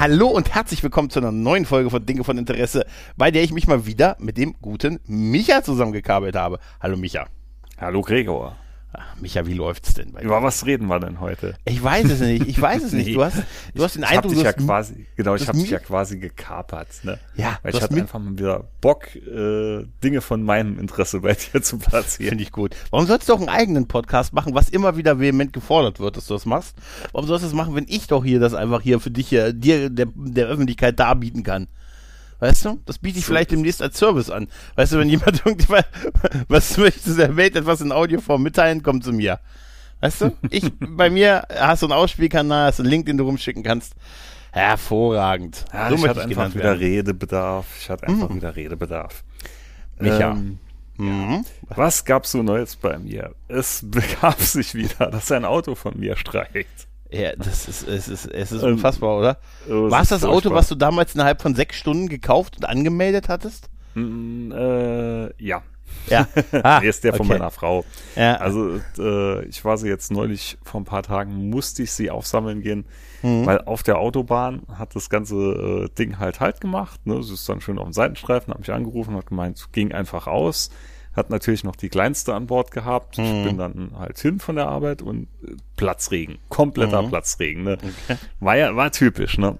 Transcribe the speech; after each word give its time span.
Hallo 0.00 0.28
und 0.28 0.54
herzlich 0.54 0.80
willkommen 0.84 1.10
zu 1.10 1.18
einer 1.18 1.32
neuen 1.32 1.66
Folge 1.66 1.90
von 1.90 2.06
Dinge 2.06 2.22
von 2.22 2.38
Interesse, 2.38 2.86
bei 3.16 3.32
der 3.32 3.42
ich 3.42 3.52
mich 3.52 3.66
mal 3.66 3.84
wieder 3.84 4.16
mit 4.20 4.36
dem 4.36 4.54
guten 4.62 5.00
Micha 5.06 5.64
zusammengekabelt 5.64 6.36
habe. 6.36 6.60
Hallo 6.80 6.96
Micha. 6.96 7.26
Hallo 7.80 8.02
Gregor. 8.02 8.54
Ach, 8.92 9.16
Micha, 9.20 9.46
wie 9.46 9.52
läuft's 9.52 9.92
denn 9.94 10.12
bei 10.12 10.20
dir? 10.20 10.26
Über 10.26 10.42
was 10.42 10.64
reden 10.64 10.86
wir 10.86 10.98
denn 10.98 11.20
heute? 11.20 11.54
Ich 11.66 11.82
weiß 11.82 12.06
es 12.10 12.20
nicht. 12.20 12.46
Ich 12.48 12.60
weiß 12.60 12.82
es 12.84 12.92
nicht. 12.92 13.08
Du 13.18 13.24
hast, 13.24 13.36
du 13.74 13.84
hast 13.84 13.96
den 13.96 14.02
ich 14.02 14.08
Eindruck, 14.08 14.24
hab 14.24 14.30
dich 14.34 14.42
ja 14.42 14.52
quasi, 14.52 15.06
genau, 15.16 15.34
ich 15.34 15.48
habe 15.48 15.58
dich 15.58 15.70
ja 15.70 15.78
quasi 15.78 16.18
gekapert, 16.18 16.88
ne? 17.02 17.18
Ja, 17.34 17.58
Weil 17.62 17.74
ich 17.74 17.82
hatte 17.82 17.94
einfach 17.96 18.18
mal 18.18 18.38
wieder 18.38 18.64
Bock, 18.80 19.14
äh, 19.16 19.84
Dinge 20.02 20.20
von 20.20 20.42
meinem 20.42 20.78
Interesse 20.78 21.20
bei 21.20 21.34
dir 21.34 21.62
zu 21.62 21.78
platzieren. 21.78 22.30
Finde 22.30 22.44
ich 22.44 22.52
gut. 22.52 22.76
Warum 22.90 23.06
sollst 23.06 23.28
du 23.28 23.34
auch 23.34 23.40
einen 23.40 23.48
eigenen 23.48 23.88
Podcast 23.88 24.32
machen, 24.32 24.54
was 24.54 24.68
immer 24.68 24.96
wieder 24.96 25.18
vehement 25.20 25.52
gefordert 25.52 26.00
wird, 26.00 26.16
dass 26.16 26.26
du 26.26 26.34
das 26.34 26.46
machst? 26.46 26.76
Warum 27.12 27.26
sollst 27.26 27.44
du 27.44 27.48
das 27.48 27.54
machen, 27.54 27.74
wenn 27.74 27.86
ich 27.88 28.06
doch 28.06 28.24
hier 28.24 28.40
das 28.40 28.54
einfach 28.54 28.80
hier 28.80 29.00
für 29.00 29.10
dich 29.10 29.28
hier, 29.28 29.52
dir, 29.52 29.90
der, 29.90 30.06
der 30.14 30.46
Öffentlichkeit 30.46 30.98
darbieten 30.98 31.42
kann? 31.42 31.66
Weißt 32.40 32.64
du? 32.64 32.78
Das 32.86 32.98
biete 32.98 33.18
ich 33.18 33.24
So 33.24 33.32
vielleicht 33.32 33.50
demnächst 33.50 33.82
als 33.82 33.98
Service 33.98 34.30
an. 34.30 34.48
Weißt 34.76 34.92
du, 34.92 34.98
wenn 34.98 35.08
jemand 35.08 35.42
irgendwie, 35.44 35.80
was 36.48 36.76
möchtest 36.76 37.06
du 37.08 37.14
der 37.14 37.36
Welt 37.36 37.56
etwas 37.56 37.80
in 37.80 37.90
Audioform 37.92 38.42
mitteilen, 38.42 38.82
komm 38.82 39.02
zu 39.02 39.12
mir. 39.12 39.40
Weißt 40.00 40.20
du? 40.20 40.36
Ich, 40.50 40.70
bei 40.80 41.10
mir 41.10 41.44
hast 41.50 41.82
du 41.82 41.86
einen 41.86 41.92
Ausspielkanal, 41.94 42.68
hast 42.68 42.78
einen 42.80 42.88
Link, 42.88 43.06
den 43.06 43.16
du 43.16 43.24
rumschicken 43.24 43.62
kannst. 43.62 43.94
Hervorragend. 44.52 45.64
Ja, 45.72 45.88
so 45.88 45.94
ich 45.96 46.00
möchte 46.02 46.20
hatte 46.20 46.30
ich 46.32 46.38
einfach 46.38 46.54
wieder 46.54 46.64
werden. 46.64 46.78
Redebedarf. 46.78 47.66
Ich 47.80 47.90
hatte 47.90 48.06
einfach 48.08 48.34
wieder 48.34 48.56
Redebedarf. 48.56 49.24
Micha. 49.98 50.30
Ähm, 50.32 50.58
Mhm. 51.00 51.44
was 51.68 52.04
gab's 52.04 52.32
so 52.32 52.42
Neues 52.42 52.74
bei 52.74 52.98
mir? 52.98 53.32
Es 53.46 53.82
begab 53.84 54.40
sich 54.40 54.74
wieder, 54.74 55.06
dass 55.12 55.30
ein 55.30 55.44
Auto 55.44 55.76
von 55.76 55.96
mir 55.96 56.16
streikt. 56.16 56.87
Ja, 57.10 57.34
das 57.36 57.68
ist, 57.68 57.88
es 57.88 58.08
ist, 58.08 58.26
es 58.26 58.52
ist 58.52 58.62
Ähm, 58.62 58.72
unfassbar, 58.74 59.18
oder? 59.18 59.38
Oh, 59.68 59.90
War 59.90 60.02
es 60.02 60.10
das 60.10 60.24
Auto, 60.24 60.50
was 60.52 60.68
du 60.68 60.74
damals 60.74 61.14
innerhalb 61.14 61.40
von 61.40 61.54
sechs 61.54 61.76
Stunden 61.76 62.08
gekauft 62.08 62.56
und 62.58 62.64
angemeldet 62.64 63.28
hattest? 63.28 63.70
Mm, 63.94 64.52
äh, 64.52 65.42
ja. 65.42 65.62
Ja. 66.08 66.26
Ah, 66.62 66.80
nee, 66.80 66.88
ist 66.88 67.02
der 67.04 67.14
von 67.14 67.26
okay. 67.26 67.38
meiner 67.38 67.50
Frau. 67.50 67.84
Ja. 68.14 68.34
Also 68.36 68.78
äh, 68.98 69.44
ich 69.46 69.64
war 69.64 69.78
sie 69.78 69.88
jetzt 69.88 70.10
neulich 70.10 70.58
vor 70.62 70.80
ein 70.82 70.84
paar 70.84 71.02
Tagen, 71.02 71.48
musste 71.48 71.82
ich 71.82 71.92
sie 71.92 72.10
aufsammeln 72.10 72.60
gehen, 72.62 72.84
Mhm. 73.22 73.46
weil 73.46 73.62
auf 73.62 73.82
der 73.82 73.98
Autobahn 73.98 74.62
hat 74.72 74.94
das 74.94 75.10
ganze 75.10 75.34
äh, 75.34 75.88
Ding 75.98 76.18
halt 76.20 76.38
halt 76.38 76.60
gemacht. 76.60 77.04
Ne? 77.04 77.20
Sie 77.24 77.34
ist 77.34 77.48
dann 77.48 77.60
schön 77.60 77.78
auf 77.78 77.88
dem 77.88 77.92
Seitenstreifen, 77.92 78.52
hat 78.52 78.60
mich 78.60 78.70
angerufen, 78.70 79.16
hat 79.16 79.26
gemeint, 79.26 79.72
ging 79.72 79.92
einfach 79.92 80.26
aus. 80.28 80.70
Hat 81.18 81.30
natürlich 81.30 81.64
noch 81.64 81.76
die 81.76 81.88
kleinste 81.88 82.34
an 82.34 82.46
Bord 82.46 82.70
gehabt. 82.70 83.18
Mhm. 83.18 83.24
Ich 83.24 83.44
bin 83.44 83.58
dann 83.58 83.92
halt 83.98 84.18
hin 84.18 84.38
von 84.38 84.56
der 84.56 84.68
Arbeit 84.68 85.02
und 85.02 85.24
äh, 85.42 85.56
Platzregen, 85.76 86.38
kompletter 86.48 87.02
Mhm. 87.02 87.08
Platzregen. 87.08 87.64
Ne? 87.64 87.78
War 88.40 88.56
ja, 88.56 88.74
war 88.76 88.90
typisch, 88.92 89.36
ne? 89.36 89.58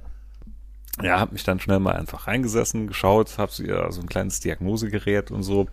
Ja, 1.02 1.20
hab 1.20 1.32
mich 1.32 1.44
dann 1.44 1.60
schnell 1.60 1.78
mal 1.78 1.94
einfach 1.94 2.26
reingesessen, 2.26 2.86
geschaut, 2.88 3.38
hab 3.38 3.50
sie 3.52 3.66
ja 3.66 3.90
so 3.92 4.00
ein 4.00 4.08
kleines 4.08 4.40
Diagnosegerät 4.40 5.30
und 5.30 5.42
so. 5.42 5.66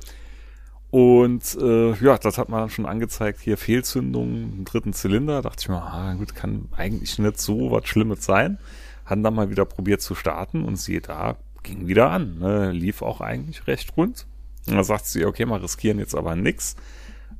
Und 0.91 1.58
äh, 1.59 1.94
ja, 1.95 2.17
das 2.17 2.38
hat 2.38 2.50
man 2.50 2.61
dann 2.61 2.69
schon 2.69 2.86
angezeigt, 2.86 3.41
hier 3.41 3.58
Fehlzündung 3.58 4.53
im 4.59 4.66
dritten 4.66 4.94
Zylinder. 4.94 5.41
Dachte 5.41 5.61
ich 5.61 5.69
mir, 5.69 5.81
ah, 5.81 6.13
gut, 6.13 6.36
kann 6.36 6.69
eigentlich 6.78 7.19
nicht 7.19 7.39
so 7.39 7.72
was 7.72 7.88
Schlimmes 7.88 8.23
sein. 8.23 8.59
Haben 9.06 9.23
dann 9.23 9.35
mal 9.35 9.50
wieder 9.50 9.66
probiert 9.66 10.02
zu 10.02 10.16
starten 10.16 10.63
und 10.63 10.78
siehe 10.78 11.02
da, 11.02 11.35
ging 11.63 11.88
wieder 11.88 12.12
an. 12.12 12.40
Ne? 12.40 12.72
Lief 12.72 13.02
auch 13.02 13.19
eigentlich 13.22 13.67
recht 13.67 13.97
rund. 13.97 14.25
Und 14.68 14.76
da 14.76 14.84
sagt 14.84 15.06
sie, 15.06 15.26
okay, 15.26 15.46
mal 15.46 15.59
riskieren 15.59 16.00
jetzt 16.00 16.16
aber 16.16 16.36
nix. 16.36 16.76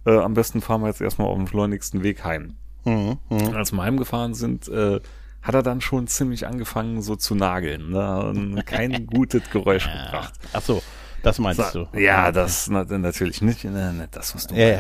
Äh, 0.06 0.18
am 0.18 0.34
besten 0.34 0.62
fahren 0.62 0.82
wir 0.82 0.88
jetzt 0.88 1.02
erstmal 1.02 1.28
auf 1.28 1.36
dem 1.38 1.48
schleunigsten 1.48 2.04
Weg 2.04 2.24
heim. 2.24 2.56
Mhm. 2.86 3.18
Mhm. 3.30 3.56
Als 3.56 3.72
wir 3.72 3.82
heimgefahren 3.82 4.34
sind, 4.36 4.68
äh, 4.68 5.00
hat 5.42 5.56
er 5.56 5.64
dann 5.64 5.82
schon 5.82 6.08
ziemlich 6.08 6.48
angefangen 6.48 7.02
so 7.02 7.16
zu 7.16 7.36
nageln. 7.36 7.92
Ne? 7.92 8.64
Kein 8.66 9.06
gutes 9.14 9.50
Geräusch 9.52 9.86
gebracht. 9.86 10.34
Ach 10.54 10.62
so, 10.62 10.82
das 11.24 11.40
meinst 11.40 11.74
du. 11.74 11.88
Ja, 11.94 12.32
das 12.32 12.68
na, 12.70 12.84
natürlich 12.84 13.42
nicht, 13.42 13.64
ne, 13.64 13.94
nicht 13.94 14.16
das, 14.16 14.34
was 14.36 14.48
du 14.48 14.56
Ja, 14.56 14.68
ja. 14.68 14.76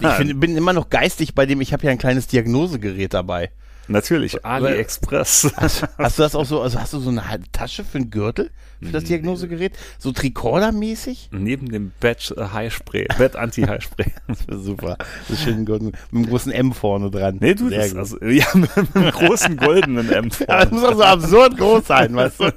meinst. 0.00 0.30
Ich 0.30 0.40
bin 0.40 0.56
immer 0.56 0.72
noch 0.72 0.90
geistig 0.90 1.34
bei 1.34 1.46
dem, 1.46 1.60
ich 1.60 1.72
habe 1.72 1.84
ja 1.84 1.90
ein 1.90 1.98
kleines 1.98 2.26
Diagnosegerät 2.26 3.14
dabei. 3.14 3.50
Natürlich, 3.88 4.44
AliExpress. 4.44 5.52
Hast 5.56 6.18
du 6.18 6.22
das 6.22 6.34
auch 6.34 6.44
so, 6.44 6.60
also 6.60 6.80
hast 6.80 6.92
du 6.92 6.98
so 6.98 7.10
eine 7.10 7.28
halbe 7.28 7.50
Tasche 7.52 7.84
für 7.84 7.98
einen 7.98 8.10
Gürtel 8.10 8.50
für 8.82 8.90
das 8.90 9.04
Diagnosegerät? 9.04 9.72
So 9.98 10.10
Tricorder-mäßig? 10.10 11.28
Neben 11.30 11.70
dem 11.70 11.92
Bett 12.00 12.34
äh, 12.36 12.48
Highspray, 12.52 13.06
Bett 13.16 13.36
Anti-Highspray. 13.36 14.06
Super. 14.50 14.98
Das 15.28 15.42
schön 15.42 15.64
Gürtel 15.64 15.86
mit 15.86 15.96
einem 16.12 16.26
großen 16.26 16.52
M 16.52 16.72
vorne 16.72 17.10
dran. 17.10 17.38
Nee, 17.40 17.54
du, 17.54 17.70
das, 17.70 17.94
also, 17.94 18.22
ja, 18.24 18.46
mit 18.54 18.70
einem 18.76 19.10
großen 19.10 19.56
goldenen 19.56 20.10
M 20.10 20.30
Aber 20.48 20.64
es 20.64 20.70
muss 20.70 20.84
auch 20.84 20.94
so 20.94 21.02
absurd 21.02 21.56
groß 21.56 21.86
sein, 21.86 22.14
weißt 22.14 22.40
du? 22.40 22.52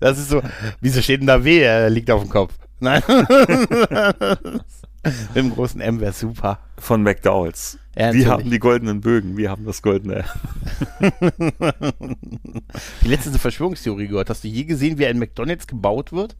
Das 0.00 0.18
ist 0.18 0.28
so, 0.28 0.42
wieso 0.80 1.02
steht 1.02 1.20
denn 1.20 1.26
da 1.26 1.44
W? 1.44 1.58
Er 1.60 1.90
liegt 1.90 2.10
auf 2.10 2.22
dem 2.22 2.30
Kopf. 2.30 2.54
Nein. 2.80 3.02
Mit 5.04 5.36
dem 5.36 5.54
großen 5.54 5.80
M 5.80 6.00
wäre 6.00 6.12
super. 6.12 6.58
von 6.78 7.02
McDowells. 7.02 7.78
Ja, 7.96 8.12
wir 8.12 8.28
haben 8.28 8.50
die 8.50 8.58
goldenen 8.58 9.00
Bögen, 9.00 9.36
wir 9.36 9.50
haben 9.50 9.64
das 9.64 9.82
goldene. 9.82 10.24
Die 13.02 13.08
letzte 13.08 13.38
Verschwörungstheorie 13.38 14.08
gehört. 14.08 14.30
Hast 14.30 14.44
du 14.44 14.48
je 14.48 14.64
gesehen, 14.64 14.98
wie 14.98 15.06
ein 15.06 15.18
McDonalds 15.18 15.66
gebaut 15.66 16.12
wird? 16.12 16.36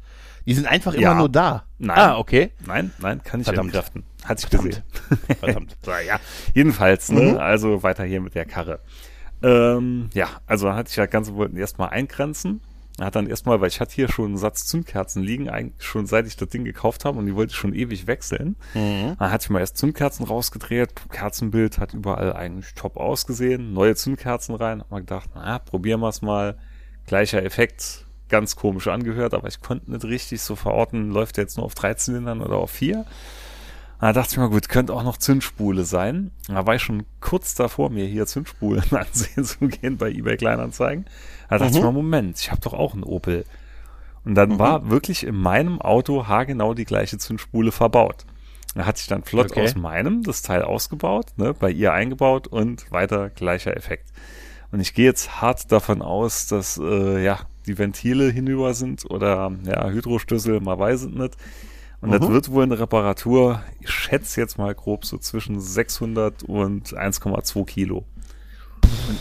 Die 0.46 0.54
sind 0.54 0.66
einfach 0.66 0.94
immer 0.94 1.02
Ja. 1.02 1.14
nur 1.14 1.28
da. 1.28 1.64
Nein. 1.78 1.98
Ah, 1.98 2.18
okay. 2.18 2.52
Nein, 2.66 2.92
nein, 3.00 3.22
kann 3.22 3.40
ich 3.40 3.46
Verdammt. 3.46 3.68
entkräften. 3.74 4.04
Hat 4.24 4.40
sich 4.40 4.48
Verdammt. 4.48 4.70
gesehen. 4.70 5.36
Verdammt. 5.40 5.76
So, 5.84 5.90
ja. 5.90 6.18
Jedenfalls, 6.54 7.10
ne? 7.10 7.32
Mhm. 7.32 7.36
Also 7.38 7.82
weiter 7.82 8.04
hier 8.04 8.20
mit 8.20 8.34
der 8.34 8.44
Karre. 8.46 8.80
Ähm, 9.42 10.10
ja, 10.14 10.28
also 10.46 10.72
hatte 10.72 10.90
ich 10.90 10.96
ja 10.96 11.06
Ganze 11.06 11.34
wollten 11.34 11.56
erstmal 11.56 11.90
eingrenzen. 11.90 12.60
Hat 13.00 13.14
dann 13.14 13.28
erstmal, 13.28 13.60
weil 13.60 13.68
ich 13.68 13.80
hatte 13.80 13.94
hier 13.94 14.08
schon 14.08 14.26
einen 14.26 14.38
Satz 14.38 14.66
Zündkerzen 14.66 15.22
liegen, 15.22 15.48
eigentlich 15.48 15.86
schon 15.86 16.06
seit 16.06 16.26
ich 16.26 16.36
das 16.36 16.48
Ding 16.48 16.64
gekauft 16.64 17.04
habe 17.04 17.18
und 17.18 17.26
die 17.26 17.34
wollte 17.36 17.52
ich 17.52 17.56
schon 17.56 17.72
ewig 17.72 18.08
wechseln. 18.08 18.56
Mhm. 18.74 19.14
Dann 19.18 19.30
hatte 19.30 19.44
ich 19.44 19.50
mal 19.50 19.60
erst 19.60 19.78
Zündkerzen 19.78 20.26
rausgedreht. 20.26 20.90
Kerzenbild 21.10 21.78
hat 21.78 21.94
überall 21.94 22.32
eigentlich 22.32 22.74
top 22.74 22.96
ausgesehen. 22.96 23.72
Neue 23.72 23.94
Zündkerzen 23.94 24.56
rein. 24.56 24.80
Hab 24.80 24.90
mal 24.90 25.00
gedacht, 25.00 25.30
na, 25.34 25.60
probieren 25.60 26.00
wir 26.00 26.08
es 26.08 26.22
mal. 26.22 26.58
Gleicher 27.06 27.44
Effekt. 27.44 28.04
Ganz 28.28 28.56
komisch 28.56 28.88
angehört, 28.88 29.32
aber 29.32 29.48
ich 29.48 29.60
konnte 29.60 29.90
nicht 29.90 30.04
richtig 30.04 30.42
so 30.42 30.54
verorten, 30.54 31.10
läuft 31.10 31.38
der 31.38 31.44
jetzt 31.44 31.56
nur 31.56 31.64
auf 31.64 31.74
drei 31.74 31.94
Zylindern 31.94 32.42
oder 32.42 32.56
auf 32.56 32.70
vier. 32.70 33.06
Da 34.00 34.12
dachte 34.12 34.30
ich 34.32 34.38
mir, 34.38 34.48
gut, 34.48 34.68
könnte 34.68 34.92
auch 34.94 35.02
noch 35.02 35.16
Zündspule 35.16 35.84
sein. 35.84 36.30
Da 36.46 36.64
war 36.66 36.76
ich 36.76 36.82
schon 36.82 37.04
kurz 37.20 37.54
davor, 37.54 37.90
mir 37.90 38.06
hier 38.06 38.26
Zündspulen 38.26 38.84
ansehen 38.92 39.44
zu 39.44 39.66
gehen 39.66 39.96
bei 39.96 40.10
eBay 40.10 40.36
Kleinanzeigen. 40.36 41.06
Da 41.50 41.58
dachte 41.58 41.72
ich 41.72 41.80
Mhm. 41.80 41.86
mir, 41.86 41.92
Moment, 41.92 42.38
ich 42.40 42.50
habe 42.50 42.60
doch 42.60 42.74
auch 42.74 42.94
einen 42.94 43.02
Opel. 43.02 43.44
Und 44.24 44.34
dann 44.34 44.58
war 44.58 44.90
wirklich 44.90 45.24
in 45.26 45.34
meinem 45.36 45.80
Auto 45.80 46.26
haargenau 46.28 46.74
die 46.74 46.84
gleiche 46.84 47.18
Zündspule 47.18 47.72
verbaut. 47.72 48.24
Da 48.74 48.84
hatte 48.86 49.00
ich 49.00 49.06
dann 49.08 49.24
flott 49.24 49.50
Okay. 49.50 49.64
aus 49.64 49.74
meinem 49.74 50.22
das 50.22 50.42
Teil 50.42 50.62
ausgebaut, 50.62 51.26
ne, 51.36 51.54
bei 51.54 51.70
ihr 51.70 51.92
eingebaut 51.92 52.46
und 52.46 52.90
weiter 52.92 53.30
gleicher 53.30 53.76
Effekt. 53.76 54.10
Und 54.70 54.80
ich 54.80 54.92
gehe 54.94 55.06
jetzt 55.06 55.40
hart 55.40 55.72
davon 55.72 56.02
aus, 56.02 56.46
dass 56.46 56.78
äh, 56.78 57.24
ja 57.24 57.38
die 57.66 57.78
Ventile 57.78 58.30
hinüber 58.30 58.74
sind 58.74 59.10
oder 59.10 59.50
ja 59.64 59.88
Hydrostößel, 59.88 60.60
man 60.60 60.78
weiß 60.78 61.02
es 61.04 61.08
nicht. 61.08 61.36
Und 62.00 62.12
das 62.12 62.20
Mhm. 62.20 62.32
wird 62.32 62.50
wohl 62.52 62.62
eine 62.62 62.78
Reparatur, 62.78 63.62
ich 63.80 63.90
schätze 63.90 64.40
jetzt 64.40 64.56
mal 64.56 64.72
grob 64.74 65.04
so 65.04 65.18
zwischen 65.18 65.60
600 65.60 66.44
und 66.44 66.96
1,2 66.96 67.64
Kilo. 67.64 68.04
Und, 69.08 69.18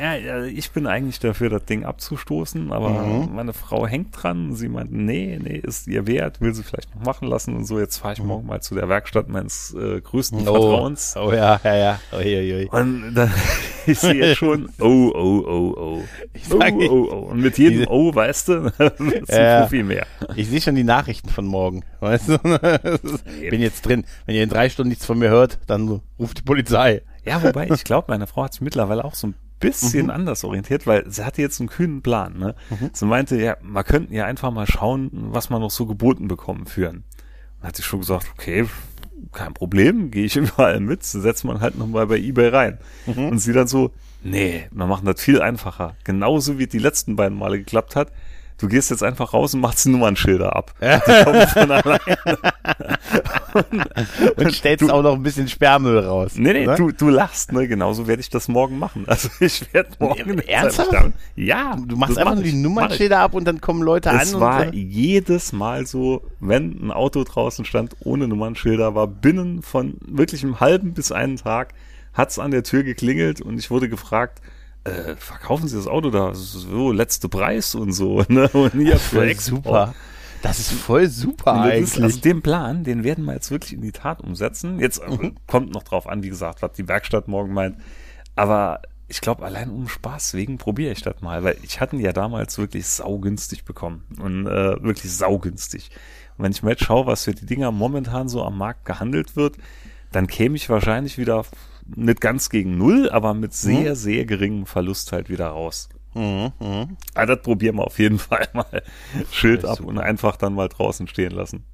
ja, 0.00 0.14
ja, 0.14 0.44
ich 0.44 0.70
bin 0.70 0.86
eigentlich 0.86 1.18
dafür, 1.18 1.50
das 1.50 1.64
Ding 1.66 1.84
abzustoßen, 1.84 2.72
aber 2.72 2.90
Mhm. 2.90 3.34
meine 3.34 3.52
Frau 3.52 3.86
hängt 3.86 4.08
dran. 4.20 4.54
Sie 4.54 4.68
meint, 4.68 4.90
nee, 4.92 5.38
nee, 5.42 5.56
ist 5.58 5.86
ihr 5.86 6.06
wert, 6.06 6.40
will 6.40 6.54
sie 6.54 6.62
vielleicht 6.62 6.94
noch 6.94 7.04
machen 7.04 7.28
lassen 7.28 7.54
und 7.56 7.64
so. 7.66 7.78
Jetzt 7.78 7.98
fahre 7.98 8.14
ich 8.14 8.22
morgen 8.22 8.46
mal 8.46 8.60
zu 8.62 8.74
der 8.74 8.88
Werkstatt 8.88 9.28
meines 9.28 9.74
äh, 9.74 10.00
größten 10.00 10.40
Vertrauens. 10.40 11.16
Oh 11.16 11.32
ja, 11.32 11.60
ja, 11.64 11.76
ja. 11.76 12.00
Oh, 12.12 12.16
ui, 12.16 12.24
ui. 12.54 12.66
Und 12.70 13.14
dann 13.14 13.30
ich 13.86 13.98
sehe 13.98 14.34
schon, 14.34 14.68
oh, 14.80 15.10
oh, 15.14 15.44
oh, 15.46 15.74
oh. 15.76 16.02
Ich 16.32 16.42
Oh, 16.52 16.58
oh, 16.58 17.08
oh. 17.12 17.16
Und 17.30 17.40
mit 17.40 17.58
jedem 17.58 17.78
diese- 17.80 17.90
Oh, 17.90 18.14
weißt 18.14 18.48
du, 18.48 18.72
es 19.26 19.36
Ja. 19.36 19.66
viel 19.66 19.84
mehr. 19.84 20.06
Ich 20.36 20.48
sehe 20.48 20.60
schon 20.60 20.74
die 20.74 20.84
Nachrichten 20.84 21.28
von 21.28 21.46
morgen. 21.46 21.82
Weißt 22.00 22.28
du? 22.28 22.38
Bin 22.38 23.60
jetzt 23.60 23.82
drin. 23.82 24.04
Wenn 24.26 24.34
ihr 24.36 24.42
in 24.44 24.48
drei 24.48 24.68
Stunden 24.68 24.88
nichts 24.90 25.04
von 25.04 25.18
mir 25.18 25.28
hört, 25.30 25.58
dann 25.66 26.00
ruft 26.18 26.38
die 26.38 26.42
Polizei. 26.42 27.02
Ja, 27.24 27.42
wobei, 27.42 27.68
ich 27.68 27.84
glaube, 27.84 28.06
meine 28.08 28.26
Frau 28.26 28.44
hat 28.44 28.54
sich 28.54 28.62
mittlerweile 28.62 29.04
auch 29.04 29.14
so 29.14 29.28
ein 29.28 29.34
bisschen 29.60 30.10
anders 30.10 30.42
orientiert, 30.42 30.86
weil 30.86 31.08
sie 31.10 31.24
hatte 31.24 31.42
jetzt 31.42 31.60
einen 31.60 31.68
kühnen 31.68 32.02
Plan. 32.02 32.38
Ne? 32.38 32.54
Sie 32.92 33.06
meinte, 33.06 33.40
ja, 33.40 33.56
man 33.62 33.84
könnte 33.84 34.14
ja 34.14 34.24
einfach 34.24 34.50
mal 34.50 34.66
schauen, 34.66 35.10
was 35.12 35.50
man 35.50 35.60
noch 35.60 35.70
so 35.70 35.86
geboten 35.86 36.28
bekommen 36.28 36.66
führen. 36.66 37.04
Dann 37.60 37.68
hat 37.68 37.76
sie 37.76 37.82
schon 37.82 38.00
gesagt, 38.00 38.26
okay, 38.34 38.66
kein 39.32 39.54
Problem, 39.54 40.10
gehe 40.10 40.24
ich 40.24 40.36
überall 40.36 40.80
mit, 40.80 41.04
setzt 41.04 41.44
man 41.44 41.60
halt 41.60 41.78
nochmal 41.78 42.06
bei 42.06 42.18
Ebay 42.18 42.48
rein. 42.48 42.78
Mhm. 43.06 43.28
Und 43.28 43.38
sie 43.38 43.52
dann 43.52 43.66
so, 43.66 43.92
nee, 44.22 44.66
wir 44.70 44.86
machen 44.86 45.04
das 45.04 45.20
viel 45.20 45.40
einfacher. 45.40 45.94
Genauso 46.04 46.58
wie 46.58 46.66
die 46.66 46.78
letzten 46.78 47.16
beiden 47.16 47.38
Male 47.38 47.58
geklappt 47.58 47.96
hat. 47.96 48.10
Du 48.60 48.68
gehst 48.68 48.90
jetzt 48.90 49.02
einfach 49.02 49.32
raus 49.32 49.54
und 49.54 49.60
machst 49.60 49.86
Nummernschilder 49.86 50.54
ab. 50.54 50.74
Die 50.80 51.24
kommen 51.24 51.46
von 51.48 51.70
alleine. 51.70 52.00
und, 53.54 54.36
und 54.36 54.52
stellst 54.52 54.82
du, 54.82 54.90
auch 54.90 55.02
noch 55.02 55.14
ein 55.14 55.22
bisschen 55.22 55.48
Sperrmüll 55.48 55.98
raus. 55.98 56.32
Nee, 56.36 56.52
nee, 56.52 56.76
du, 56.76 56.92
du 56.92 57.08
lachst, 57.08 57.52
ne? 57.52 57.66
Genauso 57.66 58.06
werde 58.06 58.20
ich 58.20 58.28
das 58.28 58.48
morgen 58.48 58.78
machen. 58.78 59.04
Also 59.06 59.28
ich 59.40 59.72
werde 59.72 59.90
morgen. 59.98 60.36
Nee, 60.36 60.42
ernsthaft? 60.46 60.92
Ja. 61.36 61.76
Du 61.86 61.96
machst 61.96 62.18
einfach 62.18 62.34
nur 62.34 62.44
die 62.44 62.52
Nummernschilder 62.52 63.18
ab 63.18 63.34
und 63.34 63.46
dann 63.46 63.60
kommen 63.60 63.82
Leute 63.82 64.10
es 64.10 64.14
an. 64.14 64.20
Es 64.20 64.40
war 64.40 64.74
jedes 64.74 65.52
Mal 65.52 65.86
so, 65.86 66.22
wenn 66.38 66.86
ein 66.86 66.90
Auto 66.90 67.24
draußen 67.24 67.64
stand 67.64 67.96
ohne 68.00 68.28
Nummernschilder, 68.28 68.94
war 68.94 69.06
binnen 69.06 69.62
von 69.62 69.96
wirklich 70.06 70.42
einem 70.42 70.60
halben 70.60 70.92
bis 70.92 71.12
einen 71.12 71.36
Tag 71.36 71.74
hat's 72.12 72.38
an 72.38 72.50
der 72.50 72.62
Tür 72.62 72.82
geklingelt 72.82 73.40
und 73.40 73.58
ich 73.58 73.70
wurde 73.70 73.88
gefragt, 73.88 74.40
äh, 74.84 75.16
verkaufen 75.16 75.68
Sie 75.68 75.76
das 75.76 75.86
Auto 75.86 76.10
da? 76.10 76.34
So, 76.34 76.92
letzte 76.92 77.28
Preis 77.28 77.74
und 77.74 77.92
so, 77.92 78.24
ne? 78.28 78.48
Und 78.48 78.72
hier 78.72 78.94
Export. 78.94 79.36
super. 79.38 79.94
Das 80.42 80.58
ist 80.58 80.72
voll 80.72 81.06
super 81.08 81.52
und 81.52 81.58
eigentlich. 81.60 81.96
Ist, 81.96 82.00
also 82.00 82.20
den 82.20 82.40
Plan, 82.40 82.82
den 82.82 83.04
werden 83.04 83.24
wir 83.24 83.34
jetzt 83.34 83.50
wirklich 83.50 83.74
in 83.74 83.82
die 83.82 83.92
Tat 83.92 84.22
umsetzen. 84.22 84.80
Jetzt 84.80 84.98
äh, 84.98 85.10
mhm. 85.10 85.34
kommt 85.46 85.72
noch 85.72 85.82
drauf 85.82 86.06
an, 86.06 86.22
wie 86.22 86.30
gesagt, 86.30 86.62
was 86.62 86.72
die 86.72 86.88
Werkstatt 86.88 87.28
morgen 87.28 87.52
meint. 87.52 87.76
Aber 88.36 88.80
ich 89.08 89.20
glaube, 89.20 89.44
allein 89.44 89.70
um 89.70 89.88
Spaß 89.88 90.34
wegen 90.34 90.56
probiere 90.56 90.92
ich 90.92 91.02
das 91.02 91.20
mal, 91.20 91.42
weil 91.42 91.56
ich 91.62 91.80
hatte 91.80 91.96
ihn 91.96 92.02
ja 92.02 92.12
damals 92.12 92.56
wirklich 92.58 92.86
saugünstig 92.86 93.64
bekommen 93.64 94.04
und 94.18 94.46
äh, 94.46 94.82
wirklich 94.82 95.12
saugünstig. 95.12 95.90
Und 96.38 96.44
wenn 96.44 96.52
ich 96.52 96.62
mir 96.62 96.70
jetzt 96.70 96.84
schaue, 96.84 97.06
was 97.06 97.24
für 97.24 97.34
die 97.34 97.44
Dinger 97.44 97.72
momentan 97.72 98.28
so 98.28 98.42
am 98.42 98.56
Markt 98.56 98.84
gehandelt 98.86 99.36
wird, 99.36 99.56
dann 100.12 100.26
käme 100.26 100.56
ich 100.56 100.70
wahrscheinlich 100.70 101.18
wieder 101.18 101.44
nicht 101.86 102.20
ganz 102.20 102.50
gegen 102.50 102.78
null, 102.78 103.10
aber 103.10 103.34
mit 103.34 103.52
sehr, 103.52 103.90
mhm. 103.90 103.96
sehr 103.96 104.24
geringem 104.24 104.66
Verlust 104.66 105.12
halt 105.12 105.28
wieder 105.28 105.48
raus. 105.48 105.88
Mhm, 106.14 106.52
mh. 106.58 106.88
Also 107.14 107.34
das 107.34 107.42
probieren 107.42 107.76
wir 107.76 107.84
auf 107.84 107.98
jeden 107.98 108.18
Fall 108.18 108.48
mal. 108.52 108.82
Schild 109.30 109.64
ab 109.64 109.78
super. 109.78 109.88
und 109.88 109.98
einfach 109.98 110.36
dann 110.36 110.54
mal 110.54 110.68
draußen 110.68 111.06
stehen 111.08 111.32
lassen. 111.32 111.64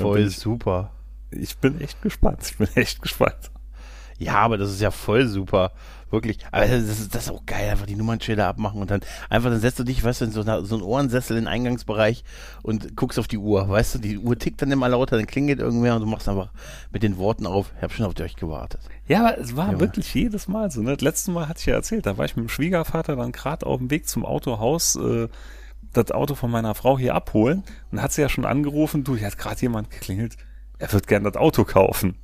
Voll 0.00 0.20
ich, 0.20 0.38
super. 0.38 0.92
Ich 1.30 1.56
bin 1.58 1.80
echt 1.80 2.02
gespannt. 2.02 2.40
Ich 2.42 2.58
bin 2.58 2.68
echt 2.74 3.02
gespannt. 3.02 3.50
Ja, 4.18 4.34
aber 4.34 4.58
das 4.58 4.70
ist 4.70 4.80
ja 4.80 4.90
voll 4.90 5.26
super. 5.26 5.72
Wirklich. 6.10 6.38
Aber 6.50 6.66
das 6.66 6.82
ist, 6.82 7.14
das 7.14 7.24
ist 7.24 7.30
auch 7.30 7.46
geil, 7.46 7.70
einfach 7.70 7.86
die 7.86 7.94
Nummernschilder 7.94 8.46
abmachen 8.46 8.80
und 8.80 8.90
dann 8.90 9.00
einfach, 9.28 9.50
dann 9.50 9.60
setzt 9.60 9.78
du 9.78 9.84
dich, 9.84 10.02
weißt 10.02 10.20
du, 10.20 10.24
in 10.26 10.32
so, 10.32 10.40
eine, 10.40 10.64
so 10.64 10.74
einen 10.74 10.82
Ohrensessel 10.82 11.36
in 11.36 11.44
den 11.44 11.48
Eingangsbereich 11.48 12.24
und 12.62 12.96
guckst 12.96 13.18
auf 13.18 13.28
die 13.28 13.38
Uhr. 13.38 13.68
Weißt 13.68 13.94
du, 13.94 13.98
die 13.98 14.18
Uhr 14.18 14.36
tickt 14.38 14.60
dann 14.60 14.72
immer 14.72 14.88
lauter, 14.88 15.16
dann 15.16 15.26
klingelt 15.26 15.60
irgendwer 15.60 15.94
und 15.94 16.00
du 16.00 16.06
machst 16.06 16.28
einfach 16.28 16.50
mit 16.92 17.02
den 17.02 17.16
Worten 17.16 17.46
auf, 17.46 17.72
ich 17.76 17.82
hab 17.82 17.92
schon 17.92 18.06
auf 18.06 18.18
euch 18.18 18.36
gewartet. 18.36 18.80
Ja, 19.06 19.20
aber 19.20 19.38
es 19.38 19.56
war 19.56 19.72
ja. 19.72 19.80
wirklich 19.80 20.12
jedes 20.14 20.48
Mal 20.48 20.70
so. 20.70 20.82
Ne? 20.82 20.94
Das 20.94 21.02
letzte 21.02 21.30
Mal 21.30 21.48
hatte 21.48 21.60
ich 21.60 21.66
ja 21.66 21.74
erzählt, 21.74 22.06
da 22.06 22.18
war 22.18 22.24
ich 22.24 22.36
mit 22.36 22.46
dem 22.46 22.48
Schwiegervater 22.48 23.14
dann 23.16 23.32
gerade 23.32 23.66
auf 23.66 23.78
dem 23.78 23.90
Weg 23.90 24.08
zum 24.08 24.24
Autohaus, 24.24 24.96
äh, 24.96 25.28
das 25.92 26.10
Auto 26.10 26.34
von 26.34 26.50
meiner 26.50 26.74
Frau 26.74 26.98
hier 26.98 27.14
abholen 27.14 27.64
und 27.90 28.02
hat 28.02 28.12
sie 28.12 28.22
ja 28.22 28.28
schon 28.28 28.44
angerufen, 28.44 29.04
du, 29.04 29.16
hier 29.16 29.26
hat 29.26 29.38
gerade 29.38 29.60
jemand 29.60 29.90
geklingelt, 29.90 30.36
er 30.78 30.92
wird 30.92 31.06
gern 31.06 31.24
das 31.24 31.36
Auto 31.36 31.64
kaufen. 31.64 32.16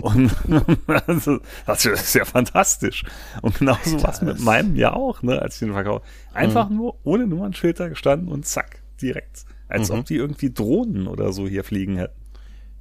Und 0.00 0.30
also, 1.06 1.38
das 1.66 1.84
ist 1.86 2.14
ja 2.14 2.24
fantastisch. 2.24 3.04
Und 3.42 3.58
genauso 3.58 3.96
Alter, 3.96 4.08
was 4.08 4.22
mit 4.22 4.40
meinem 4.40 4.76
ja 4.76 4.92
auch, 4.92 5.22
ne, 5.22 5.40
als 5.40 5.54
ich 5.54 5.60
den 5.60 5.72
verkaufe. 5.72 6.04
Einfach 6.32 6.68
mhm. 6.68 6.76
nur 6.76 6.98
ohne 7.04 7.26
Nummernschilder 7.26 7.88
gestanden 7.88 8.28
und 8.28 8.46
zack, 8.46 8.82
direkt. 9.00 9.44
Als 9.68 9.90
mhm. 9.90 9.98
ob 9.98 10.04
die 10.06 10.16
irgendwie 10.16 10.52
Drohnen 10.52 11.06
oder 11.06 11.32
so 11.32 11.46
hier 11.46 11.64
fliegen 11.64 11.96
hätten. 11.96 12.19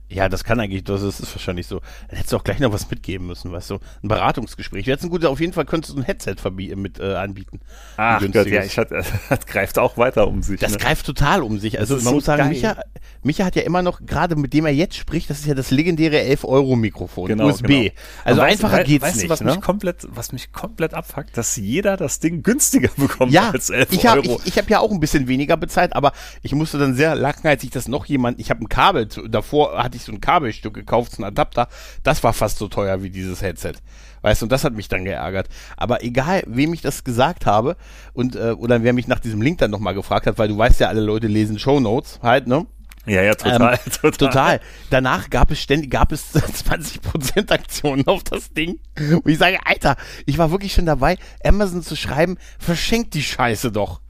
Ja, 0.10 0.28
das 0.28 0.44
kann 0.44 0.60
eigentlich, 0.60 0.84
das 0.84 1.04
ist, 1.04 1.20
ist 1.20 1.36
wahrscheinlich 1.36 1.68
so. 1.68 1.82
Dann 2.08 2.18
hättest 2.18 2.34
du 2.34 2.38
auch 2.38 2.44
gleich 2.44 2.60
noch 2.60 2.74
was 2.74 2.90
mitgeben 2.90 3.28
müssen, 3.28 3.52
weißt 3.52 3.70
du? 3.70 3.76
Ein 4.04 4.08
Beratungsgespräch. 4.08 4.88
Jetzt 4.88 5.04
ein 5.04 5.10
guter, 5.12 5.30
auf 5.30 5.40
jeden 5.40 5.54
Fall 5.54 5.66
könntest 5.66 5.94
du 5.94 6.00
ein 6.00 6.04
Headset 6.04 6.36
mit 6.76 7.00
äh, 7.00 7.14
anbieten. 7.14 7.60
Ach 7.96 8.20
Gott, 8.20 8.48
ja, 8.48 8.64
ich 8.64 8.78
hatte, 8.80 9.04
das 9.30 9.46
greift 9.46 9.78
auch 9.78 9.98
weiter 9.98 10.28
um 10.28 10.42
sich. 10.42 10.60
Das 10.60 10.72
ne? 10.72 10.78
greift 10.78 11.06
total 11.06 11.44
um 11.44 11.60
sich. 11.60 11.80
Also 11.80 11.96
man 11.96 12.04
so 12.04 12.12
muss 12.14 12.26
sagen, 12.26 12.42
geil. 12.42 12.50
Micha, 12.50 12.78
Micha 13.22 13.46
hat 13.46 13.56
ja 13.56 13.62
immer 13.62 13.84
noch, 13.84 14.02
gerade 14.06 14.36
mit 14.36 14.54
dem 14.54 14.66
er 14.66 14.72
jetzt 14.72 14.96
spricht, 14.96 15.30
das 15.30 15.40
ist 15.40 15.46
ja 15.46 15.54
das 15.54 15.70
legendäre 15.70 16.18
11-Euro-Mikrofon, 16.18 17.28
genau, 17.28 17.48
USB. 17.48 17.68
Genau. 17.68 17.92
Also 18.24 18.42
Aber 18.42 18.50
einfacher 18.50 18.78
weißt, 18.78 18.88
geht's 18.88 19.04
weißt 19.06 19.16
nicht. 19.18 19.26
Du, 19.26 19.30
was 19.30 19.42
ne? 19.42 19.52
mich 19.52 19.62
komplett, 19.62 20.08
was 20.10 20.32
mich 20.32 20.52
komplett 20.52 20.94
abfuckt, 20.96 21.38
dass 21.38 21.56
jeder 21.56 21.98
das 21.98 22.20
Ding 22.20 22.42
günstiger 22.42 22.90
bekommt 22.98 23.32
ja, 23.32 23.52
als 23.52 23.70
11 23.70 23.92
ich 23.92 24.08
hab, 24.08 24.18
Euro. 24.18 24.40
Ich, 24.44 24.54
ich 24.54 24.58
habe 24.58 24.70
ja 24.72 24.80
auch 24.80 24.92
ein 24.92 25.00
bisschen 25.00 25.28
weniger 25.28 25.56
bezahlt, 25.58 25.96
aber 25.96 26.14
ich 26.42 26.54
musste 26.56 26.80
dann 26.80 26.96
sehr 26.96 27.14
lachen, 27.16 27.48
als 27.48 27.64
ich 27.64 27.70
das 27.70 27.88
noch 27.88 28.06
jemand, 28.06 28.40
ich 28.40 28.50
habe 28.50 28.64
ein 28.64 28.70
Kabel, 28.70 29.08
davor 29.28 29.84
hatte 29.84 29.98
ich 29.98 29.99
so 30.06 30.12
ein 30.12 30.22
Kabelstück 30.22 30.74
gekauft, 30.74 31.14
so 31.14 31.22
ein 31.22 31.26
Adapter. 31.26 31.68
Das 32.04 32.24
war 32.24 32.34
fast 32.34 32.58
so 32.58 32.68
teuer 32.68 33.04
wie 33.04 33.10
dieses 33.10 33.42
Headset. 33.42 33.74
Weißt 34.22 34.42
du, 34.42 34.46
und 34.46 34.52
das 34.52 34.64
hat 34.64 34.74
mich 34.74 34.88
dann 34.88 35.06
geärgert. 35.06 35.48
Aber 35.78 36.04
egal, 36.04 36.44
wem 36.46 36.74
ich 36.74 36.82
das 36.82 37.04
gesagt 37.04 37.46
habe 37.46 37.78
und 38.14 38.36
äh, 38.36 38.52
oder 38.52 38.84
wer 38.84 38.94
mich 38.94 39.08
nach 39.08 39.20
diesem 39.20 39.42
Link 39.42 39.60
dann 39.60 39.72
nochmal 39.72 39.94
gefragt 39.94 40.28
hat, 40.28 40.38
weil 40.38 40.50
du 40.50 40.58
weißt 40.58 40.80
ja, 40.80 40.88
alle 40.88 41.02
Leute 41.02 41.28
lesen 41.28 41.60
Show 41.60 41.80
Notes 41.80 42.20
halt, 42.22 42.48
ne? 42.48 42.66
Ja, 43.06 43.24
ja, 43.24 43.34
total, 43.34 43.74
ähm, 43.74 43.92
total. 44.02 44.12
Total. 44.12 44.60
Danach 44.90 45.30
gab 45.30 45.52
es 45.52 45.60
ständig, 45.60 45.90
gab 45.90 46.12
es 46.12 46.36
20% 46.36 47.52
Aktionen 47.52 48.06
auf 48.08 48.24
das 48.24 48.54
Ding. 48.54 48.80
Und 48.98 49.28
ich 49.28 49.38
sage, 49.38 49.58
Alter, 49.66 49.96
ich 50.26 50.38
war 50.38 50.52
wirklich 50.52 50.74
schon 50.74 50.86
dabei, 50.86 51.18
Amazon 51.44 51.82
zu 51.82 51.96
schreiben, 51.96 52.38
verschenkt 52.60 53.14
die 53.14 53.24
Scheiße 53.24 53.72
doch. 53.72 54.02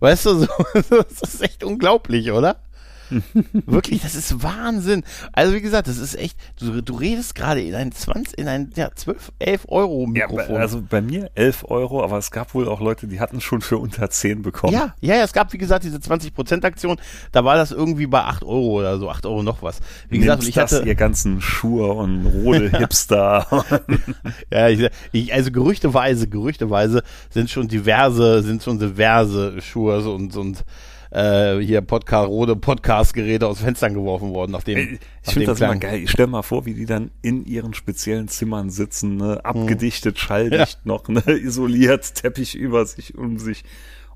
Weißt 0.00 0.26
du, 0.26 0.38
so, 0.40 0.48
das 0.90 1.22
ist 1.22 1.42
echt 1.42 1.62
unglaublich, 1.62 2.32
oder? 2.32 2.62
Wirklich, 3.66 4.02
das 4.02 4.14
ist 4.14 4.42
Wahnsinn. 4.42 5.04
Also 5.32 5.54
wie 5.54 5.60
gesagt, 5.60 5.88
das 5.88 5.98
ist 5.98 6.14
echt, 6.14 6.36
du, 6.58 6.82
du 6.82 6.94
redest 6.94 7.34
gerade 7.34 7.60
in 7.62 7.74
ein 7.74 7.92
20, 7.92 8.38
in 8.38 8.48
ein 8.48 8.70
ja, 8.76 8.90
12, 8.94 9.32
11 9.38 9.66
Euro 9.68 10.06
Mikrofon. 10.06 10.54
Ja, 10.54 10.60
also 10.60 10.82
bei 10.82 11.00
mir 11.00 11.30
11 11.34 11.64
Euro, 11.68 12.02
aber 12.02 12.18
es 12.18 12.30
gab 12.30 12.54
wohl 12.54 12.68
auch 12.68 12.80
Leute, 12.80 13.06
die 13.06 13.20
hatten 13.20 13.40
schon 13.40 13.60
für 13.60 13.78
unter 13.78 14.10
10 14.10 14.42
bekommen. 14.42 14.72
Ja, 14.72 14.94
ja, 15.00 15.16
ja 15.16 15.24
es 15.24 15.32
gab 15.32 15.52
wie 15.52 15.58
gesagt 15.58 15.84
diese 15.84 15.98
20% 15.98 16.64
Aktion, 16.64 16.98
da 17.32 17.44
war 17.44 17.56
das 17.56 17.72
irgendwie 17.72 18.06
bei 18.06 18.20
8 18.20 18.44
Euro 18.44 18.80
oder 18.80 18.98
so, 18.98 19.10
8 19.10 19.26
Euro 19.26 19.42
noch 19.42 19.62
was. 19.62 19.80
Wie 20.08 20.18
Nimmst 20.18 20.26
gesagt, 20.26 20.48
ich 20.48 20.54
das, 20.54 20.72
hatte 20.72 20.88
ihr 20.88 20.94
ganzen 20.94 21.40
Schuhe 21.40 21.92
und 21.92 22.26
Rode 22.26 22.70
Hipster. 22.78 23.46
ja, 24.52 24.68
ich, 24.68 24.88
ich, 25.12 25.32
also 25.32 25.50
gerüchteweise, 25.50 26.28
gerüchteweise 26.28 27.02
sind 27.30 27.50
schon 27.50 27.68
diverse, 27.68 28.42
sind 28.42 28.62
schon 28.62 28.78
diverse 28.78 29.60
Schuhe 29.60 30.00
und, 30.10 30.36
und 30.36 30.64
äh, 31.10 31.58
hier 31.58 31.80
Podcast, 31.80 32.30
Podcast-Geräte 32.60 33.46
aus 33.46 33.60
Fenstern 33.60 33.94
geworfen 33.94 34.32
worden. 34.32 34.52
Nachdem, 34.52 34.78
ich 34.78 35.00
ich 35.26 35.32
finde 35.32 35.46
das 35.46 35.58
Klang. 35.58 35.72
immer 35.72 35.80
geil. 35.80 36.02
Ich 36.02 36.10
stell 36.10 36.26
mal 36.26 36.42
vor, 36.42 36.66
wie 36.66 36.74
die 36.74 36.86
dann 36.86 37.10
in 37.22 37.44
ihren 37.44 37.74
speziellen 37.74 38.28
Zimmern 38.28 38.70
sitzen, 38.70 39.16
ne? 39.16 39.44
abgedichtet, 39.44 40.16
hm. 40.16 40.20
schalldicht 40.20 40.78
ja. 40.84 40.92
noch, 40.92 41.08
ne? 41.08 41.22
isoliert, 41.26 42.14
Teppich 42.14 42.54
über 42.54 42.86
sich, 42.86 43.16
um 43.16 43.38
sich. 43.38 43.64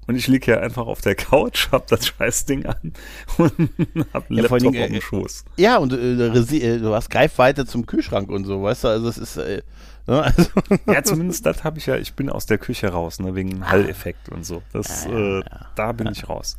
Und 0.06 0.16
ich 0.16 0.28
liege 0.28 0.52
ja 0.52 0.60
einfach 0.60 0.86
auf 0.86 1.00
der 1.00 1.14
Couch, 1.14 1.68
hab 1.72 1.86
das 1.86 2.06
Scheißding 2.06 2.66
an 2.66 2.92
und 3.38 3.52
hab 4.12 4.30
einen 4.30 4.36
ja, 4.36 4.42
Laptop 4.42 4.58
Dingen, 4.58 4.82
auf 4.82 4.88
dem 4.88 4.96
äh, 4.96 5.00
Schoß. 5.00 5.44
Ja, 5.56 5.78
und 5.78 5.92
äh, 5.92 6.12
äh, 6.12 6.78
du 6.78 6.94
hast 6.94 7.10
Greifweite 7.10 7.66
zum 7.66 7.86
Kühlschrank 7.86 8.28
und 8.28 8.44
so, 8.44 8.62
weißt 8.62 8.84
du, 8.84 8.88
also 8.88 9.08
es 9.08 9.18
ist, 9.18 9.36
äh, 9.38 9.62
ne, 10.06 10.22
also 10.22 10.44
Ja, 10.86 11.02
zumindest 11.02 11.46
das 11.46 11.64
habe 11.64 11.78
ich 11.78 11.86
ja, 11.86 11.96
ich 11.96 12.12
bin 12.14 12.28
aus 12.28 12.46
der 12.46 12.58
Küche 12.58 12.88
raus, 12.88 13.18
ne, 13.18 13.34
wegen 13.34 13.66
Halleffekt 13.68 14.28
und 14.28 14.44
so. 14.44 14.62
Das, 14.72 15.06
ja, 15.06 15.10
äh, 15.10 15.38
ja, 15.38 15.66
da 15.74 15.92
bin 15.92 16.08
ich 16.08 16.28
raus. 16.28 16.58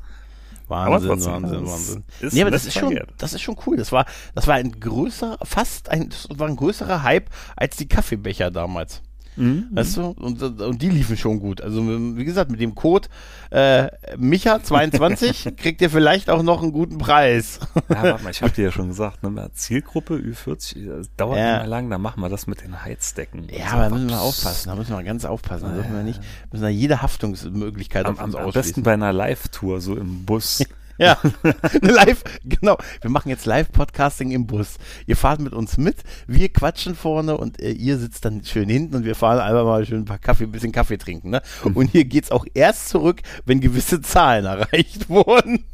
Wahnsinn, 0.68 1.10
trotzdem, 1.10 1.34
Wahnsinn, 1.34 1.68
Wahnsinn. 1.68 2.04
Ist 2.20 2.34
nee, 2.34 2.42
aber 2.42 2.52
das 2.52 2.66
ist 2.66 2.78
schon, 2.78 3.00
das 3.18 3.34
ist 3.34 3.42
schon 3.42 3.58
cool. 3.66 3.78
Das 3.78 3.92
war, 3.92 4.06
das 4.34 4.48
war 4.48 4.56
ein 4.56 4.80
größerer, 4.80 5.38
fast 5.44 5.90
ein, 5.90 6.10
das 6.10 6.28
war 6.30 6.48
ein 6.48 6.56
größerer 6.56 7.04
Hype 7.04 7.30
als 7.56 7.78
die 7.78 7.88
Kaffeebecher 7.88 8.52
damals. 8.52 9.02
Mhm. 9.36 9.68
Weißt 9.72 9.98
du? 9.98 10.16
Und, 10.18 10.42
und 10.42 10.82
die 10.82 10.90
liefen 10.90 11.18
schon 11.18 11.40
gut. 11.40 11.62
Also, 11.62 11.86
wie 11.86 12.26
gesagt, 12.26 12.52
mit 12.52 12.60
dem 12.60 12.76
Code 12.76 13.08
äh, 13.52 13.88
Micha22 14.18 15.52
kriegt 15.58 15.82
ihr 15.82 15.90
vielleicht 15.90 16.30
auch 16.30 16.44
noch 16.44 16.62
einen 16.62 16.72
guten 16.72 16.98
Preis. 16.98 17.60
ja, 17.90 18.04
warte 18.04 18.24
mal, 18.24 18.30
ich 18.32 18.42
habe 18.42 18.52
dir 18.56 18.66
ja 18.66 18.72
schon 18.72 18.88
gesagt, 18.88 19.24
ne, 19.24 19.50
Zielgruppe 19.54 20.16
Ü40, 20.16 20.98
das 20.98 21.10
dauert 21.16 21.38
ja. 21.38 21.58
mehr 21.58 21.68
lang, 21.68 21.90
dann 21.90 22.02
machen 22.02 22.22
wir 22.22 22.30
das 22.30 22.48
mit 22.48 22.62
den 22.62 22.84
Heizdecken. 22.84 23.48
Ja, 23.50 23.68
aber 23.74 23.84
da 23.84 23.90
müssen 23.90 24.10
wir 24.10 24.22
aufpassen, 24.22 24.70
da 24.70 24.76
müssen 24.76 24.96
wir 24.96 25.04
ganz 25.04 25.26
aufpassen. 25.26 25.68
Da 25.70 25.74
dürfen 25.74 25.96
wir 25.96 26.04
nicht, 26.04 26.22
müssen 26.52 26.64
wir 26.64 26.70
jede 26.70 27.02
Haftungsmöglichkeit 27.02 28.06
am, 28.06 28.18
auf 28.18 28.24
uns 28.24 28.36
am, 28.36 28.46
am 28.46 28.52
besten 28.52 28.84
bei 28.84 28.94
einer 28.94 29.14
Live-Tour, 29.14 29.82
so 29.82 29.96
im 29.96 30.26
Bus. 30.26 30.64
Ja, 30.98 31.20
live, 31.82 32.24
genau. 32.46 32.78
Wir 33.02 33.10
machen 33.10 33.28
jetzt 33.30 33.46
Live-Podcasting 33.46 34.32
im 34.32 34.48
Bus. 34.48 34.78
Ihr 35.06 35.18
fahrt 35.18 35.42
mit 35.42 35.54
uns 35.54 35.78
mit, 35.78 35.98
wir 36.26 36.48
quatschen 36.50 36.96
vorne 36.96 37.38
und 37.38 37.60
äh, 37.60 37.72
ihr 37.72 37.98
sitzt 37.98 38.24
dann 38.24 38.46
schön 38.46 38.70
hinten 38.70 38.96
und 38.96 39.06
wir 39.06 39.16
fahren 39.16 39.40
einfach 39.40 39.66
mal 39.66 39.86
schön 39.86 40.00
ein 40.00 40.06
paar 40.06 40.20
Kaffee, 40.20 40.46
ein 40.46 40.52
bisschen 40.52 40.72
Kaffee 40.72 40.98
trinken. 40.98 41.32
Ne? 41.32 41.42
Mhm. 41.66 41.76
Und 41.76 41.88
hier 41.88 42.06
geht's 42.06 42.32
auch 42.32 42.46
erst 42.54 42.88
zurück, 42.88 43.22
wenn 43.46 43.60
gewisse 43.60 44.02
Zahlen 44.02 44.46
erreicht 44.46 45.10
wurden. 45.10 45.66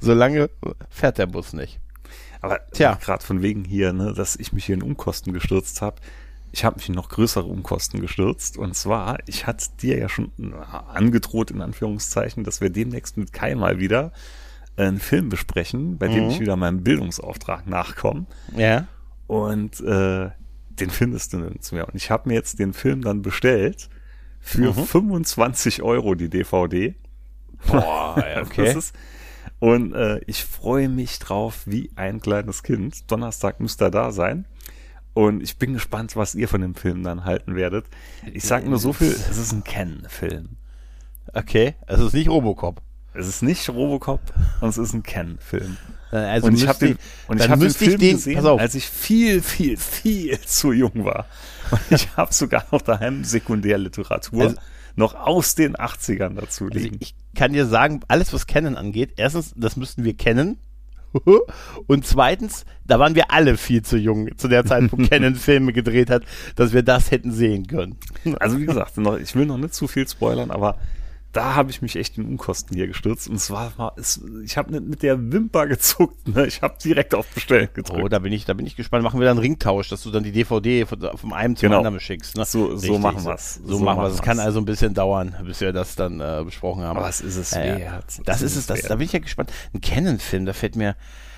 Solange 0.00 0.50
fährt 0.88 1.18
der 1.18 1.26
Bus 1.26 1.52
nicht. 1.52 1.78
Aber 2.40 2.58
Tja. 2.72 2.94
gerade 2.94 3.24
von 3.24 3.42
wegen 3.42 3.64
hier, 3.64 3.92
ne, 3.92 4.14
dass 4.14 4.34
ich 4.34 4.52
mich 4.52 4.64
hier 4.64 4.74
in 4.74 4.82
Umkosten 4.82 5.32
gestürzt 5.32 5.80
habe. 5.80 5.96
Ich 6.52 6.64
habe 6.64 6.76
mich 6.76 6.88
in 6.88 6.94
noch 6.96 7.08
größere 7.08 7.44
Umkosten 7.44 8.00
gestürzt. 8.00 8.56
Und 8.56 8.74
zwar, 8.74 9.18
ich 9.26 9.46
hatte 9.46 9.66
dir 9.80 9.96
ja 9.98 10.08
schon 10.08 10.32
angedroht, 10.92 11.52
in 11.52 11.62
Anführungszeichen, 11.62 12.42
dass 12.42 12.60
wir 12.60 12.70
demnächst 12.70 13.16
mit 13.16 13.32
Kai 13.32 13.54
mal 13.54 13.78
wieder 13.78 14.12
einen 14.86 14.98
Film 14.98 15.28
besprechen, 15.28 15.98
bei 15.98 16.08
dem 16.08 16.28
ich 16.28 16.40
wieder 16.40 16.56
meinem 16.56 16.82
Bildungsauftrag 16.82 17.66
nachkomme. 17.66 18.26
Ja. 18.56 18.86
Und 19.26 19.80
äh, 19.80 20.30
den 20.68 20.90
findest 20.90 21.32
du 21.32 21.38
nirgends 21.38 21.72
mehr. 21.72 21.88
Und 21.88 21.94
ich 21.94 22.10
habe 22.10 22.28
mir 22.28 22.34
jetzt 22.34 22.58
den 22.58 22.72
Film 22.72 23.02
dann 23.02 23.22
bestellt 23.22 23.88
für 24.40 24.72
25 24.74 25.82
Euro 25.82 26.14
die 26.14 26.28
DVD. 26.28 26.94
Boah, 27.66 28.16
ja, 28.16 28.42
okay. 28.42 28.64
Das 28.64 28.76
ist, 28.76 28.94
und 29.58 29.92
äh, 29.92 30.20
ich 30.26 30.44
freue 30.44 30.88
mich 30.88 31.18
drauf 31.18 31.62
wie 31.66 31.90
ein 31.94 32.20
kleines 32.20 32.62
Kind. 32.62 33.10
Donnerstag 33.10 33.60
müsste 33.60 33.84
er 33.84 33.90
da 33.90 34.10
sein. 34.10 34.46
Und 35.12 35.42
ich 35.42 35.58
bin 35.58 35.74
gespannt, 35.74 36.16
was 36.16 36.34
ihr 36.34 36.48
von 36.48 36.60
dem 36.60 36.74
Film 36.74 37.02
dann 37.02 37.24
halten 37.24 37.56
werdet. 37.56 37.84
Ich 38.32 38.44
sag 38.44 38.64
nur 38.66 38.78
so 38.78 38.92
viel, 38.92 39.08
es 39.08 39.36
ist 39.36 39.52
ein 39.52 39.64
Ken-Film. 39.64 40.56
Okay, 41.34 41.74
also 41.86 42.04
es 42.04 42.08
ist 42.08 42.14
nicht 42.14 42.30
Robocop. 42.30 42.80
Es 43.14 43.26
ist 43.26 43.42
nicht 43.42 43.68
Robocop 43.68 44.20
es 44.62 44.78
ist 44.78 44.92
ein 44.94 45.02
Ken-Film. 45.02 45.76
Also 46.12 46.48
und 46.48 46.54
ich 46.54 46.66
habe 46.66 46.78
den, 46.78 46.98
und 47.28 47.36
ich 47.36 47.42
dann 47.42 47.50
hab 47.52 47.60
den 47.60 47.70
Film 47.70 47.98
den- 48.00 48.16
gesehen, 48.16 48.44
als 48.44 48.74
ich 48.74 48.86
viel, 48.86 49.42
viel, 49.42 49.76
viel 49.76 50.40
zu 50.44 50.72
jung 50.72 51.04
war. 51.04 51.26
Und 51.70 51.80
ich 51.90 52.08
habe 52.16 52.32
sogar 52.34 52.64
noch 52.72 52.82
daheim 52.82 53.22
Sekundärliteratur 53.24 54.42
Also- 54.42 54.56
noch 54.96 55.14
aus 55.14 55.54
den 55.54 55.76
80ern 55.76 56.34
dazu 56.34 56.64
Also 56.66 56.78
liegen. 56.78 56.96
ich 57.00 57.14
kann 57.36 57.52
dir 57.52 57.66
sagen, 57.66 58.00
alles 58.08 58.32
was 58.32 58.46
Canon 58.48 58.76
angeht, 58.76 59.12
erstens, 59.18 59.54
das 59.56 59.76
müssten 59.76 60.02
wir 60.04 60.14
kennen. 60.16 60.58
Und 61.86 62.06
zweitens, 62.06 62.64
da 62.86 62.98
waren 62.98 63.14
wir 63.14 63.30
alle 63.32 63.56
viel 63.56 63.82
zu 63.82 63.96
jung 63.96 64.28
zu 64.36 64.48
der 64.48 64.64
Zeit, 64.64 64.90
wo 64.92 64.96
Canon 65.08 65.34
Filme 65.36 65.72
gedreht 65.72 66.10
hat, 66.10 66.22
dass 66.56 66.72
wir 66.72 66.82
das 66.82 67.10
hätten 67.12 67.32
sehen 67.32 67.66
können. 67.66 67.96
Also 68.40 68.58
wie 68.58 68.66
gesagt, 68.66 68.96
noch, 68.98 69.16
ich 69.18 69.34
will 69.36 69.46
noch 69.46 69.58
nicht 69.58 69.74
zu 69.74 69.86
viel 69.88 70.08
spoilern, 70.08 70.50
aber 70.50 70.76
da 71.32 71.54
habe 71.54 71.70
ich 71.70 71.80
mich 71.82 71.96
echt 71.96 72.18
in 72.18 72.24
Unkosten 72.26 72.76
hier 72.76 72.86
gestürzt 72.88 73.28
und 73.28 73.36
es 73.36 73.50
war, 73.50 73.92
es, 73.96 74.20
ich 74.44 74.56
habe 74.56 74.72
nicht 74.72 74.84
mit 74.84 75.02
der 75.02 75.32
Wimper 75.32 75.66
gezuckt, 75.68 76.26
ne? 76.28 76.46
ich 76.46 76.60
habe 76.62 76.74
direkt 76.82 77.14
auf 77.14 77.26
Bestellen 77.28 77.68
gedrückt. 77.72 78.00
Oh, 78.02 78.08
da 78.08 78.18
bin 78.18 78.32
ich, 78.32 78.44
da 78.46 78.54
bin 78.54 78.66
ich 78.66 78.74
gespannt. 78.76 79.04
Machen 79.04 79.20
wir 79.20 79.26
dann 79.26 79.36
einen 79.36 79.44
Ringtausch, 79.46 79.88
dass 79.88 80.02
du 80.02 80.10
dann 80.10 80.24
die 80.24 80.32
DVD 80.32 80.86
von, 80.86 81.00
vom 81.16 81.32
einen 81.32 81.54
zum 81.56 81.68
Genau. 81.68 81.78
anderen 81.78 82.00
schickst. 82.00 82.36
Ne? 82.36 82.44
So- 82.44 82.76
so 82.76 82.98
machen 82.98 83.24
wir's. 83.24 83.54
So, 83.64 83.78
So 83.78 83.84
machen 83.84 84.00
wir 84.02 84.08
es. 84.08 84.14
Es 84.14 84.22
kann 84.22 84.38
also 84.40 84.58
ein 84.60 84.64
bisschen 84.64 84.92
dauern, 84.94 85.36
bis 85.44 85.60
wir 85.60 85.72
das 85.72 85.94
dann 85.94 86.20
äh, 86.20 86.42
besprochen 86.44 86.82
haben. 86.82 86.96
Aber 86.98 87.08
es 87.08 87.20
ist 87.20 87.36
es 87.36 87.52
Ja, 87.52 87.64
ja. 87.64 87.78
wert. 87.78 88.20
Das 88.24 88.38
Es 88.42 88.52
ist 88.52 88.56
es, 88.56 88.66
das, 88.66 88.82
da 88.82 88.96
bin 88.96 89.04
ich 89.06 89.12
ja 89.12 89.18
gespannt. 89.20 89.52
Ein 89.72 89.80
Canon-Film, 89.80 90.46
da 90.46 90.52
fällt 90.52 90.74
mir, 90.76 90.96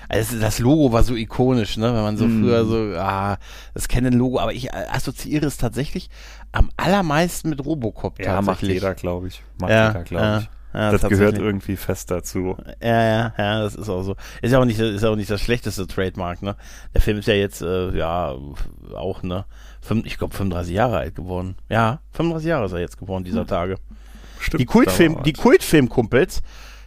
also 0.09 0.39
das 0.39 0.59
Logo 0.59 0.91
war 0.91 1.03
so 1.03 1.15
ikonisch, 1.15 1.77
ne, 1.77 1.93
wenn 1.93 2.01
man 2.03 2.17
so 2.17 2.25
Mm. 2.27 2.41
früher 2.41 2.65
so, 2.65 2.97
ah, 2.97 3.37
das 3.73 3.87
Canon-Logo, 3.87 4.39
aber 4.39 4.53
ich 4.53 4.67
äh, 4.73 4.85
assoziiere 4.91 5.45
es 5.45 5.57
tatsächlich 5.57 6.09
am 6.51 6.69
allermeisten 6.77 7.49
mit 7.49 7.63
Robocop 7.65 8.19
Ja, 8.19 8.41
macht 8.41 8.61
jeder, 8.61 8.93
glaube 8.95 9.27
ich. 9.27 9.41
Macht 9.59 9.71
Ja, 9.71 9.87
jeder, 9.87 10.03
glaube 10.03 10.23
ja, 10.25 10.37
ich. 10.39 10.49
ja, 10.73 10.91
das 10.91 11.01
gehört 11.01 11.37
irgendwie 11.37 11.75
fest 11.75 12.11
dazu. 12.11 12.55
Ja, 12.81 13.03
ja, 13.03 13.33
ja, 13.37 13.61
das 13.63 13.75
ist 13.75 13.89
auch 13.89 14.03
so. 14.03 14.15
Ist 14.41 14.51
ja 14.51 14.59
auch 14.59 14.65
nicht, 14.65 14.79
ist 14.79 15.03
auch 15.03 15.15
nicht 15.15 15.29
das 15.29 15.41
schlechteste 15.41 15.87
Trademark, 15.87 16.41
ne? 16.41 16.55
Der 16.93 17.01
Film 17.01 17.17
ist 17.17 17.27
ja 17.27 17.33
jetzt, 17.33 17.61
äh, 17.61 17.95
ja, 17.97 18.35
auch, 18.95 19.23
ne? 19.23 19.45
Fünf, 19.81 20.05
ich 20.05 20.17
glaube 20.17 20.35
35 20.35 20.73
Jahre 20.73 20.97
alt 20.97 21.15
geworden. 21.15 21.55
Ja, 21.69 21.99
35 22.11 22.47
Jahre 22.47 22.65
ist 22.65 22.71
er 22.71 22.79
jetzt 22.79 22.97
geworden 22.99 23.23
dieser 23.23 23.45
Tage. 23.47 23.75
Stimmt. 24.39 24.61
Die 24.61 24.65
Kultfilm, 24.65 25.23
die. 25.23 25.33
Kultfilmkumpels, 25.33 26.41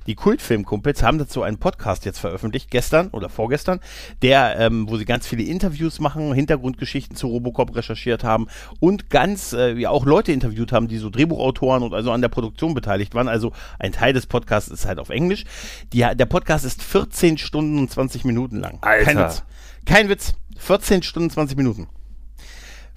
die 0.07 0.15
Kultfilmkumpels 0.15 1.03
haben 1.03 1.19
dazu 1.19 1.43
einen 1.43 1.59
Podcast 1.59 2.05
jetzt 2.05 2.19
veröffentlicht, 2.19 2.71
gestern 2.71 3.09
oder 3.09 3.29
vorgestern, 3.29 3.81
der, 4.23 4.59
ähm, 4.59 4.89
wo 4.89 4.97
sie 4.97 5.05
ganz 5.05 5.27
viele 5.27 5.43
Interviews 5.43 6.01
machen, 6.01 6.33
Hintergrundgeschichten 6.33 7.17
zu 7.17 7.29
Robocop 7.29 7.75
recherchiert 7.75 8.25
haben 8.25 8.47
und 8.81 9.11
ganz, 9.11 9.53
äh, 9.53 9.73
ja 9.75 9.91
auch 9.91 10.07
Leute 10.07 10.33
interviewt 10.33 10.73
haben, 10.73 10.89
die 10.89 10.99
so 10.99 11.11
Drehbuchautoren 11.11 11.83
und 11.83 11.95
also 11.95 12.13
an 12.13 12.21
der 12.21 12.29
Produktion 12.29 12.75
beteiligt 12.75 13.15
waren. 13.15 13.29
Also 13.29 13.53
ein 13.79 13.93
Teil 13.93 14.13
des 14.13 14.27
Podcasts 14.27 14.71
ist 14.71 14.87
halt 14.87 14.99
auf 14.99 15.11
Englisch. 15.11 15.45
Die, 15.93 15.99
der 15.99 16.27
Podcast 16.27 16.65
ist 16.65 16.83
14 16.83 17.39
Stunden 17.39 17.79
und 17.79 17.91
20 17.91 18.25
Minuten 18.25 18.61
lang. 18.61 18.81
Kein 18.81 19.19
Alter. 19.19 19.29
Witz. 19.29 19.43
Kein 19.85 20.09
Witz. 20.09 20.35
14 20.59 21.03
Stunden 21.03 21.31
20 21.31 21.57
Minuten. 21.57 21.89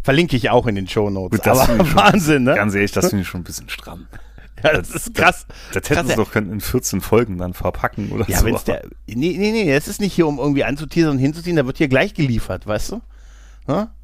Verlinke 0.02 0.38
ich 0.38 0.50
auch 0.50 0.66
in 0.66 0.76
den 0.76 0.88
Show 0.88 1.10
Notes. 1.10 1.42
Aber 1.42 1.68
Wahnsinn, 1.96 2.44
ne? 2.44 2.56
Ganz 2.56 2.74
ehrlich, 2.74 2.92
das 2.92 3.10
finde 3.10 3.24
ich 3.24 3.28
schon 3.28 3.42
ein 3.42 3.44
bisschen 3.44 3.70
stramm. 3.70 4.08
Ja, 4.64 4.74
das 4.74 4.90
ist 4.90 5.14
krass. 5.14 5.46
Das 5.74 5.84
Krass, 5.84 5.98
hätten 5.98 6.08
sie 6.08 6.12
ja. 6.14 6.18
doch 6.18 6.32
können 6.32 6.52
in 6.52 6.62
14 6.62 7.02
Folgen 7.02 7.38
dann 7.38 7.54
verpacken 7.54 8.12
oder 8.12 8.30
Ja, 8.30 8.40
so. 8.40 8.46
wenn 8.46 8.56
es 8.56 8.64
der. 8.64 8.84
Nee, 9.08 9.36
nee, 9.38 9.52
nee, 9.52 9.72
es 9.72 9.88
ist 9.88 10.02
nicht 10.02 10.14
hier, 10.14 10.28
um 10.28 10.38
irgendwie 10.40 10.64
anzuteasern 10.64 11.12
und 11.12 11.20
hinzuziehen, 11.20 11.56
da 11.56 11.66
wird 11.66 11.78
hier 11.78 11.88
gleich 11.88 12.14
geliefert, 12.14 12.68
weißt 12.68 12.92
du? 12.94 13.02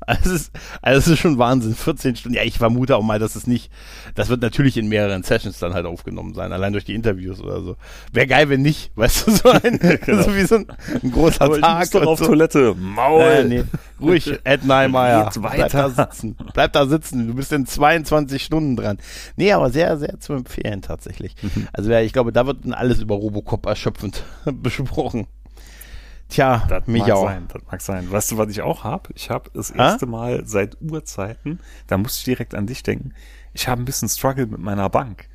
Also, 0.08 0.30
es 0.30 0.42
ist, 0.42 0.52
also 0.84 1.00
es 1.00 1.08
ist 1.08 1.20
schon 1.20 1.40
Wahnsinn. 1.40 1.74
14 1.74 2.16
Stunden. 2.16 2.36
Ja, 2.38 2.44
ich 2.44 2.60
vermute 2.60 2.96
auch 2.96 3.02
mal, 3.02 3.18
dass 3.18 3.36
es 3.36 3.48
nicht. 3.48 3.72
Das 4.14 4.30
wird 4.30 4.42
natürlich 4.42 4.78
in 4.78 4.88
mehreren 4.88 5.24
Sessions 5.24 5.58
dann 5.58 5.74
halt 5.74 5.86
aufgenommen 5.88 6.36
sein, 6.36 6.52
allein 6.52 6.74
durch 6.74 6.86
die 6.86 6.94
Interviews 6.94 7.42
oder 7.42 7.62
so. 7.62 7.76
Wäre 8.12 8.28
geil, 8.28 8.50
wenn 8.50 8.62
nicht, 8.62 8.92
weißt 8.96 9.28
du, 9.28 9.32
so 9.32 9.50
ein, 9.50 9.80
so 10.06 10.36
wie 10.36 10.46
so 10.46 10.56
ein, 10.56 10.68
ein 11.02 11.12
großer 11.12 11.42
Aber 11.42 11.56
ich 11.56 11.62
Tag. 11.62 11.80
muss 11.80 11.90
doch 11.90 12.06
auf 12.06 12.20
so. 12.20 12.26
Toilette. 12.26 12.76
Maul. 12.76 13.24
Äh, 13.24 13.44
nee, 13.46 13.64
ruhig, 14.00 14.32
Ed 14.44 14.64
Neimeyer. 14.66 15.32
Bleib 15.34 15.72
da 15.72 15.86
weiter. 15.86 15.90
sitzen. 15.90 16.36
Bleib 16.54 16.74
da 16.74 16.86
sitzen. 16.86 17.28
Du 17.28 17.34
bist 17.34 17.52
in 17.52 17.66
22 17.66 18.44
Stunden 18.44 18.76
dran. 18.76 19.00
Nee, 19.38 19.52
aber 19.54 19.72
sehr, 19.72 19.98
sehr 19.98 20.20
zu 20.20 20.34
empfehlen 20.34 20.84
tatsächlich. 20.84 21.36
Mhm. 21.42 21.68
Also 21.74 21.92
ja, 21.92 22.02
ich 22.02 22.14
glaube, 22.14 22.32
da 22.32 22.46
wird 22.46 22.64
dann 22.64 22.74
alles 22.74 23.00
über 23.00 23.16
Robocop 23.16 23.66
erschöpfend 23.66 24.24
besprochen. 24.46 25.26
Tja, 26.30 26.66
Das 26.68 26.88
mich 26.88 27.04
mag 27.04 27.12
auch. 27.12 27.26
sein, 27.28 27.48
das 27.54 27.62
mag 27.72 27.82
sein. 27.82 28.12
Weißt 28.12 28.32
du, 28.32 28.38
was 28.38 28.50
ich 28.50 28.62
auch 28.62 28.84
habe? 28.84 29.10
Ich 29.16 29.30
habe 29.30 29.50
das 29.54 29.70
erste 29.72 30.06
Mal 30.08 30.44
seit 30.46 30.78
Urzeiten, 30.82 31.60
da 31.88 31.98
musste 31.98 32.20
ich 32.20 32.24
direkt 32.26 32.56
an 32.56 32.66
dich 32.68 32.84
denken, 32.84 33.14
ich 33.54 33.68
habe 33.68 33.82
ein 33.82 33.86
bisschen 33.86 34.10
Struggle 34.10 34.48
mit 34.48 34.60
meiner 34.60 34.90
Bank. 34.90 35.28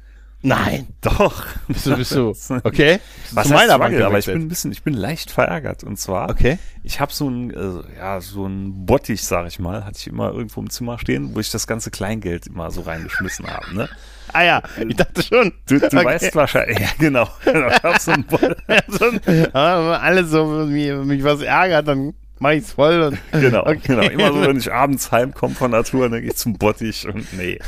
Nein. 0.42 0.86
Doch. 1.02 1.44
Bist 1.68 1.84
du, 1.86 1.96
bist 1.96 2.12
du, 2.14 2.30
okay? 2.64 2.98
Was 3.32 3.48
zu 3.48 3.52
meiner? 3.52 3.78
Bank 3.78 3.94
aber 4.00 4.18
ich 4.18 4.24
bin 4.24 4.36
ein 4.40 4.48
bisschen, 4.48 4.72
ich 4.72 4.82
bin 4.82 4.94
leicht 4.94 5.30
verärgert. 5.30 5.84
Und 5.84 5.98
zwar, 5.98 6.30
Okay. 6.30 6.58
ich 6.82 6.98
habe 6.98 7.12
so 7.12 7.28
ein, 7.28 7.50
äh, 7.50 7.96
ja, 7.98 8.20
so 8.22 8.46
ein 8.46 8.86
Bottich, 8.86 9.22
sag 9.22 9.46
ich 9.48 9.58
mal, 9.58 9.84
hatte 9.84 9.98
ich 9.98 10.06
immer 10.06 10.32
irgendwo 10.32 10.60
im 10.62 10.70
Zimmer 10.70 10.98
stehen, 10.98 11.34
wo 11.34 11.40
ich 11.40 11.50
das 11.50 11.66
ganze 11.66 11.90
Kleingeld 11.90 12.46
immer 12.46 12.70
so 12.70 12.80
reingeschmissen 12.80 13.46
habe. 13.48 13.74
Ne? 13.74 13.88
Ah 14.32 14.42
ja, 14.44 14.62
ich 14.88 14.96
dachte 14.96 15.22
schon. 15.22 15.52
Du, 15.68 15.78
du 15.78 15.86
Okay. 15.86 16.04
weißt 16.04 16.34
wahrscheinlich, 16.34 16.78
ja 16.78 16.88
genau. 16.98 17.28
Ich 17.44 17.82
hab 17.82 17.98
so 17.98 18.12
ein 18.12 18.24
Ja, 18.68 18.78
so, 18.88 19.06
aber 19.52 20.02
alles 20.02 20.30
so, 20.30 20.46
mich, 20.66 20.88
wenn 20.88 21.06
mich 21.06 21.22
was 21.24 21.42
ärgert, 21.42 21.88
dann 21.88 22.14
mach 22.40 22.50
ich's 22.50 22.72
voll. 22.72 23.00
Und, 23.02 23.18
Genau, 23.40 23.60
Okay. 23.66 23.78
genau. 23.84 24.02
Immer 24.02 24.32
so, 24.32 24.40
wenn 24.42 24.56
ich 24.58 24.72
abends 24.72 25.12
heimkomme 25.12 25.54
von 25.54 25.70
der 25.70 25.84
Tour, 25.84 26.08
dann 26.08 26.20
gehe 26.20 26.30
ich 26.30 26.36
zum 26.36 26.54
Bottich 26.54 27.06
und 27.06 27.32
nee. 27.38 27.58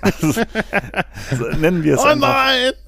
Also, 0.00 0.32
so, 0.32 1.44
nennen 1.58 1.84
wir 1.84 1.94
es 1.94 2.00
Oh 2.00 2.04
einfach, 2.08 2.34
nein! 2.34 2.72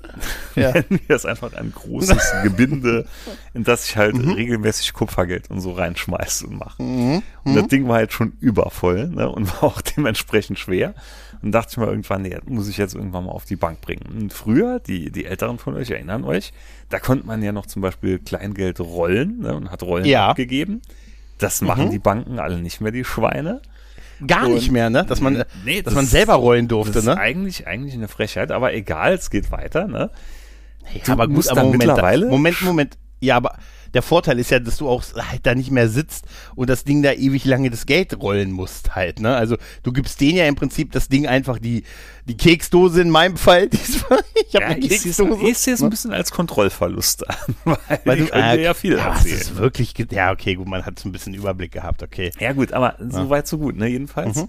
Ja. 0.55 0.71
nennen 0.73 1.01
wir 1.09 1.17
es 1.17 1.27
einfach 1.27 1.53
ein 1.55 1.73
großes 1.75 2.33
Gebinde, 2.45 3.05
in 3.53 3.65
das 3.65 3.89
ich 3.89 3.97
halt 3.97 4.15
Mhm. 4.17 4.31
regelmäßig 4.33 4.93
Kupfergeld 4.93 5.51
und 5.51 5.61
so 5.61 5.73
reinschmeiße 5.73 6.47
und 6.47 6.59
mache. 6.59 6.81
Und 6.83 7.23
das 7.55 7.67
Ding 7.67 7.89
war 7.89 7.97
halt 7.97 8.13
schon 8.13 8.35
übervoll 8.41 9.09
ne, 9.09 9.29
und 9.29 9.49
war 9.55 9.65
auch 9.65 9.81
dementsprechend 9.81 10.59
schwer. 10.59 10.95
Und 11.43 11.51
dachte 11.53 11.73
ich 11.73 11.77
mal 11.79 11.89
irgendwann, 11.89 12.23
nee, 12.23 12.31
das 12.31 12.45
muss 12.47 12.69
ich 12.69 12.79
jetzt 12.79 12.95
irgendwann 12.95 13.25
mal 13.27 13.33
auf 13.33 13.45
die 13.45 13.57
Bank 13.57 13.81
bringen. 13.83 14.05
Und 14.19 14.33
früher, 14.33 14.79
die, 14.81 15.11
die 15.11 15.25
Älteren 15.27 15.59
von 15.59 15.75
euch 15.75 15.91
erinnern 15.91 16.25
euch, 16.25 16.53
da 16.89 16.99
konnte 17.01 17.27
man 17.27 17.43
ja 17.43 17.51
noch 17.53 17.67
zum 17.67 17.83
Beispiel 17.83 18.19
Kleingeld 18.21 18.79
rollen 18.81 19.41
ne, 19.41 19.55
und 19.55 19.71
hat 19.73 19.83
Rollen 19.83 20.07
Ja. 20.07 20.29
abgegeben. 20.29 20.81
Das 21.45 21.61
machen 21.61 21.91
die 21.91 21.99
Banken 21.99 22.39
alle 22.39 22.59
nicht 22.59 22.81
mehr, 22.81 22.93
die 22.93 23.05
Schweine. 23.05 23.61
Gar 24.27 24.49
nicht 24.49 24.69
Und- 24.69 24.73
mehr, 24.73 24.91
ne? 24.91 25.05
Dass 25.05 25.21
man, 25.21 25.45
Nee, 25.65 25.77
dass 25.83 25.85
das 25.87 25.95
man 25.95 26.05
ist- 26.05 26.11
selber 26.13 26.35
rollen 26.35 26.69
durfte, 26.69 26.93
Das 26.95 27.03
ist 27.03 27.09
ne? 27.09 27.19
eigentlich, 27.19 27.67
eigentlich 27.67 27.95
eine 27.95 28.09
Frechheit, 28.09 28.53
aber 28.53 28.73
egal, 28.73 29.15
es 29.15 29.29
geht 29.31 29.51
weiter, 29.51 29.87
ne? 29.89 30.11
Ja, 31.07 31.13
aber 31.15 31.27
gut, 31.29 31.49
aber 31.49 31.63
Moment, 31.65 31.79
mittlerweile- 31.85 32.27
Moment, 32.29 32.63
Moment. 32.63 32.99
Ja, 33.21 33.37
aber 33.37 33.57
der 33.95 34.03
Vorteil 34.03 34.39
ist 34.39 34.51
ja, 34.51 34.59
dass 34.59 34.77
du 34.77 34.89
auch 34.89 35.03
halt 35.17 35.47
da 35.47 35.55
nicht 35.55 35.71
mehr 35.71 35.89
sitzt 35.89 36.27
und 36.55 36.69
das 36.69 36.85
Ding 36.85 37.03
da 37.03 37.13
ewig 37.13 37.45
lange 37.47 37.71
das 37.71 37.87
Geld 37.87 38.21
rollen 38.21 38.51
musst 38.53 38.95
halt, 38.95 39.21
ne? 39.21 39.35
Also 39.37 39.57
du 39.83 39.93
gibst 39.93 40.21
denen 40.21 40.37
ja 40.39 40.47
im 40.47 40.57
Prinzip 40.57 40.93
das 40.93 41.09
Ding 41.09 41.27
einfach 41.27 41.59
die, 41.59 41.85
die 42.29 42.37
Keksdose 42.37 43.01
in 43.01 43.11
meinem 43.11 43.37
Fall. 43.37 43.69
diesmal. 43.71 44.21
Ich 44.49 44.55
habe 44.55 44.65
Ja, 44.65 44.71
eine 44.71 44.79
ich 44.85 44.89
sehe 45.01 45.13
es 45.13 45.17
Keksdose. 45.17 45.85
ein 45.87 45.91
bisschen 45.91 46.13
als 46.13 46.31
Kontrollverlust 46.33 47.29
an, 47.31 47.37
weil, 47.65 48.01
Weil 48.05 48.17
du, 48.19 48.25
äh, 48.33 48.63
ja 48.63 48.75
viel 48.75 48.97
ja, 48.97 49.15
erzählen. 49.15 49.41
ist 49.41 49.57
wirklich, 49.57 49.95
ja, 50.11 50.33
okay, 50.33 50.55
gut, 50.57 50.67
man 50.69 50.85
hat 50.85 50.99
so 50.99 51.09
ein 51.09 51.13
bisschen 51.13 51.33
Überblick 51.35 51.73
gehabt, 51.73 52.03
okay. 52.03 52.31
Ja 52.41 52.53
gut, 52.53 52.73
aber 52.73 52.97
so 53.09 53.31
weit, 53.31 53.47
so 53.47 53.59
gut, 53.59 53.77
ne? 53.77 53.87
Jedenfalls. 53.89 54.37
Mhm. 54.37 54.49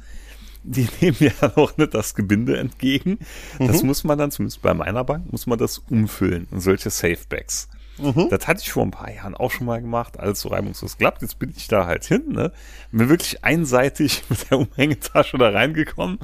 Die 0.64 0.88
nehmen 1.02 1.18
ja 1.20 1.32
auch 1.58 1.78
nicht 1.78 1.94
das 1.94 2.16
Gebinde 2.16 2.58
entgegen. 2.58 3.20
Das 3.60 3.82
Mhm. 3.84 3.88
muss 3.88 4.04
man 4.04 4.18
dann, 4.18 4.32
zumindest 4.32 4.64
bei 4.64 4.74
meiner 4.74 5.04
Bank, 5.04 5.32
muss 5.32 5.46
man 5.46 5.60
das 5.60 5.78
umfüllen 5.92 6.48
in 6.52 6.60
solche 6.60 6.90
Safebacks. 6.90 7.68
Mhm. 7.98 8.28
Das 8.30 8.48
hatte 8.48 8.62
ich 8.62 8.72
vor 8.72 8.84
ein 8.84 8.92
paar 8.92 9.12
Jahren 9.12 9.36
auch 9.36 9.52
schon 9.52 9.66
mal 9.66 9.82
gemacht, 9.82 10.20
alles 10.20 10.42
so 10.42 10.50
reibungslos 10.50 10.98
klappt. 10.98 11.22
Jetzt 11.22 11.40
bin 11.40 11.54
ich 11.56 11.68
da 11.68 11.86
halt 11.86 12.04
hin, 12.06 12.24
ne? 12.28 12.52
Bin 12.92 13.10
wirklich 13.10 13.44
einseitig 13.44 14.24
mit 14.30 14.50
der 14.50 14.60
Umhängetasche 14.60 15.38
da 15.38 15.50
reingekommen 15.50 16.20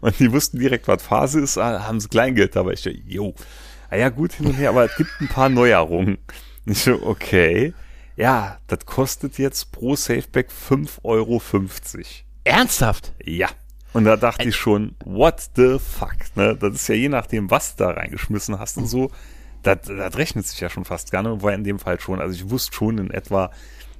und 0.00 0.18
die 0.18 0.32
wussten 0.32 0.58
direkt, 0.58 0.88
was 0.88 1.02
Phase 1.02 1.40
ist, 1.40 1.58
ah, 1.58 1.86
haben 1.86 2.00
sie 2.00 2.08
Kleingeld 2.08 2.54
dabei. 2.54 2.72
Ich 2.72 2.80
so, 2.80 2.90
jo. 2.90 3.34
Ah 3.90 3.96
ja, 3.96 4.08
gut 4.08 4.32
hin 4.32 4.46
und 4.46 4.54
her, 4.54 4.70
aber 4.70 4.84
es 4.84 4.96
gibt 4.96 5.10
ein 5.20 5.28
paar 5.28 5.48
Neuerungen. 5.48 6.18
Ich 6.64 6.82
so, 6.82 7.00
okay. 7.02 7.74
Ja, 8.16 8.58
das 8.66 8.86
kostet 8.86 9.38
jetzt 9.38 9.72
pro 9.72 9.94
Safeback 9.94 10.48
5,50 10.50 10.98
Euro. 11.04 11.42
Ernsthaft? 12.44 13.12
Ja. 13.22 13.48
Und 13.92 14.04
da 14.04 14.16
dachte 14.16 14.48
ich 14.48 14.56
schon, 14.56 14.94
what 15.04 15.50
the 15.54 15.78
fuck, 15.78 16.16
ne? 16.34 16.56
Das 16.56 16.74
ist 16.74 16.88
ja 16.88 16.94
je 16.94 17.08
nachdem, 17.08 17.50
was 17.50 17.76
du 17.76 17.84
da 17.84 17.90
reingeschmissen 17.90 18.58
hast 18.58 18.76
und 18.78 18.86
so, 18.86 19.10
das, 19.66 19.78
das 19.82 20.16
rechnet 20.16 20.46
sich 20.46 20.60
ja 20.60 20.68
schon 20.68 20.84
fast 20.84 21.10
gar 21.10 21.22
nicht, 21.22 21.42
war 21.42 21.52
in 21.52 21.64
dem 21.64 21.78
Fall 21.78 22.00
schon. 22.00 22.20
Also 22.20 22.34
ich 22.34 22.50
wusste 22.50 22.74
schon 22.74 22.98
in 22.98 23.10
etwa, 23.10 23.50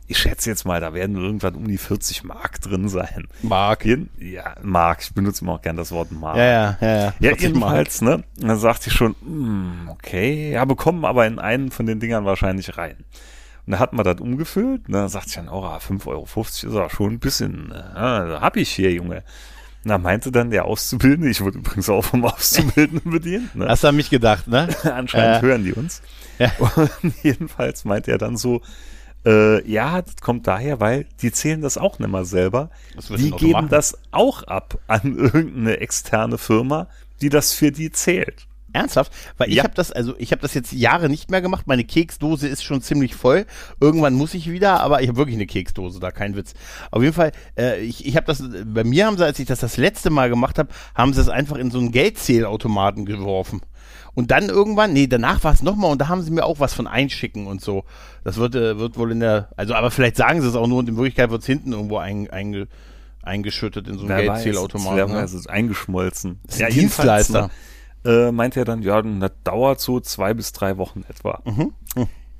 ich 0.06 0.18
schätze 0.18 0.48
jetzt 0.48 0.64
mal, 0.64 0.80
da 0.80 0.94
werden 0.94 1.16
irgendwann 1.16 1.54
um 1.56 1.66
die 1.66 1.78
40 1.78 2.24
Mark 2.24 2.60
drin 2.60 2.88
sein. 2.88 3.26
Mark. 3.42 3.84
Ja, 3.84 4.54
Mark. 4.62 5.02
Ich 5.02 5.12
benutze 5.14 5.42
immer 5.42 5.54
auch 5.54 5.62
gern 5.62 5.76
das 5.76 5.90
Wort 5.90 6.12
Mark. 6.12 6.36
Ja, 6.36 6.44
ja, 6.44 6.78
ja. 6.80 6.88
ja. 6.88 7.14
Ja, 7.18 7.36
jedenfalls, 7.36 8.02
ne? 8.02 8.22
Dann 8.36 8.58
sagte 8.58 8.88
ich 8.88 8.94
schon, 8.94 9.16
hm, 9.20 9.88
okay, 9.90 10.52
ja, 10.52 10.64
bekommen 10.64 11.04
aber 11.04 11.26
in 11.26 11.38
einen 11.38 11.70
von 11.70 11.86
den 11.86 11.98
Dingern 11.98 12.24
wahrscheinlich 12.24 12.78
rein. 12.78 12.96
Und 13.66 13.72
da 13.72 13.80
hat 13.80 13.92
man 13.92 14.04
das 14.04 14.20
umgefüllt, 14.20 14.86
und 14.86 14.92
dann 14.92 15.08
sagt 15.08 15.26
ich 15.26 15.34
dann, 15.34 15.48
oh, 15.48 15.64
5,50 15.64 16.06
Euro 16.06 16.24
ist 16.24 16.64
auch 16.64 16.90
schon 16.90 17.14
ein 17.14 17.18
bisschen, 17.18 17.72
äh, 17.72 17.74
hab 17.74 18.56
ich 18.56 18.70
hier, 18.70 18.92
Junge. 18.92 19.24
Na, 19.86 19.98
meinte 19.98 20.32
dann 20.32 20.50
der 20.50 20.64
Auszubildende, 20.64 21.30
ich 21.30 21.40
wurde 21.42 21.58
übrigens 21.58 21.88
auch 21.88 22.02
vom 22.02 22.24
Auszubildenden 22.24 23.08
bedient. 23.12 23.54
Ne? 23.54 23.68
Hast 23.68 23.84
du 23.84 23.88
an 23.88 23.94
mich 23.94 24.10
gedacht, 24.10 24.48
ne? 24.48 24.68
Anscheinend 24.82 25.44
äh, 25.44 25.46
hören 25.46 25.62
die 25.62 25.74
uns. 25.74 26.02
Ja. 26.40 26.50
Und 27.02 27.14
jedenfalls 27.22 27.84
meinte 27.84 28.10
er 28.10 28.18
dann 28.18 28.36
so, 28.36 28.62
äh, 29.24 29.64
ja, 29.70 30.02
das 30.02 30.16
kommt 30.16 30.48
daher, 30.48 30.80
weil 30.80 31.06
die 31.22 31.30
zählen 31.30 31.60
das 31.60 31.78
auch 31.78 32.00
nicht 32.00 32.10
mal 32.10 32.24
selber. 32.24 32.70
Die 33.16 33.30
geben 33.30 33.68
das 33.68 33.96
auch 34.10 34.42
ab 34.42 34.76
an 34.88 35.16
irgendeine 35.16 35.78
externe 35.78 36.36
Firma, 36.36 36.88
die 37.20 37.28
das 37.28 37.52
für 37.52 37.70
die 37.70 37.92
zählt. 37.92 38.45
Ernsthaft? 38.76 39.12
Weil 39.36 39.50
ich 39.50 39.62
habe 39.62 39.74
das, 39.74 39.92
also 39.92 40.14
ich 40.18 40.32
habe 40.32 40.42
das 40.42 40.54
jetzt 40.54 40.72
Jahre 40.72 41.08
nicht 41.08 41.30
mehr 41.30 41.42
gemacht. 41.42 41.66
Meine 41.66 41.84
Keksdose 41.84 42.48
ist 42.48 42.62
schon 42.62 42.82
ziemlich 42.82 43.14
voll. 43.14 43.46
Irgendwann 43.80 44.14
muss 44.14 44.34
ich 44.34 44.50
wieder, 44.50 44.80
aber 44.80 45.02
ich 45.02 45.08
habe 45.08 45.18
wirklich 45.18 45.36
eine 45.36 45.46
Keksdose, 45.46 46.00
da 46.00 46.10
kein 46.10 46.36
Witz. 46.36 46.54
Auf 46.90 47.02
jeden 47.02 47.14
Fall, 47.14 47.32
äh, 47.58 47.80
ich, 47.80 48.06
ich 48.06 48.16
habe 48.16 48.26
das, 48.26 48.42
bei 48.64 48.84
mir 48.84 49.06
haben 49.06 49.16
sie, 49.16 49.24
als 49.24 49.38
ich 49.38 49.46
das 49.46 49.60
das 49.60 49.76
letzte 49.76 50.10
Mal 50.10 50.28
gemacht 50.28 50.58
habe, 50.58 50.68
haben 50.94 51.12
sie 51.12 51.20
es 51.20 51.28
einfach 51.28 51.56
in 51.56 51.70
so 51.70 51.78
einen 51.78 51.92
Geldzählautomaten 51.92 53.06
geworfen. 53.06 53.62
Und 54.14 54.30
dann 54.30 54.48
irgendwann, 54.48 54.94
nee, 54.94 55.06
danach 55.06 55.44
war 55.44 55.52
es 55.52 55.62
nochmal 55.62 55.92
und 55.92 56.00
da 56.00 56.08
haben 56.08 56.22
sie 56.22 56.30
mir 56.30 56.44
auch 56.44 56.58
was 56.58 56.72
von 56.72 56.86
einschicken 56.86 57.46
und 57.46 57.60
so. 57.60 57.84
Das 58.24 58.38
wird, 58.38 58.54
äh, 58.54 58.78
wird 58.78 58.96
wohl 58.96 59.12
in 59.12 59.20
der, 59.20 59.50
also 59.56 59.74
aber 59.74 59.90
vielleicht 59.90 60.16
sagen 60.16 60.40
sie 60.40 60.48
es 60.48 60.54
auch 60.54 60.66
nur 60.66 60.78
und 60.78 60.88
in 60.88 60.96
Wirklichkeit 60.96 61.30
wird 61.30 61.42
es 61.42 61.46
hinten 61.46 61.72
irgendwo 61.72 61.98
ein, 61.98 62.30
einge, 62.30 62.66
eingeschüttet 63.22 63.88
in 63.88 63.98
so 63.98 64.06
einen 64.06 64.16
Geldzählautomaten. 64.16 65.12
Ne? 65.12 65.18
Also 65.18 65.38
eingeschmolzen. 65.48 66.40
Das 66.44 66.54
ist 66.54 66.60
ja, 66.62 66.68
Dienstleister. 66.68 67.50
Äh, 68.06 68.32
meinte 68.32 68.60
er 68.60 68.64
dann, 68.64 68.82
ja, 68.82 69.02
das 69.02 69.32
dauert 69.42 69.80
so 69.80 70.00
zwei 70.00 70.32
bis 70.32 70.52
drei 70.52 70.78
Wochen 70.78 71.04
etwa. 71.08 71.42
Mhm. 71.44 71.72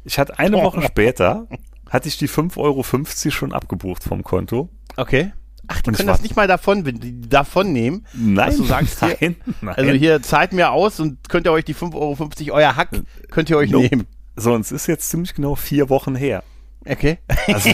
Ich 0.05 0.19
hatte 0.19 0.39
eine 0.39 0.63
Woche 0.63 0.83
später, 0.87 1.49
hatte 1.91 2.09
ich 2.09 2.17
die 2.17 2.29
5,50 2.29 2.57
Euro 2.59 2.83
schon 3.31 3.53
abgebucht 3.53 4.05
vom 4.05 4.23
Konto. 4.23 4.69
Okay. 4.97 5.33
Ach, 5.69 5.81
die 5.81 5.91
und 5.91 5.97
können 5.97 6.07
das 6.07 6.23
nicht 6.23 6.37
mal 6.37 6.47
davon, 6.47 6.85
davon 7.29 7.73
nehmen. 7.73 8.07
Nein, 8.15 8.47
dass 8.47 8.57
du 8.57 8.65
sagst 8.65 9.05
hier, 9.05 9.17
nein, 9.21 9.37
nein. 9.61 9.75
Also 9.75 9.91
hier 9.93 10.23
zahlt 10.23 10.53
mir 10.53 10.71
aus 10.71 11.01
und 11.01 11.29
könnt 11.29 11.47
ihr 11.47 11.53
euch 11.53 11.65
die 11.65 11.75
5,50 11.75 11.95
Euro, 11.97 12.57
euer 12.57 12.77
Hack, 12.77 12.91
könnt 13.31 13.51
ihr 13.51 13.57
euch 13.57 13.71
no. 13.71 13.81
nehmen. 13.81 14.07
So, 14.37 14.53
und 14.53 14.61
es 14.61 14.71
ist 14.71 14.87
jetzt 14.87 15.09
ziemlich 15.11 15.35
genau 15.35 15.57
vier 15.57 15.89
Wochen 15.89 16.15
her. 16.15 16.45
Okay. 16.89 17.19
Also, 17.49 17.71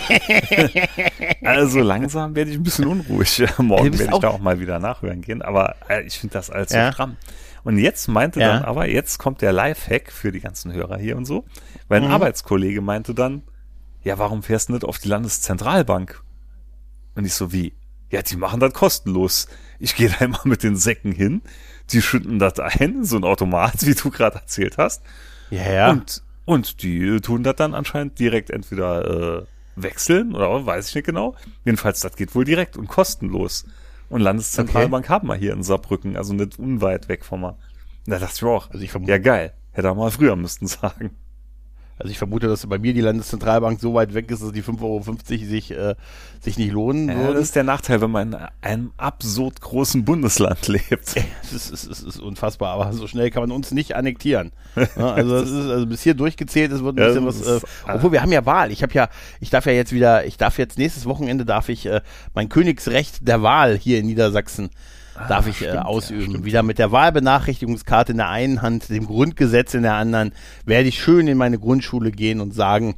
also 1.42 1.80
langsam 1.80 2.34
werde 2.34 2.50
ich 2.50 2.56
ein 2.56 2.62
bisschen 2.62 2.86
unruhig. 2.86 3.44
Morgen 3.58 3.98
werde 3.98 4.14
ich 4.14 4.20
da 4.20 4.28
auch 4.28 4.38
mal 4.38 4.58
wieder 4.58 4.78
nachhören 4.78 5.20
gehen, 5.20 5.42
aber 5.42 5.76
äh, 5.88 6.02
ich 6.02 6.18
finde 6.18 6.34
das 6.34 6.46
so 6.46 6.76
ja. 6.76 6.92
stramm. 6.92 7.16
Und 7.64 7.78
jetzt 7.78 8.08
meinte 8.08 8.40
ja. 8.40 8.48
dann 8.48 8.64
aber, 8.64 8.88
jetzt 8.88 9.18
kommt 9.18 9.40
der 9.40 9.52
Lifehack 9.52 10.10
für 10.10 10.32
die 10.32 10.40
ganzen 10.40 10.72
Hörer 10.72 10.98
hier 10.98 11.16
und 11.16 11.24
so, 11.24 11.44
weil 11.88 12.00
ein 12.00 12.08
mhm. 12.08 12.14
Arbeitskollege 12.14 12.80
meinte 12.80 13.14
dann, 13.14 13.42
ja, 14.02 14.18
warum 14.18 14.42
fährst 14.42 14.68
du 14.68 14.72
nicht 14.72 14.84
auf 14.84 14.98
die 14.98 15.08
Landeszentralbank? 15.08 16.22
Und 17.14 17.24
ich 17.24 17.34
so, 17.34 17.52
wie? 17.52 17.74
Ja, 18.10 18.22
die 18.22 18.36
machen 18.36 18.60
das 18.60 18.72
kostenlos. 18.74 19.48
Ich 19.78 19.94
gehe 19.94 20.10
da 20.10 20.16
immer 20.24 20.40
mit 20.44 20.62
den 20.62 20.76
Säcken 20.76 21.12
hin, 21.12 21.42
die 21.90 22.02
schütten 22.02 22.38
das 22.38 22.58
ein, 22.58 23.04
so 23.04 23.16
ein 23.16 23.24
Automat, 23.24 23.86
wie 23.86 23.94
du 23.94 24.10
gerade 24.10 24.38
erzählt 24.38 24.78
hast. 24.78 25.02
Ja, 25.50 25.70
ja. 25.70 25.90
Und, 25.90 26.22
und 26.44 26.82
die 26.82 27.20
tun 27.20 27.42
das 27.42 27.56
dann 27.56 27.74
anscheinend 27.74 28.18
direkt 28.18 28.50
entweder 28.50 29.40
äh, 29.40 29.46
wechseln 29.76 30.34
oder 30.34 30.64
weiß 30.66 30.88
ich 30.88 30.94
nicht 30.94 31.06
genau. 31.06 31.36
Jedenfalls, 31.64 32.00
das 32.00 32.16
geht 32.16 32.34
wohl 32.34 32.44
direkt 32.44 32.76
und 32.76 32.88
kostenlos. 32.88 33.64
Und 34.12 34.20
Landeszentralbank 34.20 35.06
okay. 35.06 35.12
haben 35.12 35.28
wir 35.28 35.36
hier 35.36 35.54
in 35.54 35.62
Saarbrücken, 35.62 36.18
also 36.18 36.34
nicht 36.34 36.58
unweit 36.58 37.08
weg 37.08 37.24
von 37.24 37.40
mal. 37.40 37.58
Da 38.04 38.18
dachte 38.18 38.34
ich 38.36 38.42
mir 38.42 38.50
auch, 38.50 38.70
also 38.70 38.84
ich 38.84 38.92
ja 39.06 39.16
geil, 39.16 39.54
hätte 39.70 39.88
er 39.88 39.94
mal 39.94 40.10
früher 40.10 40.36
müssten 40.36 40.66
sagen. 40.66 41.16
Also 41.98 42.10
ich 42.10 42.18
vermute, 42.18 42.48
dass 42.48 42.66
bei 42.66 42.78
mir 42.78 42.94
die 42.94 43.00
Landeszentralbank 43.00 43.80
so 43.80 43.94
weit 43.94 44.14
weg 44.14 44.30
ist, 44.30 44.42
dass 44.42 44.52
die 44.52 44.62
5,50 44.62 44.82
Euro 44.82 45.02
sich, 45.26 45.70
äh, 45.70 45.94
sich 46.40 46.58
nicht 46.58 46.72
lohnen 46.72 47.08
ja, 47.08 47.16
würden. 47.16 47.34
Das 47.34 47.44
ist 47.44 47.56
der 47.56 47.64
Nachteil, 47.64 48.00
wenn 48.00 48.10
man 48.10 48.32
in 48.32 48.38
einem 48.60 48.92
absurd 48.96 49.60
großen 49.60 50.04
Bundesland 50.04 50.68
lebt. 50.68 51.14
Es 51.42 51.70
ist, 51.70 51.86
es, 51.86 52.02
ist, 52.02 52.18
unfassbar, 52.18 52.72
aber 52.72 52.92
so 52.94 53.06
schnell 53.06 53.30
kann 53.30 53.42
man 53.42 53.50
uns 53.50 53.72
nicht 53.72 53.94
annektieren. 53.94 54.52
Ja, 54.96 55.12
also, 55.12 55.40
das 55.40 55.50
ist, 55.50 55.68
also 55.68 55.86
bis 55.86 56.02
hier 56.02 56.14
durchgezählt, 56.14 56.72
es 56.72 56.82
wird 56.82 56.98
ein 56.98 57.06
bisschen 57.06 57.26
was. 57.26 57.42
Äh, 57.46 57.60
obwohl 57.86 58.12
wir 58.12 58.22
haben 58.22 58.32
ja 58.32 58.46
Wahl. 58.46 58.72
Ich 58.72 58.82
habe 58.82 58.94
ja, 58.94 59.10
ich 59.40 59.50
darf 59.50 59.66
ja 59.66 59.72
jetzt 59.72 59.92
wieder, 59.92 60.24
ich 60.24 60.38
darf 60.38 60.56
jetzt 60.58 60.78
nächstes 60.78 61.04
Wochenende 61.04 61.44
darf 61.44 61.68
ich 61.68 61.84
äh, 61.84 62.00
mein 62.32 62.48
Königsrecht 62.48 63.28
der 63.28 63.42
Wahl 63.42 63.76
hier 63.76 63.98
in 63.98 64.06
Niedersachsen 64.06 64.70
Ah, 65.14 65.28
darf 65.28 65.46
ich 65.46 65.60
äh, 65.60 65.68
stimmt, 65.68 65.74
äh, 65.74 65.78
ausüben. 65.78 66.34
Ja, 66.36 66.44
Wieder 66.44 66.62
mit 66.62 66.78
der 66.78 66.92
Wahlbenachrichtigungskarte 66.92 68.12
in 68.12 68.18
der 68.18 68.28
einen 68.28 68.62
Hand, 68.62 68.88
dem 68.88 69.06
Grundgesetz 69.06 69.74
in 69.74 69.82
der 69.82 69.94
anderen, 69.94 70.32
werde 70.64 70.88
ich 70.88 71.02
schön 71.02 71.28
in 71.28 71.38
meine 71.38 71.58
Grundschule 71.58 72.10
gehen 72.10 72.40
und 72.40 72.54
sagen, 72.54 72.96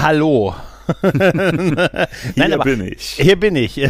Hallo. 0.00 0.54
Nein, 1.02 2.08
hier 2.34 2.54
aber, 2.54 2.64
bin 2.64 2.86
ich. 2.86 3.10
Hier 3.10 3.38
bin 3.38 3.56
ich. 3.56 3.80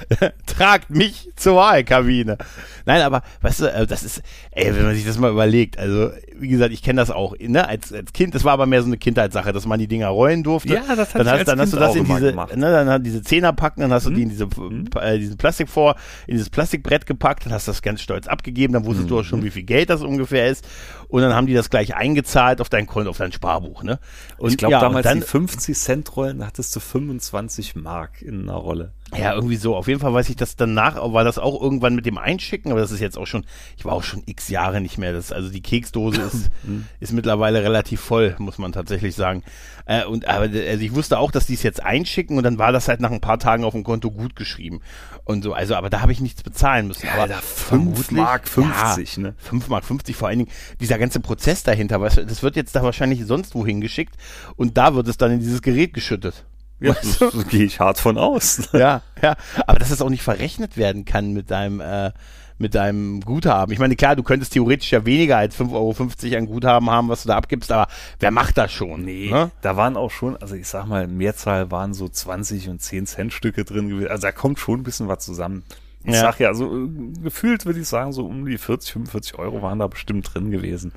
Tragt 0.46 0.90
mich 0.90 1.30
zur 1.36 1.56
Wahlkabine. 1.56 2.38
Nein, 2.86 3.02
aber 3.02 3.22
weißt 3.42 3.60
du, 3.60 3.66
äh, 3.66 3.86
das 3.86 4.02
ist, 4.02 4.22
ey, 4.50 4.74
wenn 4.74 4.84
man 4.84 4.94
sich 4.94 5.04
das 5.04 5.18
mal 5.18 5.30
überlegt, 5.30 5.78
also 5.78 6.10
wie 6.40 6.48
gesagt, 6.48 6.72
ich 6.72 6.82
kenne 6.82 7.00
das 7.00 7.10
auch, 7.10 7.34
ne, 7.38 7.68
als, 7.68 7.92
als 7.92 8.12
Kind, 8.12 8.34
das 8.34 8.44
war 8.44 8.52
aber 8.52 8.66
mehr 8.66 8.82
so 8.82 8.86
eine 8.86 8.96
Kindheitssache, 8.96 9.52
dass 9.52 9.66
man 9.66 9.78
die 9.78 9.86
Dinger 9.86 10.08
rollen 10.08 10.42
durfte. 10.42 10.74
Ja, 10.74 10.96
das 10.96 11.14
hat 11.14 11.20
dann 11.20 11.30
hast, 11.30 11.48
dann 11.48 11.60
hast 11.60 11.72
du 11.72 11.76
das 11.76 11.94
in 11.94 12.04
diese, 12.04 12.30
gemacht. 12.30 12.56
ne, 12.56 12.70
dann 12.70 12.88
hat 12.88 13.04
diese 13.04 13.22
Zehner 13.22 13.52
packen, 13.52 13.80
dann 13.80 13.92
hast 13.92 14.06
du 14.06 14.10
mhm. 14.10 14.14
die 14.14 14.22
in 14.22 14.28
diese, 14.30 14.46
mhm. 14.46 14.88
äh, 15.00 15.18
diesen 15.18 15.36
Plastik 15.36 15.68
vor, 15.68 15.96
in 16.26 16.34
dieses 16.34 16.50
Plastikbrett 16.50 17.06
gepackt, 17.06 17.46
dann 17.46 17.52
hast 17.52 17.68
du 17.68 17.70
das 17.72 17.82
ganz 17.82 18.00
stolz 18.00 18.26
abgegeben, 18.26 18.72
dann 18.72 18.84
wusstest 18.84 19.06
mhm. 19.06 19.10
du 19.10 19.20
auch 19.20 19.24
schon, 19.24 19.42
wie 19.44 19.50
viel 19.50 19.64
Geld 19.64 19.90
das 19.90 20.02
ungefähr 20.02 20.48
ist. 20.48 20.66
Und 21.10 21.22
dann 21.22 21.34
haben 21.34 21.46
die 21.46 21.54
das 21.54 21.70
gleich 21.70 21.94
eingezahlt 21.94 22.60
auf 22.60 22.68
dein 22.68 22.86
Konto, 22.86 23.10
auf 23.10 23.18
dein 23.18 23.32
Sparbuch, 23.32 23.82
ne? 23.82 23.98
Und 24.38 24.50
ich 24.50 24.56
glaube 24.56 24.72
ja, 24.72 24.80
damals 24.80 25.04
dann, 25.04 25.20
die 25.20 25.26
50 25.26 25.76
Cent 25.76 26.16
Rollen, 26.16 26.46
hattest 26.46 26.74
du 26.76 26.80
25 26.80 27.76
Mark 27.76 28.22
in 28.22 28.42
einer 28.42 28.54
Rolle. 28.54 28.92
Ja, 29.16 29.34
irgendwie 29.34 29.56
so. 29.56 29.76
Auf 29.76 29.88
jeden 29.88 30.00
Fall 30.00 30.14
weiß 30.14 30.28
ich 30.28 30.36
das 30.36 30.56
danach, 30.56 30.96
war 31.12 31.24
das 31.24 31.38
auch 31.38 31.60
irgendwann 31.60 31.94
mit 31.94 32.06
dem 32.06 32.18
Einschicken, 32.18 32.70
aber 32.70 32.80
das 32.80 32.90
ist 32.92 33.00
jetzt 33.00 33.18
auch 33.18 33.26
schon, 33.26 33.44
ich 33.76 33.84
war 33.84 33.92
auch 33.92 34.02
schon 34.02 34.22
x 34.26 34.48
Jahre 34.48 34.80
nicht 34.80 34.98
mehr. 34.98 35.12
Das, 35.12 35.32
also 35.32 35.50
die 35.50 35.62
Keksdose 35.62 36.20
ist, 36.22 36.48
mhm. 36.62 36.86
ist 37.00 37.12
mittlerweile 37.12 37.62
relativ 37.62 38.00
voll, 38.00 38.36
muss 38.38 38.58
man 38.58 38.72
tatsächlich 38.72 39.14
sagen. 39.14 39.42
Äh, 39.86 40.04
und 40.04 40.28
aber 40.28 40.44
also 40.44 40.84
ich 40.84 40.94
wusste 40.94 41.18
auch, 41.18 41.32
dass 41.32 41.46
die 41.46 41.54
es 41.54 41.62
jetzt 41.62 41.82
einschicken 41.82 42.36
und 42.36 42.44
dann 42.44 42.58
war 42.58 42.72
das 42.72 42.88
halt 42.88 43.00
nach 43.00 43.10
ein 43.10 43.20
paar 43.20 43.38
Tagen 43.38 43.64
auf 43.64 43.72
dem 43.72 43.82
Konto 43.82 44.10
gut 44.10 44.36
geschrieben. 44.36 44.80
Und 45.24 45.42
so, 45.42 45.52
also, 45.52 45.74
aber 45.74 45.90
da 45.90 46.00
habe 46.00 46.12
ich 46.12 46.20
nichts 46.20 46.42
bezahlen 46.42 46.86
müssen. 46.86 47.06
Ja, 47.06 47.22
aber 47.22 47.34
5 47.34 48.10
Mark 48.12 48.48
50, 48.48 49.16
ja, 49.16 49.22
ne? 49.22 49.34
5 49.38 49.68
Mark 49.68 49.84
50, 49.84 50.14
vor 50.14 50.28
allen 50.28 50.40
Dingen 50.40 50.50
dieser 50.80 50.98
ganze 50.98 51.20
Prozess 51.20 51.62
dahinter, 51.62 52.00
weißt 52.00 52.18
du, 52.18 52.26
das 52.26 52.42
wird 52.42 52.56
jetzt 52.56 52.74
da 52.76 52.82
wahrscheinlich 52.82 53.24
sonst 53.26 53.54
wohin 53.54 53.80
geschickt 53.80 54.14
und 54.56 54.76
da 54.76 54.94
wird 54.94 55.08
es 55.08 55.16
dann 55.16 55.32
in 55.32 55.40
dieses 55.40 55.62
Gerät 55.62 55.94
geschüttet. 55.94 56.44
Ja, 56.80 56.96
weißt 56.96 57.20
du? 57.20 57.44
gehe 57.48 57.64
ich 57.64 57.80
hart 57.80 57.98
von 57.98 58.18
aus. 58.18 58.68
Ja, 58.72 59.02
ja. 59.22 59.36
Aber 59.66 59.78
dass 59.78 59.90
es 59.90 60.00
auch 60.02 60.08
nicht 60.10 60.22
verrechnet 60.22 60.76
werden 60.76 61.04
kann 61.04 61.32
mit 61.32 61.50
deinem, 61.50 61.80
äh, 61.80 62.12
mit 62.58 62.74
deinem 62.74 63.20
Guthaben. 63.20 63.72
Ich 63.72 63.78
meine, 63.78 63.96
klar, 63.96 64.16
du 64.16 64.22
könntest 64.22 64.52
theoretisch 64.52 64.90
ja 64.92 65.04
weniger 65.06 65.38
als 65.38 65.58
5,50 65.58 65.72
Euro 65.74 66.38
an 66.38 66.46
Guthaben 66.46 66.90
haben, 66.90 67.08
was 67.08 67.22
du 67.22 67.28
da 67.28 67.36
abgibst, 67.36 67.72
aber 67.72 67.88
wer 68.18 68.30
macht 68.30 68.58
das 68.58 68.70
schon? 68.72 69.02
Nee, 69.02 69.30
ne? 69.30 69.50
da 69.62 69.76
waren 69.76 69.96
auch 69.96 70.10
schon, 70.10 70.36
also 70.36 70.54
ich 70.54 70.68
sag 70.68 70.86
mal, 70.86 71.06
Mehrzahl 71.06 71.70
waren 71.70 71.94
so 71.94 72.08
20 72.08 72.68
und 72.68 72.82
10 72.82 73.06
Cent 73.06 73.32
Stücke 73.32 73.64
drin 73.64 73.88
gewesen. 73.88 74.10
Also 74.10 74.22
da 74.22 74.32
kommt 74.32 74.58
schon 74.58 74.80
ein 74.80 74.82
bisschen 74.82 75.08
was 75.08 75.24
zusammen. 75.24 75.64
Ich 76.04 76.14
ja. 76.14 76.20
sag 76.20 76.40
ja, 76.40 76.48
also 76.48 76.88
gefühlt 77.22 77.66
würde 77.66 77.80
ich 77.80 77.88
sagen, 77.88 78.12
so 78.12 78.26
um 78.26 78.46
die 78.46 78.58
40, 78.58 78.92
45 78.92 79.38
Euro 79.38 79.62
waren 79.62 79.78
da 79.78 79.86
bestimmt 79.86 80.32
drin 80.32 80.50
gewesen. 80.50 80.92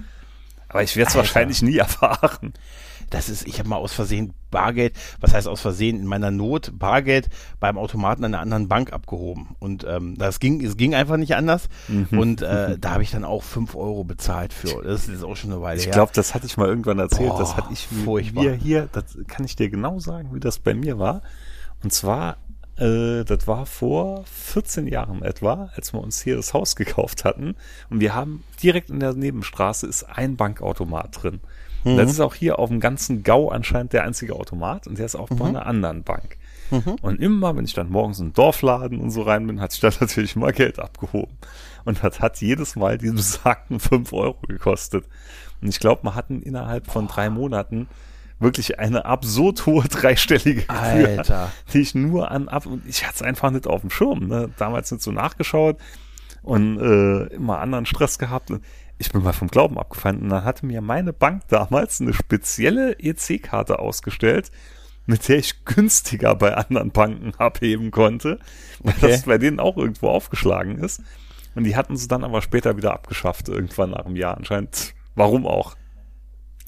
Aber 0.70 0.84
ich 0.84 0.96
werde 0.96 1.10
es 1.10 1.16
wahrscheinlich 1.16 1.62
nie 1.62 1.78
erfahren 1.78 2.54
das 3.14 3.30
ist, 3.30 3.48
ich 3.48 3.60
habe 3.60 3.70
mal 3.70 3.78
aus 3.78 3.94
Versehen 3.94 4.34
Bargeld, 4.50 4.96
was 5.20 5.34
heißt 5.34 5.48
aus 5.48 5.62
Versehen, 5.62 6.00
in 6.00 6.06
meiner 6.06 6.32
Not 6.32 6.72
Bargeld 6.78 7.30
beim 7.60 7.78
Automaten 7.78 8.24
an 8.24 8.34
einer 8.34 8.42
anderen 8.42 8.68
Bank 8.68 8.92
abgehoben. 8.92 9.56
Und 9.60 9.86
ähm, 9.88 10.16
das 10.18 10.40
ging, 10.40 10.64
es 10.64 10.78
ging 10.78 10.96
einfach 10.96 11.18
nicht 11.18 11.36
anders. 11.36 11.70
Mhm. 11.88 12.08
Und 12.18 12.42
äh, 12.42 12.78
da 12.80 12.92
habe 12.92 13.04
ich 13.04 13.12
dann 13.12 13.24
auch 13.24 13.44
fünf 13.44 13.76
Euro 13.76 14.04
bezahlt 14.04 14.52
für. 14.52 14.82
Das 14.84 15.08
ist 15.08 15.24
auch 15.24 15.36
schon 15.36 15.52
eine 15.52 15.62
Weile 15.62 15.80
ich 15.80 15.86
her. 15.86 15.92
Ich 15.92 15.96
glaube, 15.96 16.12
das 16.14 16.34
hatte 16.34 16.46
ich 16.46 16.58
mal 16.58 16.68
irgendwann 16.68 17.00
erzählt. 17.00 17.30
Boah, 17.30 17.40
das 17.40 17.56
hatte 17.56 17.72
ich 17.72 17.88
furchtbar. 17.88 18.44
mir 18.44 18.54
hier, 18.54 18.90
das 18.92 19.18
kann 19.28 19.46
ich 19.46 19.56
dir 19.56 19.70
genau 19.70 20.00
sagen, 20.00 20.34
wie 20.34 20.40
das 20.40 20.60
bei 20.60 20.74
mir 20.74 20.98
war. 20.98 21.22
Und 21.84 21.94
zwar 21.94 22.38
äh, 22.78 23.24
das 23.24 23.48
war 23.48 23.66
vor 23.66 24.26
14 24.26 24.88
Jahren 24.88 25.22
etwa, 25.22 25.70
als 25.76 25.94
wir 25.94 26.02
uns 26.02 26.22
hier 26.22 26.36
das 26.36 26.54
Haus 26.54 26.76
gekauft 26.76 27.26
hatten. 27.26 27.56
Und 27.90 28.00
wir 28.00 28.16
haben 28.16 28.44
direkt 28.62 28.90
in 28.90 29.00
der 29.00 29.14
Nebenstraße 29.14 29.86
ist 29.86 30.04
ein 30.04 30.36
Bankautomat 30.36 31.24
drin. 31.24 31.42
Mhm. 31.84 31.98
Das 31.98 32.12
ist 32.12 32.20
auch 32.20 32.36
hier 32.36 32.60
auf 32.60 32.70
dem 32.70 32.80
ganzen 32.80 33.24
Gau 33.24 33.50
anscheinend 33.50 33.94
der 33.94 34.04
einzige 34.04 34.36
Automat 34.36 34.88
und 34.88 34.98
der 34.98 35.06
ist 35.06 35.16
auch 35.16 35.30
mhm. 35.30 35.38
bei 35.38 35.46
einer 35.46 35.66
anderen 35.66 36.04
Bank. 36.04 36.38
Mhm. 36.72 36.96
Und 37.02 37.20
immer, 37.20 37.56
wenn 37.56 37.66
ich 37.66 37.74
dann 37.74 37.90
morgens 37.90 38.20
in 38.20 38.28
den 38.28 38.34
Dorfladen 38.34 39.00
und 39.00 39.12
so 39.12 39.22
rein 39.22 39.46
bin, 39.48 39.62
hat 39.62 39.72
sich 39.72 39.82
da 39.82 39.90
natürlich 40.00 40.36
mal 40.36 40.54
Geld 40.54 40.80
abgehoben. 40.80 41.38
Und 41.86 42.04
das 42.04 42.20
hat 42.20 42.40
jedes 42.42 42.76
Mal 42.76 42.98
diesen 42.98 43.18
besagten 43.18 43.80
5 43.80 44.14
Euro 44.14 44.38
gekostet. 44.48 45.06
Und 45.62 45.68
ich 45.68 45.80
glaube, 45.80 46.02
man 46.04 46.16
hatten 46.16 46.42
innerhalb 46.42 46.90
von 46.90 47.08
drei 47.08 47.30
Monaten 47.30 47.88
wirklich 48.40 48.80
eine 48.80 49.06
absurd 49.06 49.66
hohe 49.66 49.88
dreistellige 49.88 50.62
Gebühr, 50.62 51.18
Alter. 51.18 51.52
die 51.72 51.80
ich 51.80 51.96
nur 51.96 52.32
an 52.32 52.50
ab 52.50 52.66
und 52.66 52.86
ich 52.88 53.06
hatte 53.06 53.16
es 53.16 53.22
einfach 53.22 53.52
nicht 53.52 53.68
auf 53.68 53.82
dem 53.82 53.90
Schirm. 53.90 54.28
Ne? 54.28 54.50
Damals 54.58 54.92
nicht 54.92 55.04
so 55.04 55.12
nachgeschaut 55.12 55.78
und 56.44 56.80
äh, 56.80 57.34
immer 57.34 57.60
anderen 57.60 57.86
Stress 57.86 58.20
gehabt. 58.20 58.52
Und 58.52 58.64
ich 59.00 59.12
bin 59.12 59.24
mal 59.24 59.34
vom 59.34 59.48
Glauben 59.48 59.78
abgefallen 59.80 60.22
und 60.22 60.30
dann 60.30 60.44
hatte 60.44 60.66
mir 60.66 60.82
meine 60.82 61.14
Bank 61.14 61.44
damals 61.48 62.00
eine 62.00 62.14
spezielle 62.14 63.00
EC-Karte 63.00 63.80
ausgestellt, 63.80 64.52
mit 65.06 65.28
der 65.28 65.38
ich 65.40 65.66
günstiger 65.66 66.36
bei 66.36 66.54
anderen 66.56 66.92
Banken 66.92 67.34
abheben 67.38 67.92
konnte, 67.92 68.40
weil 68.82 68.94
Okay. 68.98 69.12
das 69.12 69.24
bei 69.24 69.38
denen 69.38 69.60
auch 69.60 69.78
irgendwo 69.78 70.10
aufgeschlagen 70.10 70.78
ist. 70.78 71.02
Und 71.56 71.66
die 71.66 71.76
hatten 71.76 71.98
sie 71.98 72.08
dann 72.08 72.24
aber 72.24 72.42
später 72.42 72.78
wieder 72.78 72.94
abgeschafft, 72.94 73.48
irgendwann 73.50 73.92
nach 73.92 74.06
einem 74.06 74.16
Jahr 74.16 74.38
anscheinend. 74.38 74.94
Warum 75.16 75.46
auch? 75.46 75.76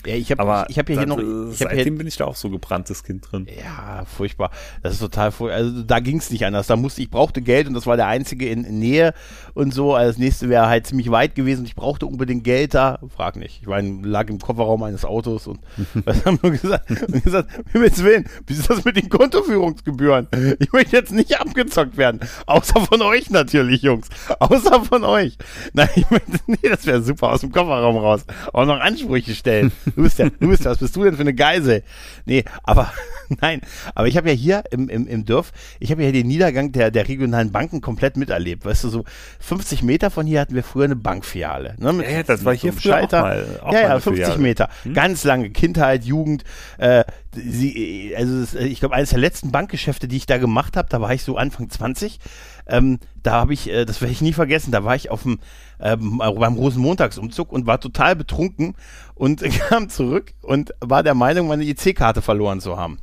Ja, 0.06 0.16
ich 0.16 0.32
habe 0.32 0.42
Aber 0.42 0.66
ich 0.70 0.78
hab 0.78 0.90
ja 0.90 0.98
hier 0.98 1.08
noch, 1.08 1.18
ich 1.18 1.62
hab 1.62 1.70
hier, 1.70 1.78
seitdem 1.78 1.98
bin 1.98 2.08
ich 2.08 2.18
da 2.18 2.26
auch 2.26 2.36
so 2.36 2.50
gebranntes 2.50 3.04
Kind 3.04 3.32
drin. 3.32 3.48
Ja, 3.58 4.06
furchtbar. 4.06 4.52
Das 4.84 4.94
ist 4.94 5.00
total 5.00 5.32
furchtbar. 5.32 5.58
Also 5.58 5.84
da 5.84 6.00
ging 6.00 6.18
es 6.18 6.30
nicht 6.32 6.46
anders. 6.46 6.68
Da 6.68 6.76
musste 6.76 7.02
ich 7.02 7.10
brauchte 7.10 7.42
Geld 7.42 7.68
und 7.68 7.74
das 7.74 7.88
war 7.88 7.98
der 7.98 8.08
einzige 8.08 8.50
in, 8.50 8.64
in 8.64 8.80
Nähe 8.80 9.14
und 9.54 9.74
so. 9.74 9.94
Also 9.94 10.12
das 10.12 10.20
nächste 10.20 10.50
wäre 10.50 10.68
halt 10.68 10.88
ziemlich 10.88 11.12
weit 11.12 11.36
gewesen. 11.36 11.66
Ich 11.66 11.76
brauchte 11.76 12.06
unbedingt 12.06 12.44
Geld 12.44 12.74
da. 12.74 13.00
Frag 13.16 13.36
nicht. 13.36 13.62
Ich 13.62 13.68
in, 13.68 14.04
lag 14.04 14.30
im 14.30 14.40
Kofferraum 14.40 14.84
eines 14.84 15.06
Autos 15.06 15.48
und 15.48 15.60
was 16.06 16.26
haben 16.26 16.40
wir 16.42 16.52
gesagt? 16.52 16.90
Und 16.90 17.24
gesagt, 17.24 17.50
Himmels 17.72 18.04
Willen, 18.04 18.26
wie 18.48 18.54
ist 18.54 18.70
das 18.70 18.86
mit 18.86 18.98
den 18.98 19.10
Kontoführungsgebühren? 19.10 20.28
Ich 20.60 20.72
möchte 20.72 20.96
jetzt 20.96 21.12
nicht 21.12 21.40
abgezockt 21.40 21.98
werden. 21.98 22.20
Außer 22.46 22.82
von 22.82 23.02
euch 23.02 23.30
natürlich, 23.30 23.82
Jungs. 23.82 24.10
Außer 24.40 24.84
von 24.86 25.04
euch. 25.04 25.38
Nein, 25.74 25.90
ich 25.96 26.10
möchte, 26.10 26.32
nee, 26.48 26.70
das 26.70 26.86
wäre 26.86 27.02
super 27.02 27.32
aus 27.32 27.42
dem 27.42 27.52
Kofferraum 27.52 27.98
raus. 27.98 28.26
Auch 28.54 28.66
noch 28.66 28.80
Ansprüche 28.80 29.34
stellen. 29.36 29.72
Du 29.96 30.04
bist 30.04 30.20
ja, 30.20 30.30
du 30.30 30.50
bist 30.50 30.66
was 30.66 30.78
bist 30.78 30.96
du 30.96 31.04
denn 31.04 31.16
für 31.16 31.22
eine 31.22 31.34
Geisel? 31.34 31.84
Nee, 32.26 32.44
aber 32.64 32.92
nein, 33.42 33.62
aber 33.96 34.08
ich 34.08 34.18
habe 34.18 34.30
ja 34.30 34.36
hier 34.36 34.64
im, 34.72 34.90
im, 34.90 35.08
im 35.08 35.26
Dorf, 35.26 35.52
ich 35.80 35.90
habe 35.92 36.04
ja 36.04 36.12
den 36.12 36.28
Niedergang 36.28 36.72
der, 36.72 36.92
der 36.92 37.08
regionalen 37.08 37.52
Banken 37.52 37.82
komplett 37.82 38.18
miterlebt. 38.18 38.66
Weißt 38.66 38.84
du, 38.84 38.90
so 38.90 39.04
50 39.40 39.84
Meter 39.84 40.12
von 40.12 40.26
hier 40.28 40.42
hatten 40.42 40.54
wir 40.56 40.64
früher 40.64 40.86
eine 40.86 40.96
Bankfiliale. 40.96 41.76
Ne, 41.80 41.94
mit- 41.94 42.10
Ja, 42.10 42.24
das 42.24 42.44
war 42.46 42.54
hier 42.54 42.72
einem 42.72 42.80
früher 42.80 42.94
auch 42.96 42.98
Schalter. 43.00 43.22
mal- 43.22 43.60
auch 43.64 43.74
ja, 43.74 43.80
ja, 43.82 43.90
eine 43.92 44.02
50 44.02 44.24
Filiale. 44.26 44.42
Meter. 44.42 44.70
Hm? 44.84 44.94
Ganz 44.94 45.24
lange 45.24 45.50
Kindheit, 45.52 46.04
Jugend. 46.04 46.44
Äh, 46.78 47.04
sie, 47.34 48.14
also 48.18 48.42
das, 48.42 48.54
ich 48.56 48.80
glaube, 48.80 48.96
eines 48.96 49.10
der 49.10 49.20
letzten 49.20 49.52
Bankgeschäfte, 49.52 50.08
die 50.08 50.18
ich 50.18 50.26
da 50.26 50.38
gemacht 50.38 50.78
habe, 50.78 50.88
da 50.90 51.02
war 51.02 51.14
ich 51.14 51.24
so 51.24 51.38
Anfang 51.38 51.70
20. 51.70 52.20
Ähm, 52.68 53.00
da 53.24 53.34
habe 53.34 53.54
ich, 53.54 53.70
äh, 53.70 53.86
das 53.86 54.02
werde 54.02 54.12
ich 54.12 54.22
nie 54.22 54.34
vergessen, 54.34 54.72
da 54.72 54.84
war 54.84 54.96
ich 54.96 55.10
auf 55.12 55.24
dem 55.24 55.40
ähm, 55.80 56.18
beim 56.18 56.56
Rosenmontagsumzug 56.56 57.52
und 57.52 57.66
war 57.66 57.80
total 57.80 58.16
betrunken 58.16 58.76
und 59.14 59.42
kam 59.70 59.90
zurück 59.90 60.34
und 60.42 60.74
war 60.82 61.04
der 61.04 61.16
Meinung, 61.16 61.48
meine 61.48 61.64
IC-Karte 61.64 62.22
verloren 62.22 62.62
zu 62.62 62.78
haben. 62.78 63.00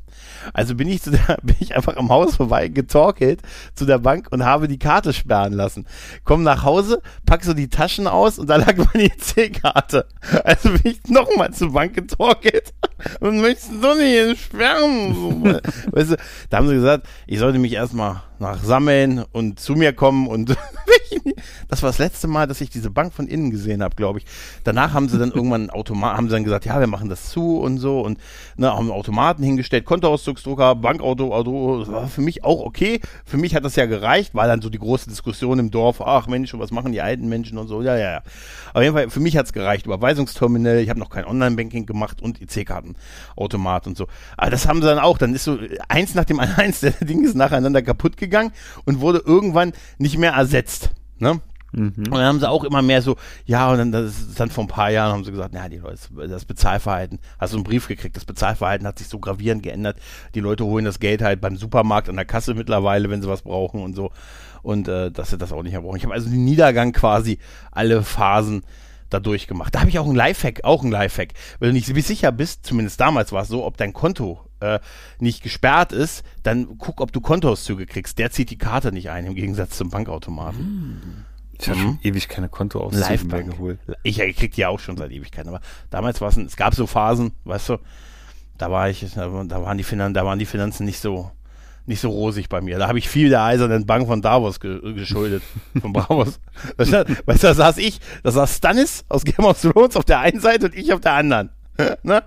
Also 0.53 0.75
bin 0.75 0.89
ich 0.89 1.03
zu 1.03 1.11
der, 1.11 1.39
bin 1.43 1.57
ich 1.61 1.75
einfach 1.75 1.97
am 1.97 2.11
Haus 2.11 2.37
vorbei 2.37 2.69
getorkelt 2.69 3.41
zu 3.75 3.85
der 3.85 3.99
Bank 3.99 4.29
und 4.31 4.45
habe 4.45 4.69
die 4.69 4.79
Karte 4.79 5.13
sperren 5.13 5.53
lassen. 5.53 5.87
Komm 6.25 6.43
nach 6.43 6.63
Hause, 6.65 7.01
pack 7.27 7.45
so 7.45 7.55
die 7.55 7.69
Taschen 7.69 8.07
aus 8.07 8.39
und 8.39 8.49
da 8.49 8.57
lag 8.57 8.77
meine 8.77 9.05
EC-Karte. 9.37 10.07
Also 10.45 10.71
bin 10.71 10.93
ich 10.93 11.11
nochmal 11.11 11.53
zur 11.53 11.73
Bank 11.73 11.95
getorkelt 11.95 12.73
und 13.21 13.41
möchtest 13.41 13.73
du 13.83 13.95
nicht 13.95 14.41
sperren? 14.41 15.15
So, 15.15 15.45
weißt 15.93 16.13
du, 16.13 16.17
da 16.51 16.59
haben 16.59 16.69
sie 16.69 16.75
gesagt, 16.75 17.07
ich 17.27 17.39
sollte 17.39 17.59
mich 17.59 17.73
erstmal 17.73 18.23
nach 18.39 18.63
sammeln 18.63 19.25
und 19.33 19.61
zu 19.61 19.75
mir 19.75 19.93
kommen 19.93 20.27
und 20.27 20.57
das 21.69 21.83
war 21.83 21.91
das 21.91 21.99
letzte 21.99 22.29
Mal, 22.29 22.47
dass 22.47 22.61
ich 22.61 22.71
diese 22.71 22.91
Bank 22.91 23.13
von 23.13 23.27
innen 23.27 23.51
gesehen 23.51 23.83
habe, 23.83 23.97
glaube 23.97 24.19
ich. 24.19 24.27
Danach 24.65 24.93
haben 24.93 25.09
sie 25.09 25.19
dann 25.19 25.31
irgendwann 25.35 25.71
Automat, 25.71 26.17
haben 26.17 26.29
sie 26.29 26.35
dann 26.35 26.45
gesagt, 26.45 26.65
ja, 26.67 26.81
wir 26.81 26.87
machen 26.87 27.09
das 27.09 27.31
zu 27.31 27.59
und 27.59 27.79
so 27.79 28.01
und 28.01 28.19
ne, 28.57 28.73
haben 28.73 28.91
Automaten 28.91 29.43
hingestellt, 29.43 29.85
Kontoauszugsdrucker, 29.85 30.75
Bankauto, 30.77 31.35
Auto, 31.35 31.81
das 31.81 31.93
war 31.93 32.09
für 32.09 32.23
mich 32.23 32.45
auch 32.45 32.61
okay. 32.61 33.01
Für 33.25 33.37
mich 33.37 33.55
hat 33.55 33.65
das 33.65 33.77
ja 33.77 33.87
gereicht, 33.87 34.35
war 34.35 34.47
dann 34.47 34.63
so 34.63 34.71
die 34.71 34.79
große 34.79 35.09
Diskussion 35.09 35.59
im 35.59 35.71
Dorf, 35.71 36.01
ach 36.01 36.27
Mensch, 36.27 36.53
was 36.55 36.71
machen 36.71 36.93
die 36.93 37.01
alten 37.01 37.29
Menschen 37.29 37.59
und 37.59 37.69
so, 37.69 37.83
ja, 37.83 37.97
ja, 37.97 38.13
ja. 38.13 38.23
Auf 38.75 38.83
jeden 38.83 38.95
Fall, 38.95 39.11
für 39.11 39.21
mich 39.21 39.37
hat 39.37 39.47
es 39.47 39.53
gereicht. 39.53 39.87
Überweisungsterminal, 39.87 40.79
ich 40.79 40.89
habe 40.89 40.99
noch 40.99 41.11
kein 41.11 41.25
Online-Banking 41.25 41.87
gemacht 41.87 42.23
und 42.23 42.41
EC-Kartenautomat 42.41 43.87
und 43.87 43.97
so. 43.97 44.07
Aber 44.37 44.51
das 44.51 44.67
haben 44.67 44.81
sie 44.81 44.89
dann 44.89 44.99
auch. 44.99 45.19
Dann 45.19 45.35
ist 45.35 45.45
so 45.45 45.59
eins 45.89 46.15
nach 46.15 46.25
dem 46.25 46.41
anderen, 46.41 46.61
eins 46.67 46.81
der 46.81 46.93
Ding 46.93 47.25
ist 47.25 47.35
nacheinander 47.35 47.83
kaputt 47.83 48.17
gegangen 48.17 48.53
und 48.85 49.01
wurde 49.01 49.23
irgendwann 49.25 49.73
nicht 49.99 50.19
mehr 50.19 50.33
ersetzt. 50.33 50.91
Ne? 51.23 51.41
Mhm. 51.71 51.93
Und 51.97 52.11
dann 52.11 52.25
haben 52.25 52.41
sie 52.41 52.51
auch 52.51 52.65
immer 52.65 52.83
mehr 52.83 53.01
so, 53.01 53.17
ja, 53.47 53.71
und 53.71 53.79
dann, 53.79 53.93
das 53.93 54.19
ist 54.19 54.41
dann 54.41 54.51
vor 54.51 54.65
ein 54.65 54.69
paar 54.69 54.91
Jahren 54.91 55.13
haben 55.13 55.25
sie 55.25 55.31
gesagt, 55.31 55.55
na, 55.55 55.69
die 55.69 55.79
Leute, 55.79 55.99
das 56.29 56.45
Bezahlverhalten, 56.45 57.21
hast 57.39 57.53
du 57.53 57.59
einen 57.59 57.65
Brief 57.65 57.87
gekriegt, 57.87 58.17
das 58.17 58.25
Bezahlverhalten 58.25 58.87
hat 58.87 58.99
sich 58.99 59.09
so 59.09 59.21
gravierend 59.21 59.63
geändert. 59.63 59.97
Die 60.35 60.41
Leute 60.41 60.65
holen 60.65 60.85
das 60.85 60.99
Geld 60.99 61.23
halt 61.23 61.41
beim 61.41 61.57
Supermarkt 61.57 62.09
an 62.09 62.17
der 62.17 62.25
Kasse 62.25 62.55
mittlerweile, 62.55 63.09
wenn 63.09 63.23
sie 63.23 63.29
was 63.29 63.43
brauchen 63.43 63.83
und 63.83 63.95
so. 63.95 64.11
Und 64.63 64.89
äh, 64.89 65.11
dass 65.13 65.31
sie 65.31 65.39
das 65.39 65.53
auch 65.53 65.63
nicht 65.63 65.73
mehr 65.73 65.83
brauchen. 65.83 65.97
Ich 65.97 66.05
habe 66.05 66.15
also 66.15 66.29
den 66.29 66.45
Niedergang 66.45 66.93
quasi 66.93 67.39
alle 67.71 68.03
Phasen 68.03 68.65
da 69.13 69.21
durchgemacht. 69.21 69.75
Da 69.75 69.81
habe 69.81 69.91
ich 69.91 69.99
auch 69.99 70.07
einen 70.07 70.15
Lifehack, 70.15 70.65
auch 70.65 70.83
einen 70.83 70.93
Lifehack. 70.93 71.35
Wenn 71.59 71.69
du 71.69 71.75
nicht 71.75 72.07
sicher 72.07 72.33
bist, 72.33 72.67
zumindest 72.67 73.01
damals 73.01 73.33
war 73.33 73.43
es 73.43 73.49
so, 73.49 73.65
ob 73.65 73.77
dein 73.77 73.93
Konto 73.93 74.41
äh, 74.61 74.79
nicht 75.19 75.43
gesperrt 75.43 75.93
ist, 75.93 76.25
dann 76.43 76.79
guck, 76.79 77.01
ob 77.01 77.13
du 77.13 77.21
Kontoauszüge 77.21 77.87
kriegst. 77.87 78.19
Der 78.19 78.31
zieht 78.31 78.51
die 78.51 78.59
Karte 78.59 78.93
nicht 78.93 79.11
ein, 79.11 79.27
im 79.27 79.35
Gegensatz 79.35 79.77
zum 79.77 79.91
Bankautomaten. 79.91 81.27
Ich 81.59 81.69
habe 81.69 81.79
schon 81.79 81.99
ewig 82.03 82.29
keine 82.29 82.49
Kontoauszüge 82.49 83.25
mehr 83.27 83.43
geholt. 83.45 83.79
Ich, 84.03 84.19
ich 84.19 84.37
krieg 84.37 84.53
die 84.55 84.63
ja 84.63 84.69
auch 84.69 84.81
schon 84.81 84.97
seit 84.97 85.13
Ewigkeiten, 85.13 85.49
aber 85.49 85.61
damals 85.91 86.21
war 86.21 86.29
es, 86.29 86.37
es 86.37 86.57
gab 86.57 86.75
so 86.75 86.87
Phasen, 86.87 87.33
weißt 87.45 87.69
du, 87.71 87.79
da 88.59 88.71
war 88.71 88.89
ich, 88.89 89.07
da 89.15 89.33
waren 89.33 89.79
die 89.79 89.85
Finanzen, 89.85 90.15
da 90.15 90.25
waren 90.25 90.39
die 90.39 90.47
Finanzen 90.47 90.85
nicht 90.85 91.01
so, 91.01 91.31
nicht 91.87 92.01
so 92.01 92.11
rosig 92.11 92.49
bei 92.49 92.61
mir. 92.61 92.79
Da 92.79 92.89
habe 92.89 92.99
ich 92.99 93.09
viel 93.09 93.29
der 93.29 93.43
eisernen 93.43 93.87
Bank 93.87 94.07
von 94.07 94.23
Davos 94.23 94.61
ge 94.61 94.95
geschuldet, 94.95 95.43
von 95.81 95.93
Bravos. 95.93 96.41
Weißt 96.77 96.93
du, 96.93 97.23
da 97.27 97.55
saß 97.55 97.79
ich, 97.79 98.01
da 98.23 98.31
saß 98.31 98.57
Stannis 98.57 99.05
aus 99.09 99.25
Game 99.25 99.45
of 99.45 99.61
Thrones 99.61 99.97
auf 99.97 100.05
der 100.05 100.21
einen 100.21 100.41
Seite 100.41 100.67
und 100.67 100.77
ich 100.77 100.93
auf 100.93 101.01
der 101.01 101.15
anderen. 101.15 101.51
ne? 102.03 102.23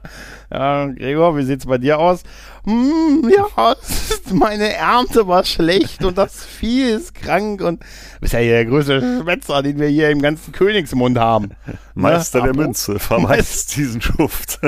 Ja, 0.52 0.86
Gregor, 0.88 1.38
wie 1.38 1.44
sieht's 1.44 1.66
bei 1.66 1.78
dir 1.78 2.00
aus? 2.00 2.24
Hm, 2.66 3.30
ja, 3.36 3.76
meine 4.34 4.74
Ernte 4.74 5.28
war 5.28 5.44
schlecht 5.46 6.04
und 6.04 6.18
das 6.18 6.44
Vieh 6.44 6.84
ist 6.90 7.14
krank 7.14 7.62
und 7.62 7.82
du 7.82 8.20
bist 8.22 8.34
ja 8.34 8.40
hier 8.40 8.54
der 8.54 8.66
größte 8.66 9.22
Schwätzer, 9.22 9.62
den 9.62 9.78
wir 9.80 9.88
hier 9.88 10.10
im 10.10 10.20
ganzen 10.22 10.52
Königsmund 10.52 11.20
haben. 11.20 11.52
Meister 11.94 12.40
Ne? 12.40 12.44
der 12.46 12.52
Abo? 12.54 12.62
Münze, 12.64 12.98
verweist 13.00 13.76
diesen 13.76 14.02
Schuft. 14.02 14.60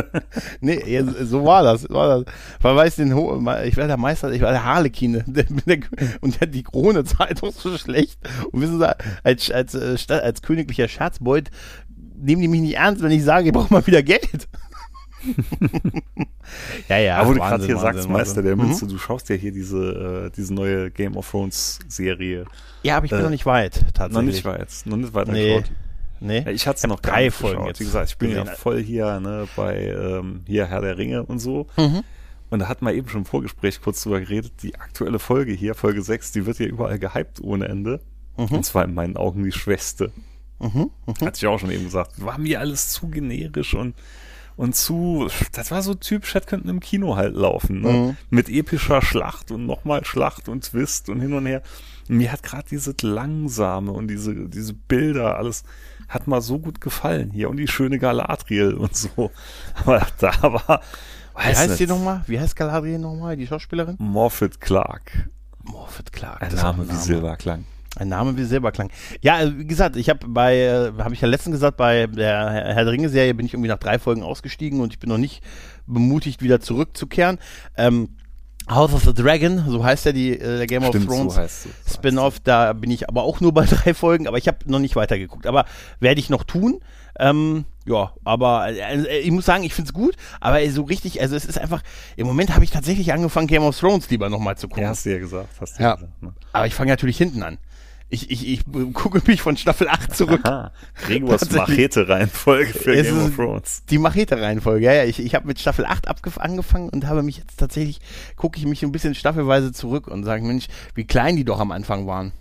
Nee, 0.62 1.04
so 1.24 1.44
war 1.44 1.63
das. 1.63 1.90
War 1.90 2.20
das. 2.24 2.34
Verweis 2.60 2.96
den 2.98 3.16
Ho 3.16 3.42
ich 3.66 3.76
war 3.78 3.88
der 3.88 3.98
Meister, 3.98 4.32
ich 4.32 4.42
war 4.42 4.52
der 4.52 4.63
Harlekin. 4.63 5.24
Der, 5.26 5.46
der, 5.66 5.80
und 6.22 6.40
der, 6.40 6.48
die 6.48 6.63
Krone 6.63 7.04
doch 7.04 7.52
so 7.52 7.78
schlecht. 7.78 8.20
Und 8.52 8.62
wissen 8.62 8.80
Sie, 8.80 8.96
als, 9.24 9.50
als, 9.52 9.74
äh, 9.74 9.98
Sta- 9.98 10.20
als 10.20 10.42
königlicher 10.44 10.88
Scherzbeut 10.88 11.50
nehmen 12.20 12.42
die 12.42 12.48
mich 12.48 12.62
nicht 12.62 12.76
ernst, 12.78 13.02
wenn 13.04 13.12
ich 13.12 13.24
sage, 13.24 13.48
ich 13.48 13.54
brauche 13.54 13.72
mal 13.74 13.86
wieder 13.86 14.02
Geld. 14.04 14.48
Ja, 16.90 16.98
ja. 16.98 17.18
Aber 17.18 17.30
wo 17.30 17.34
du 17.34 17.40
gerade 17.40 17.66
hier 17.66 17.76
Wahnsinn, 17.76 17.94
sagst, 17.96 18.10
Meister 18.10 18.42
der. 18.42 18.56
Münze, 18.56 18.88
du 18.88 18.98
schaust 18.98 19.30
ja 19.30 19.36
hier 19.36 19.52
diese, 19.52 20.28
äh, 20.28 20.32
diese 20.36 20.54
neue 20.54 20.92
Game 20.92 21.16
of 21.16 21.30
Thrones 21.30 21.80
Serie. 21.88 22.42
Mhm. 22.44 22.48
Ja, 22.84 22.98
aber 22.98 23.06
ich 23.06 23.12
bin 23.12 23.20
Äh, 23.20 23.24
noch 23.24 23.30
nicht 23.30 23.46
weit, 23.46 23.86
tatsächlich. 23.94 24.13
Noch 24.13 24.22
nicht 24.22 24.46
weit, 24.46 24.70
noch 24.86 24.98
nicht 24.98 25.13
weit 25.13 25.28
Nee. 25.30 25.63
Nee. 26.20 26.40
Ja, 26.40 26.52
ich 26.52 26.66
hatte 26.66 26.78
es 26.78 26.88
noch 26.88 27.00
drei 27.00 27.12
gar 27.12 27.22
nicht 27.22 27.34
Folgen 27.36 27.56
geschaut. 27.58 27.68
jetzt 27.68 27.80
Wie 27.80 27.86
gesagt, 27.86 28.10
ich 28.10 28.18
bin 28.18 28.32
ja 28.32 28.46
voll 28.46 28.82
hier 28.82 29.20
ne, 29.20 29.48
bei 29.56 29.86
ähm, 29.86 30.42
hier 30.48 30.66
Herr 30.66 30.82
der 30.82 30.98
Ringe 30.98 31.24
und 31.24 31.40
so. 31.40 31.68
Mhm. 31.78 32.04
Und 32.50 32.60
da 32.60 32.68
hatten 32.68 32.86
wir 32.86 32.94
eben 32.94 33.08
schon 33.10 33.22
im 33.22 33.26
Vorgespräch 33.26 33.82
kurz 33.82 34.02
drüber 34.02 34.20
geredet. 34.20 34.54
Die 34.63 34.76
aktuelle 34.76 35.20
Folge 35.20 35.52
hier, 35.52 35.76
Folge 35.76 36.02
6, 36.02 36.32
die 36.32 36.46
wird 36.46 36.60
ja 36.60 36.66
überall 36.66 36.98
gehypt 36.98 37.42
ohne 37.42 37.68
Ende. 37.68 38.02
Und 38.36 38.66
zwar 38.66 38.86
in 38.86 38.94
meinen 38.94 39.18
Augen 39.18 39.44
die 39.44 39.52
schwächste. 39.52 40.12
Mhm. 40.60 40.92
Hatte 41.22 41.38
ich 41.38 41.48
auch 41.48 41.60
schon 41.60 41.72
eben 41.72 41.86
gesagt. 41.86 42.24
War 42.24 42.38
mir 42.38 42.60
alles 42.60 42.90
zu 42.90 43.10
generisch 43.10 43.74
und, 43.74 43.96
und 44.58 44.76
zu, 44.76 45.30
das 45.54 45.72
war 45.72 45.84
so 45.84 45.93
typisch, 45.93 46.34
das 46.34 46.48
könnten 46.48 46.67
im 46.67 46.80
Kino 46.80 47.15
halt 47.15 47.36
laufen. 47.36 47.82
Ne? 47.82 47.91
Mhm. 47.91 48.17
Mit 48.32 48.50
epischer 48.50 49.04
Schlacht 49.04 49.52
und 49.52 49.67
nochmal 49.67 50.04
Schlacht 50.04 50.50
und 50.50 50.65
Twist 50.65 51.10
und 51.10 51.22
hin 51.22 51.34
und 51.34 51.46
her. 51.46 51.62
Mir 52.08 52.32
hat 52.32 52.41
gerade 52.41 52.67
dieses 52.67 52.96
Langsame 53.02 53.91
und 53.91 54.08
diese, 54.08 54.50
diese 54.50 54.74
Bilder, 54.74 55.38
alles 55.38 55.63
hat 56.10 56.26
mal 56.26 56.41
so 56.41 56.58
gut 56.58 56.82
gefallen 56.82 57.32
hier. 57.32 57.50
Und 57.50 57.58
die 57.58 57.67
schöne 57.67 58.00
Galadriel 58.00 58.74
und 58.74 58.96
so. 58.96 59.32
Aber 59.86 60.06
da 60.20 60.41
war, 60.41 60.82
Wie 61.36 61.41
heißt 61.43 61.70
nicht, 61.70 61.80
die 61.82 61.88
nochmal? 61.88 62.24
Wie 62.26 62.39
heißt 62.39 62.56
Galadriel 62.56 62.98
nochmal, 62.98 63.38
die 63.38 63.46
Schauspielerin? 63.46 63.96
Morphet 64.00 64.60
Clark. 64.60 65.30
Morphet 65.63 66.12
Clark. 66.12 66.41
Ein 66.41 66.58
auch 66.58 66.63
Name 66.63 66.89
wie 66.89 66.96
Silberklang. 66.96 67.65
Ein 67.98 68.10
Name 68.10 68.38
wie 68.38 68.44
Silberklang. 68.44 68.90
Ja, 69.22 69.42
äh, 69.42 69.58
wie 69.58 69.66
gesagt, 69.66 69.96
ich 69.96 70.10
habe 70.10 70.28
bei, 70.28 70.58
äh, 70.58 70.92
habe 71.00 71.14
ich 71.14 71.22
ja 71.22 71.28
letztens 71.28 71.56
gesagt, 71.56 71.78
bei 71.78 72.08
der 72.08 72.50
Herr 72.52 72.84
der 72.84 72.92
Ringe 72.94 73.10
Serie 73.10 73.34
bin 73.34 73.46
ich 73.46 73.54
irgendwie 73.54 73.70
nach 73.70 73.80
drei 73.80 74.00
Folgen 74.00 74.24
ausgestiegen 74.24 74.82
und 74.82 74.94
ich 74.94 75.00
bin 75.00 75.10
noch 75.10 75.18
nicht 75.18 75.44
bemutigt, 75.86 76.42
wieder 76.42 76.60
zurückzukehren. 76.60 77.40
Ähm, 77.76 78.10
House 78.70 78.94
of 78.94 79.04
the 79.06 79.14
Dragon, 79.14 79.64
so 79.70 79.84
heißt 79.84 80.06
ja 80.06 80.12
die 80.12 80.34
äh, 80.38 80.58
der 80.58 80.68
Game 80.68 80.84
Stimmt, 80.84 81.08
of 81.10 81.16
Thrones 81.16 81.36
so 81.36 81.42
es. 81.42 81.68
Spin-off. 81.94 82.40
Da 82.42 82.74
bin 82.74 82.92
ich 82.92 83.08
aber 83.08 83.24
auch 83.24 83.40
nur 83.40 83.54
bei 83.54 83.66
drei 83.70 83.94
Folgen, 83.94 84.28
aber 84.28 84.38
ich 84.38 84.48
habe 84.48 84.58
noch 84.66 84.80
nicht 84.80 84.96
weitergeguckt. 84.98 85.48
Aber 85.48 85.66
werde 86.02 86.20
ich 86.20 86.30
noch 86.30 86.44
tun. 86.44 86.80
Ähm, 87.20 87.64
ja, 87.86 88.12
aber 88.26 88.68
äh, 88.70 89.20
ich 89.20 89.32
muss 89.32 89.46
sagen, 89.46 89.64
ich 89.64 89.74
finde 89.74 89.88
es 89.90 89.94
gut, 89.94 90.16
aber 90.42 90.70
so 90.70 90.84
richtig, 90.84 91.22
also 91.22 91.36
es 91.36 91.46
ist 91.46 91.58
einfach, 91.58 91.82
im 92.16 92.28
Moment 92.28 92.54
habe 92.54 92.64
ich 92.64 92.70
tatsächlich 92.70 93.12
angefangen, 93.14 93.48
Game 93.48 93.64
of 93.64 93.80
Thrones 93.80 94.10
lieber 94.10 94.30
nochmal 94.30 94.58
zu 94.58 94.68
gucken. 94.68 94.84
Ja, 94.84 94.90
hast 94.90 95.06
du 95.06 95.12
ja 95.14 95.18
gesagt. 95.20 95.48
Hast 95.60 95.80
du 95.80 95.84
Ja. 95.84 95.96
gesagt 95.96 96.22
ne? 96.22 96.34
Aber 96.52 96.68
ich 96.68 96.76
fange 96.76 96.92
natürlich 96.92 97.18
hinten 97.18 97.42
an. 97.42 97.58
Ich, 98.10 98.32
ich, 98.32 98.48
ich 98.48 98.62
gucke 98.93 99.22
mich 99.28 99.41
von 99.41 99.58
Staffel 99.58 99.89
8 99.89 100.15
zurück. 100.15 100.39
Aha. 100.46 100.72
Gregors. 101.06 101.52
Machete-Reihenfolge 101.52 102.74
für 102.74 102.93
Es 102.96 103.08
Game 103.08 103.26
of 103.26 103.36
Thrones. 103.36 103.84
Die 103.89 103.98
Machete-Reihenfolge, 103.98 104.86
ja, 104.86 104.93
ja. 104.93 105.04
Ich, 105.04 105.20
ich 105.20 105.36
habe 105.36 105.46
mit 105.48 105.60
Staffel 105.60 105.86
8 105.86 106.08
abgef 106.08 106.38
angefangen 106.38 106.88
und 106.89 107.06
habe 107.06 107.22
mich 107.24 107.38
jetzt 107.38 107.58
tatsächlich, 107.60 108.00
gucke 108.38 108.58
ich 108.58 108.65
mich 108.65 108.82
ein 108.84 108.91
bisschen 108.93 109.13
staffelweise 109.13 109.74
zurück 109.74 110.08
und 110.08 110.24
sage, 110.24 110.43
Mensch, 110.46 110.67
wie 110.96 111.04
klein 111.04 111.36
die 111.36 111.43
doch 111.43 111.60
am 111.60 111.72
Anfang 111.72 112.08
waren. 112.08 112.32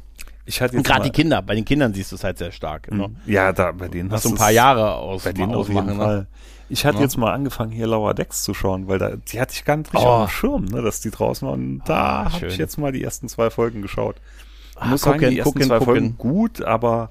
Ich 0.49 0.61
hatte 0.63 0.81
gerade 0.81 1.03
die 1.03 1.11
Kinder, 1.11 1.43
bei 1.43 1.57
den 1.57 1.65
Kindern 1.65 1.93
siehst 1.93 2.13
du 2.13 2.17
es 2.17 2.23
halt 2.23 2.39
sehr 2.39 2.53
stark. 2.53 2.89
Ne? 2.93 3.11
Ja, 3.27 3.53
da 3.53 3.73
bei 3.73 3.89
denen 3.89 4.13
hast 4.13 4.23
so 4.23 4.29
ein 4.29 4.37
paar 4.37 4.53
Jahre 4.53 4.95
aus, 4.95 5.25
Bei 5.25 5.33
denen 5.33 5.53
auf 5.53 5.69
jeden. 5.69 5.87
Ne? 5.87 5.95
Fall. 5.97 6.27
Ich 6.69 6.85
hatte 6.87 6.99
Ja. 6.99 7.03
jetzt 7.03 7.17
mal 7.17 7.33
angefangen, 7.33 7.73
hier 7.73 7.89
Lower 7.89 8.15
Decks 8.15 8.45
zu 8.45 8.55
schauen, 8.55 8.87
weil 8.87 9.01
da, 9.01 9.17
die 9.17 9.41
hatte 9.41 9.55
ich 9.55 9.65
gar 9.65 9.77
nicht 9.77 9.93
richtig 9.93 10.07
Oh. 10.07 10.11
auf 10.13 10.31
dem 10.31 10.33
Schirm, 10.33 10.65
ne, 10.67 10.83
dass 10.83 11.01
die 11.01 11.11
draußen 11.11 11.47
waren. 11.49 11.83
Da 11.85 11.95
Ah, 12.27 12.33
habe 12.33 12.47
ich 12.47 12.57
jetzt 12.59 12.77
mal 12.79 12.93
die 12.93 13.03
ersten 13.03 13.29
zwei 13.29 13.51
Folgen 13.51 13.83
geschaut. 13.83 14.17
Ah, 14.77 14.87
muss 14.89 15.01
sagen, 15.03 15.19
gucken, 15.19 15.31
die 15.31 15.39
ersten 15.39 15.53
gucken, 15.53 15.67
zwei 15.69 15.79
gucken. 15.79 15.85
Folgen 15.95 16.19
gut, 16.19 16.63
aber 16.63 17.11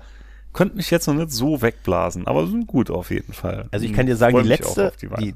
könnte 0.54 0.76
mich 0.78 0.90
jetzt 0.92 1.08
noch 1.08 1.16
nicht 1.16 1.32
so 1.32 1.62
wegblasen. 1.62 2.28
Aber 2.28 2.48
sind 2.48 2.68
gut 2.68 2.90
auf 2.90 3.12
jeden 3.12 3.34
Fall. 3.34 3.68
Also 3.72 3.86
ich 3.86 3.94
kann 3.94 4.06
dir 4.06 4.16
sagen, 4.16 4.42
die 4.42 4.48
letzte, 4.48 4.94
die, 5.02 5.08
die, 5.20 5.36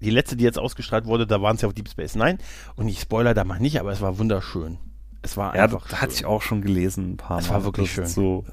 die 0.00 0.10
letzte, 0.10 0.36
die 0.36 0.44
jetzt 0.44 0.58
ausgestrahlt 0.58 1.06
wurde, 1.06 1.26
da 1.26 1.40
waren 1.40 1.56
es 1.56 1.62
ja 1.62 1.68
auf 1.68 1.74
Deep 1.74 1.88
Space 1.88 2.14
Nine. 2.14 2.38
Und 2.76 2.88
ich 2.88 3.00
spoiler 3.00 3.32
da 3.34 3.44
mal 3.44 3.58
nicht, 3.60 3.80
aber 3.80 3.92
es 3.92 4.00
war 4.00 4.18
wunderschön. 4.18 4.78
Es 5.22 5.36
war 5.36 5.54
ja, 5.56 5.64
einfach 5.64 5.86
da 5.88 6.00
hatte 6.00 6.12
ich 6.14 6.24
auch 6.24 6.42
schon 6.42 6.60
gelesen 6.62 7.12
ein 7.12 7.16
paar 7.16 7.36
Mal. 7.38 7.42
Es 7.42 7.50
war 7.50 7.64
wirklich 7.64 7.94
Das 7.94 7.94
schön. 7.94 8.06
So, 8.06 8.44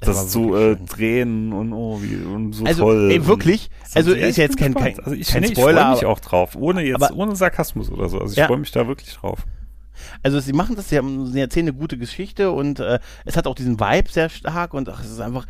das 0.00 0.32
so 0.32 0.52
wirklich 0.52 0.82
äh. 0.82 0.86
Tränen 0.86 1.52
und 1.52 1.72
oh, 1.72 2.00
wie 2.02 2.16
und 2.16 2.52
so 2.52 2.64
Also, 2.64 2.84
toll. 2.84 3.10
ey, 3.10 3.26
wirklich? 3.26 3.70
Also, 3.94 4.12
Ja, 4.14 4.26
ist 4.26 4.30
ich 4.30 4.36
jetzt 4.36 4.56
kein- 4.58 4.74
kein- 4.74 4.98
also 5.00 5.12
ich, 5.12 5.28
kein 5.28 5.40
nee, 5.42 5.48
ich 5.48 5.52
Spoiler, 5.58 5.80
freue 5.82 5.90
mich 5.94 6.04
auch 6.06 6.20
drauf, 6.20 6.56
ohne 6.56 6.82
jetzt 6.84 7.02
aber- 7.02 7.14
ohne 7.16 7.34
Sarkasmus 7.36 7.90
oder 7.90 8.08
so. 8.08 8.18
Also 8.20 8.32
ich 8.32 8.38
Ja. 8.38 8.46
freue 8.46 8.58
mich 8.58 8.70
da 8.70 8.86
wirklich 8.86 9.14
drauf. 9.14 9.46
Also 10.22 10.40
sie 10.40 10.52
machen 10.52 10.76
das, 10.76 10.88
sie, 10.88 10.98
haben, 10.98 11.26
sie 11.26 11.40
erzählen 11.40 11.68
eine 11.68 11.76
gute 11.76 11.98
Geschichte 11.98 12.50
und 12.52 12.80
äh, 12.80 12.98
es 13.24 13.36
hat 13.36 13.46
auch 13.46 13.54
diesen 13.54 13.78
Vibe 13.80 14.10
sehr 14.10 14.28
stark 14.28 14.74
und 14.74 14.88
ach, 14.88 15.00
es 15.00 15.10
ist 15.10 15.20
einfach, 15.20 15.46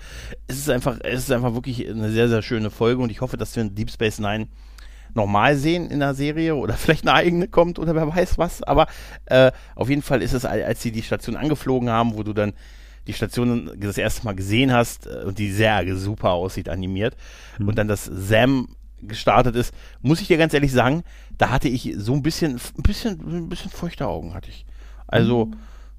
es 0.46 0.58
ist 0.58 0.70
einfach, 0.70 0.98
es 1.02 1.24
ist 1.24 1.32
einfach 1.32 1.54
wirklich 1.54 1.88
eine 1.88 2.10
sehr, 2.10 2.28
sehr 2.28 2.42
schöne 2.42 2.70
Folge 2.70 3.02
und 3.02 3.10
ich 3.10 3.20
hoffe, 3.20 3.36
dass 3.36 3.54
wir 3.56 3.62
in 3.62 3.74
Deep 3.74 3.90
Space 3.90 4.18
Nine 4.18 4.48
normal 5.14 5.56
sehen 5.56 5.90
in 5.90 6.00
der 6.00 6.14
Serie 6.14 6.56
oder 6.56 6.74
vielleicht 6.74 7.04
eine 7.06 7.14
eigene 7.14 7.48
kommt 7.48 7.78
oder 7.78 7.94
wer 7.94 8.14
weiß 8.14 8.38
was, 8.38 8.62
aber 8.62 8.86
äh, 9.26 9.52
auf 9.76 9.88
jeden 9.88 10.02
Fall 10.02 10.22
ist 10.22 10.32
es, 10.32 10.44
al- 10.44 10.62
als 10.64 10.82
sie 10.82 10.92
die 10.92 11.02
Station 11.02 11.36
angeflogen 11.36 11.88
haben, 11.90 12.14
wo 12.16 12.22
du 12.22 12.32
dann 12.32 12.52
die 13.06 13.12
Station 13.12 13.70
das 13.76 13.98
erste 13.98 14.24
Mal 14.24 14.34
gesehen 14.34 14.72
hast 14.72 15.06
äh, 15.06 15.24
und 15.24 15.38
die 15.38 15.52
sehr 15.52 15.84
super 15.96 16.30
aussieht, 16.30 16.68
animiert 16.68 17.16
und 17.58 17.76
dann 17.78 17.86
das 17.86 18.04
Sam 18.06 18.68
gestartet 19.06 19.56
ist, 19.56 19.74
muss 20.02 20.20
ich 20.20 20.28
dir 20.28 20.36
ganz 20.38 20.54
ehrlich 20.54 20.72
sagen, 20.72 21.02
da 21.38 21.50
hatte 21.50 21.68
ich 21.68 21.94
so 21.96 22.12
ein 22.14 22.22
bisschen, 22.22 22.60
ein 22.78 22.82
bisschen, 22.82 23.20
ein 23.20 23.48
bisschen 23.48 23.70
feuchte 23.70 24.06
Augen 24.06 24.34
hatte 24.34 24.50
ich. 24.50 24.64
Also, 25.06 25.50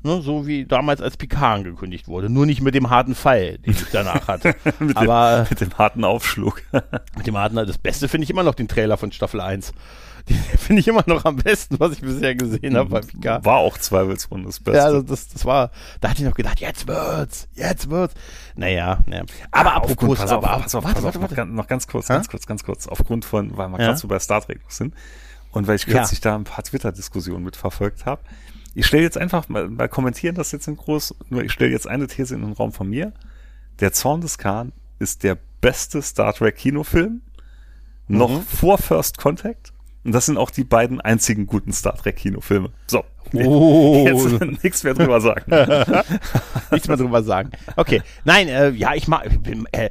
ne, 0.03 0.21
so 0.21 0.47
wie 0.47 0.65
damals 0.65 1.01
als 1.01 1.17
Picard 1.17 1.59
angekündigt 1.59 2.07
wurde, 2.07 2.29
nur 2.29 2.45
nicht 2.45 2.61
mit 2.61 2.75
dem 2.75 2.89
harten 2.89 3.15
Pfeil, 3.15 3.57
den 3.59 3.73
ich 3.73 3.85
danach 3.91 4.27
hatte. 4.27 4.55
mit, 4.79 4.95
Aber 4.95 5.45
dem, 5.45 5.47
mit 5.49 5.61
dem 5.61 5.77
harten 5.77 6.03
Aufschlug. 6.03 6.61
mit 7.17 7.27
dem 7.27 7.37
harten, 7.37 7.55
das 7.55 7.77
Beste 7.77 8.07
finde 8.07 8.23
ich 8.23 8.29
immer 8.29 8.43
noch 8.43 8.55
den 8.55 8.67
Trailer 8.67 8.97
von 8.97 9.11
Staffel 9.11 9.41
1. 9.41 9.73
Den 10.29 10.37
finde 10.57 10.79
ich 10.79 10.87
immer 10.87 11.03
noch 11.05 11.23
am 11.25 11.35
besten, 11.35 11.79
was 11.79 11.91
ich 11.93 12.01
bisher 12.01 12.33
gesehen 12.35 12.75
habe 12.75 12.89
bei 12.89 13.01
Picard. 13.01 13.45
War 13.45 13.57
auch 13.57 13.77
zweifelsohne 13.77 14.45
das 14.45 14.59
Beste. 14.59 14.77
Ja, 14.79 14.85
also 14.85 15.01
das, 15.01 15.27
das 15.27 15.45
war, 15.45 15.71
da 16.01 16.09
hatte 16.09 16.21
ich 16.23 16.27
noch 16.27 16.35
gedacht, 16.35 16.59
jetzt 16.59 16.87
wird's, 16.87 17.47
jetzt 17.53 17.89
wird's. 17.89 18.15
Naja, 18.55 18.99
naja. 19.05 19.23
Aber 19.51 19.73
Ah, 19.73 19.77
apropos, 19.77 20.17
pass 20.17 20.31
auf, 20.31 20.43
aber, 20.43 20.61
pass 20.63 20.73
auf, 20.75 20.83
warte, 20.83 20.95
pass 21.01 21.15
auf, 21.15 21.21
warte, 21.21 21.37
warte. 21.37 21.51
noch 21.51 21.67
ganz 21.67 21.87
kurz, 21.87 22.07
ganz 22.07 22.27
kurz, 22.27 22.45
ganz 22.47 22.63
kurz. 22.63 22.87
Aufgrund 22.87 23.23
von, 23.25 23.55
weil 23.57 23.67
wir 23.69 23.79
Ja? 23.79 23.85
gerade 23.87 23.99
so 23.99 24.07
bei 24.07 24.17
Star 24.19 24.41
Trek 24.41 24.63
noch 24.63 24.71
sind 24.71 24.95
und 25.51 25.67
weil 25.67 25.75
ich 25.75 25.85
Ja. 25.85 25.93
kürzlich 25.99 26.21
da 26.21 26.35
ein 26.35 26.43
paar 26.43 26.63
Twitter-Diskussionen 26.63 27.43
mitverfolgt 27.43 28.05
habe. 28.05 28.21
Ich 28.73 28.87
stelle 28.87 29.03
jetzt 29.03 29.17
einfach 29.17 29.47
mal, 29.47 29.69
mal 29.69 29.87
kommentieren 29.87 30.35
das 30.35 30.51
jetzt 30.51 30.67
in 30.67 30.75
groß, 30.75 31.15
nur 31.29 31.43
ich 31.43 31.51
stelle 31.51 31.71
jetzt 31.71 31.87
eine 31.87 32.07
These 32.07 32.33
in 32.35 32.41
den 32.41 32.53
Raum 32.53 32.73
von 32.73 32.89
mir. 32.89 33.13
Der 33.79 33.93
Zorn 33.93 34.21
des 34.21 34.37
Khan 34.37 34.71
ist 34.99 35.23
der 35.23 35.37
beste 35.61 36.01
Star 36.01 36.33
Trek 36.33 36.55
Kinofilm, 36.57 37.21
noch 38.07 38.29
Mhm. 38.29 38.41
vor 38.41 38.77
First 38.77 39.17
Contact. 39.17 39.71
Und 40.05 40.11
das 40.11 40.27
sind 40.27 40.37
auch 40.37 40.51
die 40.51 40.63
beiden 40.63 41.01
einzigen 41.01 41.47
guten 41.47 41.73
Star 41.73 41.95
Trek 41.95 42.17
Kinofilme. 42.17 42.69
So. 42.85 43.03
Oh. 43.33 44.05
Jetzt 44.07 44.63
nichts 44.63 44.83
mehr 44.83 44.93
drüber 44.93 45.19
sagen. 45.19 45.51
nichts 46.71 46.87
mehr 46.87 46.97
drüber 46.97 47.23
sagen. 47.23 47.49
Okay, 47.75 48.03
nein, 48.23 48.47
äh, 48.47 48.69
ja, 48.69 48.93
ich 48.93 49.07
mag, 49.07 49.25
ich 49.25 49.39
bin, 49.39 49.65
äh, 49.71 49.89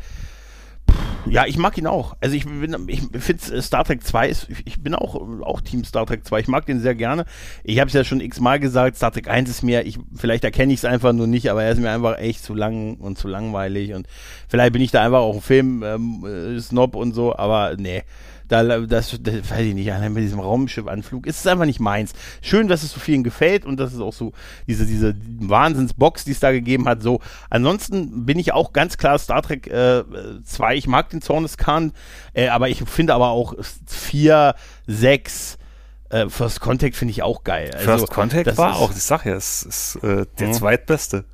ja, 1.26 1.46
ich 1.46 1.58
mag 1.58 1.76
ihn 1.78 1.88
auch. 1.88 2.16
Also 2.20 2.36
ich 2.36 2.44
bin, 2.44 2.76
ich 2.86 3.02
finde 3.18 3.60
Star 3.60 3.82
Trek 3.82 4.04
2 4.04 4.28
ist, 4.28 4.46
ich 4.64 4.80
bin 4.80 4.94
auch, 4.94 5.16
auch 5.42 5.60
Team 5.60 5.82
Star 5.84 6.06
Trek 6.06 6.24
2. 6.24 6.40
Ich 6.40 6.48
mag 6.48 6.64
den 6.66 6.78
sehr 6.78 6.94
gerne. 6.94 7.24
Ich 7.64 7.80
habe 7.80 7.88
es 7.88 7.94
ja 7.94 8.04
schon 8.04 8.20
x-mal 8.20 8.60
gesagt, 8.60 8.96
Star 8.96 9.10
Trek 9.10 9.28
1 9.28 9.50
ist 9.50 9.62
mir, 9.62 9.84
ich, 9.84 9.98
vielleicht 10.14 10.44
erkenne 10.44 10.72
ich 10.72 10.80
es 10.80 10.84
einfach 10.84 11.12
nur 11.12 11.26
nicht, 11.26 11.50
aber 11.50 11.64
er 11.64 11.72
ist 11.72 11.80
mir 11.80 11.90
einfach 11.90 12.18
echt 12.18 12.44
zu 12.44 12.54
lang 12.54 12.98
und 12.98 13.18
zu 13.18 13.26
langweilig 13.26 13.94
und 13.94 14.06
vielleicht 14.48 14.74
bin 14.74 14.82
ich 14.82 14.92
da 14.92 15.04
einfach 15.04 15.20
auch 15.20 15.34
ein 15.34 15.40
Film, 15.40 15.82
ähm, 15.82 16.24
äh, 16.24 16.60
Snob 16.60 16.94
und 16.94 17.14
so, 17.14 17.34
aber 17.34 17.74
nee. 17.76 18.04
Da, 18.48 18.62
das, 18.80 19.16
das 19.22 19.50
weiß 19.50 19.60
ich 19.60 19.74
nicht, 19.74 19.92
allein 19.92 20.12
mit 20.12 20.22
diesem 20.22 20.40
Raumschiffanflug 20.40 21.26
ist 21.26 21.40
es 21.40 21.46
einfach 21.46 21.64
nicht 21.64 21.80
meins. 21.80 22.12
Schön, 22.42 22.68
dass 22.68 22.82
es 22.82 22.92
so 22.92 23.00
vielen 23.00 23.24
gefällt 23.24 23.64
und 23.64 23.78
dass 23.78 23.92
es 23.94 24.00
auch 24.00 24.12
so 24.12 24.32
diese, 24.66 24.84
diese 24.86 25.14
Wahnsinnsbox, 25.40 26.24
die 26.24 26.32
es 26.32 26.40
da 26.40 26.52
gegeben 26.52 26.86
hat, 26.88 27.02
so. 27.02 27.20
Ansonsten 27.50 28.26
bin 28.26 28.38
ich 28.38 28.52
auch 28.52 28.72
ganz 28.72 28.98
klar 28.98 29.18
Star 29.18 29.42
Trek 29.42 29.66
äh, 29.68 30.04
2. 30.44 30.76
Ich 30.76 30.86
mag 30.86 31.08
den 31.10 31.22
Zorn 31.22 31.42
des 31.44 31.56
Khan, 31.56 31.92
äh, 32.34 32.48
aber 32.48 32.68
ich 32.68 32.82
finde 32.84 33.14
aber 33.14 33.28
auch 33.30 33.54
4, 33.86 34.54
6, 34.86 35.58
äh, 36.10 36.28
First 36.28 36.60
Contact 36.60 36.96
finde 36.96 37.12
ich 37.12 37.22
auch 37.22 37.44
geil. 37.44 37.70
Also, 37.74 37.84
First 37.84 38.10
Contact 38.10 38.56
war 38.58 38.76
auch, 38.76 38.90
ich 38.90 39.02
sag 39.02 39.24
ja, 39.24 39.34
es 39.34 39.62
ist 39.62 39.96
äh, 40.02 40.26
der 40.38 40.48
Mhm. 40.48 40.52
zweitbeste. 40.52 41.24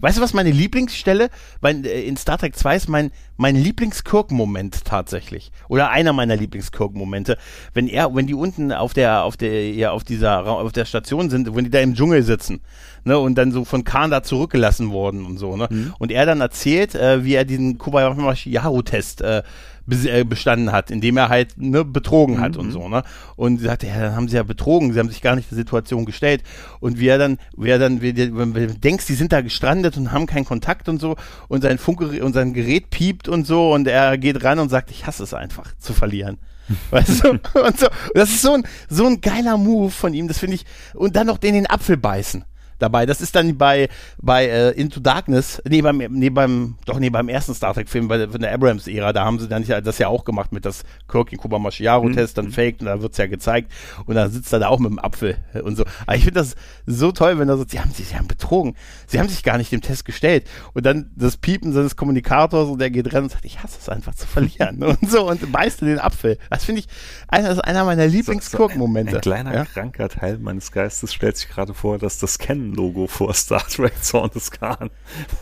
Weißt 0.00 0.18
du, 0.18 0.22
was 0.22 0.34
meine 0.34 0.50
Lieblingsstelle 0.50 1.28
mein, 1.60 1.84
äh, 1.84 2.02
in 2.02 2.16
Star 2.16 2.38
Trek 2.38 2.56
2 2.56 2.76
ist? 2.76 2.88
Mein, 2.88 3.10
mein 3.36 3.56
Lieblings-Kirk-Moment 3.56 4.84
tatsächlich. 4.84 5.50
Oder 5.68 5.90
einer 5.90 6.12
meiner 6.12 6.36
Lieblings-Kirk-Momente. 6.36 7.36
Wenn 7.72 7.88
er, 7.88 8.14
wenn 8.14 8.26
die 8.26 8.34
unten 8.34 8.72
auf 8.72 8.92
der, 8.94 9.24
auf 9.24 9.36
der, 9.36 9.72
ja, 9.72 9.90
auf 9.90 10.04
dieser, 10.04 10.46
auf 10.46 10.72
der 10.72 10.84
Station 10.84 11.30
sind, 11.30 11.54
wenn 11.54 11.64
die 11.64 11.70
da 11.70 11.80
im 11.80 11.94
Dschungel 11.94 12.22
sitzen, 12.22 12.60
ne, 13.04 13.18
und 13.18 13.34
dann 13.36 13.52
so 13.52 13.64
von 13.64 13.84
Khan 13.84 14.10
da 14.10 14.22
zurückgelassen 14.22 14.90
worden 14.90 15.24
und 15.26 15.38
so, 15.38 15.56
ne. 15.56 15.68
Und 15.98 16.12
er 16.12 16.26
dann 16.26 16.40
erzählt, 16.40 16.94
äh, 16.94 17.24
wie 17.24 17.34
er 17.34 17.44
diesen 17.44 17.78
Kobayashi-Test, 17.78 19.20
äh, 19.22 19.24
bes- 19.24 19.38
äh, 19.38 19.42
bestanden 19.86 20.72
hat, 20.72 20.90
indem 20.90 21.16
er 21.16 21.28
halt 21.28 21.58
ne, 21.58 21.84
betrogen 21.84 22.40
hat 22.40 22.56
und 22.56 22.72
so, 22.72 22.88
ne? 22.88 23.02
Und 23.36 23.58
sie 23.58 23.64
sagte, 23.64 23.86
ja, 23.86 24.00
dann 24.00 24.16
haben 24.16 24.28
sie 24.28 24.36
ja 24.36 24.42
betrogen, 24.42 24.92
sie 24.92 24.98
haben 24.98 25.10
sich 25.10 25.20
gar 25.20 25.36
nicht 25.36 25.50
der 25.50 25.56
Situation 25.56 26.04
gestellt. 26.04 26.42
Und 26.80 26.98
wie 26.98 27.08
er 27.08 27.18
dann, 27.18 27.38
wie 27.56 27.68
er 27.68 27.78
dann, 27.78 28.00
wenn 28.00 28.52
du 28.54 28.74
denkst, 28.74 29.06
die 29.06 29.14
sind 29.14 29.32
da 29.32 29.40
gestrandet 29.40 29.96
und 29.96 30.12
haben 30.12 30.26
keinen 30.26 30.44
Kontakt 30.44 30.88
und 30.88 31.00
so, 31.00 31.16
und 31.48 31.62
sein 31.62 31.78
Funkgerät 31.78 32.22
und 32.22 32.32
sein 32.32 32.54
Gerät 32.54 32.90
piept 32.90 33.28
und 33.28 33.46
so, 33.46 33.72
und 33.72 33.86
er 33.86 34.16
geht 34.18 34.42
ran 34.42 34.58
und 34.58 34.70
sagt, 34.70 34.90
ich 34.90 35.06
hasse 35.06 35.22
es 35.22 35.34
einfach 35.34 35.74
zu 35.78 35.92
verlieren. 35.92 36.38
Weißt 36.90 37.24
du? 37.24 37.30
Und 37.30 37.78
so. 37.78 37.88
Das 38.14 38.30
ist 38.30 38.42
so 38.42 38.54
ein, 38.54 38.62
so 38.88 39.06
ein 39.06 39.20
geiler 39.20 39.58
Move 39.58 39.90
von 39.90 40.14
ihm, 40.14 40.28
das 40.28 40.38
finde 40.38 40.56
ich. 40.56 40.64
Und 40.94 41.14
dann 41.14 41.26
noch 41.26 41.38
den 41.38 41.54
in 41.54 41.64
den 41.64 41.70
Apfel 41.70 41.98
beißen 41.98 42.44
dabei. 42.84 43.06
Das 43.06 43.20
ist 43.20 43.34
dann 43.34 43.56
bei, 43.56 43.88
bei 44.20 44.46
äh, 44.46 44.70
Into 44.70 45.00
Darkness, 45.00 45.60
nee, 45.68 45.82
beim, 45.82 45.98
nee, 45.98 46.30
beim, 46.30 46.76
doch, 46.86 46.98
nee, 46.98 47.10
beim 47.10 47.28
ersten 47.28 47.54
Star 47.54 47.74
Trek-Film, 47.74 48.08
bei 48.08 48.18
der, 48.18 48.30
von 48.30 48.40
der 48.40 48.52
Abrams-Ära, 48.52 49.12
da 49.12 49.24
haben 49.24 49.38
sie 49.38 49.48
dann 49.48 49.64
das 49.64 49.98
ja 49.98 50.08
auch 50.08 50.24
gemacht 50.24 50.52
mit 50.52 50.64
das 50.64 50.84
Kirk 51.08 51.32
in 51.32 51.38
Kuba-Maschiaro-Test, 51.38 52.38
dann 52.38 52.50
faked 52.50 52.80
und 52.80 52.86
da 52.86 53.00
wird's 53.00 53.16
ja 53.18 53.26
gezeigt 53.26 53.72
und 54.06 54.14
dann 54.14 54.30
sitzt 54.30 54.52
er 54.52 54.58
da 54.60 54.68
auch 54.68 54.78
mit 54.78 54.90
dem 54.90 54.98
Apfel 54.98 55.36
und 55.62 55.76
so. 55.76 55.84
Aber 56.06 56.16
ich 56.16 56.24
finde 56.24 56.40
das 56.40 56.54
so 56.86 57.12
toll, 57.12 57.38
wenn 57.38 57.48
er 57.48 57.56
so, 57.56 57.64
sie 57.66 57.80
haben, 57.80 57.90
sie, 57.92 58.02
sie 58.04 58.16
haben 58.16 58.28
betrogen, 58.28 58.76
sie 59.06 59.18
haben 59.18 59.28
sich 59.28 59.42
gar 59.42 59.58
nicht 59.58 59.72
dem 59.72 59.80
Test 59.80 60.04
gestellt 60.04 60.46
und 60.74 60.84
dann 60.86 61.10
das 61.16 61.36
Piepen 61.36 61.72
seines 61.72 61.96
Kommunikators 61.96 62.68
und 62.68 62.78
der 62.78 62.90
geht 62.90 63.12
rein 63.14 63.24
und 63.24 63.32
sagt, 63.32 63.44
ich 63.44 63.62
hasse 63.62 63.78
es 63.80 63.88
einfach 63.88 64.14
zu 64.14 64.26
verlieren 64.26 64.82
und 64.82 65.10
so 65.10 65.28
und 65.28 65.50
beißt 65.50 65.82
in 65.82 65.88
den 65.88 65.98
Apfel. 65.98 66.38
Das 66.50 66.64
finde 66.64 66.80
ich, 66.80 66.88
einer, 67.28 67.50
ist 67.50 67.60
einer 67.60 67.84
meiner 67.84 68.06
Lieblings-Kirk-Momente. 68.06 69.16
Ein 69.16 69.20
kleiner 69.20 69.54
Ja? 69.54 69.64
kranker 69.64 70.08
Teil 70.08 70.38
meines 70.38 70.72
Geistes 70.72 71.12
stellt 71.14 71.36
sich 71.36 71.48
gerade 71.48 71.74
vor, 71.74 71.98
dass 71.98 72.18
das 72.18 72.38
Canon-Logo 72.74 73.06
vor 73.06 73.32
Star 73.34 73.66
Trek 73.66 74.02
Zorn 74.02 74.30
des 74.30 74.50
Khan 74.50 74.90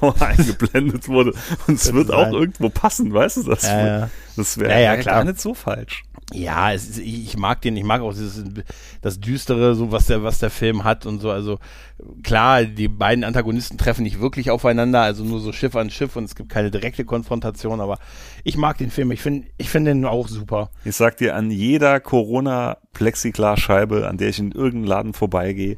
eingeblendet 0.21 1.09
wurde. 1.09 1.33
Und 1.67 1.75
es 1.75 1.93
wird 1.93 2.11
auch 2.11 2.25
sein. 2.25 2.35
irgendwo 2.35 2.69
passen, 2.69 3.13
weißt 3.13 3.39
du 3.39 3.43
das? 3.45 3.65
Ja. 3.65 4.11
Das 4.37 4.59
wäre 4.59 4.71
Ja, 4.71 4.79
ja, 4.79 4.97
gar 4.97 5.25
nicht 5.25 5.41
so 5.41 5.55
falsch. 5.55 6.03
Ja, 6.33 6.71
ist, 6.73 6.99
ich 6.99 7.37
mag 7.37 7.61
den, 7.61 7.77
ich 7.77 7.85
mag 7.85 8.01
auch 8.01 8.15
dieses, 8.15 8.43
das 9.03 9.21
Düstere, 9.21 9.75
so 9.75 9.93
was 9.93 10.07
der, 10.07 10.23
was 10.23 10.39
der 10.39 10.49
Film 10.49 10.85
hat 10.85 11.05
und 11.05 11.21
so. 11.21 11.31
Also 11.31 11.59
klar, 12.23 12.65
die 12.65 12.89
beiden 12.89 13.25
Antagonisten 13.25 13.77
treffen 13.77 14.05
nicht 14.05 14.21
wirklich 14.21 14.51
aufeinander, 14.51 15.03
also 15.03 15.25
nur 15.25 15.41
so 15.41 15.53
Schiff 15.53 15.77
an 15.77 15.91
Schiff 15.91 16.17
und 16.17 16.25
es 16.25 16.35
gibt 16.35 16.49
keine 16.49 16.71
direkte 16.71 17.05
Konfrontation, 17.05 17.83
aber 17.83 17.99
ich 18.45 18.57
mag 18.57 18.79
den 18.79 18.91
Film. 18.91 19.13
Ich 19.13 19.21
finde, 19.21 19.49
ich 19.59 19.69
finde 19.69 19.91
den 19.91 20.07
auch 20.07 20.29
super. 20.29 20.71
Ich 20.85 20.97
sag 20.97 21.19
dir, 21.19 21.37
an 21.37 21.51
jeder 21.51 22.01
Corona-Plexiglasscheibe, 22.01 24.09
an 24.09 24.17
der 24.17 24.31
ich 24.31 24.39
in 24.39 24.53
irgendeinen 24.53 24.87
Laden 24.87 25.13
vorbeigehe, 25.13 25.77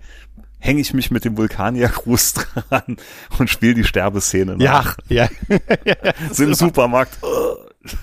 hänge 0.64 0.80
ich 0.80 0.94
mich 0.94 1.10
mit 1.10 1.24
dem 1.24 1.36
Vulkanier-Gruß 1.36 2.34
dran 2.34 2.96
und 3.38 3.50
spiele 3.50 3.74
die 3.74 3.84
Sterbeszene 3.84 4.56
nach. 4.56 4.96
Ja, 5.08 5.28
ja. 5.48 5.94
so 6.32 6.42
im 6.44 6.54
Supermarkt. 6.54 7.18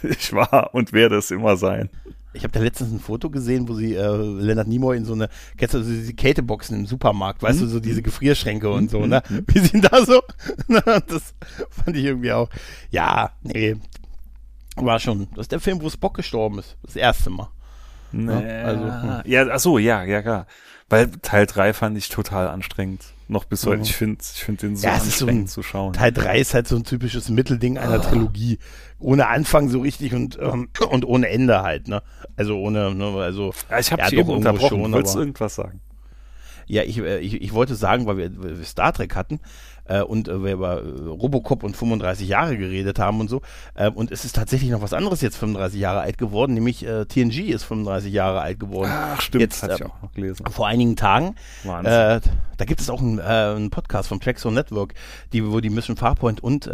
Ich 0.04 0.32
war 0.32 0.74
und 0.76 0.94
werde 0.94 1.18
es 1.18 1.32
immer 1.32 1.58
sein. 1.58 1.90
Ich 2.34 2.44
habe 2.44 2.54
da 2.54 2.60
letztens 2.60 2.94
ein 2.94 3.00
Foto 3.00 3.32
gesehen, 3.32 3.68
wo 3.68 3.74
sie 3.74 3.96
äh, 3.96 4.16
Leonard 4.16 4.68
Nimoy 4.68 4.96
in 4.96 5.06
so 5.06 5.14
eine, 5.14 5.28
kennst 5.58 5.74
du 5.74 5.82
diese 5.82 6.14
Kälteboxen 6.14 6.78
im 6.78 6.86
Supermarkt, 6.86 7.42
weißt 7.42 7.60
mhm. 7.60 7.64
du, 7.64 7.70
so 7.70 7.80
diese 7.80 8.04
Gefrierschränke 8.04 8.70
und 8.70 8.92
so, 8.92 9.06
ne? 9.08 9.24
Mhm. 9.28 9.44
Wie 9.48 9.60
sind 9.60 9.92
da 9.92 10.06
so? 10.06 10.22
das 11.08 11.34
fand 11.70 11.98
ich 11.98 12.06
irgendwie 12.06 12.32
auch. 12.32 12.50
Ja, 12.92 13.32
nee. 13.42 13.76
War 14.76 15.00
schon. 15.00 15.28
Das 15.32 15.46
ist 15.46 15.52
der 15.52 15.60
Film, 15.60 15.82
wo 15.82 15.90
Spock 15.90 16.14
gestorben 16.14 16.60
ist. 16.60 16.78
Das 16.84 16.96
erste 16.96 17.32
Mal. 17.32 17.50
Nee. 18.12 18.32
Ja, 18.32 18.64
also, 18.64 18.84
hm. 18.84 19.22
ja, 19.26 19.48
ach 19.52 19.60
so, 19.60 19.78
ja, 19.78 20.04
ja, 20.04 20.22
klar. 20.22 20.46
Weil 20.92 21.10
Teil 21.22 21.46
3 21.46 21.74
fand 21.74 21.98
ich 21.98 22.10
total 22.10 22.50
anstrengend. 22.50 23.02
Noch 23.30 23.46
bis 23.46 23.66
heute. 23.66 23.78
Mhm. 23.78 23.84
Ich 23.84 23.96
finde 23.96 24.18
ich 24.22 24.44
find 24.44 24.62
den 24.62 24.76
so 24.76 24.86
ja, 24.86 24.96
anstrengend 24.96 25.50
so 25.50 25.62
ein, 25.62 25.64
zu 25.64 25.64
schauen. 25.64 25.94
Teil 25.94 26.12
3 26.12 26.40
ist 26.40 26.54
halt 26.54 26.68
so 26.68 26.76
ein 26.76 26.84
typisches 26.84 27.30
Mittelding 27.30 27.78
einer 27.78 28.00
oh. 28.00 28.04
Trilogie. 28.04 28.60
Ohne 29.00 29.28
Anfang 29.28 29.70
so 29.70 29.80
richtig 29.80 30.14
und, 30.14 30.38
ähm, 30.40 30.68
und 30.90 31.06
ohne 31.06 31.30
Ende 31.30 31.64
halt, 31.64 31.88
ne? 31.88 32.04
Also 32.36 32.60
ohne, 32.60 32.94
ne, 32.94 33.06
also. 33.06 33.54
Ja, 33.70 33.80
ich 33.80 33.92
habe 33.92 34.02
ja, 34.02 34.10
dich 34.10 34.20
eben 34.20 34.30
unterbrochen. 34.30 34.82
Schon, 34.82 34.92
Wolltest 34.92 35.16
du 35.16 35.20
irgendwas 35.20 35.56
sagen? 35.56 35.82
Ja, 36.68 36.84
ich, 36.84 36.98
äh, 37.00 37.20
ich, 37.20 37.42
ich 37.42 37.54
wollte 37.54 37.76
sagen, 37.76 38.06
weil 38.06 38.18
wir, 38.18 38.44
weil 38.44 38.58
wir 38.58 38.66
Star 38.66 38.92
Trek 38.92 39.16
hatten, 39.16 39.40
äh, 39.92 40.02
und 40.02 40.28
äh, 40.28 40.44
wir 40.44 40.54
über 40.54 40.82
äh, 40.82 41.08
Robocop 41.08 41.64
und 41.64 41.76
35 41.76 42.28
Jahre 42.28 42.58
geredet 42.58 43.00
haben 43.00 43.20
und 43.20 43.30
so. 43.30 43.42
Äh, 43.76 43.90
und 43.90 44.12
es 44.12 44.26
ist 44.26 44.36
tatsächlich 44.36 44.72
noch 44.72 44.82
was 44.82 44.94
anderes 44.94 45.22
jetzt 45.22 45.38
35 45.38 45.80
Jahre 45.80 46.02
alt 46.02 46.18
geworden, 46.18 46.54
nämlich 46.54 46.86
äh, 46.86 47.06
TNG 47.06 47.50
ist 47.50 47.64
35 47.64 48.14
Jahre 48.14 48.42
alt 48.42 48.60
geworden. 48.60 48.92
Ach, 48.94 49.22
stimmt, 49.22 49.42
jetzt, 49.42 49.64
hatte 49.64 49.76
ich 49.76 49.86
auch 49.86 50.02
noch 50.02 50.14
gelesen. 50.14 50.46
Vor 50.50 50.68
einigen 50.68 50.96
Tagen. 50.96 51.36
Wahnsinn. 51.64 52.32
da 52.58 52.66
gibt 52.66 52.82
es 52.82 52.90
auch 52.90 53.02
einen, 53.02 53.20
einen 53.20 53.70
Podcast 53.70 54.10
vom 54.10 54.20
Trackzone 54.20 54.56
Network, 54.56 54.94
die, 55.34 55.46
wo 55.46 55.60
die 55.60 55.70
Mission 55.70 55.98
Farpoint 55.98 56.42
und 56.42 56.70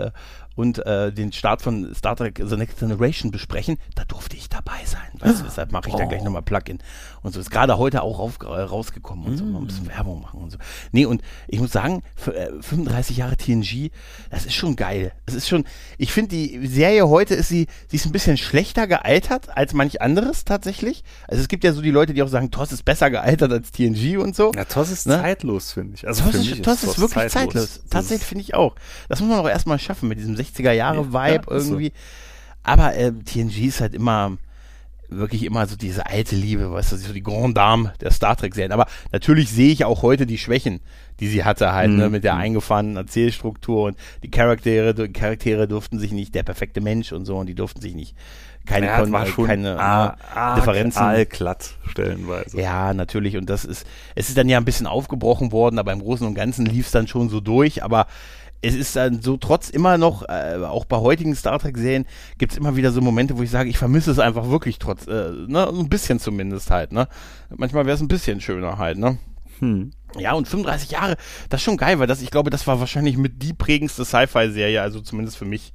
und 0.58 0.86
äh, 0.86 1.14
den 1.14 1.32
Start 1.32 1.62
von 1.62 1.94
Star 1.96 2.16
Trek 2.16 2.42
The 2.44 2.58
Next 2.58 2.80
Generation 2.80 3.32
besprechen, 3.32 3.78
da 3.96 4.04
durfte 4.06 4.36
ich 4.36 4.50
dabei 4.50 4.84
sein. 4.86 5.08
Weißt 5.20 5.40
du, 5.40 5.44
deshalb 5.46 5.72
mache 5.72 5.88
ich 5.88 5.94
oh. 5.94 5.98
da 5.98 6.06
gleich 6.06 6.24
nochmal 6.24 6.42
Plugin 6.42 6.80
und 7.22 7.34
so. 7.34 7.40
Ist 7.40 7.52
gerade 7.52 7.78
heute 7.78 8.02
auch 8.02 8.18
rauf, 8.18 8.40
äh, 8.42 8.48
rausgekommen 8.48 9.26
und 9.26 9.38
so, 9.38 9.46
mal 9.46 9.60
ein 9.60 9.68
bisschen 9.68 9.86
mm. 9.86 9.90
Werbung 9.90 10.22
machen 10.22 10.42
und 10.42 10.52
so. 10.52 10.58
Nee, 10.92 11.06
und 11.06 11.22
ich 11.48 11.60
muss 11.60 11.72
sagen, 11.72 12.02
für, 12.16 12.36
äh, 12.36 12.52
35 12.60 13.18
Jahre 13.18 13.38
TNG, 13.38 13.92
das 14.32 14.46
ist 14.46 14.56
schon 14.56 14.76
geil. 14.76 15.14
Es 15.28 15.36
ist 15.36 15.48
schon, 15.48 15.64
ich 16.00 16.12
finde 16.12 16.30
die 16.30 16.66
Serie 16.66 17.08
heute 17.08 17.36
ist 17.36 17.50
sie, 17.50 17.68
sie 17.88 17.98
ist 17.98 18.08
ein 18.08 18.12
bisschen 18.12 18.38
schlechter 18.38 18.88
gealtert 18.88 19.56
als 19.56 19.74
manch 19.74 20.02
anderes 20.02 20.44
tatsächlich. 20.44 21.04
Also 21.28 21.42
es 21.42 21.50
gibt 21.50 21.64
ja 21.64 21.72
so 21.72 21.82
die 21.82 21.92
Leute, 21.92 22.16
die 22.16 22.24
auch 22.24 22.28
sagen, 22.28 22.50
TOS 22.50 22.72
ist 22.72 22.84
besser 22.84 23.12
gealtert 23.12 23.52
als 23.52 23.72
TNG 23.72 24.18
und 24.18 24.36
so. 24.36 24.52
Ja, 24.56 24.66
TOS 24.66 24.90
ist 24.90 25.08
ne? 25.08 25.20
zeitlos, 25.22 25.74
finde 25.74 25.94
ich. 25.94 26.08
Also 26.08 26.24
TOS, 26.24 26.36
ist, 26.36 26.64
TOS 26.64 26.84
ist, 26.84 26.90
ist 26.90 27.00
wirklich 27.00 27.32
zeitlos. 27.32 27.54
zeitlos. 27.54 27.82
Tatsächlich 27.92 28.28
finde 28.28 28.42
ich 28.42 28.56
auch. 28.56 28.76
Das 29.08 29.20
muss 29.20 29.30
man 29.30 29.40
auch 29.40 29.50
erstmal 29.50 29.78
schaffen 29.78 30.10
mit 30.10 30.18
diesem 30.18 30.36
60er 30.48 30.72
Jahre 30.72 31.14
Vibe 31.14 31.46
ja, 31.48 31.58
irgendwie. 31.58 31.88
So. 31.88 31.92
Aber 32.64 32.96
äh, 32.96 33.12
TNG 33.12 33.68
ist 33.68 33.82
halt 33.82 33.94
immer 33.94 34.38
wirklich 35.10 35.44
immer 35.44 35.66
so 35.68 35.78
diese 35.78 36.06
alte 36.06 36.36
Liebe, 36.36 36.70
weißt 36.70 36.92
du, 36.92 36.98
so 36.98 37.14
die 37.14 37.24
Grand 37.24 37.56
Dame 37.56 37.94
der 38.02 38.12
Star 38.12 38.36
Trek 38.36 38.54
Serien. 38.56 38.74
Aber 38.74 38.88
natürlich 39.12 39.50
sehe 39.50 39.72
ich 39.72 39.86
auch 39.86 40.02
heute 40.02 40.26
die 40.26 40.38
Schwächen, 40.38 40.82
die 41.22 41.28
sie 41.28 41.46
hatte 41.46 41.72
halt, 41.72 41.90
ne, 41.90 41.96
mhm. 41.96 42.02
ne, 42.02 42.10
mit 42.10 42.24
der 42.26 42.36
eingefahrenen 42.36 42.98
Erzählstruktur 42.98 43.86
und 43.86 43.98
die 44.24 44.30
Charaktere, 44.30 44.94
die 44.94 45.08
Charaktere 45.08 45.68
durften 45.68 45.98
sich 45.98 46.12
nicht, 46.12 46.36
der 46.36 46.44
perfekte 46.44 46.82
Mensch 46.82 47.14
und 47.14 47.26
so, 47.26 47.38
und 47.38 47.48
die 47.48 47.56
durften 47.56 47.82
sich 47.82 47.96
nicht 47.96 48.16
keine, 48.68 48.88
ja, 48.88 49.12
war 49.12 49.26
schon 49.26 49.48
keine 49.48 49.80
ah, 49.80 50.18
ah, 50.36 50.56
Differenzen. 50.56 51.02
Aalglatt 51.02 51.76
stellenweise. 51.88 52.60
Ja, 52.60 52.94
natürlich. 52.94 53.38
Und 53.38 53.50
das 53.50 53.66
ist, 53.66 53.88
es 54.14 54.30
ist 54.30 54.38
dann 54.38 54.50
ja 54.50 54.58
ein 54.58 54.66
bisschen 54.66 54.88
aufgebrochen 54.88 55.52
worden, 55.52 55.80
aber 55.80 55.94
im 55.94 56.00
Großen 56.00 56.28
und 56.28 56.36
Ganzen 56.36 56.66
lief 56.66 56.88
es 56.88 56.92
dann 56.92 57.08
schon 57.08 57.30
so 57.30 57.40
durch. 57.40 57.82
Aber 57.84 58.08
es 58.62 58.76
ist 58.76 58.96
dann 58.96 59.22
so 59.22 59.38
trotz 59.38 59.70
immer 59.70 59.98
noch, 59.98 60.24
äh, 60.28 60.58
auch 60.64 60.86
bei 60.86 60.98
heutigen 60.98 61.36
Star 61.36 61.60
Trek-Serien, 61.60 62.06
gibt 62.38 62.54
es 62.54 62.58
immer 62.58 62.76
wieder 62.76 62.92
so 62.92 63.02
Momente, 63.02 63.38
wo 63.38 63.44
ich 63.44 63.52
sage, 63.52 63.70
ich 63.70 63.78
vermisse 63.78 64.12
es 64.12 64.20
einfach 64.20 64.50
wirklich 64.50 64.80
trotz, 64.80 65.08
äh, 65.08 65.32
ne, 65.48 65.68
ein 65.68 65.90
bisschen 65.90 66.20
zumindest 66.20 66.72
halt, 66.72 66.92
ne? 66.92 67.08
Manchmal 67.56 67.86
wäre 67.86 67.96
es 67.96 68.02
ein 68.02 68.08
bisschen 68.08 68.42
schöner 68.42 68.78
halt, 68.78 68.98
ne? 68.98 69.18
Hm. 69.60 69.92
Ja, 70.18 70.34
und 70.34 70.48
35 70.48 70.92
Jahre, 70.92 71.18
das 71.50 71.62
ist 71.62 71.66
schon 71.66 71.78
geil, 71.78 72.00
weil 72.00 72.08
das, 72.08 72.22
ich 72.22 72.32
glaube, 72.32 72.50
das 72.50 72.66
war 72.68 72.80
wahrscheinlich 72.80 73.18
mit 73.18 73.44
die 73.44 73.54
prägendste 73.54 74.06
Sci-Fi-Serie, 74.06 74.82
also 74.82 75.02
zumindest 75.02 75.38
für 75.38 75.46
mich, 75.46 75.74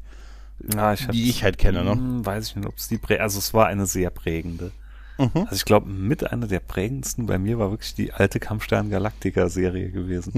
ja, 0.75 0.92
ich 0.92 1.07
die 1.09 1.29
ich 1.29 1.45
halt 1.45 1.59
kenne, 1.59 1.85
ne? 1.85 1.92
Hm, 1.92 2.27
weiß 2.27 2.49
ich 2.49 2.57
nicht, 2.57 2.66
ob 2.66 2.77
es 2.77 2.88
die 2.88 2.99
prägende, 2.99 3.25
also 3.25 3.38
es 3.38 3.55
war 3.55 3.66
eine 3.66 3.87
sehr 3.87 4.11
prägende. 4.11 4.73
Mhm. 5.18 5.31
Also 5.35 5.55
ich 5.55 5.64
glaube, 5.64 5.88
mit 5.88 6.31
einer 6.31 6.46
der 6.46 6.61
prägendsten 6.61 7.27
bei 7.27 7.38
mir 7.38 7.59
war 7.59 7.70
wirklich 7.70 7.94
die 7.94 8.12
alte 8.12 8.40
Kampfstern 8.40 8.90
Galactica 8.90 9.48
Serie 9.48 9.90
gewesen. 9.90 10.33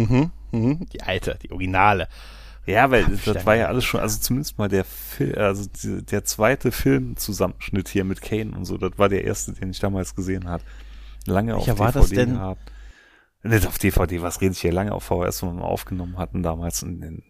Mhm. 0.52 0.58
Mhm. 0.58 0.86
Die 0.92 1.02
alte, 1.02 1.38
die 1.42 1.50
Originale. 1.50 2.08
Ja, 2.66 2.90
weil 2.90 3.04
das 3.24 3.44
war 3.44 3.56
ja 3.56 3.66
alles 3.66 3.84
schon, 3.84 4.00
also 4.00 4.18
zumindest 4.18 4.58
mal 4.58 4.68
der 4.68 4.84
Film, 4.84 5.34
also 5.36 5.68
die, 5.82 6.02
der 6.02 6.24
zweite 6.24 6.72
Filmzusammenschnitt 6.72 7.88
hier 7.88 8.04
mit 8.04 8.22
Kane 8.22 8.52
und 8.56 8.64
so, 8.64 8.78
das 8.78 8.92
war 8.96 9.10
der 9.10 9.24
erste, 9.24 9.52
den 9.52 9.70
ich 9.70 9.80
damals 9.80 10.14
gesehen 10.14 10.48
habe. 10.48 10.64
Lange 11.26 11.54
Welcher 11.54 11.72
auf 11.72 11.78
DVD 11.78 11.80
war 11.80 11.92
das 11.92 12.10
denn? 12.10 12.32
gehabt. 12.34 12.72
Nicht 13.42 13.66
auf 13.66 13.76
DVD, 13.76 14.22
was 14.22 14.40
rede 14.40 14.52
ich 14.52 14.60
hier 14.62 14.72
lange 14.72 14.92
auf 14.92 15.04
VHS, 15.04 15.42
wo 15.42 15.52
wir 15.52 15.64
aufgenommen 15.64 16.16
hatten 16.16 16.42
damals. 16.42 16.82
In, 16.82 17.22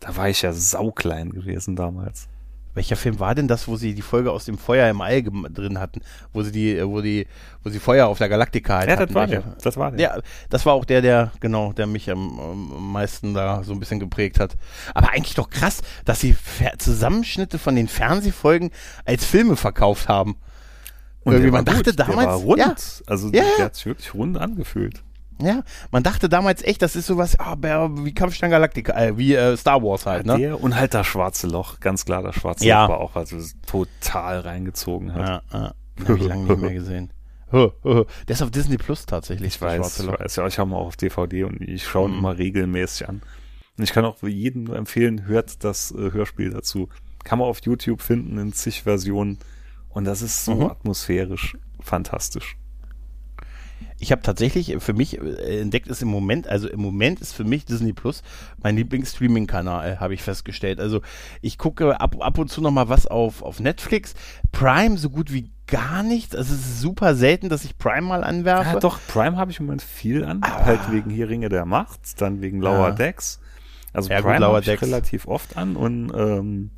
da 0.00 0.14
war 0.16 0.28
ich 0.28 0.42
ja 0.42 0.52
sauklein 0.52 1.30
gewesen 1.30 1.74
damals. 1.74 2.28
Welcher 2.78 2.94
Film 2.94 3.18
war 3.18 3.34
denn 3.34 3.48
das, 3.48 3.66
wo 3.66 3.74
sie 3.74 3.92
die 3.92 4.02
Folge 4.02 4.30
aus 4.30 4.44
dem 4.44 4.56
Feuer 4.56 4.88
im 4.88 5.00
All 5.00 5.20
drin 5.20 5.80
hatten, 5.80 6.00
wo 6.32 6.44
sie 6.44 6.52
die, 6.52 6.80
wo 6.86 7.00
die, 7.00 7.26
wo 7.64 7.70
sie 7.70 7.80
Feuer 7.80 8.06
auf 8.06 8.18
der 8.18 8.28
Galaktika 8.28 8.78
halt 8.78 8.88
ja, 8.88 8.96
hatten? 8.96 9.12
das 9.12 9.14
war 9.16 9.26
der. 9.26 9.42
Das 9.60 9.76
war 9.76 9.90
der. 9.90 10.00
Ja, 10.00 10.22
das 10.48 10.64
war 10.64 10.74
auch 10.74 10.84
der, 10.84 11.02
der 11.02 11.32
genau, 11.40 11.72
der 11.72 11.88
mich 11.88 12.08
am, 12.08 12.38
am 12.38 12.92
meisten 12.92 13.34
da 13.34 13.64
so 13.64 13.72
ein 13.72 13.80
bisschen 13.80 13.98
geprägt 13.98 14.38
hat. 14.38 14.54
Aber 14.94 15.10
eigentlich 15.10 15.34
doch 15.34 15.50
krass, 15.50 15.82
dass 16.04 16.20
sie 16.20 16.36
Zusammenschnitte 16.78 17.58
von 17.58 17.74
den 17.74 17.88
Fernsehfolgen 17.88 18.70
als 19.04 19.24
Filme 19.24 19.56
verkauft 19.56 20.08
haben. 20.08 20.36
Und 21.24 21.32
Irgendwie 21.32 21.50
man 21.50 21.64
dachte 21.64 21.92
damals, 21.92 22.16
der 22.16 22.28
war 22.28 22.36
rund. 22.36 22.58
Ja, 22.60 22.76
also 23.08 23.26
ja, 23.32 23.42
der 23.58 23.64
hat 23.64 23.74
sich 23.74 23.86
wirklich 23.86 24.14
rund 24.14 24.38
angefühlt. 24.38 25.02
Ja, 25.40 25.62
man 25.92 26.02
dachte 26.02 26.28
damals 26.28 26.62
echt, 26.62 26.82
das 26.82 26.96
ist 26.96 27.06
sowas 27.06 27.36
oh, 27.38 27.54
wie 27.54 28.12
Kampfstein 28.12 28.50
Galactica, 28.50 28.92
äh, 28.92 29.16
wie 29.16 29.34
äh, 29.34 29.56
Star 29.56 29.82
Wars 29.82 30.04
halt, 30.04 30.26
ne? 30.26 30.36
Der 30.36 30.60
und 30.60 30.74
halt 30.74 30.94
das 30.94 31.06
schwarze 31.06 31.46
Loch, 31.46 31.78
ganz 31.80 32.04
klar 32.04 32.22
das 32.22 32.34
schwarze 32.34 32.66
ja. 32.66 32.82
Loch 32.82 32.90
war 32.90 33.00
auch, 33.00 33.16
also 33.16 33.36
total 33.66 34.40
reingezogen 34.40 35.14
hat. 35.14 35.44
Ja, 35.52 35.58
ja. 35.58 35.74
Habe 36.04 36.18
ich 36.18 36.24
lange 36.24 36.44
nicht 36.44 36.60
mehr 36.60 36.74
gesehen. 36.74 37.12
Der 37.52 38.06
ist 38.26 38.42
auf 38.42 38.50
Disney 38.50 38.76
Plus 38.76 39.06
tatsächlich. 39.06 39.54
Ich 39.54 39.62
weiß, 39.62 40.00
ich 40.00 40.06
weiß, 40.06 40.36
ja, 40.36 40.46
ich 40.46 40.58
habe 40.58 40.70
ihn 40.70 40.74
auch 40.74 40.88
auf 40.88 40.96
DVD 40.96 41.44
und 41.44 41.62
ich 41.62 41.86
schaue 41.86 42.08
ihn 42.08 42.12
mhm. 42.12 42.18
immer 42.18 42.36
regelmäßig 42.36 43.08
an. 43.08 43.22
Und 43.78 43.84
ich 43.84 43.92
kann 43.92 44.04
auch 44.04 44.22
jedem 44.22 44.64
nur 44.64 44.76
empfehlen, 44.76 45.26
hört 45.26 45.64
das 45.64 45.92
äh, 45.92 46.12
Hörspiel 46.12 46.50
dazu. 46.50 46.88
Kann 47.24 47.38
man 47.38 47.48
auf 47.48 47.60
YouTube 47.62 48.02
finden 48.02 48.38
in 48.38 48.52
zig 48.52 48.82
Versionen. 48.82 49.38
Und 49.88 50.04
das 50.04 50.20
ist 50.20 50.44
so 50.44 50.56
mhm. 50.56 50.70
atmosphärisch 50.70 51.56
fantastisch 51.80 52.56
ich 53.98 54.12
habe 54.12 54.22
tatsächlich 54.22 54.76
für 54.78 54.92
mich 54.92 55.20
äh, 55.20 55.60
entdeckt 55.60 55.88
ist 55.88 56.02
im 56.02 56.08
Moment, 56.08 56.46
also 56.46 56.68
im 56.68 56.80
Moment 56.80 57.20
ist 57.20 57.32
für 57.32 57.44
mich 57.44 57.64
Disney 57.64 57.92
Plus 57.92 58.22
mein 58.62 58.76
Lieblingsstreaming-Kanal, 58.76 60.00
habe 60.00 60.14
ich 60.14 60.22
festgestellt. 60.22 60.80
Also 60.80 61.00
ich 61.40 61.58
gucke 61.58 62.00
ab, 62.00 62.16
ab 62.20 62.38
und 62.38 62.48
zu 62.48 62.60
noch 62.60 62.70
mal 62.70 62.88
was 62.88 63.06
auf, 63.06 63.42
auf 63.42 63.60
Netflix. 63.60 64.14
Prime 64.52 64.98
so 64.98 65.10
gut 65.10 65.32
wie 65.32 65.50
gar 65.66 66.02
nichts. 66.02 66.34
Also 66.34 66.54
es 66.54 66.60
ist 66.60 66.80
super 66.80 67.14
selten, 67.14 67.48
dass 67.48 67.64
ich 67.64 67.78
Prime 67.78 68.02
mal 68.02 68.24
anwerfe. 68.24 68.74
Ja, 68.74 68.80
doch, 68.80 68.98
Prime 69.08 69.36
habe 69.36 69.50
ich 69.50 69.60
im 69.60 69.66
Moment 69.66 69.82
viel 69.82 70.24
an. 70.24 70.42
Aber 70.42 70.64
halt 70.64 70.92
wegen 70.92 71.10
hier 71.10 71.28
Ringe 71.28 71.48
der 71.48 71.66
Macht, 71.66 72.20
dann 72.20 72.40
wegen 72.40 72.60
Lower 72.60 72.88
ja. 72.88 72.94
Decks. 72.94 73.40
Also 73.92 74.10
ja, 74.10 74.20
Prime 74.20 74.44
habe 74.44 74.60
ich 74.60 74.82
relativ 74.82 75.26
oft 75.26 75.56
an 75.56 75.74
und 75.74 76.12
ähm, 76.14 76.70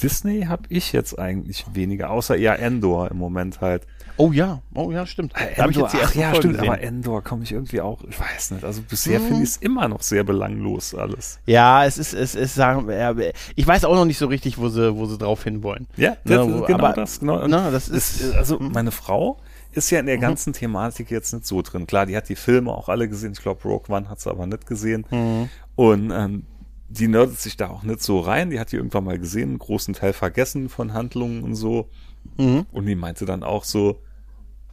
Disney 0.00 0.42
habe 0.42 0.64
ich 0.68 0.92
jetzt 0.92 1.18
eigentlich 1.18 1.64
weniger, 1.72 2.10
außer 2.10 2.36
eher 2.36 2.58
Endor 2.58 3.10
im 3.10 3.18
Moment 3.18 3.60
halt. 3.60 3.86
Oh 4.16 4.30
ja, 4.30 4.60
oh 4.74 4.90
ja, 4.90 5.06
stimmt. 5.06 5.32
Äh, 5.36 5.60
Endor, 5.60 5.68
ich 5.70 5.76
jetzt 5.76 5.92
die 5.94 5.98
ach, 6.02 6.14
ja, 6.14 6.34
stimmt, 6.34 6.54
gesehen. 6.54 6.68
aber 6.68 6.80
Endor 6.80 7.22
komme 7.22 7.44
ich 7.44 7.52
irgendwie 7.52 7.80
auch, 7.80 8.02
ich 8.04 8.18
weiß 8.18 8.52
nicht, 8.52 8.64
also 8.64 8.82
bisher 8.82 9.18
hm. 9.18 9.26
finde 9.26 9.42
ich 9.42 9.50
es 9.50 9.56
immer 9.56 9.88
noch 9.88 10.02
sehr 10.02 10.24
belanglos 10.24 10.94
alles. 10.94 11.40
Ja, 11.46 11.84
es 11.84 11.98
ist, 11.98 12.12
es 12.12 12.34
ist, 12.34 12.54
sagen, 12.54 12.90
ja, 12.90 13.14
ich 13.54 13.66
weiß 13.66 13.84
auch 13.84 13.94
noch 13.94 14.04
nicht 14.04 14.18
so 14.18 14.26
richtig, 14.26 14.58
wo 14.58 14.68
sie, 14.68 14.94
wo 14.96 15.06
sie 15.06 15.18
drauf 15.18 15.44
hinwollen. 15.44 15.86
Ja, 15.96 16.16
das, 16.24 16.46
ne, 16.46 16.62
genau 16.66 16.74
aber, 16.74 16.92
das, 16.92 17.20
genau. 17.20 17.46
Na, 17.48 17.70
das 17.70 17.88
ist, 17.88 18.20
ist, 18.20 18.34
also 18.34 18.58
hm. 18.58 18.72
meine 18.72 18.90
Frau 18.90 19.38
ist 19.72 19.90
ja 19.90 20.00
in 20.00 20.06
der 20.06 20.16
mhm. 20.16 20.22
ganzen 20.22 20.50
mhm. 20.50 20.54
Thematik 20.54 21.10
jetzt 21.10 21.32
nicht 21.32 21.46
so 21.46 21.62
drin. 21.62 21.86
Klar, 21.86 22.06
die 22.06 22.16
hat 22.16 22.28
die 22.28 22.36
Filme 22.36 22.72
auch 22.72 22.88
alle 22.88 23.08
gesehen. 23.08 23.32
Ich 23.32 23.40
glaube, 23.40 23.62
Rogue 23.64 23.94
One 23.94 24.08
hat 24.08 24.20
sie 24.20 24.30
aber 24.30 24.46
nicht 24.46 24.66
gesehen. 24.66 25.06
Mhm. 25.10 25.48
Und 25.74 26.10
ähm, 26.10 26.44
die 26.92 27.08
nerdet 27.08 27.38
sich 27.38 27.56
da 27.56 27.68
auch 27.68 27.82
nicht 27.82 28.02
so 28.02 28.20
rein. 28.20 28.50
Die 28.50 28.60
hat 28.60 28.72
die 28.72 28.76
irgendwann 28.76 29.04
mal 29.04 29.18
gesehen, 29.18 29.50
einen 29.50 29.58
großen 29.58 29.94
Teil 29.94 30.12
vergessen 30.12 30.68
von 30.68 30.92
Handlungen 30.92 31.42
und 31.42 31.54
so. 31.54 31.88
Mhm. 32.36 32.66
Und 32.70 32.86
die 32.86 32.94
meinte 32.94 33.24
dann 33.24 33.42
auch 33.42 33.64
so, 33.64 34.02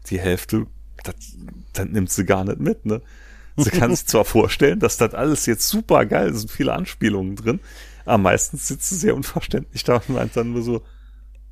die 0.07 0.19
Hälfte, 0.19 0.67
das, 1.03 1.15
das 1.73 1.85
nimmt 1.87 2.11
sie 2.11 2.25
gar 2.25 2.43
nicht 2.43 2.59
mit, 2.59 2.85
ne? 2.85 3.01
Sie 3.57 3.71
kann 3.71 3.93
sich 3.93 4.05
zwar 4.07 4.25
vorstellen, 4.25 4.79
dass 4.79 4.97
das 4.97 5.13
alles 5.13 5.45
jetzt 5.45 5.67
super 5.67 6.05
geil 6.05 6.29
ist, 6.29 6.39
sind 6.39 6.51
viele 6.51 6.73
Anspielungen 6.73 7.35
drin, 7.35 7.59
aber 8.05 8.17
meistens 8.17 8.67
sitzt 8.67 8.89
sie 8.89 8.95
sehr 8.95 9.15
unverständlich 9.15 9.83
da 9.83 9.97
und 9.97 10.09
meint 10.09 10.35
dann 10.35 10.53
nur 10.53 10.61
so, 10.61 10.81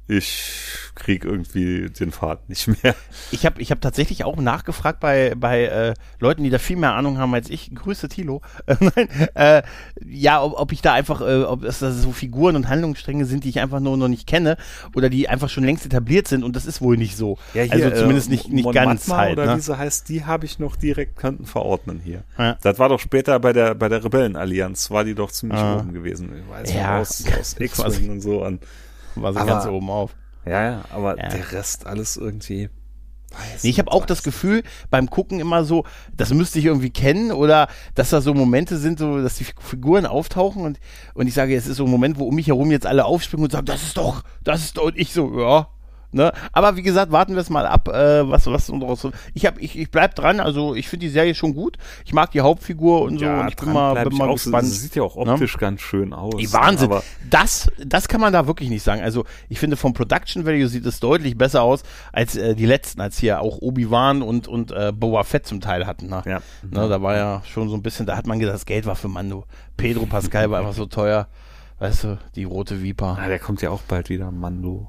ich 0.07 0.71
krieg 0.95 1.25
irgendwie 1.25 1.89
den 1.89 2.11
Pfad 2.11 2.47
nicht 2.47 2.67
mehr. 2.67 2.95
Ich 3.31 3.45
habe 3.45 3.61
ich 3.61 3.71
hab 3.71 3.81
tatsächlich 3.81 4.23
auch 4.23 4.37
nachgefragt 4.37 4.99
bei, 5.01 5.33
bei 5.35 5.65
äh, 5.65 5.93
Leuten, 6.19 6.43
die 6.43 6.49
da 6.49 6.59
viel 6.59 6.77
mehr 6.77 6.93
Ahnung 6.93 7.17
haben 7.17 7.33
als 7.33 7.49
ich. 7.49 7.73
Grüße 7.75 8.07
Tilo. 8.07 8.41
Nein, 8.79 9.09
äh, 9.35 9.63
ja, 10.05 10.41
ob, 10.41 10.57
ob 10.57 10.71
ich 10.71 10.81
da 10.81 10.93
einfach, 10.93 11.19
äh, 11.21 11.43
ob 11.43 11.63
es 11.63 11.79
so 11.79 12.11
Figuren 12.11 12.55
und 12.55 12.69
Handlungsstränge 12.69 13.25
sind, 13.25 13.43
die 13.43 13.49
ich 13.49 13.59
einfach 13.59 13.81
nur 13.81 13.97
noch 13.97 14.07
nicht 14.07 14.27
kenne 14.27 14.57
oder 14.95 15.09
die 15.09 15.27
einfach 15.27 15.49
schon 15.49 15.65
längst 15.65 15.85
etabliert 15.85 16.27
sind 16.27 16.43
und 16.43 16.55
das 16.55 16.65
ist 16.65 16.81
wohl 16.81 16.95
nicht 16.95 17.17
so. 17.17 17.37
Ja, 17.53 17.63
hier, 17.63 17.73
also 17.73 17.91
zumindest 17.91 18.29
nicht, 18.29 18.49
nicht 18.49 18.71
ganz 18.71 19.09
halt. 19.09 19.33
Oder 19.33 19.47
ne? 19.47 19.57
wie 19.57 19.61
sie 19.61 19.77
heißt, 19.77 20.07
die 20.07 20.23
habe 20.23 20.45
ich 20.45 20.57
noch 20.57 20.77
direkt 20.77 21.17
könnten 21.17 21.45
verordnen 21.45 21.99
hier. 22.03 22.23
Ja. 22.37 22.57
Das 22.61 22.79
war 22.79 22.87
doch 22.87 22.99
später 22.99 23.39
bei 23.39 23.51
der 23.51 23.75
bei 23.75 23.89
der 23.89 24.03
Rebellenallianz, 24.03 24.89
war 24.89 25.03
die 25.03 25.15
doch 25.15 25.31
ziemlich 25.31 25.59
ah. 25.59 25.79
oben 25.79 25.93
gewesen. 25.93 26.31
Ich 26.37 26.49
weiß 26.49 26.73
ja. 26.73 26.99
aus, 26.99 27.25
aus 27.39 27.55
X-Wing 27.59 28.09
und 28.09 28.21
so 28.21 28.43
an 28.43 28.59
war 29.21 29.33
sie 29.33 29.39
aber, 29.39 29.49
ganz 29.49 29.65
oben 29.65 29.89
auf. 29.89 30.15
Ja, 30.45 30.63
ja, 30.63 30.85
aber 30.91 31.17
ja. 31.17 31.27
der 31.27 31.51
Rest 31.51 31.85
alles 31.85 32.17
irgendwie. 32.17 32.69
Nee, 33.61 33.69
ich 33.69 33.79
habe 33.79 33.91
auch 33.91 34.05
das 34.05 34.23
Gefühl 34.23 34.63
beim 34.89 35.09
Gucken 35.09 35.41
immer 35.41 35.65
so, 35.65 35.83
das 36.15 36.33
müsste 36.33 36.59
ich 36.59 36.65
irgendwie 36.65 36.89
kennen 36.89 37.31
oder 37.33 37.67
dass 37.93 38.11
da 38.11 38.21
so 38.21 38.33
Momente 38.33 38.77
sind, 38.77 38.99
so 38.99 39.21
dass 39.21 39.35
die 39.35 39.45
Figuren 39.59 40.05
auftauchen 40.05 40.63
und 40.63 40.79
und 41.13 41.27
ich 41.27 41.33
sage, 41.33 41.55
es 41.55 41.67
ist 41.67 41.77
so 41.77 41.85
ein 41.85 41.91
Moment, 41.91 42.19
wo 42.19 42.25
um 42.25 42.35
mich 42.35 42.47
herum 42.47 42.71
jetzt 42.71 42.85
alle 42.85 43.03
aufspringen 43.03 43.43
und 43.43 43.51
sagen, 43.51 43.65
das 43.65 43.83
ist 43.83 43.97
doch, 43.97 44.23
das 44.43 44.61
ist 44.61 44.77
doch 44.77 44.83
und 44.83 44.97
ich 44.97 45.11
so, 45.11 45.39
ja, 45.39 45.67
Ne? 46.11 46.31
Aber 46.53 46.77
wie 46.77 46.83
gesagt, 46.83 47.11
warten 47.11 47.33
wir 47.33 47.41
es 47.41 47.49
mal 47.49 47.65
ab, 47.65 47.89
äh, 47.89 48.29
was 48.29 48.47
was 48.47 48.67
daraus 48.67 49.01
so. 49.01 49.11
Ich 49.33 49.45
hab, 49.45 49.59
ich, 49.59 49.77
ich 49.77 49.91
bleib 49.91 50.15
dran, 50.15 50.39
also 50.39 50.73
ich 50.73 50.87
finde 50.87 51.05
die 51.05 51.11
Serie 51.11 51.35
schon 51.35 51.53
gut. 51.53 51.77
Ich 52.05 52.13
mag 52.13 52.31
die 52.31 52.39
Hauptfigur 52.39 53.01
und 53.01 53.19
so 53.19 53.25
ja, 53.25 53.41
und 53.41 53.49
ich 53.49 53.57
bin 53.57 53.73
mal, 53.73 54.05
bin 54.05 54.17
mal 54.17 54.31
gespannt. 54.31 54.67
Sie 54.67 54.77
sieht 54.77 54.95
ja 54.95 55.03
auch 55.03 55.17
ne? 55.17 55.33
optisch 55.33 55.55
ne? 55.55 55.59
ganz 55.59 55.81
schön 55.81 56.13
aus. 56.13 56.35
Die 56.39 56.51
Wahnsinn. 56.53 56.91
das, 57.29 57.69
das 57.83 58.07
kann 58.07 58.21
man 58.21 58.31
da 58.31 58.47
wirklich 58.47 58.69
nicht 58.69 58.83
sagen. 58.83 59.01
Also 59.01 59.25
ich 59.49 59.59
finde 59.59 59.75
vom 59.75 59.93
Production 59.93 60.45
Value 60.45 60.67
sieht 60.69 60.85
es 60.85 61.01
deutlich 61.01 61.37
besser 61.37 61.61
aus 61.61 61.83
als 62.13 62.37
äh, 62.37 62.55
die 62.55 62.65
letzten, 62.65 63.01
als 63.01 63.17
hier 63.17 63.41
auch 63.41 63.57
Obi-Wan 63.59 64.21
und, 64.21 64.47
und 64.47 64.71
äh, 64.71 64.93
Boba 64.95 65.23
Fett 65.23 65.45
zum 65.45 65.59
Teil 65.59 65.85
hatten. 65.85 66.07
Ne? 66.07 66.21
Ja. 66.25 66.41
Ne, 66.63 66.87
da 66.87 67.01
war 67.01 67.15
ja 67.17 67.41
schon 67.45 67.67
so 67.67 67.75
ein 67.75 67.83
bisschen, 67.83 68.05
da 68.05 68.15
hat 68.15 68.27
man 68.27 68.39
gedacht, 68.39 68.55
das 68.55 68.65
Geld 68.65 68.85
war 68.85 68.95
für 68.95 69.09
Mando. 69.09 69.45
Pedro 69.75 70.05
Pascal 70.05 70.49
war 70.51 70.59
einfach 70.59 70.73
so 70.73 70.85
teuer. 70.85 71.27
Weißt 71.79 72.05
du, 72.05 72.17
die 72.35 72.45
rote 72.45 72.81
Viper. 72.81 73.17
Ah, 73.19 73.27
der 73.27 73.39
kommt 73.39 73.61
ja 73.61 73.69
auch 73.69 73.81
bald 73.83 74.09
wieder, 74.09 74.31
Mando. 74.31 74.87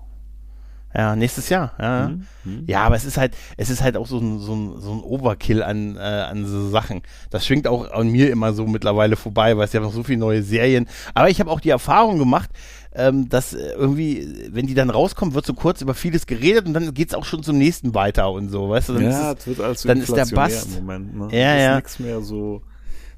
Ja, 0.95 1.17
nächstes 1.17 1.49
Jahr. 1.51 1.73
Ja. 1.79 2.09
Mhm. 2.09 2.27
mhm. 2.45 2.65
ja, 2.67 2.83
aber 2.83 2.97
es 2.97 3.05
ist 3.05 3.19
halt, 3.19 3.37
es 3.57 3.69
ist 3.69 3.83
halt 3.83 3.97
auch 3.97 4.07
so 4.07 4.19
ein, 4.19 4.39
so 4.41 4.55
ein, 4.55 4.81
so 4.81 4.93
ein 4.93 5.01
Overkill 5.01 5.63
an, 5.63 5.97
äh, 5.97 6.01
an 6.01 6.47
so 6.47 6.69
Sachen. 6.71 7.03
Das 7.31 7.47
schwingt 7.47 7.67
auch 7.67 7.91
an 7.91 8.09
mir 8.09 8.31
immer 8.31 8.53
so 8.53 8.67
mittlerweile 8.67 9.17
vorbei, 9.17 9.57
weil 9.57 9.67
es 9.67 9.73
ja 9.73 9.81
noch 9.81 9.93
so 9.93 10.03
viele 10.03 10.19
neue 10.19 10.43
Serien. 10.43 10.89
Aber 11.15 11.29
ich 11.29 11.41
habe 11.41 11.51
auch 11.51 11.61
die 11.61 11.71
Erfahrung 11.71 12.19
gemacht, 12.19 12.51
ähm, 12.95 13.29
dass 13.29 13.53
äh, 13.53 13.73
irgendwie, 13.73 14.49
wenn 14.51 14.67
die 14.67 14.75
dann 14.75 14.89
rauskommen, 14.89 15.35
wird 15.35 15.45
so 15.45 15.55
kurz 15.55 15.83
über 15.83 15.95
vieles 15.95 16.27
geredet 16.27 16.67
und 16.67 16.73
dann 16.73 16.95
geht's 16.95 17.15
auch 17.15 17.25
schon 17.25 17.43
zum 17.43 17.59
nächsten 17.59 17.95
weiter 17.95 18.31
und 18.31 18.49
so, 18.49 18.71
weißt 18.71 18.89
du? 18.89 18.95
Dann 18.95 19.03
ja, 19.05 19.33
ist 19.33 19.41
es 19.41 19.47
wird 19.47 19.61
als 19.61 19.83
dann 19.83 20.01
ist 20.01 20.17
der 20.17 20.27
Bass. 20.27 20.67
Im 20.67 20.87
Moment, 20.87 21.17
ne? 21.17 21.39
Ja, 21.39 21.55
ist 21.55 21.63
ja. 21.63 21.77
nichts 21.77 21.99
mehr 21.99 22.21
so 22.23 22.63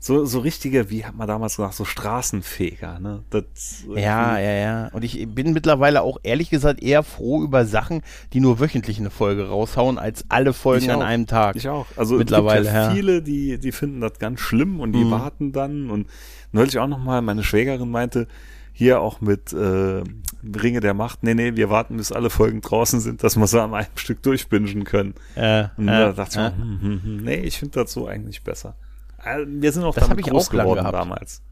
so, 0.03 0.25
so 0.25 0.39
richtige, 0.41 0.89
wie 0.89 1.05
hat 1.05 1.15
man 1.15 1.29
damals 1.29 1.57
gesagt, 1.57 1.75
so 1.75 1.85
Straßenfeger, 1.85 2.99
ne? 3.01 3.23
Das 3.29 3.85
ja, 3.95 4.39
ja, 4.39 4.53
ja. 4.53 4.89
Und 4.93 5.05
ich 5.05 5.29
bin 5.29 5.53
mittlerweile 5.53 6.01
auch 6.01 6.17
ehrlich 6.23 6.49
gesagt 6.49 6.83
eher 6.83 7.03
froh 7.03 7.43
über 7.43 7.67
Sachen, 7.67 8.01
die 8.33 8.41
nur 8.41 8.61
wöchentlich 8.61 8.99
eine 8.99 9.11
Folge 9.11 9.49
raushauen, 9.49 9.99
als 9.99 10.25
alle 10.31 10.55
Folgen 10.55 10.91
an 10.91 11.03
einem 11.03 11.27
Tag. 11.27 11.55
Ich 11.57 11.69
auch. 11.69 11.85
Also 11.97 12.17
mittlerweile, 12.17 12.61
es 12.61 12.73
gibt 12.73 12.75
ja 12.75 12.91
viele, 12.93 13.23
die, 13.23 13.59
die 13.59 13.73
finden 13.73 14.01
das 14.01 14.19
ganz 14.19 14.41
schlimm 14.41 14.81
und 14.81 14.93
die 14.93 15.05
mhm. 15.05 15.11
warten 15.11 15.53
dann 15.53 15.91
und 15.91 16.09
neulich 16.53 16.79
auch 16.79 16.89
nochmal, 16.89 17.21
meine 17.21 17.45
Schwägerin 17.45 17.91
meinte, 17.91 18.27
hier 18.73 19.03
auch 19.03 19.21
mit 19.21 19.53
äh, 19.53 20.03
Ringe 20.43 20.81
der 20.81 20.95
Macht, 20.95 21.23
nee, 21.23 21.35
nee, 21.35 21.57
wir 21.57 21.69
warten, 21.69 21.99
bis 21.99 22.11
alle 22.11 22.31
Folgen 22.31 22.63
draußen 22.63 23.01
sind, 23.01 23.23
dass 23.23 23.37
wir 23.37 23.47
so 23.47 23.61
an 23.61 23.75
einem 23.75 23.87
Stück 23.97 24.23
durchbingen 24.23 24.85
können. 24.85 25.13
Äh, 25.35 25.65
und 25.77 25.89
äh, 25.89 25.93
da 25.93 26.13
dachte 26.13 26.41
ich, 26.41 26.47
äh. 26.47 26.63
hm, 26.63 26.81
hm, 26.81 27.03
hm, 27.03 27.17
nee, 27.19 27.41
ich 27.41 27.59
finde 27.59 27.83
das 27.83 27.93
so 27.93 28.07
eigentlich 28.07 28.43
besser. 28.43 28.77
Äh, 29.25 29.45
wir 29.47 29.73
sind 29.73 29.85
auch 29.85 29.95
das 29.95 30.09
damit 30.09 30.25
groß 30.25 30.45
ich 30.45 30.49
auch 30.49 30.63
geworden 30.63 30.89
damals. 30.91 31.43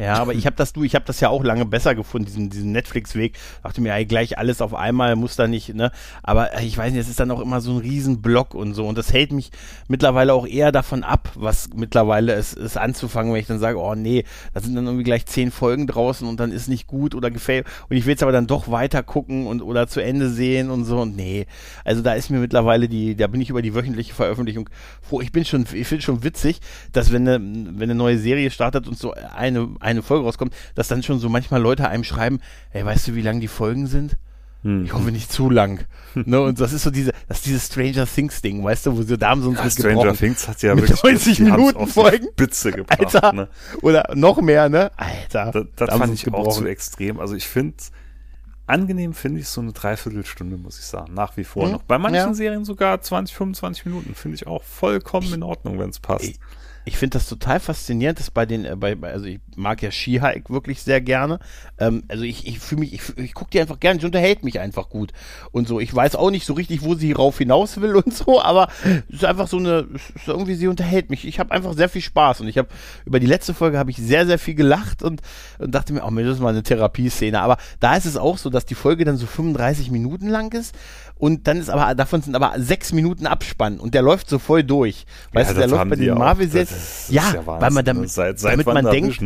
Ja, 0.00 0.14
aber 0.14 0.32
ich 0.32 0.46
habe 0.46 0.56
das 0.56 0.72
du, 0.72 0.82
ich 0.82 0.94
habe 0.94 1.04
das 1.04 1.20
ja 1.20 1.28
auch 1.28 1.44
lange 1.44 1.66
besser 1.66 1.94
gefunden, 1.94 2.26
diesen, 2.26 2.48
diesen 2.48 2.72
Netflix-Weg. 2.72 3.38
Dachte 3.62 3.82
mir, 3.82 3.92
ey, 3.92 4.06
gleich 4.06 4.38
alles 4.38 4.62
auf 4.62 4.74
einmal 4.74 5.14
muss 5.14 5.36
da 5.36 5.46
nicht, 5.46 5.74
ne? 5.74 5.92
Aber 6.22 6.54
äh, 6.54 6.64
ich 6.64 6.78
weiß 6.78 6.90
nicht, 6.92 7.02
es 7.02 7.10
ist 7.10 7.20
dann 7.20 7.30
auch 7.30 7.40
immer 7.40 7.60
so 7.60 7.72
ein 7.72 7.78
Riesenblock 7.78 8.54
und 8.54 8.72
so. 8.72 8.86
Und 8.86 8.96
das 8.96 9.12
hält 9.12 9.30
mich 9.30 9.50
mittlerweile 9.88 10.32
auch 10.32 10.46
eher 10.46 10.72
davon 10.72 11.04
ab, 11.04 11.30
was 11.34 11.68
mittlerweile 11.74 12.32
ist, 12.32 12.54
ist 12.54 12.78
anzufangen, 12.78 13.34
wenn 13.34 13.40
ich 13.40 13.46
dann 13.46 13.58
sage, 13.58 13.78
oh 13.78 13.94
nee, 13.94 14.24
da 14.54 14.60
sind 14.60 14.74
dann 14.74 14.86
irgendwie 14.86 15.04
gleich 15.04 15.26
zehn 15.26 15.50
Folgen 15.50 15.86
draußen 15.86 16.26
und 16.26 16.40
dann 16.40 16.50
ist 16.50 16.68
nicht 16.68 16.86
gut 16.86 17.14
oder 17.14 17.30
gefällt. 17.30 17.66
Und 17.90 17.96
ich 17.96 18.06
will 18.06 18.12
jetzt 18.12 18.22
aber 18.22 18.32
dann 18.32 18.46
doch 18.46 18.70
weiter 18.70 19.02
gucken 19.02 19.46
und 19.46 19.60
oder 19.60 19.86
zu 19.86 20.02
Ende 20.02 20.30
sehen 20.30 20.70
und 20.70 20.86
so. 20.86 21.00
Und 21.00 21.14
nee. 21.14 21.46
Also 21.84 22.00
da 22.00 22.14
ist 22.14 22.30
mir 22.30 22.38
mittlerweile 22.38 22.88
die, 22.88 23.16
da 23.16 23.26
bin 23.26 23.42
ich 23.42 23.50
über 23.50 23.60
die 23.60 23.74
wöchentliche 23.74 24.14
Veröffentlichung 24.14 24.70
froh. 25.02 25.20
Ich 25.20 25.30
bin 25.30 25.44
schon, 25.44 25.66
ich 25.74 25.86
finde 25.86 26.02
schon 26.02 26.24
witzig, 26.24 26.60
dass 26.92 27.12
wenn 27.12 27.28
eine, 27.28 27.38
wenn 27.38 27.82
eine 27.82 27.94
neue 27.94 28.16
Serie 28.16 28.50
startet 28.50 28.88
und 28.88 28.96
so 28.96 29.12
eine, 29.12 29.68
eine 29.80 29.89
eine 29.90 30.02
Folge 30.02 30.24
rauskommt, 30.24 30.54
dass 30.74 30.88
dann 30.88 31.02
schon 31.02 31.18
so 31.18 31.28
manchmal 31.28 31.60
Leute 31.60 31.88
einem 31.88 32.04
schreiben, 32.04 32.40
ey, 32.72 32.84
weißt 32.84 33.08
du, 33.08 33.14
wie 33.14 33.22
lang 33.22 33.40
die 33.40 33.48
Folgen 33.48 33.86
sind? 33.86 34.16
Hm. 34.62 34.84
Ich 34.84 34.92
hoffe 34.92 35.10
nicht 35.10 35.32
zu 35.32 35.48
lang. 35.48 35.86
ne, 36.14 36.40
und 36.40 36.60
das 36.60 36.72
ist 36.72 36.82
so 36.82 36.90
diese, 36.90 37.12
das 37.28 37.38
ist 37.38 37.46
dieses 37.46 37.66
Stranger 37.66 38.06
Things 38.06 38.42
Ding, 38.42 38.62
weißt 38.62 38.86
du, 38.86 38.96
wo 38.96 39.02
sie 39.02 39.16
da 39.16 39.30
haben 39.30 39.42
so 39.42 39.52
ja, 39.52 39.70
Stranger 39.70 40.12
Things 40.12 40.46
hat 40.48 40.62
ja 40.62 40.74
mit 40.74 40.88
wirklich 40.88 41.02
90 41.02 41.40
Minuten 41.40 41.86
Folgen. 41.86 42.28
Spitze 42.32 42.72
gebracht, 42.72 43.00
Alter, 43.00 43.32
ne? 43.32 43.48
Oder 43.80 44.10
noch 44.14 44.40
mehr, 44.42 44.68
ne? 44.68 44.90
Alter. 44.96 45.50
Da, 45.52 45.64
das 45.86 45.96
fand 45.96 46.12
ich 46.12 46.24
gebrochen. 46.24 46.46
auch 46.46 46.54
zu 46.54 46.66
extrem. 46.66 47.20
Also 47.20 47.34
ich 47.36 47.48
finde, 47.48 47.76
angenehm 48.66 49.14
finde 49.14 49.40
ich 49.40 49.48
so 49.48 49.62
eine 49.62 49.72
Dreiviertelstunde, 49.72 50.58
muss 50.58 50.78
ich 50.78 50.84
sagen. 50.84 51.14
Nach 51.14 51.36
wie 51.38 51.44
vor 51.44 51.64
hm? 51.64 51.72
noch. 51.72 51.82
Bei 51.82 51.98
manchen 51.98 52.16
ja. 52.16 52.34
Serien 52.34 52.66
sogar 52.66 53.00
20, 53.00 53.34
25 53.34 53.86
Minuten 53.86 54.14
finde 54.14 54.34
ich 54.34 54.46
auch 54.46 54.62
vollkommen 54.62 55.32
in 55.32 55.42
Ordnung, 55.42 55.78
wenn 55.78 55.88
es 55.88 56.00
passt. 56.00 56.24
Ich, 56.24 56.40
ich 56.84 56.96
finde 56.96 57.18
das 57.18 57.28
total 57.28 57.60
faszinierend, 57.60 58.18
dass 58.18 58.30
bei 58.30 58.46
den, 58.46 58.64
äh, 58.64 58.76
bei, 58.76 58.96
also 59.02 59.26
ich 59.26 59.40
mag 59.56 59.82
ja 59.82 59.90
Skihike 59.90 60.48
wirklich 60.48 60.82
sehr 60.82 61.00
gerne. 61.00 61.38
Ähm, 61.78 62.04
also 62.08 62.24
ich, 62.24 62.46
ich 62.46 62.58
fühle 62.58 62.80
mich, 62.80 62.94
ich, 62.94 63.18
ich 63.18 63.34
gucke 63.34 63.50
die 63.50 63.60
einfach 63.60 63.78
gerne, 63.80 64.00
die 64.00 64.06
unterhält 64.06 64.44
mich 64.44 64.58
einfach 64.60 64.88
gut. 64.88 65.12
Und 65.52 65.68
so, 65.68 65.78
ich 65.78 65.94
weiß 65.94 66.16
auch 66.16 66.30
nicht 66.30 66.46
so 66.46 66.54
richtig, 66.54 66.82
wo 66.82 66.94
sie 66.94 67.12
rauf 67.12 67.38
hinaus 67.38 67.80
will 67.80 67.96
und 67.96 68.14
so, 68.14 68.40
aber 68.42 68.68
es 69.08 69.16
ist 69.16 69.24
einfach 69.24 69.48
so 69.48 69.58
eine, 69.58 69.88
irgendwie 70.26 70.54
sie 70.54 70.68
unterhält 70.68 71.10
mich. 71.10 71.26
Ich 71.26 71.38
habe 71.38 71.52
einfach 71.52 71.74
sehr 71.74 71.88
viel 71.88 72.02
Spaß 72.02 72.40
und 72.40 72.48
ich 72.48 72.56
habe 72.56 72.68
über 73.04 73.20
die 73.20 73.26
letzte 73.26 73.54
Folge 73.54 73.78
habe 73.78 73.90
ich 73.90 73.98
sehr, 73.98 74.26
sehr 74.26 74.38
viel 74.38 74.54
gelacht 74.54 75.02
und, 75.02 75.20
und 75.58 75.74
dachte 75.74 75.92
mir, 75.92 76.04
oh, 76.04 76.10
mir 76.10 76.24
das 76.24 76.36
ist 76.36 76.42
mal 76.42 76.48
eine 76.48 76.62
Therapieszene. 76.62 77.40
Aber 77.40 77.58
da 77.78 77.96
ist 77.96 78.06
es 78.06 78.16
auch 78.16 78.38
so, 78.38 78.48
dass 78.48 78.64
die 78.64 78.74
Folge 78.74 79.04
dann 79.04 79.16
so 79.16 79.26
35 79.26 79.90
Minuten 79.90 80.28
lang 80.28 80.52
ist 80.54 80.74
und 81.20 81.46
dann 81.46 81.58
ist 81.58 81.68
aber, 81.68 81.94
davon 81.94 82.22
sind 82.22 82.34
aber 82.34 82.54
sechs 82.56 82.92
Minuten 82.92 83.26
Abspann 83.26 83.78
und 83.78 83.92
der 83.92 84.00
läuft 84.00 84.30
so 84.30 84.38
voll 84.38 84.64
durch. 84.64 85.04
Weißt 85.34 85.50
ja, 85.50 85.54
du, 85.54 85.60
der 85.60 85.68
läuft 85.68 85.90
bei 85.90 85.96
den 85.96 86.14
Marvel-Sets. 86.14 87.08
Ja, 87.10 87.34
ja 87.34 87.46
weil 87.46 87.70
man 87.70 87.84
damit, 87.84 88.08
seit, 88.08 88.38
seit 88.38 88.54
damit 88.54 88.66
man 88.66 88.86
denkt, 88.86 89.22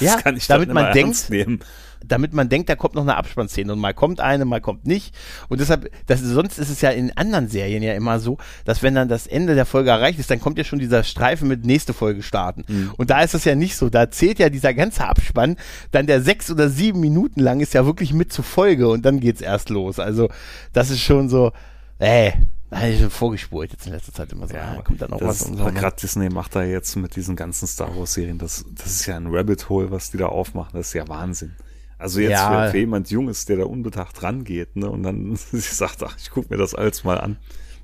ja, 0.00 0.18
damit 0.48 0.72
man 0.72 0.92
denkt, 0.92 1.30
nehmen 1.30 1.60
damit 2.06 2.32
man 2.32 2.48
denkt, 2.48 2.68
da 2.68 2.76
kommt 2.76 2.94
noch 2.94 3.02
eine 3.02 3.16
Abspannszene 3.16 3.72
und 3.72 3.78
mal 3.78 3.94
kommt 3.94 4.20
eine, 4.20 4.44
mal 4.44 4.60
kommt 4.60 4.86
nicht. 4.86 5.14
Und 5.48 5.60
deshalb, 5.60 5.90
das, 6.06 6.20
sonst 6.20 6.58
ist 6.58 6.70
es 6.70 6.80
ja 6.80 6.90
in 6.90 7.16
anderen 7.16 7.48
Serien 7.48 7.82
ja 7.82 7.94
immer 7.94 8.20
so, 8.20 8.38
dass 8.64 8.82
wenn 8.82 8.94
dann 8.94 9.08
das 9.08 9.26
Ende 9.26 9.54
der 9.54 9.66
Folge 9.66 9.90
erreicht 9.90 10.18
ist, 10.18 10.30
dann 10.30 10.40
kommt 10.40 10.58
ja 10.58 10.64
schon 10.64 10.78
dieser 10.78 11.02
Streifen 11.02 11.48
mit 11.48 11.64
nächste 11.64 11.92
Folge 11.92 12.22
starten. 12.22 12.64
Mhm. 12.68 12.92
Und 12.96 13.10
da 13.10 13.22
ist 13.22 13.34
es 13.34 13.44
ja 13.44 13.54
nicht 13.54 13.76
so. 13.76 13.88
Da 13.90 14.10
zählt 14.10 14.38
ja 14.38 14.48
dieser 14.48 14.74
ganze 14.74 15.06
Abspann, 15.06 15.56
dann 15.90 16.06
der 16.06 16.22
sechs 16.22 16.50
oder 16.50 16.68
sieben 16.68 17.00
Minuten 17.00 17.40
lang 17.40 17.60
ist 17.60 17.74
ja 17.74 17.86
wirklich 17.86 18.12
mit 18.12 18.32
zur 18.32 18.44
Folge 18.44 18.88
und 18.88 19.04
dann 19.04 19.20
geht's 19.20 19.40
erst 19.40 19.70
los. 19.70 19.98
Also, 19.98 20.28
das 20.72 20.90
ist 20.90 21.00
schon 21.00 21.28
so, 21.28 21.52
äh, 21.98 22.32
da 22.70 22.78
habe 22.78 22.90
ich 22.90 23.00
schon 23.00 23.10
vorgespult 23.10 23.72
jetzt 23.72 23.86
in 23.86 23.92
letzter 23.92 24.12
Zeit 24.12 24.32
immer 24.32 24.46
so. 24.46 24.54
Ja, 24.54 24.76
ah, 24.78 24.82
kommt 24.82 25.00
dann 25.00 25.12
auch 25.12 25.20
was. 25.20 25.40
So, 25.40 25.54
Gerade 25.54 25.96
Disney 25.96 26.28
macht 26.28 26.54
da 26.54 26.62
jetzt 26.62 26.96
mit 26.96 27.16
diesen 27.16 27.34
ganzen 27.34 27.66
Star 27.66 27.96
Wars 27.96 28.14
Serien, 28.14 28.38
das, 28.38 28.64
das 28.74 28.86
ist 28.86 29.06
ja 29.06 29.16
ein 29.16 29.28
Rabbit 29.28 29.68
Hole, 29.68 29.90
was 29.90 30.10
die 30.10 30.18
da 30.18 30.26
aufmachen. 30.26 30.72
Das 30.74 30.88
ist 30.88 30.92
ja 30.92 31.08
Wahnsinn. 31.08 31.56
Also 31.98 32.20
jetzt 32.20 32.32
ja. 32.32 32.66
für, 32.66 32.70
für 32.72 32.78
jemand 32.78 33.10
Junges, 33.10 33.44
der 33.46 33.56
da 33.56 33.64
unbedacht 33.64 34.22
rangeht, 34.22 34.76
ne, 34.76 34.88
und 34.88 35.02
dann 35.02 35.36
sagt, 35.52 36.02
ach, 36.02 36.16
ich 36.18 36.30
guck 36.30 36.50
mir 36.50 36.56
das 36.56 36.74
alles 36.74 37.04
mal 37.04 37.18
an. 37.18 37.38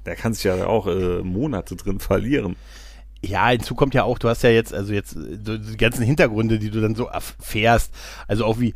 Der 0.06 0.16
kann 0.16 0.34
sich 0.34 0.44
ja 0.44 0.66
auch 0.66 0.86
äh, 0.86 1.22
Monate 1.22 1.76
drin 1.76 1.98
verlieren. 1.98 2.56
Ja, 3.26 3.48
hinzu 3.48 3.74
kommt 3.74 3.94
ja 3.94 4.04
auch, 4.04 4.18
du 4.18 4.28
hast 4.28 4.42
ja 4.42 4.50
jetzt, 4.50 4.74
also 4.74 4.92
jetzt 4.92 5.12
so 5.12 5.56
die 5.58 5.76
ganzen 5.76 6.02
Hintergründe, 6.04 6.58
die 6.58 6.70
du 6.70 6.80
dann 6.80 6.94
so 6.94 7.06
erfährst. 7.06 7.92
Also 8.28 8.44
auch 8.44 8.58
wie, 8.60 8.74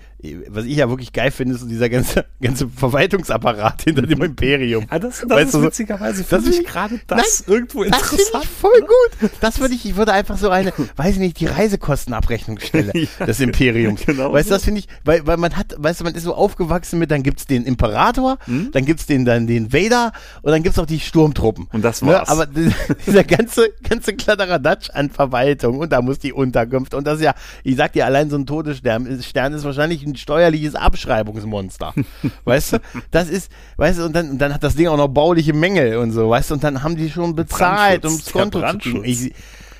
was 0.48 0.64
ich 0.64 0.76
ja 0.76 0.88
wirklich 0.88 1.12
geil 1.12 1.30
finde, 1.30 1.54
ist 1.54 1.68
dieser 1.68 1.88
ganze, 1.88 2.24
ganze 2.42 2.68
Verwaltungsapparat 2.68 3.82
hinter 3.82 4.02
dem 4.02 4.22
Imperium. 4.22 4.86
Ja, 4.90 4.98
das, 4.98 5.20
das 5.20 5.28
Weißt 5.30 5.44
ist 5.46 5.54
du 5.54 5.62
witzigerweise, 5.62 6.24
das 6.28 6.44
finde 6.44 6.56
ich 6.58 6.66
gerade 6.66 7.00
das 7.06 7.18
Nein, 7.46 7.54
irgendwo 7.54 7.84
Das 7.84 7.98
finde 8.00 8.22
interessant. 8.22 8.44
ich 8.44 8.50
voll 8.50 8.80
gut. 8.80 9.30
Das 9.40 9.60
würde 9.60 9.74
ich, 9.74 9.84
ich 9.84 9.96
würde 9.96 10.12
einfach 10.12 10.36
so 10.38 10.50
eine, 10.50 10.72
weiß 10.96 11.14
ich 11.14 11.20
nicht, 11.20 11.40
die 11.40 11.46
Reisekostenabrechnungsstelle 11.46 12.92
Ja, 13.18 13.26
des 13.26 13.40
Imperiums. 13.40 14.02
genau 14.06 14.32
weißt 14.32 14.48
du, 14.48 14.50
so. 14.50 14.56
das 14.56 14.64
finde 14.64 14.80
ich, 14.80 14.88
weil, 15.04 15.26
weil 15.26 15.36
man 15.36 15.56
hat, 15.56 15.74
weißt 15.78 16.00
du, 16.00 16.04
man 16.04 16.14
ist 16.14 16.22
so 16.24 16.34
aufgewachsen 16.34 16.98
mit, 16.98 17.10
dann 17.10 17.22
gibt's 17.22 17.46
den 17.46 17.64
Imperator, 17.64 18.38
Hm? 18.44 18.70
dann 18.72 18.84
gibt's 18.84 19.06
den, 19.06 19.24
dann 19.24 19.46
den 19.46 19.72
Vader 19.72 20.12
und 20.42 20.52
dann 20.52 20.62
gibt's 20.62 20.78
auch 20.78 20.86
die 20.86 21.00
Sturmtruppen. 21.00 21.68
Und 21.72 21.82
das 21.82 22.02
Ne, 22.02 22.12
war's. 22.12 22.28
aber 22.28 22.46
dieser 23.06 23.24
ganze, 23.24 23.68
ganze 23.88 24.14
Kladderadatsch 24.38 24.90
an 24.90 25.10
Verwaltung 25.10 25.78
und 25.78 25.92
da 25.92 26.00
muss 26.00 26.18
die 26.18 26.32
Unterkunft 26.32 26.94
und 26.94 27.06
das 27.06 27.18
ist 27.18 27.24
ja, 27.24 27.34
ich 27.64 27.76
sag 27.76 27.92
dir, 27.92 28.06
allein 28.06 28.30
so 28.30 28.36
ein 28.36 28.46
Todesstern 28.46 29.06
ist, 29.06 29.26
Stern 29.26 29.52
ist 29.52 29.64
wahrscheinlich 29.64 30.04
ein 30.06 30.16
steuerliches 30.16 30.74
Abschreibungsmonster. 30.74 31.92
weißt 32.44 32.74
du? 32.74 32.78
Das 33.10 33.28
ist, 33.28 33.50
weißt 33.76 33.98
du, 33.98 34.04
und 34.04 34.14
dann, 34.14 34.30
und 34.30 34.38
dann 34.38 34.54
hat 34.54 34.62
das 34.62 34.76
Ding 34.76 34.88
auch 34.88 34.96
noch 34.96 35.08
bauliche 35.08 35.52
Mängel 35.52 35.96
und 35.96 36.12
so, 36.12 36.30
weißt 36.30 36.50
du, 36.50 36.54
und 36.54 36.64
dann 36.64 36.82
haben 36.82 36.96
die 36.96 37.10
schon 37.10 37.34
bezahlt, 37.34 38.04
um 38.04 38.16
das 38.16 38.32
Konto 38.32 38.60
zu 38.60 38.78
kriegen. 38.78 39.04
Ich, 39.04 39.32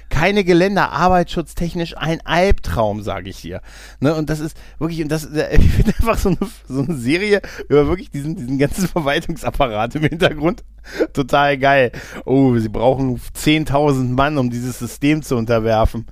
keine 0.08 0.44
Geländer, 0.44 0.90
arbeitsschutztechnisch 0.92 1.96
ein 1.96 2.20
Albtraum, 2.24 3.02
sage 3.02 3.30
ich 3.30 3.40
dir. 3.40 3.60
Ne, 4.00 4.14
und 4.14 4.30
das 4.30 4.40
ist 4.40 4.56
wirklich, 4.78 5.02
und 5.02 5.08
das, 5.08 5.26
äh, 5.26 5.56
ich 5.60 5.70
finde 5.70 5.94
einfach 5.98 6.18
so 6.18 6.30
eine, 6.30 6.38
so 6.68 6.82
eine 6.82 6.96
Serie 6.96 7.40
über 7.68 7.86
wirklich 7.88 8.10
diesen, 8.10 8.36
diesen 8.36 8.58
ganzen 8.58 8.88
Verwaltungsapparat 8.88 9.94
im 9.94 10.02
Hintergrund 10.02 10.64
total 11.12 11.58
geil. 11.58 11.92
Oh, 12.24 12.56
sie 12.56 12.68
brauchen 12.68 13.18
10.000 13.18 14.14
Mann, 14.14 14.38
um 14.38 14.50
dieses 14.50 14.78
System 14.78 15.22
zu 15.22 15.36
unterwerfen. 15.36 16.06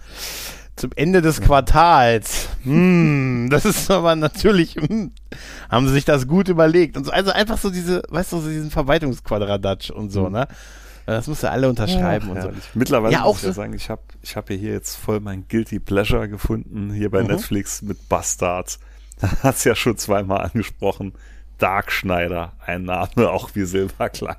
Zum 0.76 0.90
Ende 0.94 1.22
des 1.22 1.40
Quartals. 1.40 2.48
Hm, 2.64 3.48
das 3.50 3.64
ist 3.64 3.90
aber 3.90 4.14
natürlich, 4.14 4.74
hm, 4.74 5.10
haben 5.70 5.88
sie 5.88 5.94
sich 5.94 6.04
das 6.04 6.26
gut 6.26 6.48
überlegt. 6.48 6.98
Und 6.98 7.04
so, 7.04 7.12
also 7.12 7.30
einfach 7.30 7.56
so 7.56 7.70
diese, 7.70 8.02
weißt 8.10 8.32
du, 8.32 8.40
so 8.40 8.48
diesen 8.50 8.70
Verwaltungsquadradatsch 8.70 9.90
und 9.90 10.10
so, 10.10 10.28
ne? 10.28 10.46
Das 11.06 11.26
musst 11.28 11.42
du 11.44 11.50
alle 11.50 11.68
unterschreiben 11.68 12.28
und 12.30 12.36
so. 12.42 12.48
Herrlich. 12.48 12.64
Mittlerweile 12.74 13.12
Ja, 13.14 13.22
auch 13.22 13.34
muss 13.34 13.42
ich 13.42 13.48
ja 13.48 13.52
sagen, 13.52 13.72
ich 13.74 13.88
habe 13.90 14.02
ich 14.22 14.36
hab 14.36 14.50
ja 14.50 14.56
hier 14.56 14.72
jetzt 14.72 14.96
voll 14.96 15.20
mein 15.20 15.46
Guilty 15.48 15.78
Pleasure 15.78 16.28
gefunden, 16.28 16.92
hier 16.92 17.08
Mhm. 17.08 17.12
bei 17.12 17.22
Netflix 17.22 17.82
mit 17.82 18.08
Bastard. 18.08 18.78
Da 19.20 19.30
hat's 19.44 19.64
ja 19.64 19.74
schon 19.74 19.96
zweimal 19.96 20.42
angesprochen. 20.42 21.14
Dark 21.58 21.90
Schneider, 21.90 22.52
ein 22.66 22.82
Name 22.82 23.30
auch 23.30 23.50
wie 23.54 23.64
Silberklang. 23.64 24.36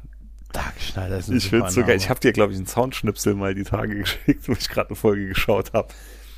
Dark 0.54 0.80
Schneider 0.80 1.18
ist 1.18 1.30
ein 1.30 1.38
Ich 1.38 1.50
finde 1.50 1.72
sogar, 1.72 1.96
ich 1.96 2.10
habe 2.12 2.20
dir, 2.20 2.32
glaube 2.32 2.52
ich, 2.54 2.58
einen 2.60 2.68
Soundschnipsel 2.68 3.34
mal 3.34 3.56
die 3.56 3.64
Tage 3.64 3.96
geschickt, 4.00 4.48
wo 4.48 4.52
ich 4.54 4.70
gerade 4.70 4.90
eine 4.90 4.96
Folge 4.96 5.28
geschaut 5.28 5.74
habe. 5.74 5.88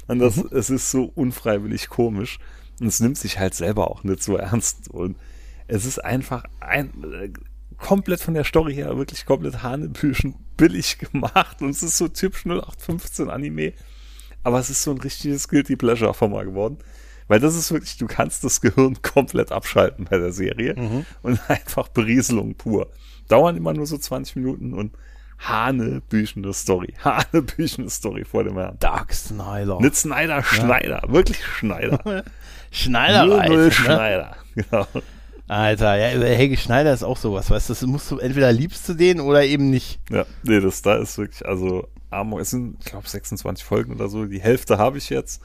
Und 0.08 0.20
das, 0.20 0.38
Mhm. 0.38 0.50
es 0.52 0.70
ist 0.70 0.90
so 0.90 1.12
unfreiwillig 1.16 1.90
komisch. 1.90 2.40
Und 2.80 2.88
es 2.88 3.02
nimmt 3.02 3.18
sich 3.18 3.40
halt 3.40 3.56
selber 3.56 3.92
auch 3.92 4.04
nicht 4.06 4.24
so 4.24 4.38
ernst. 4.38 4.90
Und 4.90 5.18
es 5.68 5.84
ist 5.86 6.00
einfach 6.04 6.44
ein, 6.62 6.92
äh, 7.04 7.30
komplett 7.80 8.22
von 8.22 8.34
der 8.34 8.44
Story 8.44 8.74
her 8.76 8.98
wirklich 8.98 9.26
komplett 9.26 9.64
hanebüchen 9.64 10.36
billig 10.58 10.98
gemacht. 11.00 11.62
Und 11.62 11.70
es 11.70 11.84
ist 11.84 11.98
so 11.98 12.08
typisch 12.08 12.46
0815 12.46 13.30
Anime. 13.30 13.74
Aber 14.44 14.60
es 14.60 14.70
ist 14.70 14.84
so 14.84 14.92
ein 14.92 15.00
richtiges 15.00 15.48
Guilty 15.48 15.76
Pleasure 15.76 16.14
von 16.14 16.32
mal 16.32 16.46
geworden. 16.46 16.78
Weil 17.28 17.40
das 17.40 17.56
ist 17.56 17.72
wirklich, 17.72 17.98
du 17.98 18.08
kannst 18.08 18.44
das 18.44 18.60
Gehirn 18.62 19.00
komplett 19.02 19.52
abschalten 19.52 20.06
bei 20.10 20.18
der 20.18 20.32
Serie 20.32 20.76
Mhm. 20.76 21.06
und 21.22 21.40
einfach 21.50 21.88
Berieselung 21.90 22.56
pur. 22.56 22.90
Dauern 23.28 23.56
immer 23.58 23.74
nur 23.74 23.86
so 23.86 23.98
20 23.98 24.38
Minuten 24.38 24.74
und 24.74 24.94
hanebüchende 25.38 26.54
Story. 26.54 26.94
Hanebüchende 27.04 27.90
Story 27.90 28.26
vor 28.26 28.44
dem 28.44 28.56
Herrn. 28.58 28.78
Dark 28.80 29.14
Snyder. 29.14 29.80
Nicht 29.80 29.98
Schneider, 29.98 30.44
Schneider. 30.44 31.02
Wirklich 31.08 31.44
Schneider. 31.46 32.24
Schneider, 32.72 33.26
Null, 33.26 33.46
null 33.48 33.66
ne? 33.66 33.72
Schneider. 33.72 34.36
Genau. 34.56 34.88
Alter, 35.50 35.98
ja, 35.98 36.08
Helge 36.26 36.58
Schneider 36.58 36.94
ist 36.94 37.04
auch 37.04 37.18
sowas, 37.18 37.50
weißt 37.50 37.70
du, 37.70 37.74
das 37.74 37.82
musst 37.82 38.12
du 38.12 38.20
entweder 38.20 38.52
liebst 38.52 38.88
du 38.88 38.94
den 38.94 39.20
oder 39.20 39.44
eben 39.44 39.72
nicht. 39.72 40.00
Ja, 40.12 40.26
nee, 40.44 40.60
das 40.60 40.84
da 40.84 40.96
ist 40.96 41.18
wirklich, 41.18 41.46
also 41.46 41.88
Amok, 42.12 42.42
es 42.42 42.52
sind, 42.52 42.78
ich 42.80 42.86
glaube, 42.86 43.08
26 43.08 43.66
Folgen 43.66 43.94
oder 43.94 44.10
so. 44.10 44.26
Die 44.26 44.42
Hälfte 44.42 44.78
habe 44.78 44.98
ich 44.98 45.10
jetzt. 45.10 45.42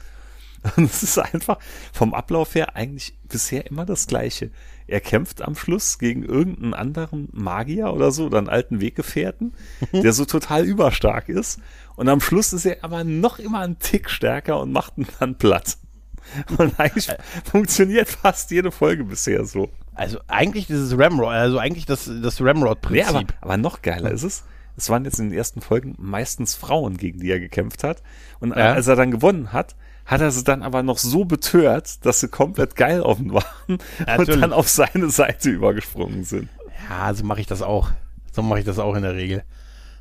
Und 0.77 0.85
es 0.85 1.03
ist 1.03 1.17
einfach 1.19 1.57
vom 1.91 2.13
Ablauf 2.13 2.55
her 2.55 2.75
eigentlich 2.75 3.15
bisher 3.27 3.67
immer 3.67 3.85
das 3.85 4.07
Gleiche. 4.07 4.51
Er 4.87 4.99
kämpft 4.99 5.41
am 5.41 5.55
Schluss 5.55 5.99
gegen 5.99 6.23
irgendeinen 6.23 6.73
anderen 6.73 7.29
Magier 7.31 7.91
oder 7.91 8.11
so, 8.11 8.25
oder 8.25 8.39
einen 8.39 8.49
alten 8.49 8.81
Weggefährten, 8.81 9.53
der 9.91 10.13
so 10.13 10.25
total 10.25 10.65
überstark 10.65 11.29
ist. 11.29 11.59
Und 11.95 12.09
am 12.09 12.21
Schluss 12.21 12.53
ist 12.53 12.65
er 12.65 12.83
aber 12.83 13.03
noch 13.03 13.39
immer 13.39 13.61
einen 13.61 13.79
Tick 13.79 14.09
stärker 14.09 14.59
und 14.59 14.71
macht 14.71 14.97
ihn 14.97 15.07
dann 15.19 15.37
platt. 15.37 15.77
Und 16.57 16.79
eigentlich 16.79 17.07
funktioniert 17.43 18.09
fast 18.09 18.49
jede 18.49 18.71
Folge 18.71 19.03
bisher 19.03 19.45
so. 19.45 19.69
Also 19.95 20.19
eigentlich 20.27 20.67
dieses 20.67 20.97
Ramrod, 20.97 21.29
also 21.29 21.57
eigentlich 21.57 21.85
das, 21.85 22.09
das 22.21 22.39
Nee, 22.39 22.47
Ramrod-Prinzip. 22.47 23.07
aber, 23.07 23.23
aber 23.41 23.57
noch 23.57 23.81
geiler 23.81 24.11
ist 24.11 24.23
es. 24.23 24.43
Es 24.77 24.89
waren 24.89 25.05
jetzt 25.05 25.19
in 25.19 25.29
den 25.29 25.37
ersten 25.37 25.61
Folgen 25.61 25.95
meistens 25.97 26.53
Frauen, 26.55 26.97
gegen 26.97 27.19
die 27.19 27.31
er 27.31 27.39
gekämpft 27.39 27.83
hat. 27.83 28.01
Und 28.41 28.49
Ja. 28.55 28.73
als 28.73 28.87
er 28.87 28.95
dann 28.97 29.09
gewonnen 29.11 29.53
hat, 29.53 29.75
hat 30.05 30.19
er 30.21 30.31
sie 30.31 30.43
dann 30.43 30.63
aber 30.63 30.83
noch 30.83 30.97
so 30.97 31.23
betört, 31.25 32.05
dass 32.05 32.19
sie 32.19 32.27
komplett 32.27 32.75
geil 32.75 33.01
ihn 33.19 33.33
waren 33.33 33.45
und 33.67 33.81
Natürlich. 34.05 34.41
dann 34.41 34.53
auf 34.53 34.67
seine 34.67 35.09
Seite 35.09 35.49
übergesprungen 35.49 36.23
sind. 36.25 36.49
ja, 36.89 37.13
so 37.13 37.23
mache 37.23 37.39
ich 37.39 37.47
das 37.47 37.61
auch. 37.61 37.89
So 38.33 38.41
mache 38.41 38.59
ich 38.59 38.65
das 38.65 38.77
auch 38.79 38.95
in 38.95 39.01
der 39.03 39.15
Regel. 39.15 39.43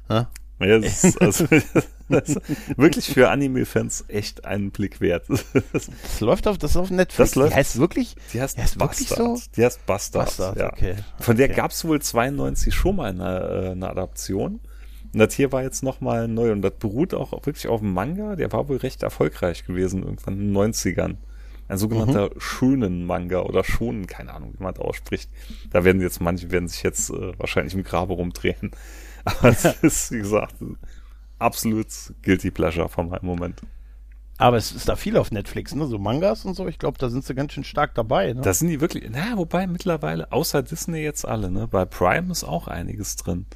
Ne? 0.09 0.27
Ja, 0.65 0.79
das 0.79 1.05
ist, 1.05 1.21
also, 1.21 1.47
das 2.09 2.29
ist 2.31 2.41
wirklich 2.79 3.07
für 3.13 3.31
Anime-Fans 3.31 4.05
echt 4.09 4.45
einen 4.45 4.71
Blick 4.71 5.01
wert. 5.01 5.25
Das, 5.73 6.21
läuft 6.21 6.47
auf, 6.49 6.59
das 6.59 6.73
ist 6.73 6.77
auf 6.77 6.91
Netflix. 6.91 7.17
Das 7.31 7.35
läuft- 7.35 7.53
Die 7.53 7.57
heißt 7.57 7.79
wirklich? 7.79 8.15
die 8.33 8.41
heißt 8.41 8.57
Die 8.57 8.63
heißt 8.63 8.81
wirklich 8.81 9.09
Bastard. 9.09 9.39
so? 9.39 9.43
Die 9.57 9.65
heißt 9.65 9.87
Bastard. 9.87 10.25
Bastard, 10.27 10.57
ja. 10.59 10.73
okay. 10.73 10.95
Von 11.21 11.37
der 11.37 11.47
Okay. 11.47 11.57
gab 11.57 11.71
es 11.71 11.85
wohl 11.85 12.01
92 12.01 12.75
schon 12.75 12.97
mal 12.97 13.11
eine, 13.11 13.67
äh, 13.67 13.71
eine 13.73 13.89
Adaption. 13.91 14.61
Und 15.13 15.19
das 15.21 15.35
hier 15.35 15.53
war 15.53 15.63
jetzt 15.63 15.83
nochmal 15.83 16.27
neu. 16.29 16.51
Und 16.53 16.63
das 16.63 16.73
beruht 16.79 17.15
auch 17.15 17.33
wirklich 17.47 17.69
auf 17.69 17.81
dem 17.81 17.93
Manga. 17.93 18.35
Der 18.37 18.51
war 18.53 18.69
wohl 18.69 18.79
recht 18.79 19.03
erfolgreich 19.05 19.65
gewesen, 19.65 20.03
irgendwann 20.03 20.35
in 20.35 20.41
den 20.41 20.53
90ern. 20.53 21.17
Ein 21.69 21.79
sogenannter 21.79 22.27
Mhm. 22.35 22.41
schönen 22.41 23.07
Manga 23.07 23.41
oder 23.41 23.65
schonen, 23.65 24.07
keine 24.07 24.35
Ahnung, 24.35 24.55
wie 24.59 24.63
man 24.63 24.75
das 24.75 24.85
ausspricht. 24.85 25.31
Da 25.71 25.85
werden 25.85 26.03
jetzt, 26.03 26.21
manche 26.21 26.51
werden 26.51 26.69
sich 26.69 26.83
jetzt 26.83 27.11
äh, 27.11 27.33
wahrscheinlich 27.39 27.75
im 27.75 27.85
Grabe 27.85 28.13
rumdrehen. 28.15 28.73
Aber 29.25 29.49
es 29.49 29.65
ist, 29.83 30.11
wie 30.13 30.19
gesagt, 30.19 30.55
absolut 31.39 31.87
guilty 32.23 32.51
pleasure 32.51 32.89
von 32.89 33.09
meinem 33.09 33.27
Moment. 33.27 33.61
Aber 34.37 34.57
es 34.57 34.73
ist 34.73 34.89
da 34.89 34.97
viel 34.97 35.17
auf 35.17 35.31
Netflix, 35.31 35.75
ne? 35.75 35.87
So 35.87 35.99
Mangas 35.99 36.45
und 36.45 36.55
so. 36.55 36.67
Ich 36.67 36.79
glaube, 36.79 36.99
da 36.99 37.09
sind 37.09 37.25
sie 37.25 37.35
ganz 37.37 37.53
schön 37.53 37.63
stark 37.65 37.95
dabei. 37.95 38.33
Ne? 38.33 38.41
Da 38.41 38.53
sind 38.53 38.69
die 38.69 38.81
wirklich, 38.81 39.09
na, 39.09 39.37
wobei 39.37 39.67
mittlerweile, 39.69 40.33
außer 40.33 40.63
Disney 40.63 40.99
jetzt 41.03 41.27
alle, 41.27 41.51
ne? 41.53 41.69
Bei 41.69 41.85
Prime 41.85 42.33
ist 42.33 42.43
auch 42.43 42.67
einiges 42.67 43.15
drin. 43.17 43.47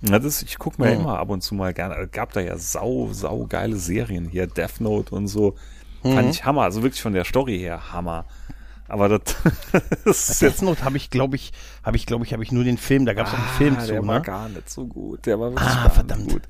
Na, 0.00 0.18
das, 0.18 0.42
ich 0.42 0.58
gucke 0.58 0.82
mir 0.82 0.92
Hm. 0.92 1.00
immer 1.02 1.18
ab 1.20 1.30
und 1.30 1.42
zu 1.42 1.54
mal 1.54 1.72
gerne, 1.72 1.94
äh, 1.94 2.08
gab 2.10 2.32
da 2.32 2.40
ja 2.40 2.58
sau, 2.58 3.08
sau 3.12 3.46
geile 3.46 3.76
Serien 3.76 4.28
hier, 4.28 4.46
Death 4.48 4.80
Note 4.80 5.14
und 5.14 5.28
so. 5.28 5.54
Fand 6.02 6.30
ich 6.30 6.44
Hammer, 6.44 6.62
also 6.62 6.82
wirklich 6.82 7.02
von 7.02 7.14
der 7.14 7.24
Story 7.24 7.58
her 7.58 7.92
Hammer. 7.92 8.26
Aber 8.88 9.08
das, 9.08 9.20
das 10.04 10.30
ist 10.30 10.42
jetzt, 10.42 10.62
Note 10.62 10.84
habe 10.84 10.96
ich, 10.96 11.10
glaube 11.10 11.36
ich, 11.36 11.52
habe 11.82 11.96
ich, 11.96 12.06
glaube 12.06 12.24
ich, 12.24 12.32
habe 12.32 12.42
ich 12.42 12.52
nur 12.52 12.64
den 12.64 12.78
Film. 12.78 13.04
Da 13.06 13.14
gab 13.14 13.26
es 13.26 13.32
auch 13.34 13.38
einen 13.38 13.48
Film 13.58 13.80
zu, 13.80 13.86
der 13.88 14.06
war 14.06 14.18
ne? 14.18 14.22
gar 14.24 14.48
nicht 14.48 14.70
so 14.70 14.86
gut. 14.86 15.26
Der 15.26 15.40
war 15.40 15.50
wirklich 15.52 15.68
Ah, 15.68 15.90
verdammt. 15.90 16.28
gut. 16.32 16.42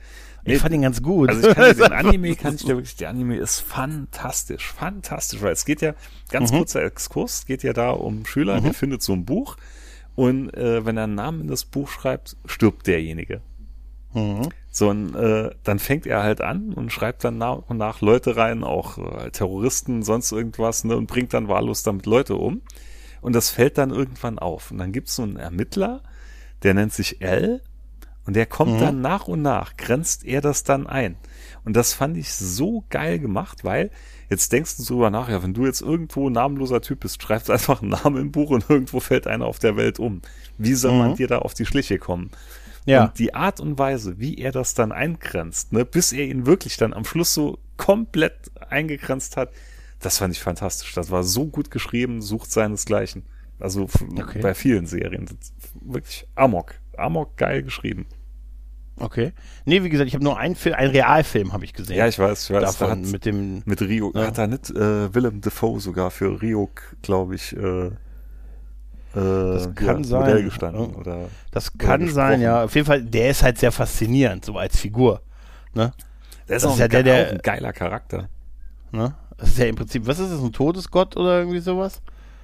Ich 0.48 0.58
fand 0.60 0.74
ihn 0.74 0.82
ganz 0.82 1.02
gut. 1.02 1.28
Also 1.30 1.48
ich 1.48 1.54
kann 1.56 1.76
den 1.76 1.82
Anime, 1.92 2.36
kann 2.36 2.54
ich 2.54 2.62
dir 2.62 2.76
wirklich, 2.76 2.94
der 2.96 3.08
Anime 3.10 3.36
ist 3.36 3.60
fantastisch, 3.60 4.72
fantastisch, 4.72 5.42
weil 5.42 5.52
es 5.52 5.64
geht 5.64 5.80
ja, 5.80 5.94
ganz 6.30 6.52
Mhm. 6.52 6.58
kurzer 6.58 6.84
Exkurs, 6.84 7.38
es 7.40 7.46
geht 7.46 7.62
ja 7.64 7.72
da 7.72 7.90
um 7.90 8.24
Schüler, 8.26 8.60
der 8.60 8.72
findet 8.72 9.02
so 9.02 9.12
ein 9.12 9.24
Buch 9.24 9.56
und 10.14 10.54
äh, 10.54 10.84
wenn 10.86 10.96
er 10.98 11.04
einen 11.04 11.16
Namen 11.16 11.40
in 11.40 11.48
das 11.48 11.64
Buch 11.64 11.88
schreibt, 11.88 12.36
stirbt 12.46 12.86
derjenige. 12.86 13.40
Mhm. 14.14 14.48
So, 14.76 14.90
und 14.90 15.14
äh, 15.14 15.52
dann 15.64 15.78
fängt 15.78 16.04
er 16.04 16.22
halt 16.22 16.42
an 16.42 16.74
und 16.74 16.92
schreibt 16.92 17.24
dann 17.24 17.38
nach 17.38 17.62
und 17.66 17.78
nach 17.78 18.02
Leute 18.02 18.36
rein, 18.36 18.62
auch 18.62 18.98
äh, 18.98 19.30
Terroristen, 19.30 20.02
sonst 20.02 20.32
irgendwas, 20.32 20.84
ne, 20.84 20.98
und 20.98 21.06
bringt 21.06 21.32
dann 21.32 21.48
wahllos 21.48 21.82
damit 21.82 22.04
Leute 22.04 22.34
um. 22.34 22.60
Und 23.22 23.34
das 23.34 23.48
fällt 23.48 23.78
dann 23.78 23.88
irgendwann 23.88 24.38
auf. 24.38 24.70
Und 24.70 24.76
dann 24.76 24.92
gibt's 24.92 25.16
so 25.16 25.22
einen 25.22 25.36
Ermittler, 25.36 26.02
der 26.62 26.74
nennt 26.74 26.92
sich 26.92 27.22
L, 27.22 27.62
und 28.26 28.36
der 28.36 28.44
kommt 28.44 28.82
dann 28.82 29.00
nach 29.00 29.28
und 29.28 29.40
nach, 29.40 29.78
grenzt 29.78 30.26
er 30.26 30.42
das 30.42 30.62
dann 30.62 30.86
ein. 30.86 31.16
Und 31.64 31.74
das 31.74 31.94
fand 31.94 32.18
ich 32.18 32.34
so 32.34 32.84
geil 32.90 33.18
gemacht, 33.18 33.64
weil 33.64 33.90
jetzt 34.28 34.52
denkst 34.52 34.76
du 34.76 34.84
drüber 34.84 35.08
nach, 35.08 35.30
ja, 35.30 35.42
wenn 35.42 35.54
du 35.54 35.64
jetzt 35.64 35.80
irgendwo 35.80 36.28
ein 36.28 36.34
namenloser 36.34 36.82
Typ 36.82 37.00
bist, 37.00 37.22
schreibst 37.22 37.50
einfach 37.52 37.80
einen 37.80 37.92
Namen 37.92 38.20
im 38.20 38.30
Buch 38.30 38.50
und 38.50 38.68
irgendwo 38.68 39.00
fällt 39.00 39.26
einer 39.26 39.46
auf 39.46 39.58
der 39.58 39.78
Welt 39.78 39.98
um. 39.98 40.20
Wie 40.58 40.74
soll 40.74 40.98
man 40.98 41.16
dir 41.16 41.28
da 41.28 41.38
auf 41.38 41.54
die 41.54 41.64
Schliche 41.64 41.98
kommen? 41.98 42.30
Ja. 42.86 43.04
Und 43.06 43.18
die 43.18 43.34
Art 43.34 43.60
und 43.60 43.78
Weise, 43.78 44.18
wie 44.18 44.38
er 44.38 44.52
das 44.52 44.74
dann 44.74 44.92
eingrenzt, 44.92 45.72
ne, 45.72 45.84
bis 45.84 46.12
er 46.12 46.24
ihn 46.24 46.46
wirklich 46.46 46.76
dann 46.76 46.92
am 46.94 47.04
Schluss 47.04 47.34
so 47.34 47.58
komplett 47.76 48.50
eingegrenzt 48.70 49.36
hat, 49.36 49.50
das 50.00 50.18
fand 50.18 50.32
ich 50.34 50.40
fantastisch. 50.40 50.94
Das 50.94 51.10
war 51.10 51.22
so 51.24 51.46
gut 51.46 51.70
geschrieben, 51.70 52.22
sucht 52.22 52.50
seinesgleichen. 52.50 53.24
Also 53.58 53.88
Okay. 54.18 54.40
bei 54.40 54.54
vielen 54.54 54.86
Serien. 54.86 55.26
Wirklich 55.80 56.26
Amok. 56.34 56.74
Amok 56.96 57.36
geil 57.36 57.62
geschrieben. 57.62 58.06
Okay. 58.98 59.32
Nee, 59.66 59.82
wie 59.82 59.90
gesagt, 59.90 60.08
ich 60.08 60.14
habe 60.14 60.24
nur 60.24 60.38
einen 60.38 60.54
Film, 60.54 60.74
einen 60.74 60.90
Realfilm 60.90 61.52
habe 61.52 61.64
ich 61.64 61.74
gesehen. 61.74 61.96
Ja, 61.98 62.06
ich 62.06 62.18
weiß, 62.18 62.44
ich 62.48 62.54
weiß. 62.54 62.62
Davon 62.62 63.02
da 63.02 63.06
hat, 63.06 63.12
mit 63.12 63.24
dem 63.26 63.62
mit 63.66 63.82
Rio, 63.82 64.10
Ja. 64.14 64.26
hat 64.26 64.38
er 64.38 64.46
nicht 64.46 64.70
äh, 64.70 65.14
Willem 65.14 65.40
Dafoe 65.42 65.80
sogar 65.80 66.10
für 66.10 66.40
Rio, 66.40 66.70
glaube 67.02 67.34
ich, 67.34 67.54
äh, 67.56 67.90
das 69.20 69.74
kann 69.74 70.04
sein. 70.04 70.20
Modell 70.20 70.42
gestanden. 70.44 70.90
Ja. 70.92 70.96
Oder 70.98 71.28
Das 71.50 71.74
Oder 71.74 71.84
kann 71.86 72.08
sein, 72.08 72.40
ja. 72.40 72.64
Auf 72.64 72.74
jeden 72.74 72.86
Fall, 72.86 73.02
der 73.02 73.30
ist 73.30 73.42
halt 73.42 73.58
sehr 73.58 73.72
faszinierend, 73.72 74.44
so 74.44 74.56
als 74.56 74.76
Figur. 74.78 75.22
Ne? 75.74 75.92
der 76.48 76.56
ist 76.56 76.62
Das 76.64 76.70
auch 76.70 76.74
ist 76.74 76.78
ja 76.80 76.84
ein, 76.86 76.90
der, 76.90 77.02
ge- 77.02 77.12
der- 77.12 77.26
auch 77.26 77.30
ein 77.32 77.38
geiler 77.42 77.72
Charakter. 77.72 78.28
ne? 78.92 79.14
Das 79.38 79.48
ist 79.50 79.58
ja 79.58 79.66
im 79.66 79.74
Prinzip, 79.76 80.06
was 80.06 80.18
ist 80.18 80.30
das, 80.32 80.40
ein 80.40 80.52
Todesgott 80.52 81.16
oder 81.16 81.40
irgendwie 81.40 81.58
sowas? 81.60 82.00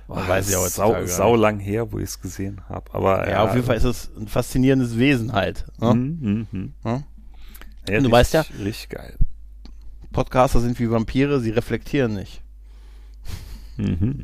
Man 0.09 0.29
weiß 0.29 0.51
ja 0.51 0.59
sau, 0.59 0.65
heutzutage 0.89 1.07
gar 1.07 1.15
sau 1.17 1.33
nicht. 1.33 1.41
lang 1.43 1.59
her, 1.61 1.91
wo 1.93 1.99
ich 1.99 2.05
es 2.05 2.21
gesehen 2.21 2.61
habe. 2.69 2.93
Aber 2.93 3.29
Ja, 3.31 3.45
auf 3.45 3.55
jeden 3.55 3.65
Fall 3.67 3.77
ist 3.77 3.85
es 3.85 4.11
ein 4.19 4.29
faszinierendes 4.29 4.99
Wesen 4.99 5.33
halt. 5.33 5.65
Ne? 5.81 5.95
Mhm, 5.95 6.19
mhm, 6.21 6.47
mhm. 6.53 6.73
Ja. 6.85 6.91
Ja, 6.93 7.01
du 7.87 7.93
richtig- 7.95 8.13
weißt 8.13 8.35
ja- 8.35 8.45
Richtig 8.63 8.89
geil. 8.91 9.15
Podcaster 10.13 10.61
sind 10.61 10.79
wie 10.79 10.91
Vampire, 10.91 11.41
sie 11.41 11.51
reflektieren 11.51 12.13
nicht. 12.15 12.43
Mhm. 13.77 14.23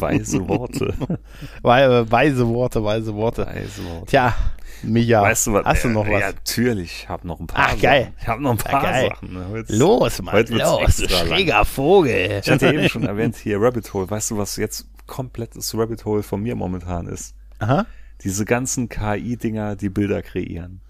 Weise 0.00 0.48
Worte. 0.48 0.94
Äh, 1.64 2.10
Weise 2.10 2.46
Worte, 2.48 2.84
weise 2.84 3.14
Worte. 3.14 3.46
Weise 3.46 3.84
Worte. 3.84 4.06
Tja, 4.06 4.34
Micha, 4.82 5.22
weißt 5.22 5.46
du 5.48 5.52
was? 5.54 5.64
hast 5.64 5.84
du 5.84 5.88
noch 5.88 6.06
ja, 6.06 6.12
was? 6.12 6.20
Ja, 6.20 6.32
natürlich. 6.32 6.92
Ich 7.02 7.08
habe 7.08 7.26
noch 7.26 7.40
ein 7.40 7.46
paar 7.46 7.68
Ach, 7.70 7.80
geil. 7.80 8.02
Sachen. 8.04 8.14
Ich 8.20 8.28
habe 8.28 8.42
noch 8.42 8.50
ein 8.52 8.56
paar 8.58 8.82
geil. 8.82 9.08
Sachen. 9.10 9.32
ne? 9.32 9.46
Heute- 9.50 9.76
Los, 9.76 10.22
Mann, 10.22 10.34
heute 10.34 10.54
los, 10.54 10.78
du 10.96 11.02
extra 11.04 11.18
lang. 11.22 11.26
schräger 11.28 11.64
Vogel. 11.64 12.40
Ich 12.44 12.50
hatte 12.50 12.68
eben 12.72 12.88
schon 12.88 13.04
erwähnt, 13.06 13.36
hier 13.36 13.60
Rabbit 13.60 13.92
Hole. 13.94 14.10
Weißt 14.10 14.30
du, 14.30 14.36
was 14.38 14.56
jetzt 14.56 14.86
komplettes 15.06 15.76
Rabbit 15.76 16.04
Hole 16.04 16.22
von 16.22 16.42
mir 16.42 16.54
momentan 16.54 17.06
ist? 17.06 17.34
Aha. 17.58 17.86
Diese 18.22 18.44
ganzen 18.44 18.88
KI-Dinger, 18.88 19.76
die 19.76 19.88
Bilder 19.88 20.22
kreieren. 20.22 20.80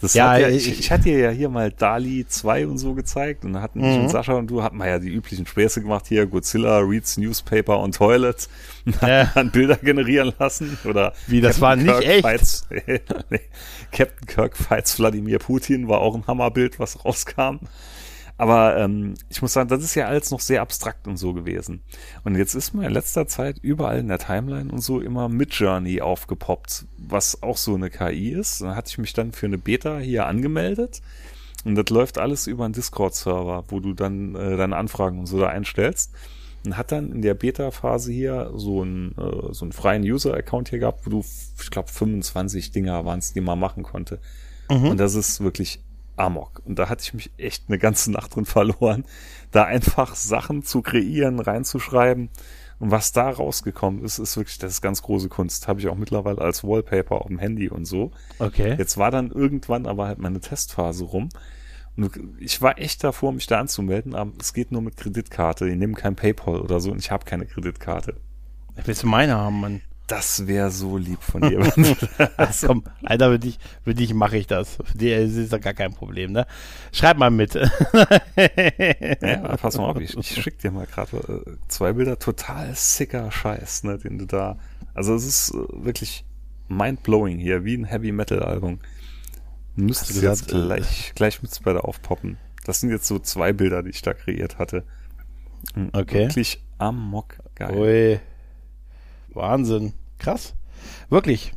Das 0.00 0.14
Ja, 0.14 0.38
ja, 0.38 0.48
ich- 0.48 0.68
ich, 0.68 0.78
ich 0.78 0.90
hatte 0.92 1.04
dir 1.04 1.18
ja 1.18 1.30
hier 1.30 1.48
mal 1.48 1.72
Dali 1.72 2.24
2 2.28 2.66
und 2.68 2.78
so 2.78 2.94
gezeigt 2.94 3.44
und 3.44 3.54
da 3.54 3.62
hatten 3.62 3.80
ich 3.80 3.96
Mhm. 3.96 4.02
und 4.04 4.08
Sascha 4.10 4.34
und 4.34 4.46
du 4.48 4.62
hatten 4.62 4.76
wir 4.76 4.86
ja 4.86 4.98
die 5.00 5.08
üblichen 5.08 5.44
Späße 5.44 5.82
gemacht 5.82 6.06
hier, 6.06 6.24
Godzilla 6.26 6.78
reads 6.78 7.16
Newspaper 7.16 7.80
on 7.80 7.90
Toilet 7.90 8.48
Ja. 9.02 9.26
hat 9.26 9.36
dann 9.36 9.50
Bilder 9.50 9.74
generieren 9.76 10.32
lassen 10.38 10.78
oder 10.84 11.12
Wie, 11.26 11.40
das 11.40 11.60
war 11.60 11.74
nicht 11.74 11.92
echt? 12.00 12.22
Fights, 12.22 12.66
nee, 13.30 13.40
Captain 13.90 14.26
Kirk 14.26 14.56
fights 14.56 14.98
Wladimir 15.00 15.38
Putin 15.40 15.88
war 15.88 15.98
auch 16.00 16.14
ein 16.14 16.26
Hammerbild, 16.28 16.78
was 16.78 17.04
rauskam. 17.04 17.58
Aber 18.38 18.76
ähm, 18.78 19.14
ich 19.28 19.42
muss 19.42 19.52
sagen, 19.52 19.68
das 19.68 19.82
ist 19.82 19.96
ja 19.96 20.06
alles 20.06 20.30
noch 20.30 20.38
sehr 20.38 20.62
abstrakt 20.62 21.08
und 21.08 21.16
so 21.16 21.34
gewesen. 21.34 21.82
Und 22.22 22.36
jetzt 22.36 22.54
ist 22.54 22.72
mir 22.72 22.86
in 22.86 22.92
letzter 22.92 23.26
Zeit 23.26 23.58
überall 23.58 23.98
in 23.98 24.06
der 24.06 24.20
Timeline 24.20 24.70
und 24.70 24.80
so 24.80 25.00
immer 25.00 25.28
Midjourney 25.28 26.00
aufgepoppt, 26.00 26.86
was 26.96 27.42
auch 27.42 27.56
so 27.56 27.74
eine 27.74 27.90
KI 27.90 28.30
ist. 28.30 28.60
Dann 28.60 28.76
hatte 28.76 28.90
ich 28.90 28.98
mich 28.98 29.12
dann 29.12 29.32
für 29.32 29.46
eine 29.46 29.58
Beta 29.58 29.98
hier 29.98 30.26
angemeldet. 30.26 31.02
Und 31.64 31.74
das 31.74 31.90
läuft 31.90 32.18
alles 32.18 32.46
über 32.46 32.64
einen 32.64 32.74
Discord-Server, 32.74 33.64
wo 33.68 33.80
du 33.80 33.92
dann 33.92 34.36
äh, 34.36 34.56
deine 34.56 34.76
Anfragen 34.76 35.18
und 35.18 35.26
so 35.26 35.40
da 35.40 35.48
einstellst. 35.48 36.12
Und 36.64 36.76
hat 36.76 36.92
dann 36.92 37.10
in 37.10 37.22
der 37.22 37.34
Beta-Phase 37.34 38.12
hier 38.12 38.52
so 38.54 38.82
einen, 38.82 39.16
äh, 39.18 39.52
so 39.52 39.64
einen 39.64 39.72
freien 39.72 40.04
User-Account 40.04 40.68
hier 40.68 40.78
gehabt, 40.78 41.04
wo 41.06 41.10
du, 41.10 41.24
ich 41.60 41.70
glaube, 41.70 41.88
25 41.88 42.70
Dinger 42.70 43.04
waren 43.04 43.18
es, 43.18 43.32
die 43.32 43.40
man 43.40 43.58
machen 43.58 43.82
konnte. 43.82 44.20
Und 44.90 45.00
das 45.00 45.16
ist 45.16 45.40
wirklich 45.40 45.80
Amok. 46.18 46.62
Und 46.64 46.78
da 46.78 46.88
hatte 46.88 47.02
ich 47.02 47.14
mich 47.14 47.30
echt 47.36 47.64
eine 47.68 47.78
ganze 47.78 48.10
Nacht 48.10 48.34
drin 48.34 48.44
verloren, 48.44 49.04
da 49.50 49.64
einfach 49.64 50.14
Sachen 50.14 50.62
zu 50.62 50.82
kreieren, 50.82 51.40
reinzuschreiben. 51.40 52.30
Und 52.80 52.90
was 52.92 53.12
da 53.12 53.28
rausgekommen 53.28 54.04
ist, 54.04 54.18
ist 54.18 54.36
wirklich, 54.36 54.58
das 54.58 54.74
ist 54.74 54.82
ganz 54.82 55.02
große 55.02 55.28
Kunst. 55.28 55.66
Habe 55.66 55.80
ich 55.80 55.88
auch 55.88 55.96
mittlerweile 55.96 56.40
als 56.40 56.62
Wallpaper 56.62 57.22
auf 57.22 57.26
dem 57.26 57.38
Handy 57.38 57.68
und 57.68 57.86
so. 57.86 58.12
Okay. 58.38 58.76
Jetzt 58.78 58.96
war 58.98 59.10
dann 59.10 59.30
irgendwann 59.30 59.86
aber 59.86 60.06
halt 60.06 60.18
meine 60.18 60.40
Testphase 60.40 61.04
rum. 61.04 61.28
Und 61.96 62.12
ich 62.38 62.62
war 62.62 62.78
echt 62.78 63.02
davor, 63.02 63.32
mich 63.32 63.48
da 63.48 63.58
anzumelden, 63.58 64.14
aber 64.14 64.30
es 64.38 64.54
geht 64.54 64.70
nur 64.70 64.82
mit 64.82 64.96
Kreditkarte. 64.96 65.66
Die 65.68 65.74
nehmen 65.74 65.96
kein 65.96 66.14
PayPal 66.14 66.60
oder 66.60 66.78
so 66.78 66.92
und 66.92 66.98
ich 66.98 67.10
habe 67.10 67.24
keine 67.24 67.46
Kreditkarte. 67.46 68.14
Willst 68.84 69.02
du 69.02 69.08
meine 69.08 69.36
haben, 69.36 69.60
Mann? 69.60 69.80
Das 70.08 70.46
wäre 70.46 70.70
so 70.70 70.96
lieb 70.98 71.22
von 71.22 71.42
dir. 71.42 71.60
das- 72.36 72.62
Komm, 72.66 72.82
Alter, 73.04 73.30
für 73.32 73.38
dich, 73.38 73.58
für 73.84 73.94
dich 73.94 74.12
mache 74.14 74.36
ich 74.38 74.46
das. 74.46 74.76
Für 74.82 74.98
dich 74.98 75.12
ist 75.12 75.52
doch 75.52 75.60
gar 75.60 75.74
kein 75.74 75.92
Problem, 75.92 76.32
ne? 76.32 76.46
Schreib 76.92 77.18
mal 77.18 77.30
mit. 77.30 77.54
Ja, 79.20 79.56
pass 79.56 79.76
mal 79.76 79.84
auf, 79.90 80.00
ich, 80.00 80.16
ich 80.16 80.42
schick 80.42 80.58
dir 80.58 80.70
mal 80.70 80.86
gerade 80.86 81.16
äh, 81.46 81.50
zwei 81.68 81.92
Bilder. 81.92 82.18
Total 82.18 82.74
sicker 82.74 83.30
Scheiß, 83.30 83.84
ne, 83.84 83.98
den 83.98 84.18
du 84.18 84.26
da. 84.26 84.58
Also 84.94 85.14
es 85.14 85.24
ist 85.24 85.50
äh, 85.54 85.84
wirklich 85.84 86.24
mind-blowing 86.68 87.38
hier, 87.38 87.64
wie 87.64 87.74
ein 87.76 87.84
Heavy-Metal-Album. 87.84 88.78
Müsste 89.76 90.14
du 90.14 90.20
jetzt 90.20 90.48
äh, 90.48 90.52
gleich, 90.52 91.12
gleich 91.14 91.42
mit 91.42 91.54
Spider 91.54 91.84
aufpoppen. 91.84 92.36
Das 92.64 92.80
sind 92.80 92.90
jetzt 92.90 93.06
so 93.06 93.18
zwei 93.18 93.52
Bilder, 93.52 93.82
die 93.82 93.90
ich 93.90 94.02
da 94.02 94.12
kreiert 94.14 94.58
hatte. 94.58 94.84
Okay. 95.92 96.28
Wirklich 96.28 96.62
amok 96.78 97.38
geil. 97.54 97.76
Ui. 97.76 98.20
Wahnsinn. 99.34 99.92
Krass. 100.18 100.54
Wirklich. 101.08 101.52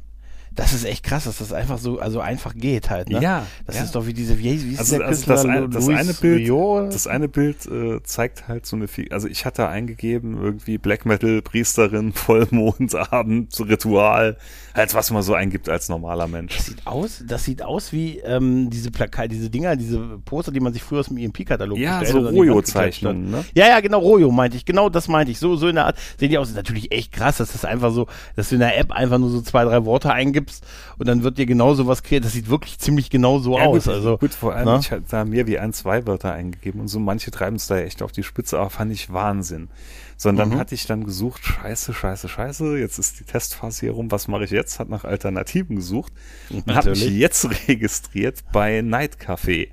Das 0.62 0.74
ist 0.74 0.86
echt 0.86 1.04
krass, 1.04 1.24
dass 1.24 1.40
das 1.40 1.54
einfach 1.54 1.80
so, 1.80 1.98
also 2.00 2.20
einfach 2.20 2.54
geht 2.56 2.92
halt, 2.92 3.10
ne? 3.10 3.20
Ja, 3.20 3.48
Das 3.66 3.78
ja. 3.78 3.84
ist 3.84 3.96
doch 3.96 4.06
wie 4.06 4.14
diese, 4.14 4.38
wie, 4.38 4.44
wie 4.64 4.74
ist 4.74 4.80
Also, 4.80 4.98
der 5.00 5.08
also 5.08 5.26
das, 5.26 5.44
ein, 5.46 5.72
das 5.72 5.90
eine 5.90 6.14
Bild, 6.14 6.40
Rio? 6.42 6.86
das 6.86 7.08
eine 7.08 7.28
Bild 7.28 7.66
äh, 7.66 8.02
zeigt 8.04 8.48
halt 8.48 8.68
so 8.68 8.76
eine, 8.76 8.86
also 9.10 9.28
ich 9.28 9.46
hatte 9.46 9.68
eingegeben 9.68 10.38
irgendwie 10.40 10.78
Black 10.78 11.08
Metal, 11.08 11.42
Priesterin, 11.42 12.14
Vollmond, 12.14 12.94
Abend, 13.12 13.60
Ritual, 13.60 14.38
halt 14.76 14.94
was 14.94 15.10
man 15.10 15.24
so 15.24 15.34
eingibt 15.34 15.68
als 15.68 15.90
normaler 15.90 16.28
Mensch. 16.28 16.56
Das 16.58 16.68
sieht 16.68 16.86
aus, 16.86 17.24
das 17.28 17.44
sieht 17.44 17.64
aus 17.64 17.92
wie 17.92 18.20
ähm, 18.20 18.70
diese 18.70 18.92
Plakate, 18.92 19.30
diese 19.30 19.50
Dinger, 19.50 19.76
diese 19.76 19.98
Poster, 20.26 20.52
die 20.52 20.60
man 20.60 20.74
sich 20.74 20.84
früher 20.84 21.00
aus 21.00 21.08
dem 21.08 21.18
EMP-Katalog 21.18 21.80
Ja, 21.80 22.00
bestellt 22.02 22.22
so 22.24 22.26
Wand 22.28 22.38
geklatscht 22.38 22.46
hat. 22.46 22.54
Rojo-Zeichnungen, 22.54 23.32
ne? 23.32 23.46
Ja, 23.56 23.68
ja, 23.68 23.80
genau, 23.80 24.00
Rojo 24.00 24.30
meinte 24.32 24.58
ich. 24.58 24.66
Genau 24.66 24.90
das 24.90 25.08
meinte 25.08 25.32
ich. 25.32 25.40
So, 25.40 25.56
so 25.56 25.68
in 25.68 25.76
der 25.76 25.88
Art 25.88 25.98
sehen 26.20 26.30
die 26.30 26.38
aus. 26.38 26.50
Ist 26.50 26.56
natürlich 26.56 26.92
echt 26.92 27.12
krass, 27.12 27.38
dass 27.38 27.52
das 27.54 27.66
einfach 27.66 27.92
so, 27.92 28.06
dass 28.36 28.50
du 28.50 28.56
in 28.56 28.60
der 28.62 28.78
App 28.78 28.92
einfach 28.92 29.18
nur 29.18 29.30
so 29.30 29.42
zwei, 29.42 29.64
drei 29.64 29.86
Worte 29.86 30.12
eingibst 30.14 30.51
und 30.98 31.08
dann 31.08 31.24
wird 31.24 31.38
dir 31.38 31.46
genau 31.46 31.74
sowas 31.74 32.04
kreiert. 32.04 32.26
Das 32.26 32.34
sieht 32.34 32.50
wirklich 32.50 32.78
ziemlich 32.80 33.10
genau 33.10 33.40
so 33.40 33.58
Ja, 33.58 33.66
aus. 33.66 33.86
gut, 33.86 33.94
Also, 33.94 34.18
gut, 34.18 34.34
vor 34.34 34.54
allem, 34.56 34.66
ne? 34.68 34.80
ich 34.82 34.92
hatte 34.92 35.04
da 35.10 35.24
mehr 35.26 35.48
wie 35.48 35.58
ein, 35.60 35.72
zwei 35.74 36.06
Wörter 36.06 36.34
eingegeben 36.34 36.82
und 36.82 36.88
so 36.90 37.00
manche 37.00 37.32
treiben 37.32 37.56
es 37.56 37.68
da 37.68 37.78
echt 37.80 38.02
auf 38.02 38.12
die 38.12 38.24
Spitze, 38.24 38.60
aber 38.60 38.70
fand 38.70 38.92
ich 38.92 39.12
Wahnsinn. 39.14 39.70
Sondern 40.18 40.50
Mhm. 40.50 40.58
hatte 40.60 40.76
ich 40.76 40.86
dann 40.86 41.04
gesucht, 41.04 41.44
scheiße, 41.44 41.94
scheiße, 41.94 42.30
scheiße, 42.30 42.78
jetzt 42.78 43.00
ist 43.00 43.20
die 43.20 43.24
Testphase 43.24 43.80
hier 43.82 43.92
rum, 43.94 44.12
was 44.12 44.28
mache 44.28 44.44
ich 44.44 44.52
jetzt? 44.52 44.78
Hat 44.80 44.88
nach 44.90 45.04
Alternativen 45.04 45.76
gesucht 45.78 46.14
und 46.50 46.68
habe 46.76 46.92
mich 46.92 47.10
jetzt 47.10 47.48
registriert 47.68 48.44
bei 48.52 48.82
Night 48.82 49.18
Café. 49.20 49.70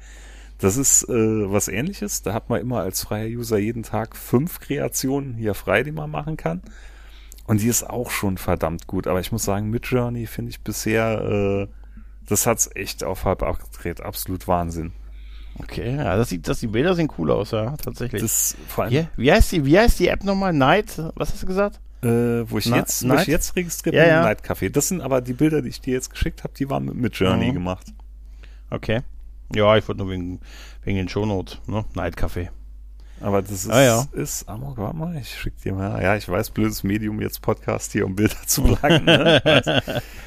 Das 0.61 0.77
ist 0.77 1.05
äh, 1.05 1.13
was 1.13 1.69
ähnliches. 1.69 2.23
Da 2.23 2.33
hat 2.33 2.49
man 2.51 2.61
immer 2.61 2.81
als 2.81 3.03
freier 3.03 3.29
User 3.29 3.59
jeden 3.59 3.83
Tag 3.85 4.17
fünf 4.17 4.59
Kreationen 4.59 5.35
hier 5.35 5.55
frei, 5.55 5.83
die 5.85 5.93
man 5.93 6.11
machen 6.11 6.37
kann. 6.37 6.63
Und 7.49 7.61
die 7.63 7.67
ist 7.67 7.83
auch 7.89 8.11
schon 8.11 8.39
verdammt 8.39 8.87
gut. 8.87 9.07
Aber 9.09 9.19
ich 9.21 9.33
muss 9.33 9.43
sagen, 9.43 9.71
Midjourney 9.71 10.27
finde 10.27 10.51
ich 10.51 10.61
bisher, 10.61 11.21
äh, 11.23 11.67
das 12.29 12.47
hat's 12.47 12.71
echt 12.75 13.03
auf 13.03 13.25
halb 13.25 13.43
abgedreht. 13.43 14.01
Absolut 14.03 14.47
Wahnsinn. 14.47 14.93
okay, 15.59 15.97
ja, 15.97 16.17
das 16.17 16.29
sieht, 16.29 16.47
das, 16.47 16.61
die 16.61 16.67
Bilder 16.69 16.95
sehen 16.95 17.11
cool 17.19 17.31
aus, 17.33 17.51
ja, 17.51 17.77
tatsächlich. 17.79 18.23
Das 18.23 18.57
vor 18.69 18.85
allem, 18.85 18.91
Hier, 18.93 19.09
wie 19.17 19.33
heißt 19.33 19.51
die, 19.51 19.65
wie 19.65 19.77
heißt 19.79 19.99
die 19.99 20.07
App 20.09 20.23
nochmal? 20.23 20.53
Night? 20.53 21.03
Was 21.17 21.33
hast 21.33 21.43
du 21.43 21.47
gesagt? 21.47 21.81
äh, 22.03 22.49
wo 22.49 22.59
ich 22.59 22.67
Na- 22.67 22.77
jetzt, 22.77 23.09
wo 23.09 23.15
ich 23.15 23.27
jetzt 23.27 23.57
registriert 23.57 23.97
Ja, 23.97 24.03
bin, 24.03 24.11
ja. 24.11 24.23
Night 24.23 24.45
Café. 24.45 24.71
Das 24.71 24.87
sind 24.87 25.01
aber 25.01 25.21
die 25.21 25.33
Bilder, 25.33 25.63
die 25.63 25.71
ich 25.71 25.81
dir 25.81 25.95
jetzt 25.95 26.11
geschickt 26.11 26.45
habe, 26.45 26.55
die 26.57 26.71
waren 26.71 26.85
mit 26.85 26.95
Midjourney 26.95 27.49
Mhm. 27.49 27.55
gemacht. 27.55 27.87
Okay. 28.71 29.01
Ja, 29.53 29.77
ich 29.77 29.89
wollte 29.89 30.03
nur 30.03 30.11
wegen, 30.13 30.39
wegen 30.85 30.97
den 30.99 31.09
Shownotes, 31.09 31.59
ne? 31.67 31.85
Night 31.95 32.17
Café. 32.17 32.51
Aber 33.21 33.43
das 33.43 33.51
ist, 33.51 33.71
Ah, 33.71 33.83
ja. 33.83 34.07
ist, 34.13 34.49
Amok, 34.49 34.79
warte 34.79 34.97
mal, 34.97 35.17
ich 35.17 35.29
schick 35.39 35.57
dir 35.63 35.73
mal, 35.75 36.01
ja, 36.03 36.15
ich 36.17 36.29
weiß, 36.29 36.51
blödes 36.51 36.85
Medium 36.85 37.21
jetzt 37.21 37.43
Podcast 37.43 37.93
hier, 37.93 38.07
um 38.07 38.15
Bilder 38.15 38.37
zu 38.47 38.63
plagen, 38.75 39.05
ne? 39.05 39.83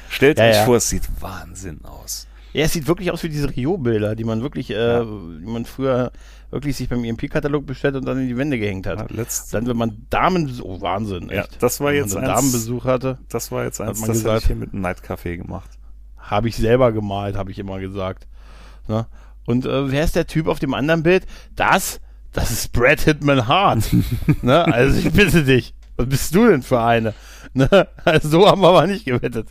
Stellt 0.08 0.38
Ja, 0.38 0.44
euch 0.46 0.56
ja. 0.56 0.64
vor, 0.64 0.76
es 0.76 0.88
sieht 0.88 1.08
Wahnsinn 1.20 1.80
aus. 1.84 2.26
Ja, 2.52 2.64
es 2.64 2.72
sieht 2.74 2.86
wirklich 2.86 3.10
aus 3.10 3.22
wie 3.22 3.30
diese 3.30 3.48
Rio-Bilder, 3.54 4.14
die 4.14 4.24
man 4.24 4.42
wirklich, 4.42 4.70
äh, 4.70 5.00
die 5.04 5.46
man 5.46 5.64
früher 5.64 6.12
wirklich 6.50 6.76
sich 6.76 6.86
beim 6.90 7.02
EMP-Katalog 7.02 7.64
bestellt 7.64 7.96
und 7.96 8.04
dann 8.04 8.18
in 8.20 8.28
die 8.28 8.36
Wände 8.36 8.58
gehängt 8.58 8.86
hat. 8.86 9.10
Ja, 9.10 9.24
Dann, 9.52 9.66
wenn 9.66 9.76
man 9.78 10.06
Damenbesuch, 10.10 10.64
oh 10.66 10.80
Wahnsinn, 10.82 11.30
Ja, 11.30 11.44
echt. 11.44 11.62
das 11.62 11.80
war 11.80 11.88
wenn 11.92 11.96
jetzt 11.96 12.14
man 12.14 12.24
eins- 12.24 12.28
einen 12.28 12.36
Damenbesuch 12.36 12.84
hatte, 12.84 13.18
das 13.30 13.50
war 13.50 13.64
jetzt 13.64 13.80
eins, 13.80 14.00
man 14.00 14.08
das 14.08 14.18
gesagt. 14.18 14.40
ich 14.42 14.46
hier 14.48 14.56
mit 14.56 14.74
einem 14.74 14.82
Night 14.82 15.00
Café 15.00 15.38
gemacht. 15.38 15.70
habe 16.18 16.48
ich 16.48 16.56
selber 16.56 16.92
gemalt, 16.92 17.36
habe 17.36 17.50
ich 17.50 17.58
immer 17.58 17.80
gesagt. 17.80 18.26
Ne? 18.86 19.06
Und 19.46 19.64
äh, 19.64 19.90
wer 19.90 20.04
ist 20.04 20.14
der 20.14 20.26
Typ 20.26 20.46
auf 20.46 20.58
dem 20.58 20.74
anderen 20.74 21.02
Bild? 21.02 21.24
Das, 21.56 22.00
das 22.32 22.50
ist 22.50 22.72
Brad 22.72 23.00
Hitman 23.00 23.46
Hart. 23.46 23.84
ne? 24.42 24.64
Also 24.66 24.98
ich 24.98 25.12
bitte 25.12 25.44
dich, 25.44 25.74
was 25.96 26.06
bist 26.08 26.34
du 26.34 26.48
denn 26.48 26.62
für 26.62 26.80
eine? 26.80 27.14
Ne? 27.54 27.68
Also 28.04 28.28
so 28.30 28.46
haben 28.48 28.62
wir 28.62 28.68
aber 28.68 28.86
nicht 28.86 29.04
gewettet. 29.04 29.48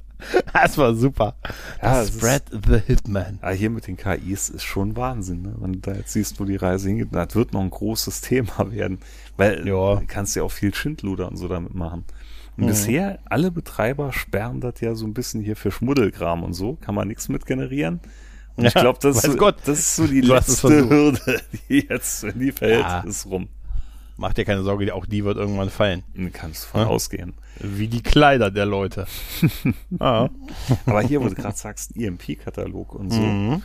Das 0.53 0.77
war 0.77 0.95
super. 0.95 1.35
Ja, 1.81 1.99
Das 2.01 2.11
Brad 2.17 2.43
the 2.51 2.79
Hitman. 2.85 3.37
Ah, 3.41 3.51
hier 3.51 3.69
mit 3.69 3.85
den 3.87 3.97
KIs 3.97 4.49
ist 4.49 4.63
schon 4.63 4.95
Wahnsinn, 4.95 5.41
ne? 5.43 5.55
Wenn 5.59 5.73
du 5.73 5.79
da 5.79 5.93
jetzt 5.93 6.13
siehst, 6.13 6.39
wo 6.39 6.45
die 6.45 6.55
Reise 6.55 6.89
hingeht, 6.89 7.09
das 7.11 7.35
wird 7.35 7.53
noch 7.53 7.61
ein 7.61 7.69
großes 7.69 8.21
Thema 8.21 8.71
werden. 8.71 8.99
Weil 9.37 9.67
Ja. 9.67 9.95
du 9.95 10.03
kannst 10.07 10.35
ja 10.35 10.43
auch 10.43 10.51
viel 10.51 10.73
Schindluder 10.73 11.27
und 11.27 11.37
so 11.37 11.47
damit 11.47 11.73
machen. 11.75 12.05
Und 12.57 12.63
Mhm. 12.63 12.67
bisher, 12.67 13.19
alle 13.25 13.49
Betreiber 13.51 14.11
sperren 14.13 14.61
das 14.61 14.81
ja 14.81 14.93
so 14.95 15.05
ein 15.05 15.13
bisschen 15.13 15.41
hier 15.41 15.55
für 15.55 15.71
Schmuddelkram 15.71 16.43
und 16.43 16.53
so, 16.53 16.75
kann 16.81 16.95
man 16.95 17.07
nichts 17.07 17.29
mit 17.29 17.45
generieren. 17.45 17.99
Und 18.61 18.67
ich 18.67 18.73
glaube, 18.73 18.99
das, 19.01 19.23
ist 19.23 19.37
Gott. 19.37 19.57
das 19.65 19.79
ist 19.79 19.95
so 19.95 20.07
die 20.07 20.21
Du 20.21 20.33
letzte. 20.33 20.89
Hürde, 20.89 21.41
die 21.69 21.85
jetzt, 21.89 22.23
wenn 22.23 22.39
die 22.39 22.51
fällt, 22.51 22.81
Ja. 22.81 22.99
ist 23.01 23.25
rum. 23.25 23.47
Mach 24.17 24.33
dir 24.33 24.45
keine 24.45 24.61
Sorge, 24.63 24.93
auch 24.93 25.05
die 25.07 25.23
wird 25.25 25.37
irgendwann 25.37 25.69
fallen. 25.69 26.03
Du 26.13 26.29
kannst 26.31 26.65
von 26.65 26.81
Ja. 26.81 26.87
ausgehen. 26.87 27.33
Wie 27.59 27.87
die 27.87 28.03
Kleider 28.03 28.51
der 28.51 28.65
Leute. 28.65 29.07
ah. 29.99 30.29
Aber 30.85 31.01
hier, 31.01 31.21
wo 31.21 31.27
du 31.27 31.35
gerade 31.35 31.57
sagst, 31.57 31.95
EMP-Katalog 31.97 32.93
und 32.93 33.11
so. 33.11 33.19
Mhm. 33.19 33.63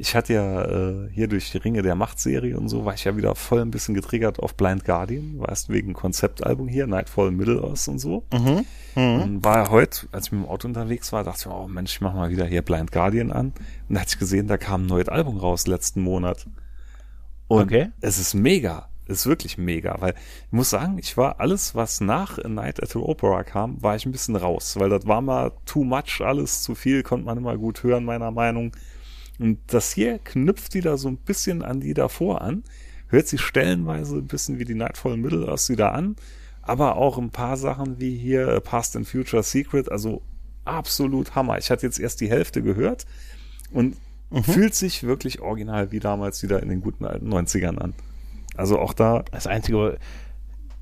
Ich 0.00 0.14
hatte 0.14 0.32
ja 0.32 0.64
äh, 0.64 1.10
hier 1.12 1.26
durch 1.26 1.50
die 1.50 1.58
Ringe 1.58 1.82
der 1.82 1.96
Macht-Serie 1.96 2.56
und 2.56 2.68
so, 2.68 2.84
war 2.84 2.94
ich 2.94 3.04
ja 3.04 3.16
wieder 3.16 3.34
voll 3.34 3.60
ein 3.60 3.72
bisschen 3.72 3.94
getriggert 3.96 4.38
auf 4.38 4.54
Blind 4.54 4.84
Guardian, 4.84 5.40
weißt 5.40 5.70
wegen 5.70 5.92
Konzeptalbum 5.92 6.68
hier, 6.68 6.86
Nightfall 6.86 7.32
Middle 7.32 7.62
Earth 7.62 7.88
und 7.88 7.98
so. 7.98 8.22
Mhm. 8.32 8.64
Mhm. 8.94 9.22
Und 9.22 9.44
war 9.44 9.64
ja 9.64 9.70
heute, 9.70 10.06
als 10.12 10.26
ich 10.26 10.32
mit 10.32 10.42
dem 10.44 10.48
Auto 10.48 10.68
unterwegs 10.68 11.12
war, 11.12 11.24
dachte 11.24 11.40
ich 11.40 11.46
mir, 11.46 11.58
oh 11.58 11.66
Mensch, 11.66 11.94
ich 11.94 12.00
mach 12.00 12.14
mal 12.14 12.30
wieder 12.30 12.46
hier 12.46 12.62
Blind 12.62 12.92
Guardian 12.92 13.32
an. 13.32 13.52
Und 13.88 13.94
da 13.94 14.00
hatte 14.00 14.10
ich 14.14 14.18
gesehen, 14.20 14.46
da 14.46 14.56
kam 14.56 14.84
ein 14.84 14.86
neues 14.86 15.08
Album 15.08 15.36
raus 15.36 15.66
letzten 15.66 16.00
Monat. 16.02 16.46
Und 17.48 17.62
Okay. 17.64 17.88
es 18.00 18.18
ist 18.20 18.34
mega. 18.34 18.88
Es 19.06 19.20
ist 19.20 19.26
wirklich 19.26 19.56
mega, 19.58 19.96
weil 20.00 20.12
ich 20.12 20.52
muss 20.52 20.68
sagen, 20.70 20.98
ich 20.98 21.16
war 21.16 21.40
alles, 21.40 21.74
was 21.74 22.00
nach 22.02 22.38
A 22.38 22.46
Night 22.46 22.82
at 22.82 22.90
the 22.90 22.98
Opera 22.98 23.42
kam, 23.42 23.82
war 23.82 23.96
ich 23.96 24.04
ein 24.04 24.12
bisschen 24.12 24.36
raus, 24.36 24.76
weil 24.78 24.90
das 24.90 25.06
war 25.06 25.22
mal 25.22 25.52
too 25.64 25.82
much, 25.82 26.20
alles 26.20 26.62
zu 26.62 26.74
viel, 26.74 27.02
konnte 27.02 27.24
man 27.24 27.38
immer 27.38 27.56
gut 27.56 27.82
hören, 27.82 28.04
meiner 28.04 28.30
Meinung. 28.30 28.72
Und 29.38 29.58
das 29.68 29.92
hier 29.92 30.18
knüpft 30.18 30.74
wieder 30.74 30.96
so 30.96 31.08
ein 31.08 31.16
bisschen 31.16 31.62
an 31.62 31.80
die 31.80 31.94
davor 31.94 32.42
an, 32.42 32.64
hört 33.08 33.28
sich 33.28 33.40
stellenweise 33.40 34.16
ein 34.16 34.26
bisschen 34.26 34.58
wie 34.58 34.64
die 34.64 34.74
Nightfall 34.74 35.16
Middle 35.16 35.48
Earth 35.48 35.68
wieder 35.68 35.92
an, 35.92 36.16
aber 36.62 36.96
auch 36.96 37.18
ein 37.18 37.30
paar 37.30 37.56
Sachen 37.56 38.00
wie 38.00 38.16
hier 38.16 38.48
äh, 38.48 38.60
Past 38.60 38.96
and 38.96 39.08
Future 39.08 39.42
Secret, 39.42 39.90
also 39.90 40.22
absolut 40.64 41.34
Hammer. 41.34 41.58
Ich 41.58 41.70
hatte 41.70 41.86
jetzt 41.86 41.98
erst 41.98 42.20
die 42.20 42.28
Hälfte 42.28 42.62
gehört 42.62 43.06
und 43.72 43.96
fühlt 44.42 44.74
sich 44.74 45.04
wirklich 45.04 45.40
original 45.40 45.90
wie 45.90 46.00
damals 46.00 46.42
wieder 46.42 46.62
in 46.62 46.68
den 46.68 46.82
guten 46.82 47.06
alten 47.06 47.32
90ern 47.32 47.78
an. 47.78 47.94
Also 48.54 48.78
auch 48.78 48.92
da, 48.92 49.24
Das 49.30 49.46
einzige, 49.46 49.98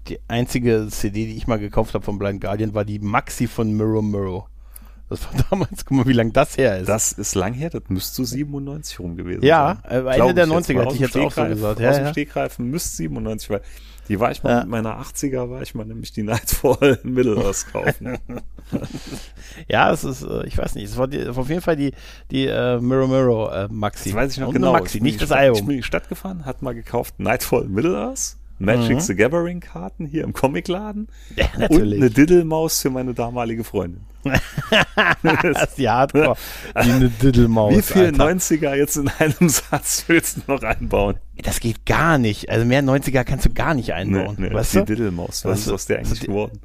die 0.08 0.18
einzige 0.28 0.88
CD, 0.90 1.26
die 1.26 1.36
ich 1.36 1.46
mal 1.46 1.58
gekauft 1.58 1.94
habe 1.94 2.04
von 2.04 2.18
Blind 2.18 2.40
Guardian, 2.40 2.74
war 2.74 2.84
die 2.84 2.98
Maxi 2.98 3.46
von 3.46 3.76
Mirror 3.76 4.02
Mirror. 4.02 4.48
Das 5.08 5.20
war 5.24 5.30
damals, 5.50 5.84
guck 5.84 5.98
mal, 5.98 6.06
wie 6.06 6.12
lang 6.12 6.32
das 6.32 6.56
her 6.58 6.78
ist. 6.78 6.88
das 6.88 7.12
ist 7.12 7.34
lang 7.34 7.52
her, 7.54 7.70
das 7.70 7.82
müsste 7.88 8.16
so 8.16 8.24
97 8.24 8.98
rum 8.98 9.16
gewesen 9.16 9.44
Ja, 9.44 9.78
sein. 9.88 10.06
äh, 10.06 10.16
Ende 10.18 10.34
der 10.34 10.44
ich 10.46 10.50
90er 10.50 10.74
mal. 10.74 10.80
hätte 10.80 10.86
Aus 10.86 10.92
ich 10.94 10.98
dem 10.98 11.02
jetzt 11.04 11.16
auch 11.16 11.32
so 11.32 11.44
gesagt. 11.44 11.76
aus 11.78 11.82
Ja, 11.82 11.92
dem 11.92 12.04
ja. 12.06 12.10
Stegreif 12.12 12.58
müsste 12.58 12.96
97, 12.96 13.50
weil 13.50 13.60
die 14.08 14.20
war 14.20 14.30
ich 14.30 14.42
mal 14.42 14.50
Ja. 14.50 14.60
mit 14.60 14.68
meiner 14.68 15.00
80er, 15.00 15.50
war 15.50 15.62
ich 15.62 15.74
mal 15.74 15.84
nämlich 15.84 16.12
die 16.12 16.22
Nightfall 16.22 16.98
in 17.04 17.12
Earth 17.38 17.66
kaufen. 17.72 18.18
ja, 19.68 19.90
es 19.92 20.04
ist, 20.04 20.22
äh, 20.22 20.46
ich 20.46 20.58
weiß 20.58 20.74
nicht, 20.74 20.84
es 20.84 20.96
war 20.96 21.08
die, 21.08 21.26
auf 21.26 21.48
jeden 21.48 21.60
Fall 21.60 21.76
die, 21.76 21.92
die 22.30 22.46
äh, 22.46 22.78
Mirror 22.80 23.08
Mirror 23.08 23.56
äh, 23.56 23.68
Maxi. 23.70 24.10
Das 24.10 24.16
weiß 24.16 24.32
ich 24.32 24.38
noch 24.40 24.48
Und 24.48 24.54
genau. 24.54 24.72
Maxi, 24.72 25.00
nicht 25.00 25.20
das 25.20 25.28
Stadt- 25.28 25.38
Ich 25.38 25.44
bin 25.46 25.54
Album. 25.56 25.70
in 25.70 25.76
die 25.78 25.82
Stadt 25.82 26.08
gefahren, 26.08 26.44
hat 26.44 26.62
mal 26.62 26.74
gekauft 26.74 27.18
Nightfall 27.18 27.64
in 27.64 27.72
Middle 27.72 27.96
Earth, 27.96 28.36
Magic 28.58 28.96
Mhm. 28.96 29.00
the 29.00 29.14
Gathering 29.14 29.60
Karten 29.60 30.06
hier 30.06 30.24
im 30.24 30.32
Comicladen 30.32 31.08
Ja, 31.36 31.46
und 31.46 31.60
eine 31.62 31.68
natürlich. 31.68 32.14
Diddlemaus 32.14 32.80
für 32.80 32.90
meine 32.90 33.12
damalige 33.14 33.64
Freundin. 33.64 34.00
das 35.22 35.62
ist 35.62 35.78
die 35.78 35.88
Hardcore. 35.88 36.36
Wie 36.74 36.90
eine 36.92 37.08
Diddlemaus. 37.08 37.76
Wie 37.76 37.82
viel 37.82 38.06
Alter. 38.06 38.24
90er 38.26 38.74
jetzt 38.74 38.96
in 38.96 39.08
einem 39.18 39.48
Satz 39.48 40.04
willst 40.06 40.38
du 40.38 40.52
noch 40.52 40.62
einbauen? 40.62 41.16
Das 41.42 41.60
geht 41.60 41.84
gar 41.86 42.18
nicht. 42.18 42.50
Also 42.50 42.64
mehr 42.64 42.82
90er 42.82 43.24
kannst 43.24 43.44
du 43.46 43.52
gar 43.52 43.74
nicht 43.74 43.92
einbauen. 43.92 44.36
weißt 44.52 44.74
die 44.74 44.78
du? 44.78 44.84
Diddlemaus, 44.84 45.44
was 45.44 45.52
Was- 45.52 45.60
ist 45.66 45.72
aus 45.72 45.86
der 45.86 45.98
eigentlich 45.98 46.20
geworden? 46.20 46.60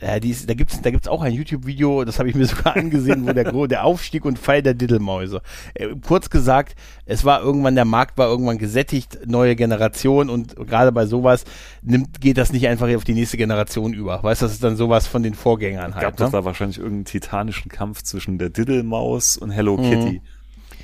Ja, 0.00 0.20
die 0.20 0.30
ist, 0.30 0.48
da 0.48 0.54
gibt's, 0.54 0.80
da 0.82 0.90
gibt's 0.90 1.08
auch 1.08 1.22
ein 1.22 1.32
YouTube-Video, 1.32 2.04
das 2.04 2.18
habe 2.18 2.28
ich 2.28 2.34
mir 2.34 2.46
sogar 2.46 2.76
angesehen, 2.76 3.26
wo 3.26 3.32
der, 3.32 3.66
der 3.66 3.84
Aufstieg 3.84 4.24
und 4.24 4.38
Fall 4.38 4.62
der 4.62 4.74
Diddelmäuse. 4.74 5.42
Äh, 5.74 5.88
kurz 6.06 6.30
gesagt, 6.30 6.74
es 7.06 7.24
war 7.24 7.42
irgendwann, 7.42 7.74
der 7.74 7.84
Markt 7.84 8.18
war 8.18 8.28
irgendwann 8.28 8.58
gesättigt, 8.58 9.18
neue 9.26 9.56
Generation 9.56 10.30
und 10.30 10.56
gerade 10.56 10.92
bei 10.92 11.06
sowas 11.06 11.44
nimmt, 11.82 12.20
geht 12.20 12.38
das 12.38 12.52
nicht 12.52 12.66
einfach 12.68 12.94
auf 12.94 13.04
die 13.04 13.14
nächste 13.14 13.36
Generation 13.36 13.92
über. 13.94 14.22
Weißt 14.22 14.42
du, 14.42 14.46
das 14.46 14.52
ist 14.54 14.64
dann 14.64 14.76
sowas 14.76 15.06
von 15.06 15.22
den 15.22 15.34
Vorgängern 15.34 15.92
Gab 15.92 16.02
halt. 16.02 16.20
doch 16.20 16.26
Ne? 16.26 16.32
da 16.32 16.44
wahrscheinlich 16.44 16.78
irgendeinen 16.78 17.04
titanischen 17.04 17.70
Kampf 17.70 18.02
zwischen 18.02 18.38
der 18.38 18.50
Diddlemaus 18.50 19.36
und 19.36 19.50
Hello 19.50 19.76
Kitty. 19.76 20.20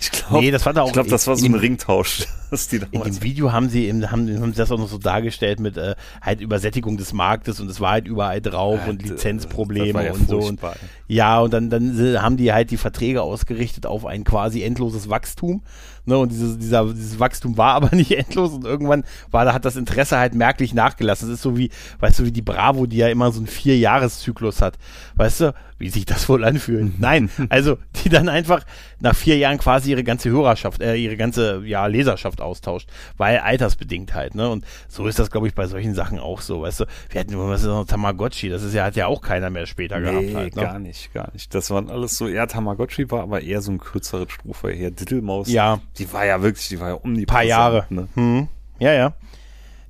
Ich 0.01 0.11
glaube. 0.11 0.43
Nee, 0.43 0.51
das 0.51 0.65
war 0.65 0.73
da 0.73 0.81
auch 0.83 0.87
ich 0.87 0.93
glaube, 0.95 1.11
das 1.11 1.27
war 1.27 1.37
so 1.37 1.45
in 1.45 1.53
ein 1.55 1.61
Ringtausch, 1.61 2.27
In 2.91 3.03
dem 3.03 3.23
Video 3.23 3.53
haben 3.53 3.69
sie, 3.69 3.87
eben, 3.87 4.11
haben, 4.11 4.41
haben 4.41 4.53
sie 4.53 4.59
das 4.59 4.73
auch 4.73 4.79
noch 4.79 4.89
so 4.89 4.97
dargestellt 4.99 5.61
mit 5.61 5.77
äh, 5.77 5.95
halt 6.23 6.41
Übersättigung 6.41 6.97
des 6.97 7.13
Marktes 7.13 7.61
und 7.61 7.71
es 7.71 7.81
war 7.81 7.91
halt 7.93 8.09
überall 8.09 8.41
drauf 8.41 8.81
und 8.89 9.03
Das 9.03 9.11
Lizenzprobleme 9.11 10.05
ja 10.07 10.13
und 10.13 10.27
so. 10.29 10.39
Und, 10.39 10.61
ja, 11.07 11.39
und 11.41 11.53
dann, 11.53 11.69
dann 11.71 11.95
si- 11.95 12.17
haben 12.17 12.37
die 12.39 12.53
halt 12.53 12.71
die 12.71 12.77
Verträge 12.79 13.23
ausgerichtet 13.23 13.85
auf 13.87 14.07
ein 14.07 14.25
quasi 14.25 14.63
endloses 14.63 15.09
Wachstum. 15.11 15.63
Ne, 16.11 16.19
und 16.19 16.33
dieses, 16.33 16.59
dieser, 16.59 16.93
dieses 16.93 17.21
Wachstum 17.21 17.57
war 17.57 17.75
aber 17.77 17.95
nicht 17.95 18.11
endlos 18.11 18.53
und 18.53 18.65
irgendwann 18.65 19.05
war, 19.31 19.45
da 19.45 19.53
hat 19.53 19.65
das 19.65 19.77
Interesse 19.77 20.19
halt 20.19 20.35
merklich 20.35 20.75
nachgelassen. 20.75 21.29
Das 21.29 21.37
ist 21.37 21.43
so 21.43 21.57
wie, 21.57 21.71
weißt 22.01 22.19
du, 22.19 22.25
wie 22.25 22.33
die 22.33 22.43
Bravo, 22.43 22.87
die 22.87 22.97
ja 22.97 23.07
immer 23.09 23.31
so 23.31 23.39
einen 23.39 23.47
Vier-Jahres-Zyklus 23.47 24.61
hat. 24.61 24.77
Weißt 25.15 25.41
du, 25.41 25.55
wie 25.81 25.89
sich 25.89 26.05
das 26.05 26.29
wohl 26.29 26.45
anfühlt? 26.45 27.01
Nein, 27.01 27.31
also 27.49 27.79
die 28.05 28.11
dann 28.11 28.29
einfach 28.29 28.65
nach 29.01 29.17
vier 29.17 29.39
Jahren 29.39 29.57
quasi 29.57 29.91
ihre 29.91 30.05
ganze 30.05 30.29
Hörerschaft, 30.29 30.83
äh, 30.83 30.95
ihre 30.95 31.17
ganze 31.17 31.63
ja, 31.65 31.87
Leserschaft 31.87 32.41
austauscht, 32.43 32.89
weil 33.17 33.39
altersbedingt 33.39 34.13
halt, 34.15 34.35
ne? 34.35 34.51
Und 34.51 34.65
so 34.89 35.07
ist 35.07 35.19
das, 35.19 35.31
glaube 35.31 35.49
ich, 35.49 35.55
bei 35.55 35.67
solchen 35.67 35.95
Sachen 35.95 36.19
auch 36.19 36.43
so, 36.43 36.63
weißt 36.63 36.81
du. 36.81 36.85
Wir 37.09 37.21
hatten, 37.21 37.39
was 37.39 37.63
ist 37.63 37.67
noch 37.67 37.87
Tamagotchi, 37.87 38.51
das 38.51 38.63
ist 38.63 38.75
ja, 38.75 38.85
hat 38.85 38.97
ja 38.97 39.07
auch 39.07 39.23
keiner 39.23 39.49
mehr 39.49 39.65
später 39.65 40.01
gehabt 40.01 40.21
Nee, 40.21 40.35
halt, 40.35 40.57
ne? 40.57 40.63
gar 40.63 40.79
nicht, 40.79 41.15
gar 41.15 41.33
nicht. 41.33 41.55
Das 41.55 41.71
waren 41.71 41.89
alles 41.89 42.19
so, 42.19 42.29
ja, 42.29 42.45
Tamagotchi 42.47 43.11
war 43.11 43.23
aber 43.23 43.41
eher 43.41 43.63
so 43.63 43.73
ein 43.73 43.79
kürzeres 43.79 44.31
Strophe. 44.31 44.71
Hier 44.73 44.91
Diddlemaus, 44.91 45.49
Ja. 45.49 45.81
Die 46.01 46.13
war 46.13 46.25
ja 46.25 46.43
wirklich, 46.43 46.69
die 46.69 46.81
war 46.81 46.89
ja 46.89 46.95
um 46.95 47.15
die 47.15 47.27
paar 47.27 47.43
Jahre. 47.45 47.87
Ne? 47.91 48.09
Hm. 48.15 48.49
Ja, 48.79 48.93
ja. 48.93 49.15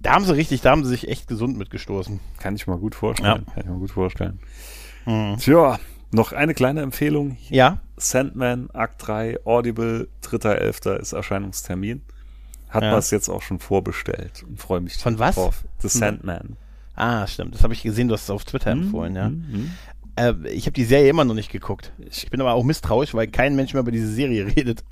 Da 0.01 0.13
haben 0.13 0.25
sie 0.25 0.35
richtig, 0.35 0.61
da 0.63 0.71
haben 0.73 0.85
sie 0.85 0.91
sich 0.91 1.09
echt 1.09 1.29
gesund 1.29 1.57
mitgestoßen. 1.57 2.21
Kann 2.39 2.57
ich 2.57 2.67
mal 2.67 2.79
gut 2.79 2.95
vorstellen. 2.95 3.45
Ja. 3.47 3.53
Kann 3.55 3.63
ich 3.65 3.69
mal 3.71 3.79
gut 3.79 3.91
vorstellen. 3.93 4.41
Mhm. 5.07 5.37
Tja, 5.39 5.79
noch 6.13 6.33
eine 6.33 6.55
kleine 6.55 6.83
Empfehlung. 6.83 7.37
Ja, 7.49 7.79
Sandman, 7.97 8.71
Akt 8.73 9.07
3, 9.07 9.45
Audible, 9.45 10.09
3.11. 10.23 10.97
ist 10.99 11.13
Erscheinungstermin. 11.13 12.03
Hat 12.71 12.83
Ja. 12.83 12.91
man 12.91 12.99
es 12.99 13.11
jetzt 13.11 13.29
auch 13.29 13.43
schon 13.43 13.59
vorbestellt 13.59 14.43
und 14.49 14.59
freue 14.61 14.81
mich 14.81 14.97
Von 14.97 15.19
was? 15.19 15.35
drauf. 15.35 15.65
The 15.79 15.89
Sandman. 15.89 16.57
ah, 16.95 17.27
stimmt. 17.27 17.55
Das 17.55 17.63
habe 17.63 17.75
ich 17.75 17.83
gesehen, 17.83 18.09
du 18.09 18.15
hast 18.15 18.25
es 18.25 18.31
auf 18.31 18.45
Twitter 18.45 18.71
empfohlen, 18.71 19.15
ja. 19.17 19.29
Mhm, 19.29 19.45
mhm. 19.51 19.71
Äh, 20.21 20.35
ich 20.49 20.67
habe 20.67 20.73
die 20.73 20.85
Serie 20.85 21.09
immer 21.09 21.25
noch 21.25 21.35
nicht 21.35 21.51
geguckt. 21.51 21.93
Ich 22.11 22.29
bin 22.31 22.41
aber 22.41 22.53
auch 22.53 22.65
misstrauisch, 22.65 23.15
weil 23.15 23.27
kein 23.29 23.57
Mensch 23.57 23.73
mehr 23.73 23.81
über 23.81 23.91
diese 23.91 24.13
Serie 24.13 24.47
redet. 24.57 24.85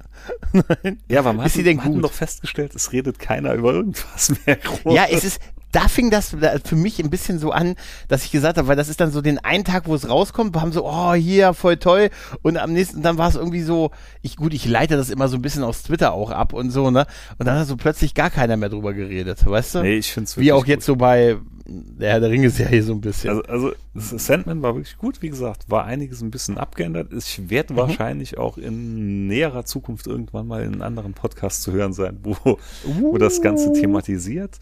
Nein. 0.53 1.01
Ja, 1.09 1.21
aber 1.21 1.33
man 1.33 1.47
Ist 1.47 1.53
hat, 1.53 1.57
sie 1.59 1.65
denn 1.65 1.77
man 1.77 1.93
gut? 1.93 2.05
doch 2.05 2.13
festgestellt, 2.13 2.75
es 2.75 2.93
redet 2.93 3.19
keiner 3.19 3.55
über 3.55 3.73
irgendwas 3.73 4.33
mehr. 4.47 4.57
groß. 4.57 4.95
Ja, 4.95 5.07
es 5.11 5.25
ist, 5.25 5.41
da 5.73 5.87
fing 5.89 6.11
das 6.11 6.35
für 6.65 6.77
mich 6.77 6.99
ein 6.99 7.11
bisschen 7.11 7.39
so 7.39 7.51
an, 7.51 7.75
dass 8.09 8.25
ich 8.25 8.31
gesagt 8.31 8.57
habe, 8.57 8.69
weil 8.69 8.77
das 8.77 8.89
ist 8.89 9.01
dann 9.01 9.11
so 9.11 9.21
den 9.21 9.39
einen 9.39 9.65
Tag, 9.65 9.87
wo 9.87 9.95
es 9.95 10.09
rauskommt, 10.09 10.55
wir 10.55 10.63
haben 10.63 10.73
so, 10.73 10.87
oh, 10.87 11.13
hier, 11.13 11.53
voll 11.53 11.77
toll. 11.77 12.09
Und 12.43 12.57
am 12.57 12.73
nächsten, 12.73 13.03
dann 13.03 13.19
war 13.19 13.29
es 13.29 13.35
irgendwie 13.35 13.63
so, 13.63 13.91
ich, 14.23 14.37
gut, 14.37 14.55
ich 14.55 14.67
leite 14.67 14.97
das 14.97 15.11
immer 15.11 15.29
so 15.29 15.37
ein 15.37 15.43
bisschen 15.43 15.65
aus 15.65 15.83
Twitter 15.83 16.13
auch 16.13 16.31
ab 16.31 16.53
und 16.55 16.71
so, 16.71 16.91
ne? 16.91 17.07
Und 17.39 17.47
dann 17.47 17.59
hat 17.59 17.67
so 17.67 17.77
plötzlich 17.77 18.15
gar 18.15 18.31
keiner 18.31 18.57
mehr 18.57 18.71
drüber 18.71 18.95
geredet, 18.95 19.45
weißt 19.45 19.77
du? 19.77 19.83
Nee, 19.83 19.99
ich 19.99 20.13
finde 20.13 20.25
es 20.25 20.39
Wie 20.39 20.53
auch 20.53 20.67
jetzt 20.67 20.87
so 20.87 20.97
bei 20.97 21.37
der 21.69 22.13
Herr 22.13 22.21
der 22.21 22.31
Ringe-Serie 22.31 22.83
so 22.83 22.93
ein 22.95 23.01
bisschen. 23.03 23.31
Also, 23.31 23.43
also 23.47 23.73
Sandman 23.95 24.63
war 24.63 24.75
wirklich 24.75 24.97
gut, 24.97 25.21
wie 25.21 25.29
gesagt, 25.29 25.71
war 25.71 25.85
einiges 25.85 26.23
ein 26.23 26.31
bisschen 26.31 26.57
abgeändert. 26.57 27.13
Ich 27.13 27.39
Mhm. 27.39 27.51
werde 27.51 27.77
wahrscheinlich 27.77 28.39
auch 28.39 28.57
in 28.59 29.27
näherer 29.27 29.65
Zukunft 29.67 30.07
irgendwann 30.07 30.47
mal 30.47 30.63
in 30.63 30.73
einem 30.73 30.83
anderen 30.83 31.13
Podcast 31.13 31.63
zu 31.63 31.73
hören 31.73 31.93
sein, 31.93 32.19
wo, 32.23 32.37
wo 32.85 33.19
das 33.19 33.43
Ganze 33.43 33.73
thematisiert. 33.75 34.59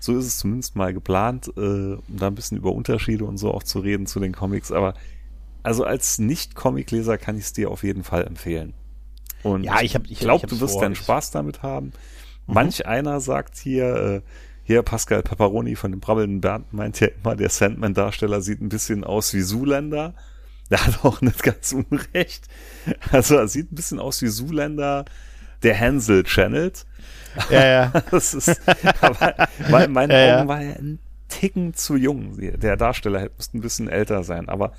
So 0.00 0.16
ist 0.18 0.26
es 0.26 0.38
zumindest 0.38 0.76
mal 0.76 0.92
geplant, 0.92 1.52
äh, 1.56 1.60
um 1.60 2.00
da 2.08 2.26
ein 2.26 2.34
bisschen 2.34 2.56
über 2.58 2.72
Unterschiede 2.72 3.24
und 3.26 3.36
so 3.38 3.52
auch 3.52 3.62
zu 3.62 3.78
reden 3.80 4.06
zu 4.06 4.18
den 4.18 4.32
Comics. 4.32 4.72
Aber 4.72 4.94
also 5.62 5.84
als 5.84 6.18
Nicht-Comic-Leser 6.18 7.16
kann 7.18 7.36
ich 7.36 7.44
es 7.44 7.52
dir 7.52 7.70
auf 7.70 7.84
jeden 7.84 8.02
Fall 8.02 8.24
empfehlen. 8.26 8.72
Und 9.42 9.62
Ja, 9.62 9.82
ich 9.82 9.94
hab- 9.94 10.06
ich- 10.10 10.18
glaube, 10.20 10.46
du 10.46 10.58
wirst 10.60 10.72
vor. 10.74 10.82
deinen 10.82 10.94
Spaß 10.96 11.30
damit 11.30 11.62
haben. 11.62 11.92
Manch 12.46 12.86
einer 12.86 13.20
sagt 13.20 13.56
hier, 13.58 13.94
äh, 13.94 14.20
hier 14.70 14.84
Pascal 14.84 15.24
Pepperoni 15.24 15.74
von 15.74 15.90
dem 15.90 15.98
brabbelnden 15.98 16.40
Bernd 16.40 16.72
meint 16.72 17.00
ja 17.00 17.08
immer, 17.08 17.34
der 17.34 17.48
Sandman-Darsteller 17.48 18.40
sieht 18.40 18.60
ein 18.60 18.68
bisschen 18.68 19.02
aus 19.02 19.34
wie 19.34 19.40
Zoolander. 19.40 20.14
Der 20.70 20.86
hat 20.86 21.04
auch 21.04 21.20
nicht 21.20 21.42
ganz 21.42 21.72
unrecht. 21.72 22.46
Also 23.10 23.34
er 23.34 23.48
sieht 23.48 23.72
ein 23.72 23.74
bisschen 23.74 23.98
aus 23.98 24.22
wie 24.22 24.28
Zoolander, 24.28 25.04
der 25.64 25.76
Hansel 25.76 26.22
channelt. 26.22 26.86
ja, 27.50 27.66
ja. 27.66 27.92
Das 28.12 28.32
ist, 28.34 28.60
aber 29.00 29.48
weil 29.68 29.84
in 29.86 29.92
meinen 29.92 30.12
Ja. 30.12 30.38
Augen 30.38 30.48
war 30.48 30.62
er 30.62 30.76
ein 30.76 31.00
Ticken 31.28 31.74
zu 31.74 31.96
jung. 31.96 32.38
Der 32.38 32.76
Darsteller 32.76 33.30
müsste 33.36 33.58
ein 33.58 33.62
bisschen 33.62 33.88
älter 33.88 34.22
sein, 34.22 34.48
aber 34.48 34.72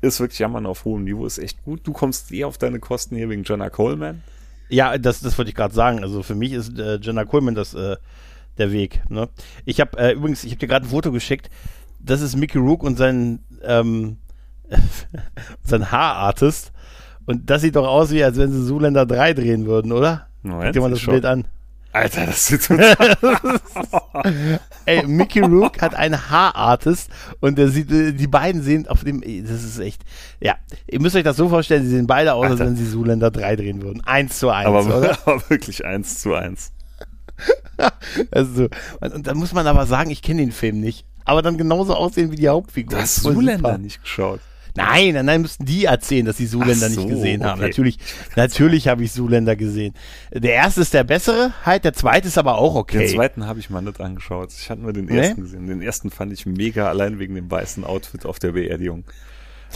ist 0.00 0.20
wirklich 0.20 0.38
jammern 0.38 0.66
auf 0.66 0.84
hohem 0.84 1.02
Niveau, 1.02 1.26
ist 1.26 1.38
echt 1.38 1.64
gut. 1.64 1.80
Du 1.84 1.92
kommst 1.92 2.30
eh 2.30 2.44
auf 2.44 2.56
deine 2.56 2.78
Kosten 2.78 3.16
hier 3.16 3.28
wegen 3.28 3.42
Jenna 3.42 3.70
Coleman. 3.70 4.22
Ja, 4.68 4.96
das, 4.98 5.18
das 5.18 5.36
wollte 5.36 5.48
ich 5.48 5.56
gerade 5.56 5.74
sagen. 5.74 6.04
Also 6.04 6.22
für 6.22 6.36
mich 6.36 6.52
ist 6.52 6.78
äh, 6.78 7.00
Jenna 7.02 7.24
Coleman 7.24 7.56
das 7.56 7.74
äh, 7.74 7.96
der 8.58 8.72
Weg. 8.72 9.02
Ne? 9.08 9.28
Ich 9.64 9.80
habe 9.80 9.98
äh, 9.98 10.12
übrigens, 10.12 10.44
ich 10.44 10.50
habe 10.50 10.60
dir 10.60 10.68
gerade 10.68 10.86
ein 10.86 10.90
Foto 10.90 11.12
geschickt. 11.12 11.50
Das 12.00 12.20
ist 12.20 12.36
Mickey 12.36 12.58
Rook 12.58 12.82
und 12.82 12.96
sein 12.96 13.40
ähm, 13.62 14.18
sein 15.62 15.90
Haarartist. 15.90 16.72
Und 17.26 17.48
das 17.48 17.62
sieht 17.62 17.76
doch 17.76 17.86
aus, 17.86 18.10
wie 18.10 18.22
als 18.22 18.36
wenn 18.36 18.52
sie 18.52 18.66
Zuländer 18.66 19.06
3 19.06 19.32
drehen 19.34 19.66
würden, 19.66 19.92
oder? 19.92 20.26
Moment, 20.42 20.64
Guck 20.66 20.72
dir 20.72 20.80
mal 20.80 20.90
das. 20.90 21.04
Bild 21.04 21.24
an. 21.24 21.46
Alter, 21.92 22.26
das 22.26 22.46
sieht 22.46 22.66
total 22.66 23.16
Ey, 24.84 25.06
Mickey 25.06 25.40
Rook 25.40 25.80
hat 25.80 25.94
einen 25.94 26.28
Haarartist 26.28 27.08
und 27.38 27.56
der 27.56 27.68
sieht, 27.68 27.90
äh, 27.92 28.12
die 28.12 28.26
beiden 28.26 28.62
sehen 28.62 28.88
auf 28.88 29.04
dem, 29.04 29.20
das 29.20 29.62
ist 29.62 29.78
echt, 29.78 30.02
ja, 30.40 30.56
ihr 30.88 31.00
müsst 31.00 31.14
euch 31.14 31.22
das 31.22 31.36
so 31.36 31.48
vorstellen, 31.48 31.84
sie 31.84 31.90
sehen 31.90 32.08
beide 32.08 32.34
aus, 32.34 32.46
als 32.46 32.52
Alter. 32.60 32.66
wenn 32.66 32.76
sie 32.76 32.90
Zuländer 32.90 33.30
3 33.30 33.54
drehen 33.54 33.80
würden. 33.82 34.02
Eins 34.04 34.40
zu 34.40 34.50
eins, 34.50 34.66
aber, 34.66 34.84
oder? 34.84 35.16
aber 35.24 35.48
wirklich 35.48 35.84
eins 35.84 36.18
zu 36.18 36.34
eins. 36.34 36.72
Also, 38.30 38.68
und, 39.00 39.26
dann 39.26 39.36
muss 39.36 39.52
man 39.52 39.66
aber 39.66 39.86
sagen, 39.86 40.10
ich 40.10 40.22
kenne 40.22 40.40
den 40.42 40.52
Film 40.52 40.80
nicht. 40.80 41.04
Aber 41.24 41.42
dann 41.42 41.58
genauso 41.58 41.94
aussehen 41.94 42.30
wie 42.30 42.36
die 42.36 42.48
Hauptfigur. 42.48 42.96
Du 42.96 43.02
hast 43.02 43.22
Zuländer 43.22 43.78
nicht 43.78 44.02
geschaut. 44.02 44.40
Nein, 44.76 45.14
nein, 45.14 45.24
nein, 45.26 45.42
müssten 45.42 45.64
die 45.64 45.84
erzählen, 45.84 46.26
dass 46.26 46.36
sie 46.36 46.48
Zuländer 46.48 46.90
so, 46.90 47.00
nicht 47.00 47.08
gesehen 47.08 47.44
haben. 47.44 47.60
okay. 47.60 47.68
Natürlich, 47.68 47.98
natürlich 48.34 48.88
habe 48.88 49.04
ich 49.04 49.12
Zuländer 49.12 49.54
gesehen. 49.54 49.94
Der 50.32 50.52
erste 50.54 50.80
ist 50.80 50.92
der 50.92 51.04
bessere, 51.04 51.52
halt, 51.64 51.84
der 51.84 51.92
zweite 51.92 52.26
ist 52.26 52.38
aber 52.38 52.58
auch 52.58 52.74
okay. 52.74 52.98
Den 52.98 53.08
zweiten 53.08 53.46
habe 53.46 53.60
ich 53.60 53.70
mal 53.70 53.82
nicht 53.82 54.00
angeschaut. 54.00 54.50
Ich 54.52 54.68
hatte 54.70 54.82
nur 54.82 54.92
den 54.92 55.04
Nee? 55.04 55.18
ersten 55.18 55.42
gesehen. 55.42 55.66
Den 55.68 55.80
ersten 55.80 56.10
fand 56.10 56.32
ich 56.32 56.44
mega, 56.44 56.88
allein 56.88 57.20
wegen 57.20 57.36
dem 57.36 57.48
weißen 57.50 57.84
Outfit 57.84 58.26
auf 58.26 58.38
der 58.40 58.52
Beerdigung. 58.52 59.04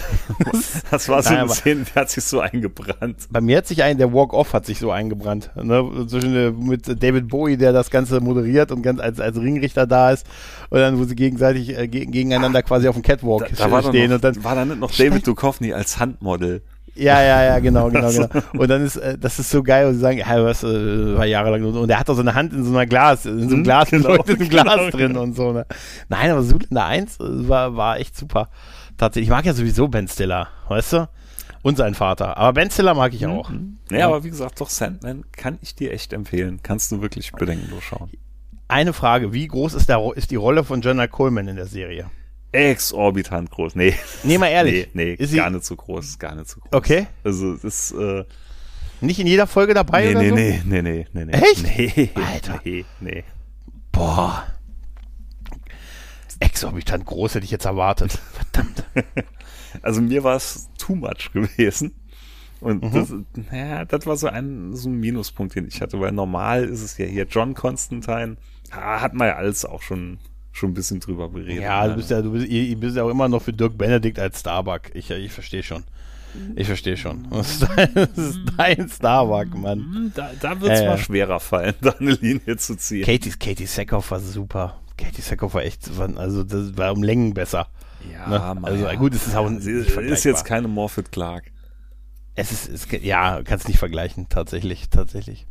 Das 0.90 1.08
war 1.08 1.22
so 1.22 1.28
Nein, 1.30 1.38
eine 1.38 1.44
aber- 1.46 1.54
Szene, 1.54 1.84
die 1.84 1.98
hat 1.98 2.10
sich 2.10 2.24
so 2.24 2.40
eingebrannt. 2.40 3.28
Bei 3.30 3.40
mir 3.40 3.58
hat 3.58 3.66
sich 3.66 3.82
ein, 3.82 3.98
der 3.98 4.12
Walk-Off 4.12 4.52
hat 4.52 4.66
sich 4.66 4.78
so 4.78 4.90
eingebrannt. 4.90 5.50
Ne? 5.56 6.06
Zwischen, 6.08 6.34
äh, 6.36 6.50
mit 6.50 7.02
David 7.02 7.28
Bowie, 7.28 7.56
der 7.56 7.72
das 7.72 7.90
Ganze 7.90 8.20
moderiert 8.20 8.72
und 8.72 8.82
ganz 8.82 9.00
als, 9.00 9.20
als 9.20 9.36
Ringrichter 9.38 9.86
da 9.86 10.10
ist. 10.12 10.26
Und 10.70 10.78
dann, 10.80 10.98
wo 10.98 11.04
sie 11.04 11.14
gegenseitig 11.14 11.76
äh, 11.76 11.88
ge- 11.88 12.06
gegeneinander 12.06 12.62
quasi 12.62 12.88
auf 12.88 12.94
dem 12.96 13.02
Catwalk 13.02 13.48
Da, 13.56 13.68
da 13.68 13.82
stehen. 13.82 14.08
noch, 14.10 14.16
und 14.16 14.24
dann, 14.24 14.44
war 14.44 14.54
da 14.54 14.64
nicht 14.64 14.80
noch 14.80 14.90
David 14.94 15.26
Duchovny 15.26 15.72
als 15.72 15.98
Handmodel. 15.98 16.62
Ja, 16.94 17.22
ja, 17.22 17.44
ja, 17.44 17.58
genau, 17.60 17.88
genau, 17.90 18.10
genau. 18.10 18.26
Und 18.54 18.68
dann 18.68 18.84
ist, 18.84 18.96
äh, 18.96 19.16
das 19.16 19.38
ist 19.38 19.50
so 19.50 19.62
geil, 19.62 19.86
und 19.86 19.94
sie 19.94 20.00
sagen, 20.00 20.18
ja, 20.18 20.44
was, 20.44 20.64
äh, 20.64 21.16
war 21.16 21.26
jahrelang 21.26 21.62
und, 21.62 21.76
und 21.76 21.88
er 21.90 22.00
hat 22.00 22.08
doch 22.08 22.14
so 22.16 22.22
eine 22.22 22.34
Hand 22.34 22.52
in 22.52 22.64
so 22.64 22.70
einer 22.72 22.86
Glas, 22.86 23.24
in 23.24 23.38
so 23.42 23.46
einem 23.50 23.58
Mhm, 23.60 23.62
Glas, 23.64 23.90
genau, 23.90 24.14
in 24.26 24.34
einem 24.36 24.48
Glas 24.48 24.64
genau, 24.64 24.90
drin 24.90 25.08
genau. 25.08 25.22
und 25.22 25.36
so, 25.36 25.52
ne. 25.52 25.64
Nein, 26.08 26.30
aber 26.32 26.42
Zoolander 26.42 26.86
1 26.86 27.20
äh, 27.20 27.48
war, 27.48 27.76
war 27.76 27.98
echt 28.00 28.16
super. 28.18 28.48
Tatsächlich. 28.98 29.28
Ich 29.28 29.30
mag 29.30 29.46
ja 29.46 29.54
sowieso 29.54 29.88
Ben 29.88 30.08
Stiller, 30.08 30.48
weißt 30.68 30.92
du? 30.92 31.08
Und 31.62 31.76
sein 31.76 31.94
Vater. 31.94 32.36
Aber 32.36 32.52
Ben 32.52 32.70
Stiller 32.70 32.94
mag 32.94 33.14
ich 33.14 33.26
auch. 33.26 33.50
Ja, 33.90 34.06
aber 34.06 34.24
wie 34.24 34.30
gesagt, 34.30 34.60
doch 34.60 34.68
Sandman 34.68 35.24
kann 35.32 35.58
ich 35.62 35.74
dir 35.74 35.92
echt 35.92 36.12
empfehlen. 36.12 36.60
Kannst 36.62 36.92
du 36.92 37.00
wirklich 37.00 37.32
bedenkenlos 37.32 37.82
schauen. 37.84 38.10
Eine 38.68 38.92
Frage, 38.92 39.32
wie 39.32 39.46
groß 39.46 39.74
ist, 39.74 39.88
der, 39.88 40.00
ist 40.14 40.30
die 40.30 40.36
Rolle 40.36 40.62
von 40.62 40.82
Jonah 40.82 41.06
Coleman 41.06 41.48
in 41.48 41.56
der 41.56 41.66
Serie? 41.66 42.10
Exorbitant 42.52 43.50
groß. 43.50 43.74
Nee. 43.74 43.94
Nee, 44.24 44.38
mal 44.38 44.48
ehrlich. 44.48 44.88
Nee, 44.94 45.16
nee 45.18 45.36
gar 45.36 45.50
nicht 45.50 45.64
so 45.64 45.76
groß. 45.76 46.18
Gar 46.18 46.34
nicht 46.34 46.48
so 46.48 46.60
groß. 46.60 46.72
Okay. 46.72 47.06
Also, 47.24 47.54
es 47.54 47.64
ist, 47.64 47.92
äh, 47.92 48.24
Nicht 49.00 49.20
in 49.20 49.26
jeder 49.26 49.46
Folge 49.46 49.74
dabei 49.74 50.04
nee, 50.04 50.10
oder 50.10 50.22
nee, 50.22 50.28
so? 50.28 50.34
nee, 50.34 50.60
nee, 50.64 50.82
nee, 50.82 51.06
nee, 51.12 51.24
nee. 51.24 51.32
Echt? 51.32 51.62
Nee, 51.62 52.10
Alter. 52.14 52.60
Nee, 52.64 52.84
nee. 53.00 53.24
Boah. 53.92 54.46
Exorbitant 56.40 57.04
groß 57.06 57.34
hätte 57.34 57.44
ich 57.44 57.50
jetzt 57.50 57.64
erwartet. 57.64 58.12
Verdammt. 58.52 58.84
Also 59.82 60.00
mir 60.00 60.24
war 60.24 60.36
es 60.36 60.68
too 60.78 60.94
much 60.94 61.30
gewesen. 61.32 61.94
Und 62.60 62.82
Mhm. 62.82 62.92
das, 62.92 63.12
naja, 63.52 63.84
das 63.84 64.06
war 64.06 64.16
so 64.16 64.26
ein, 64.28 64.74
so 64.74 64.88
ein 64.88 64.94
Minuspunkt, 64.98 65.54
den 65.54 65.68
ich 65.68 65.80
hatte, 65.80 66.00
weil 66.00 66.12
normal 66.12 66.64
ist 66.64 66.82
es 66.82 66.98
ja 66.98 67.06
hier 67.06 67.26
John 67.28 67.54
Constantine, 67.54 68.36
hat 68.72 69.14
man 69.14 69.28
ja 69.28 69.36
alles 69.36 69.64
auch 69.64 69.82
schon, 69.82 70.18
schon 70.52 70.70
ein 70.70 70.74
bisschen 70.74 70.98
drüber 71.00 71.28
beredet. 71.28 71.62
Ja, 71.62 71.84
du 71.84 71.90
ne? 71.90 71.96
bist 71.96 72.10
ja, 72.10 72.20
du 72.20 72.32
bist, 72.32 72.46
ihr, 72.48 72.62
ihr 72.64 72.76
bist 72.76 72.96
ja 72.96 73.04
auch 73.04 73.10
immer 73.10 73.28
noch 73.28 73.42
für 73.42 73.52
Dirk 73.52 73.78
Benedict 73.78 74.18
als 74.18 74.40
Starbuck. 74.40 74.82
Ich, 74.94 75.10
ich 75.10 75.32
verstehe 75.32 75.62
schon. 75.62 75.84
Ich 76.56 76.66
verstehe 76.66 76.96
schon. 76.96 77.26
Das 77.30 77.52
ist 77.52 77.62
dein, 77.76 77.94
das 77.94 78.18
ist 78.18 78.38
dein 78.56 78.88
Starbuck, 78.88 79.54
Mann. 79.56 79.78
Hm, 79.78 80.12
Da, 80.14 80.30
da 80.40 80.60
wird 80.60 80.72
es 80.72 80.80
Äh, 80.80 80.86
mal 80.86 80.98
schwerer 80.98 81.40
fallen, 81.40 81.74
da 81.80 81.90
eine 81.92 82.12
Linie 82.12 82.56
zu 82.56 82.76
ziehen. 82.76 83.04
Katie, 83.04 83.30
Katie 83.38 83.66
Sackhoff 83.66 84.10
war 84.10 84.20
super. 84.20 84.80
Katie 84.98 85.22
Sackhoff 85.22 85.54
war 85.54 85.62
echt, 85.62 85.88
also 86.16 86.44
das 86.44 86.76
war 86.76 86.92
um 86.92 87.02
Längen 87.02 87.32
besser. 87.32 87.68
ja, 88.12 88.54
ne? 88.54 88.62
Also 88.66 88.84
ja. 88.84 88.94
gut, 88.96 89.14
es 89.14 89.26
ist 89.26 89.36
auch 89.36 89.48
Sie 89.58 89.72
nicht 89.72 89.96
ist 89.96 90.24
jetzt 90.24 90.44
keine 90.44 90.68
Morphet 90.68 91.10
Clark. 91.12 91.44
Es 92.34 92.52
ist, 92.52 92.68
es, 92.68 92.86
ja, 93.02 93.40
kannst 93.42 93.66
nicht 93.68 93.78
vergleichen, 93.78 94.28
tatsächlich, 94.28 94.90
tatsächlich. 94.90 95.46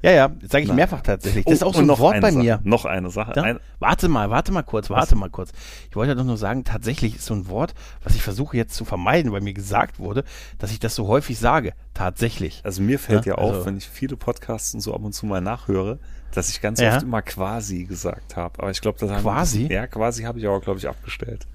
Ja, 0.00 0.12
ja, 0.12 0.30
sage 0.42 0.62
ich 0.62 0.68
Na. 0.68 0.74
mehrfach 0.74 1.00
tatsächlich. 1.00 1.44
Das 1.44 1.54
ist 1.54 1.62
Oh, 1.64 1.68
auch 1.68 1.74
so 1.74 1.80
ein 1.80 1.86
noch 1.86 1.98
Wort 1.98 2.20
bei 2.20 2.30
Sache, 2.30 2.42
mir. 2.42 2.60
Noch 2.62 2.84
eine 2.84 3.10
Sache. 3.10 3.32
Ja? 3.34 3.42
Ein, 3.42 3.58
Warte 3.80 4.08
mal, 4.08 4.30
warte 4.30 4.52
mal 4.52 4.62
kurz, 4.62 4.90
warte 4.90 5.16
mal 5.16 5.28
kurz. 5.28 5.50
Ich 5.90 5.96
wollte 5.96 6.14
doch 6.14 6.22
nur 6.24 6.36
sagen, 6.36 6.62
tatsächlich 6.64 7.16
ist 7.16 7.26
so 7.26 7.34
ein 7.34 7.48
Wort, 7.48 7.74
was 8.04 8.14
ich 8.14 8.22
versuche 8.22 8.56
jetzt 8.56 8.74
zu 8.74 8.84
vermeiden, 8.84 9.32
weil 9.32 9.40
mir 9.40 9.54
gesagt 9.54 9.98
wurde, 9.98 10.22
dass 10.58 10.70
ich 10.70 10.78
das 10.78 10.94
so 10.94 11.08
häufig 11.08 11.38
sage. 11.38 11.72
Tatsächlich. 11.94 12.60
also 12.62 12.80
mir 12.80 12.98
fällt 13.00 13.26
Ja, 13.26 13.32
ja, 13.32 13.38
auf, 13.38 13.52
also- 13.54 13.66
wenn 13.66 13.76
ich 13.76 13.88
viele 13.88 14.16
Podcasts 14.16 14.72
und 14.74 14.80
so 14.82 14.94
ab 14.94 15.02
und 15.02 15.14
zu 15.14 15.26
mal 15.26 15.40
nachhöre, 15.40 15.98
dass 16.32 16.48
ich 16.50 16.60
ganz 16.60 16.80
Ja. 16.80 16.94
oft 16.94 17.02
immer 17.02 17.22
quasi 17.22 17.84
gesagt 17.84 18.36
habe. 18.36 18.60
Aber 18.60 18.70
ich 18.70 18.80
glaube, 18.80 18.98
das 18.98 19.10
haben 19.10 19.22
Quasi? 19.22 19.66
Ja, 19.70 19.86
quasi 19.86 20.24
habe 20.24 20.38
ich 20.38 20.46
aber, 20.46 20.60
glaube 20.60 20.78
ich, 20.78 20.88
abgestellt. 20.88 21.46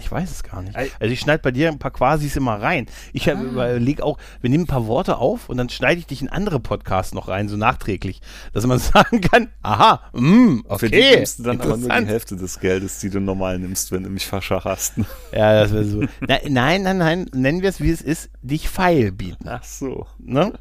Ich 0.00 0.10
weiß 0.10 0.30
es 0.30 0.42
gar 0.42 0.62
nicht. 0.62 0.76
Also 0.76 0.90
ich 1.00 1.20
schneide 1.20 1.42
bei 1.42 1.52
dir 1.52 1.68
ein 1.68 1.78
paar 1.78 1.92
Quasis 1.92 2.34
immer 2.34 2.60
rein. 2.60 2.86
Ich 3.12 3.28
hab, 3.28 3.40
überleg 3.40 4.00
auch, 4.02 4.18
wir 4.40 4.50
nehmen 4.50 4.64
ein 4.64 4.66
paar 4.66 4.86
Worte 4.88 5.16
auf 5.18 5.48
und 5.48 5.56
dann 5.58 5.68
schneide 5.68 6.00
ich 6.00 6.06
dich 6.06 6.20
in 6.20 6.28
andere 6.28 6.58
Podcasts 6.58 7.14
noch 7.14 7.28
rein, 7.28 7.48
so 7.48 7.56
nachträglich, 7.56 8.20
dass 8.52 8.66
man 8.66 8.78
sagen 8.80 9.20
kann, 9.20 9.48
aha, 9.62 10.00
mm, 10.12 10.62
Für 10.76 10.90
die 10.90 10.98
okay, 10.98 11.16
nimmst 11.16 11.38
du 11.38 11.42
dann 11.44 11.60
aber 11.60 11.76
nur 11.76 11.88
die. 11.88 12.06
Hälfte 12.06 12.36
des 12.36 12.58
Geldes, 12.58 12.98
die 12.98 13.10
du 13.10 13.20
normal 13.20 13.60
nimmst, 13.60 13.92
wenn 13.92 14.02
du 14.02 14.10
mich 14.10 14.26
verschacherst. 14.26 14.94
Ja, 15.32 15.62
das 15.62 15.72
wäre 15.72 15.84
so. 15.84 16.02
Na, 16.26 16.38
nein, 16.48 16.82
nein, 16.82 16.98
nein, 16.98 17.30
nennen 17.32 17.62
wir 17.62 17.70
es 17.70 17.80
wie 17.80 17.90
es 17.90 18.02
ist, 18.02 18.28
dich 18.42 18.68
feil 18.68 19.12
bieten. 19.12 19.48
Ach 19.48 19.64
so. 19.64 20.06
Ne? 20.18 20.52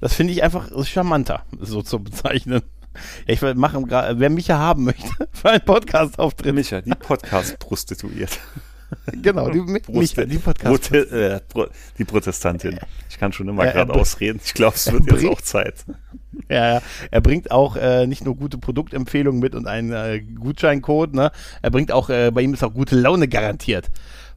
Das 0.00 0.14
finde 0.14 0.32
ich 0.32 0.44
einfach 0.44 0.70
charmanter, 0.86 1.42
so 1.60 1.82
zu 1.82 1.98
bezeichnen. 1.98 2.62
Ja, 3.26 3.34
ich 3.34 3.42
mache 3.56 3.82
gerade, 3.82 4.18
wer 4.18 4.30
mich 4.30 4.48
ja 4.48 4.58
haben 4.58 4.84
möchte, 4.84 5.08
für 5.32 5.50
einen 5.50 5.64
Podcast-Auftritt. 5.64 6.54
Micha, 6.54 6.80
die 6.80 6.90
Podcast-Prostituiert. 6.90 8.38
Genau, 9.12 9.50
die, 9.50 9.60
mich, 9.60 9.82
Proste- 9.82 10.24
die 10.26 10.38
Podcast. 10.38 10.90
Prote 10.90 10.98
äh, 11.10 11.40
Pro 11.46 11.66
die 11.98 12.04
Protestantin. 12.04 12.78
Ich 13.10 13.18
kann 13.18 13.32
schon 13.32 13.46
immer 13.48 13.64
Ja, 13.64 13.70
er 13.70 13.74
gerade 13.84 13.92
ausreden. 14.00 14.40
Ich 14.42 14.54
glaube, 14.54 14.76
es 14.76 14.90
wird 14.90 15.04
jetzt 15.10 15.26
auch 15.26 15.42
Zeit. 15.42 15.84
Ja, 16.48 16.74
ja. 16.74 16.82
Er 17.10 17.20
bringt 17.20 17.50
auch 17.50 17.76
äh, 17.76 18.06
nicht 18.06 18.24
nur 18.24 18.34
gute 18.36 18.56
Produktempfehlungen 18.56 19.40
mit 19.40 19.54
und 19.54 19.66
einen 19.66 19.92
äh, 19.92 20.20
Gutscheincode, 20.20 21.12
ne? 21.14 21.32
Er 21.60 21.70
bringt 21.70 21.92
auch, 21.92 22.08
äh, 22.08 22.30
bei 22.32 22.40
ihm 22.40 22.54
ist 22.54 22.64
auch 22.64 22.72
gute 22.72 22.96
Laune 22.96 23.28
garantiert. 23.28 23.88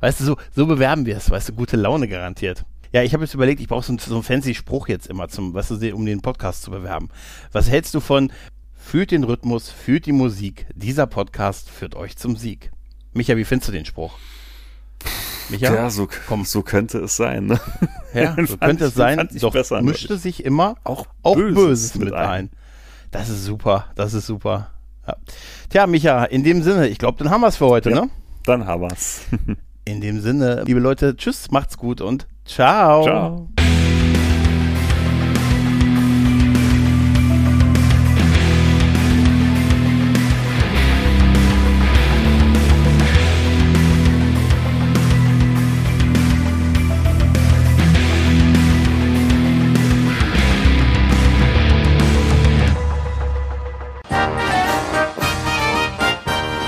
Weißt 0.01 0.19
du, 0.19 0.25
so, 0.25 0.37
so 0.53 0.65
bewerben 0.65 1.05
wir 1.05 1.15
es, 1.15 1.29
weißt 1.29 1.49
du, 1.49 1.53
gute 1.53 1.77
Laune 1.77 2.09
garantiert. 2.09 2.65
Ja, 2.93 3.03
ich 3.03 3.13
habe 3.13 3.23
jetzt 3.23 3.33
überlegt, 3.33 3.61
ich 3.61 3.67
brauche 3.67 3.85
so, 3.85 3.91
einen- 3.93 3.99
so 3.99 4.13
einen 4.15 4.23
fancy 4.23 4.53
Spruch 4.53 4.87
jetzt 4.87 5.07
immer 5.07 5.29
zum, 5.29 5.53
weißt 5.53 5.71
du, 5.71 5.95
um 5.95 6.05
den 6.05 6.21
Podcast 6.21 6.63
zu 6.63 6.71
bewerben. 6.71 7.09
Was 7.51 7.69
hältst 7.69 7.93
du 7.93 7.99
von 7.99 8.31
fühlt 8.75 9.11
den 9.11 9.23
Rhythmus, 9.23 9.69
fühlt 9.69 10.05
die 10.05 10.11
Musik, 10.11 10.65
dieser 10.75 11.07
Podcast 11.07 11.69
führt 11.69 11.95
euch 11.95 12.17
zum 12.17 12.35
Sieg? 12.35 12.71
Micha, 13.13 13.37
wie 13.37 13.45
findest 13.45 13.69
du 13.69 13.71
den 13.73 13.85
Spruch? 13.85 14.17
Micha? 15.49 15.73
Ja, 15.73 15.89
so, 15.89 16.07
komm. 16.27 16.45
so 16.45 16.61
könnte 16.63 16.99
es 16.99 17.15
sein. 17.15 17.45
Ne? 17.45 17.59
Ja, 18.13 18.35
so 18.45 18.57
könnte 18.57 18.85
es 18.85 18.93
sein. 18.93 19.29
Doch 19.39 19.51
besser, 19.53 19.81
mischte 19.81 20.17
sich 20.17 20.43
immer 20.43 20.75
Auch 20.83 21.05
auch 21.23 21.35
Böses 21.35 21.55
Böses, 21.55 21.95
mit 21.95 22.05
mit 22.05 22.13
ein. 22.13 22.29
ein. 22.29 22.49
Das 23.11 23.29
ist 23.29 23.43
super, 23.45 23.87
das 23.95 24.13
ist 24.13 24.25
super. 24.25 24.71
Ja. 25.07 25.15
Tja, 25.69 25.87
Micha, 25.87 26.25
in 26.25 26.43
dem 26.43 26.61
Sinne, 26.63 26.87
ich 26.87 26.97
glaube, 26.97 27.17
dann 27.23 27.29
haben 27.29 27.41
wir 27.41 27.47
es 27.47 27.57
für 27.57 27.65
heute, 27.67 27.89
Ja. 27.89 28.01
ne? 28.01 28.09
Dann 28.45 28.65
haben 28.65 28.81
wir's. 28.81 29.21
In 29.83 29.99
dem 29.99 30.21
Sinne, 30.21 30.63
liebe 30.65 30.79
Leute, 30.79 31.15
tschüss, 31.15 31.49
macht's 31.51 31.77
gut 31.77 32.01
und 32.01 32.27
ciao. 32.45 33.03
Ciao. 33.03 33.47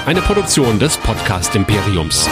Eine 0.06 0.22
Produktion 0.22 0.80
des 0.80 0.98
Podcast 0.98 1.56
Imperiums. 1.56 2.30